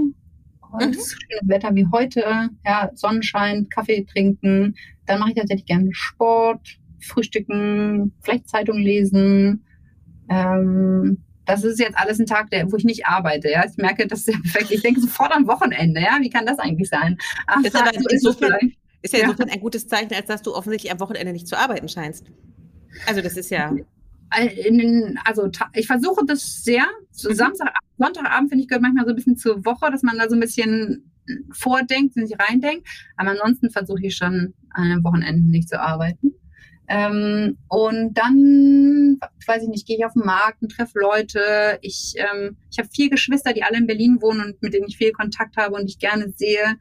und 0.72 0.88
mhm. 0.88 0.92
schönes 0.92 1.48
Wetter 1.48 1.74
wie 1.74 1.86
heute, 1.92 2.50
ja, 2.64 2.90
Sonnenschein, 2.94 3.68
Kaffee 3.68 4.04
trinken. 4.04 4.74
Dann 5.06 5.20
mache 5.20 5.30
ich 5.30 5.36
tatsächlich 5.36 5.66
gerne 5.66 5.88
Sport, 5.92 6.78
frühstücken, 7.00 8.12
vielleicht 8.22 8.48
Zeitung 8.48 8.78
lesen. 8.78 9.64
Ähm, 10.28 11.22
das 11.44 11.62
ist 11.62 11.78
jetzt 11.78 11.96
alles 11.96 12.18
ein 12.18 12.26
Tag, 12.26 12.50
der, 12.50 12.70
wo 12.70 12.76
ich 12.76 12.84
nicht 12.84 13.06
arbeite. 13.06 13.48
Ja, 13.48 13.64
ich 13.64 13.76
merke, 13.76 14.06
das 14.06 14.20
ist 14.20 14.34
ja 14.34 14.38
perfekt. 14.40 14.72
Ich 14.72 14.82
denke 14.82 15.00
sofort 15.00 15.32
am 15.32 15.46
Wochenende. 15.46 16.00
Ja, 16.00 16.18
wie 16.20 16.30
kann 16.30 16.44
das 16.44 16.58
eigentlich 16.58 16.88
sein? 16.88 17.16
Ach, 17.46 17.62
das 17.62 17.74
aber 17.74 17.92
so 17.94 18.00
ist, 18.00 18.12
insofern, 18.12 18.72
ist 19.02 19.14
ja 19.14 19.20
insofern 19.20 19.48
ja. 19.48 19.54
ein 19.54 19.60
gutes 19.60 19.86
Zeichen, 19.86 20.12
als 20.12 20.26
dass 20.26 20.42
du 20.42 20.54
offensichtlich 20.54 20.92
am 20.92 20.98
Wochenende 20.98 21.32
nicht 21.32 21.46
zu 21.46 21.56
arbeiten 21.56 21.88
scheinst. 21.88 22.26
Also 23.06 23.22
das 23.22 23.36
ist 23.36 23.50
ja. 23.50 23.72
Den, 24.34 25.18
also 25.24 25.48
ich 25.74 25.86
versuche 25.86 26.24
das 26.26 26.62
sehr. 26.62 26.84
So 27.10 27.30
mhm. 27.30 27.34
Samstag, 27.34 27.74
Sonntagabend 27.98 28.50
finde 28.50 28.62
ich 28.62 28.68
gehört 28.68 28.82
manchmal 28.82 29.04
so 29.04 29.10
ein 29.10 29.16
bisschen 29.16 29.36
zur 29.36 29.64
Woche, 29.64 29.90
dass 29.90 30.02
man 30.02 30.18
da 30.18 30.28
so 30.28 30.34
ein 30.34 30.40
bisschen 30.40 31.10
vordenkt, 31.52 32.14
sich 32.14 32.34
reindenkt. 32.38 32.86
Aber 33.16 33.30
ansonsten 33.30 33.70
versuche 33.70 34.06
ich 34.06 34.16
schon 34.16 34.54
an 34.70 34.88
den 34.88 35.04
Wochenenden 35.04 35.50
nicht 35.50 35.68
zu 35.68 35.80
arbeiten. 35.80 36.32
Ähm, 36.88 37.58
und 37.68 38.14
dann, 38.14 39.18
weiß 39.46 39.62
ich 39.62 39.68
nicht, 39.68 39.86
gehe 39.86 39.96
ich 39.96 40.04
auf 40.04 40.12
den 40.12 40.24
Markt 40.24 40.62
und 40.62 40.70
treffe 40.70 41.00
Leute. 41.00 41.78
Ich, 41.82 42.14
ähm, 42.16 42.56
ich 42.70 42.78
habe 42.78 42.88
vier 42.94 43.10
Geschwister, 43.10 43.52
die 43.52 43.64
alle 43.64 43.78
in 43.78 43.86
Berlin 43.86 44.18
wohnen 44.20 44.44
und 44.44 44.62
mit 44.62 44.72
denen 44.72 44.86
ich 44.86 44.96
viel 44.96 45.12
Kontakt 45.12 45.56
habe 45.56 45.74
und 45.74 45.86
ich 45.86 45.98
gerne 45.98 46.30
sehe. 46.36 46.76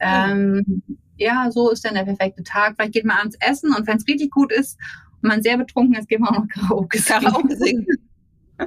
Ähm, 0.00 0.82
ja, 1.18 1.50
so 1.50 1.70
ist 1.70 1.84
dann 1.84 1.94
der 1.94 2.04
perfekte 2.04 2.42
Tag. 2.42 2.76
Vielleicht 2.76 2.94
geht 2.94 3.04
man 3.04 3.18
abends 3.18 3.36
essen 3.40 3.74
und 3.74 3.86
wenn 3.86 3.98
es 3.98 4.08
richtig 4.08 4.30
gut 4.30 4.50
ist 4.50 4.78
und 5.22 5.28
man 5.28 5.42
sehr 5.42 5.56
betrunken 5.56 5.94
ist, 5.96 6.08
geht 6.08 6.20
man 6.20 6.30
auch 6.30 6.44
noch 6.70 6.88
Karaoke 6.88 7.56
singen. 7.56 7.86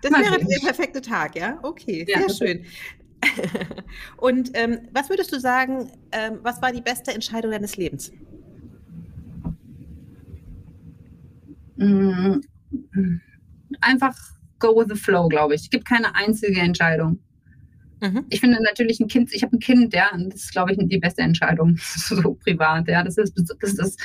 Das 0.00 0.12
wäre 0.12 0.38
der 0.38 0.58
perfekte 0.60 1.02
Tag, 1.02 1.36
ja? 1.36 1.58
Okay, 1.62 2.06
ja, 2.08 2.20
sehr 2.20 2.30
schön. 2.30 2.64
Und 4.16 4.50
ähm, 4.54 4.88
was 4.92 5.10
würdest 5.10 5.32
du 5.34 5.38
sagen, 5.38 5.92
ähm, 6.12 6.38
was 6.42 6.62
war 6.62 6.72
die 6.72 6.80
beste 6.80 7.12
Entscheidung 7.12 7.50
deines 7.50 7.76
Lebens? 7.76 8.10
Mm, 11.76 12.40
einfach 13.82 14.16
go 14.58 14.74
with 14.76 14.88
the 14.88 14.98
flow, 14.98 15.28
glaube 15.28 15.54
ich. 15.54 15.62
Es 15.62 15.70
gibt 15.70 15.86
keine 15.86 16.14
einzige 16.14 16.60
Entscheidung. 16.60 17.18
Mhm. 18.00 18.24
Ich 18.30 18.40
finde 18.40 18.62
natürlich 18.62 19.00
ein 19.00 19.08
Kind, 19.08 19.32
ich 19.32 19.42
habe 19.42 19.56
ein 19.56 19.60
Kind, 19.60 19.94
ja, 19.94 20.12
und 20.12 20.32
das 20.32 20.44
ist, 20.44 20.52
glaube 20.52 20.72
ich, 20.72 20.78
die 20.80 20.98
beste 20.98 21.22
Entscheidung, 21.22 21.76
so 21.78 22.34
privat, 22.34 22.88
ja. 22.88 23.02
Das 23.02 23.18
ist 23.18 23.34
das, 23.36 23.72
ist 23.72 23.98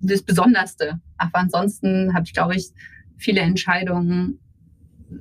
das 0.00 0.22
Besonderste. 0.22 1.00
Aber 1.16 1.38
ansonsten 1.38 2.14
habe 2.14 2.24
ich, 2.26 2.32
glaube 2.32 2.56
ich, 2.56 2.70
viele 3.16 3.40
Entscheidungen 3.40 4.38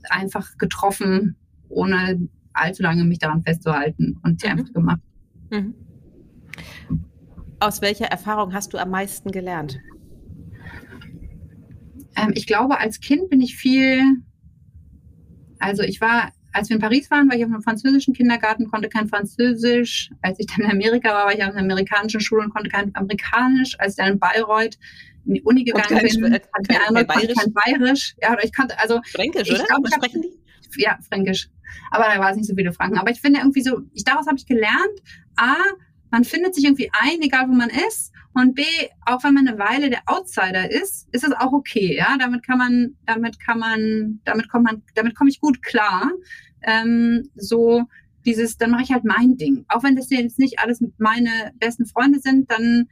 einfach 0.10 0.58
getroffen, 0.58 1.36
ohne 1.70 2.28
allzu 2.54 2.84
lange 2.84 3.04
mich 3.06 3.20
daran 3.20 3.44
festzuhalten 3.44 4.20
und 4.24 4.44
die 4.44 4.48
mhm. 4.48 4.52
einfach 4.54 4.74
gemacht. 4.74 5.02
Mhm. 5.50 5.74
aus 7.62 7.82
welcher 7.82 8.08
Erfahrung 8.08 8.54
hast 8.54 8.74
du 8.74 8.78
am 8.78 8.90
meisten 8.90 9.32
gelernt? 9.32 9.80
Ähm, 12.18 12.32
ich 12.36 12.48
glaube, 12.48 12.80
als 12.80 13.00
Kind 13.00 13.30
bin 13.30 13.40
ich 13.40 13.56
viel, 13.56 14.02
also 15.60 15.84
ich 15.84 16.02
war, 16.02 16.32
als 16.54 16.70
wir 16.70 16.76
in 16.76 16.82
Paris 16.82 17.10
waren, 17.12 17.30
war 17.30 17.38
ich 17.38 17.43
auf 17.43 17.52
einem 17.52 17.62
französischen 17.62 18.14
Kindergarten, 18.14 18.70
konnte 18.70 18.89
kein 18.89 19.08
Französisch. 19.08 20.10
Als 20.22 20.39
ich 20.39 20.48
dann 20.48 20.66
in 20.66 20.72
Amerika 20.72 21.10
war, 21.10 21.26
war 21.26 21.34
ich 21.34 21.43
auf 21.43 21.52
einer 21.52 21.60
amerikanischen 21.60 22.20
Schule 22.20 22.43
und 22.43 22.54
konnte 22.54 22.70
kein 22.70 22.95
Amerikanisch. 22.95 23.80
Als 23.80 23.93
ich 23.93 23.98
dann 23.98 24.14
in 24.14 24.20
Bayreuth 24.20 24.78
in 25.26 25.36
die 25.36 25.41
Uni 25.43 25.64
gegangen 25.64 25.88
kein, 25.88 26.22
bin, 26.22 26.34
hatte 26.34 26.48
kein, 26.64 26.93
kein, 26.93 27.08
Bayerisch. 27.08 27.36
kein 27.36 27.54
Bayerisch. 27.54 28.16
Ja, 28.22 28.34
oder 28.34 28.43
ich 28.43 28.56
konnte, 28.56 28.80
also. 28.80 29.02
Fränkisch, 29.12 29.52
oder? 29.52 29.66
Glaub, 29.66 29.84
Was 29.84 29.93
sprechen 29.93 30.22
die? 30.22 30.82
Ja, 30.82 30.98
Fränkisch. 31.08 31.50
Aber 31.91 32.06
da 32.06 32.20
war 32.20 32.32
es 32.32 32.38
nicht 32.38 32.48
so 32.48 32.56
viele 32.56 32.72
Franken. 32.72 32.98
Aber 32.98 33.12
ich 33.12 33.20
finde 33.20 33.39
irgendwie 33.39 33.62
so, 33.62 33.82
ich, 33.93 34.04
daraus 34.04 34.28
habe 34.28 34.38
ich 34.38 34.45
gelernt, 34.45 35.02
A, 35.36 35.56
man 36.12 36.24
findet 36.24 36.56
sich 36.56 36.64
irgendwie 36.64 36.89
ein, 36.93 37.22
egal 37.22 37.48
wo 37.50 37.54
man 37.54 37.70
ist. 37.70 38.14
Und 38.38 38.54
B, 38.54 38.64
auch 39.06 39.24
wenn 39.24 39.34
man 39.34 39.48
eine 39.48 39.58
Weile 39.58 39.90
der 39.90 40.04
Outsider 40.06 40.70
ist, 40.70 41.08
ist 41.12 41.24
es 41.24 41.32
auch 41.32 41.54
okay. 41.54 41.96
Ja, 41.98 42.18
damit 42.20 42.46
kann 42.46 42.60
man, 42.60 42.96
damit 43.06 43.40
kann 43.40 43.58
man, 43.58 44.22
damit 44.26 44.48
kommt 44.50 44.66
man, 44.66 44.84
damit 44.94 45.16
komme 45.16 45.30
ich 45.30 45.42
gut 45.42 45.64
klar. 45.64 46.12
Ähm, 46.62 47.30
so 47.36 47.84
dieses, 48.26 48.58
dann 48.58 48.72
mache 48.72 48.84
ich 48.84 48.92
halt 48.92 49.06
mein 49.06 49.38
Ding. 49.38 49.66
Auch 49.70 49.84
wenn 49.84 49.96
das 49.96 50.10
jetzt 50.12 50.38
nicht 50.38 50.60
alles 50.60 50.84
meine 50.98 51.52
besten 51.56 51.88
Freunde 51.88 52.20
sind, 52.20 52.52
dann 52.52 52.88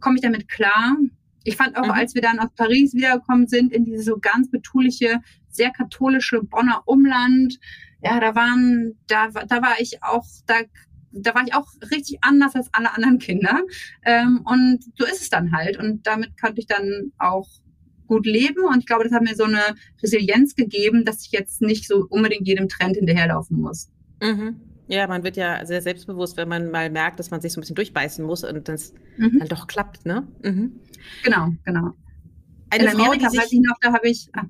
komme 0.00 0.16
ich 0.16 0.22
damit 0.22 0.48
klar. 0.48 0.96
Ich 1.42 1.56
fand 1.56 1.76
auch, 1.76 1.86
mhm. 1.86 1.92
als 1.92 2.14
wir 2.14 2.22
dann 2.22 2.38
aus 2.38 2.50
Paris 2.54 2.94
wiedergekommen 2.94 3.48
sind, 3.48 3.72
in 3.72 3.84
dieses 3.84 4.04
so 4.04 4.18
ganz 4.18 4.50
betuliche, 4.50 5.20
sehr 5.48 5.70
katholische 5.70 6.42
Bonner 6.42 6.82
Umland, 6.86 7.58
ja, 8.02 8.20
da 8.20 8.34
waren, 8.36 8.96
da, 9.08 9.28
da 9.28 9.62
war 9.62 9.80
ich 9.80 10.02
auch, 10.04 10.24
da 10.46 10.54
da 11.12 11.34
war 11.34 11.42
ich 11.46 11.54
auch 11.54 11.66
richtig 11.90 12.18
anders 12.22 12.54
als 12.54 12.68
alle 12.72 12.94
anderen 12.94 13.18
Kinder. 13.18 13.62
Ähm, 14.04 14.42
und 14.44 14.84
so 14.96 15.04
ist 15.04 15.22
es 15.22 15.30
dann 15.30 15.52
halt. 15.52 15.78
Und 15.78 16.06
damit 16.06 16.40
konnte 16.40 16.60
ich 16.60 16.66
dann 16.66 17.12
auch 17.18 17.48
gut 18.06 18.26
leben. 18.26 18.64
Und 18.64 18.78
ich 18.80 18.86
glaube, 18.86 19.04
das 19.04 19.12
hat 19.12 19.22
mir 19.22 19.34
so 19.34 19.44
eine 19.44 19.62
Resilienz 20.02 20.54
gegeben, 20.54 21.04
dass 21.04 21.24
ich 21.24 21.32
jetzt 21.32 21.62
nicht 21.62 21.86
so 21.86 22.06
unbedingt 22.08 22.46
jedem 22.46 22.68
Trend 22.68 22.96
hinterherlaufen 22.96 23.60
muss. 23.60 23.90
Mhm. 24.20 24.60
Ja, 24.88 25.06
man 25.06 25.22
wird 25.22 25.36
ja 25.36 25.64
sehr 25.66 25.82
selbstbewusst, 25.82 26.38
wenn 26.38 26.48
man 26.48 26.70
mal 26.70 26.88
merkt, 26.90 27.18
dass 27.18 27.30
man 27.30 27.42
sich 27.42 27.52
so 27.52 27.58
ein 27.58 27.62
bisschen 27.62 27.76
durchbeißen 27.76 28.24
muss 28.24 28.42
und 28.42 28.68
das 28.68 28.94
mhm. 29.18 29.38
dann 29.38 29.48
doch 29.48 29.66
klappt, 29.66 30.06
ne? 30.06 30.26
Mhm. 30.42 30.80
Genau, 31.22 31.52
genau. 31.64 31.92
Eine 32.70 32.84
In 32.84 32.90
Frau, 32.90 33.04
Amerika, 33.04 33.28
sich... 33.28 33.38
weiß 33.38 33.52
ich 33.52 33.60
noch, 33.60 33.76
da 33.82 33.92
habe 33.92 34.08
ich. 34.08 34.28
Ah, 34.32 34.46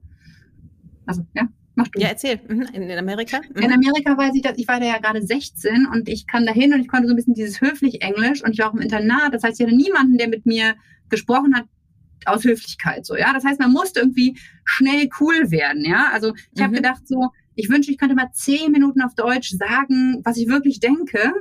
also, 1.06 1.26
ja. 1.34 1.48
Mach 1.78 1.86
du. 1.88 2.00
Ja, 2.00 2.08
erzähl. 2.08 2.40
Mhm. 2.48 2.62
In, 2.72 2.90
Amerika? 2.90 3.40
Mhm. 3.54 3.62
In 3.62 3.72
Amerika 3.72 4.18
weiß 4.18 4.34
ich, 4.34 4.42
dass 4.42 4.58
ich 4.58 4.66
war 4.66 4.80
da 4.80 4.86
ja 4.86 4.98
gerade 4.98 5.22
16 5.22 5.86
und 5.86 6.08
ich 6.08 6.26
kam 6.26 6.44
da 6.44 6.52
hin 6.52 6.74
und 6.74 6.80
ich 6.80 6.88
konnte 6.88 7.06
so 7.06 7.12
ein 7.12 7.16
bisschen 7.16 7.34
dieses 7.34 7.60
höflich 7.60 8.02
Englisch 8.02 8.42
und 8.42 8.50
ich 8.50 8.58
war 8.58 8.70
auch 8.70 8.74
im 8.74 8.80
Internat. 8.80 9.32
Das 9.32 9.44
heißt, 9.44 9.60
ich 9.60 9.66
hatte 9.66 9.76
niemanden, 9.76 10.18
der 10.18 10.28
mit 10.28 10.44
mir 10.44 10.74
gesprochen 11.08 11.54
hat 11.54 11.66
aus 12.26 12.42
Höflichkeit. 12.42 13.06
So, 13.06 13.16
ja. 13.16 13.32
Das 13.32 13.44
heißt, 13.44 13.60
man 13.60 13.70
musste 13.70 14.00
irgendwie 14.00 14.36
schnell 14.64 15.08
cool 15.20 15.52
werden. 15.52 15.84
Ja. 15.84 16.10
Also 16.12 16.34
ich 16.52 16.58
mhm. 16.58 16.64
habe 16.64 16.74
gedacht, 16.74 17.06
so, 17.06 17.30
ich 17.54 17.70
wünsche, 17.70 17.92
ich 17.92 17.98
könnte 17.98 18.16
mal 18.16 18.32
zehn 18.32 18.72
Minuten 18.72 19.00
auf 19.00 19.14
Deutsch 19.14 19.50
sagen, 19.50 20.20
was 20.24 20.36
ich 20.36 20.48
wirklich 20.48 20.80
denke 20.80 21.32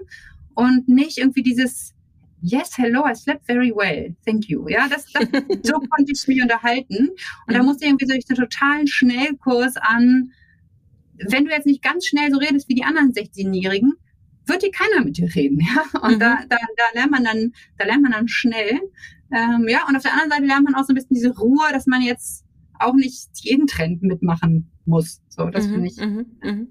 und 0.54 0.88
nicht 0.88 1.18
irgendwie 1.18 1.42
dieses 1.42 1.96
Yes, 2.42 2.78
hello, 2.78 3.04
I 3.06 3.14
slept 3.16 3.46
very 3.48 3.72
well. 3.72 4.16
Thank 4.26 4.48
you. 4.48 4.68
Ja, 4.70 4.88
das, 4.88 5.06
das 5.12 5.28
so 5.64 5.74
konnte 5.90 6.12
ich 6.12 6.28
mich 6.28 6.42
unterhalten. 6.42 7.10
Und 7.48 7.54
da 7.54 7.60
mhm. 7.60 7.66
musste 7.66 7.86
ich 7.86 7.90
irgendwie 7.90 8.06
so 8.06 8.14
einen 8.14 8.40
totalen 8.42 8.88
Schnellkurs 8.88 9.76
an, 9.78 10.32
wenn 11.30 11.46
du 11.46 11.52
jetzt 11.52 11.66
nicht 11.66 11.82
ganz 11.82 12.06
schnell 12.06 12.32
so 12.32 12.38
redest 12.38 12.70
wie 12.70 12.76
die 12.76 12.84
anderen 12.84 13.12
16-Jährigen, 13.12 13.94
wird 14.46 14.64
dir 14.64 14.72
keiner 14.72 15.04
mit 15.04 15.18
dir 15.18 15.34
reden, 15.34 15.60
ja. 15.76 16.00
Und 16.00 16.16
mhm. 16.16 16.20
da, 16.20 16.40
da, 16.48 16.58
da 16.58 16.84
lernt 16.94 17.12
man 17.12 17.24
dann, 17.24 17.54
da 17.78 17.86
lernt 17.86 18.04
man 18.04 18.12
dann 18.12 18.28
schnell. 18.28 18.80
Ähm, 19.32 19.66
ja, 19.68 19.88
und 19.88 19.96
auf 19.96 20.04
der 20.04 20.14
anderen 20.14 20.30
Seite 20.30 20.46
lernt 20.46 20.64
man 20.64 20.76
auch 20.76 20.86
so 20.86 20.94
ein 20.94 20.96
bisschen 20.96 21.16
diese 21.16 21.36
Ruhe, 21.38 21.66
dass 21.72 21.86
man 21.88 22.02
jetzt 22.02 22.46
auch 22.80 22.94
nicht 22.94 23.30
jeden 23.42 23.68
Trend 23.68 24.04
mitmachen 24.04 24.72
muss. 24.86 25.22
So, 25.30 25.50
das 25.50 25.68
mhm. 25.68 25.72
finde 25.72 25.88
ich. 25.88 25.98
Mhm. 25.98 26.68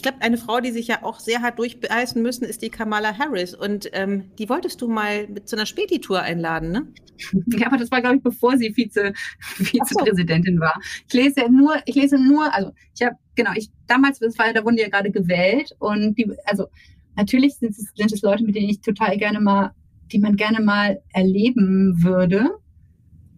Ich 0.00 0.02
glaube, 0.02 0.22
eine 0.22 0.38
Frau, 0.38 0.60
die 0.60 0.70
sich 0.70 0.88
ja 0.88 1.02
auch 1.02 1.20
sehr 1.20 1.42
hart 1.42 1.58
durchbeißen 1.58 2.22
müssen, 2.22 2.44
ist 2.44 2.62
die 2.62 2.70
Kamala 2.70 3.18
Harris. 3.18 3.54
Und 3.54 3.90
ähm, 3.92 4.30
die 4.38 4.48
wolltest 4.48 4.80
du 4.80 4.88
mal 4.88 5.28
mit 5.28 5.46
zu 5.46 5.56
einer 5.56 5.66
Späti-Tour 5.66 6.22
einladen, 6.22 6.72
ne? 6.72 6.86
Ja, 7.58 7.66
aber 7.66 7.76
das 7.76 7.90
war, 7.90 8.00
glaube 8.00 8.16
ich, 8.16 8.22
bevor 8.22 8.56
sie 8.56 8.74
Vize, 8.74 9.12
Vizepräsidentin 9.40 10.54
so. 10.54 10.62
war. 10.62 10.80
Ich 11.06 11.12
lese 11.12 11.42
ja 11.42 11.50
nur, 11.50 11.74
ich 11.84 11.96
lese 11.96 12.16
nur, 12.16 12.50
also 12.54 12.70
ich 12.98 13.06
habe, 13.06 13.16
genau, 13.34 13.50
ich 13.54 13.68
damals, 13.88 14.20
das 14.20 14.38
war, 14.38 14.50
da 14.54 14.64
wurden 14.64 14.76
die 14.76 14.82
ja 14.82 14.88
gerade 14.88 15.10
gewählt 15.10 15.76
und 15.80 16.16
die, 16.16 16.32
also 16.46 16.68
natürlich 17.16 17.56
sind 17.56 17.72
es, 17.72 17.92
sind 17.94 18.10
es 18.10 18.22
Leute, 18.22 18.42
mit 18.42 18.54
denen 18.54 18.70
ich 18.70 18.80
total 18.80 19.18
gerne 19.18 19.38
mal, 19.38 19.72
die 20.12 20.18
man 20.18 20.36
gerne 20.36 20.62
mal 20.62 21.02
erleben 21.12 22.02
würde. 22.02 22.48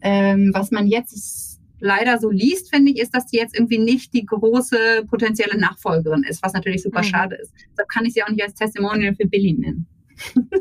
Ähm, 0.00 0.52
was 0.54 0.70
man 0.70 0.86
jetzt 0.86 1.60
leider 1.82 2.18
so 2.18 2.30
liest, 2.30 2.74
finde 2.74 2.92
ich, 2.92 3.00
ist, 3.00 3.14
dass 3.14 3.28
sie 3.28 3.36
jetzt 3.36 3.54
irgendwie 3.56 3.78
nicht 3.78 4.14
die 4.14 4.24
große 4.24 5.04
potenzielle 5.08 5.58
Nachfolgerin 5.58 6.22
ist, 6.22 6.42
was 6.42 6.52
natürlich 6.52 6.82
super 6.82 7.00
mhm. 7.00 7.06
schade 7.06 7.36
ist. 7.36 7.52
Deshalb 7.72 7.88
kann 7.88 8.04
ich 8.06 8.14
sie 8.14 8.22
auch 8.22 8.28
nicht 8.28 8.42
als 8.42 8.54
Testimonial 8.54 9.14
für 9.14 9.26
Billy 9.26 9.52
nennen. 9.52 9.86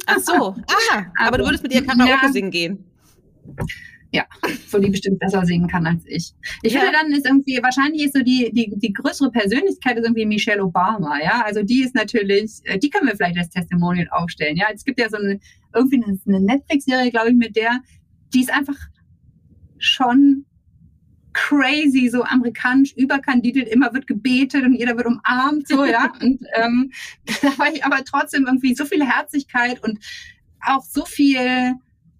Ach 0.08 0.20
so, 0.20 0.56
ah, 0.94 1.06
aber 1.20 1.38
du 1.38 1.46
würdest 1.46 1.64
mit 1.64 1.74
ihr 1.74 1.86
Karaoke 1.86 2.10
ja, 2.10 2.32
singen 2.32 2.52
gehen. 2.52 2.84
Ja, 4.14 4.26
wo 4.72 4.80
die 4.80 4.90
bestimmt 4.90 5.20
besser 5.20 5.46
singen 5.46 5.68
kann 5.68 5.86
als 5.86 6.04
ich. 6.06 6.34
Ich 6.64 6.74
ja. 6.74 6.82
finde 6.82 6.98
dann 6.98 7.12
ist 7.14 7.26
irgendwie, 7.26 7.60
wahrscheinlich 7.62 8.04
ist 8.04 8.16
so 8.16 8.22
die, 8.22 8.52
die, 8.52 8.74
die 8.76 8.92
größere 8.92 9.32
Persönlichkeit 9.32 9.98
ist 9.98 10.04
irgendwie 10.04 10.26
Michelle 10.26 10.64
Obama, 10.64 11.20
ja. 11.24 11.44
Also 11.46 11.64
die 11.64 11.84
ist 11.84 11.96
natürlich, 11.96 12.52
äh, 12.64 12.78
die 12.78 12.90
können 12.90 13.08
wir 13.08 13.16
vielleicht 13.16 13.38
als 13.38 13.50
Testimonial 13.50 14.08
aufstellen, 14.10 14.58
ja. 14.58 14.66
Es 14.74 14.84
gibt 14.84 15.00
ja 15.00 15.10
so 15.10 15.18
eine, 15.18 15.40
irgendwie 15.74 16.04
eine 16.28 16.42
Netflix-Serie, 16.42 17.12
glaube 17.12 17.30
ich, 17.30 17.36
mit 17.36 17.56
der, 17.56 17.80
die 18.34 18.42
ist 18.42 18.52
einfach 18.52 18.76
schon 19.78 20.46
crazy, 21.34 22.10
so 22.10 22.24
amerikanisch 22.24 22.94
überkandidelt, 22.96 23.68
immer 23.70 23.94
wird 23.94 24.08
gebetet 24.08 24.64
und 24.64 24.74
jeder 24.74 24.96
wird 24.98 25.08
umarmt, 25.08 25.68
so, 25.68 25.86
ja. 25.86 26.12
Und 26.22 26.42
ähm, 26.56 26.92
da 27.42 27.58
war 27.58 27.74
ich 27.74 27.84
aber 27.84 28.04
trotzdem 28.04 28.46
irgendwie 28.46 28.76
so 28.76 28.86
viel 28.86 29.06
Herzlichkeit 29.06 29.84
und 29.84 30.00
auch 30.66 30.84
so 30.84 31.06
viel 31.06 31.74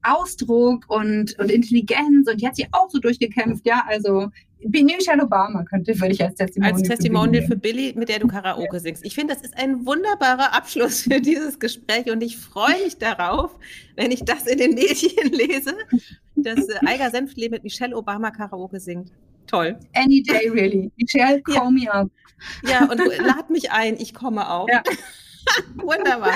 Ausdruck 0.04 0.86
und, 0.88 1.38
und 1.38 1.52
Intelligenz. 1.52 2.28
Und 2.28 2.42
die 2.42 2.48
hat 2.48 2.56
sich 2.56 2.68
auch 2.72 2.90
so 2.90 3.00
durchgekämpft, 3.00 3.66
ja, 3.66 3.84
also 3.88 4.30
Michelle 4.64 5.24
Obama 5.24 5.64
könnte, 5.64 6.00
würde 6.00 6.14
ich 6.14 6.24
als 6.24 6.36
Testimonial, 6.36 6.74
als 6.74 6.88
Testimonial 6.88 7.44
für 7.44 7.56
Billy, 7.56 7.88
für 7.88 7.94
Billy, 7.94 8.00
mit 8.00 8.10
der 8.10 8.20
du 8.20 8.28
Karaoke 8.28 8.80
singst. 8.80 9.04
Ich 9.06 9.16
finde, 9.16 9.34
das 9.34 9.44
ist 9.44 9.58
ein 9.58 9.86
wunderbarer 9.86 10.54
Abschluss 10.56 11.02
für 11.02 11.20
dieses 11.20 11.60
Gespräch. 11.60 12.12
Und 12.12 12.22
ich 12.22 12.38
freue 12.38 12.84
mich 12.84 12.98
darauf, 12.98 13.56
wenn 13.96 14.12
ich 14.12 14.24
das 14.24 14.46
in 14.46 14.60
den 14.60 14.76
Medien 14.76 15.32
lese, 15.32 15.76
dass 16.36 16.68
äh, 16.68 16.80
Eiger 16.86 17.10
Senftleben 17.10 17.56
mit 17.56 17.64
Michelle 17.64 17.96
Obama 17.96 18.32
Karaoke 18.32 18.80
singt. 18.80 19.12
Toll. 19.48 19.78
Any 19.94 20.24
day, 20.24 20.50
really. 20.50 20.92
Michelle, 20.98 21.42
call 21.42 21.56
ja. 21.56 21.72
me 21.72 21.94
up. 21.94 22.10
Ja, 22.64 22.90
und 22.90 22.98
lad 22.98 23.50
mich 23.50 23.72
ein, 23.72 23.98
ich 23.98 24.14
komme 24.14 24.50
auch. 24.50 24.68
Ja. 24.70 24.82
Wunderbar. 25.76 26.34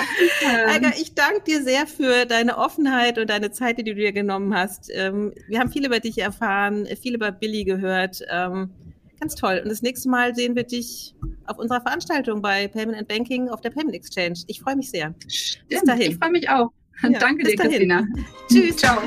Eiger, 0.67 0.93
ich 0.99 1.13
danke 1.13 1.43
dir 1.43 1.63
sehr 1.63 1.85
für 1.87 2.25
deine 2.25 2.57
Offenheit 2.57 3.17
und 3.17 3.29
deine 3.29 3.51
Zeit, 3.51 3.77
die 3.77 3.83
du 3.83 3.93
dir 3.93 4.11
genommen 4.11 4.55
hast. 4.55 4.89
Ähm, 4.93 5.33
wir 5.47 5.59
haben 5.59 5.71
viel 5.71 5.85
über 5.85 5.99
dich 5.99 6.17
erfahren, 6.17 6.87
viel 7.01 7.15
über 7.15 7.31
Billy 7.31 7.63
gehört. 7.63 8.21
Ähm, 8.29 8.71
ganz 9.19 9.35
toll. 9.35 9.61
Und 9.63 9.69
das 9.69 9.81
nächste 9.81 10.09
Mal 10.09 10.35
sehen 10.35 10.55
wir 10.55 10.63
dich 10.63 11.15
auf 11.45 11.57
unserer 11.57 11.81
Veranstaltung 11.81 12.41
bei 12.41 12.67
Payment 12.67 12.97
and 12.97 13.07
Banking 13.07 13.49
auf 13.49 13.61
der 13.61 13.69
Payment 13.69 13.95
Exchange. 13.95 14.39
Ich 14.47 14.59
freue 14.59 14.75
mich 14.75 14.89
sehr. 14.89 15.13
Bis 15.69 15.83
dahin. 15.85 16.11
Ich 16.11 16.17
freue 16.17 16.31
mich 16.31 16.49
auch. 16.49 16.71
Ja, 17.03 17.19
Danke 17.19 17.43
dir, 17.43 17.55
dahin. 17.55 17.71
Christina. 17.71 18.07
Tschüss. 18.49 18.77
Ciao. 18.77 19.01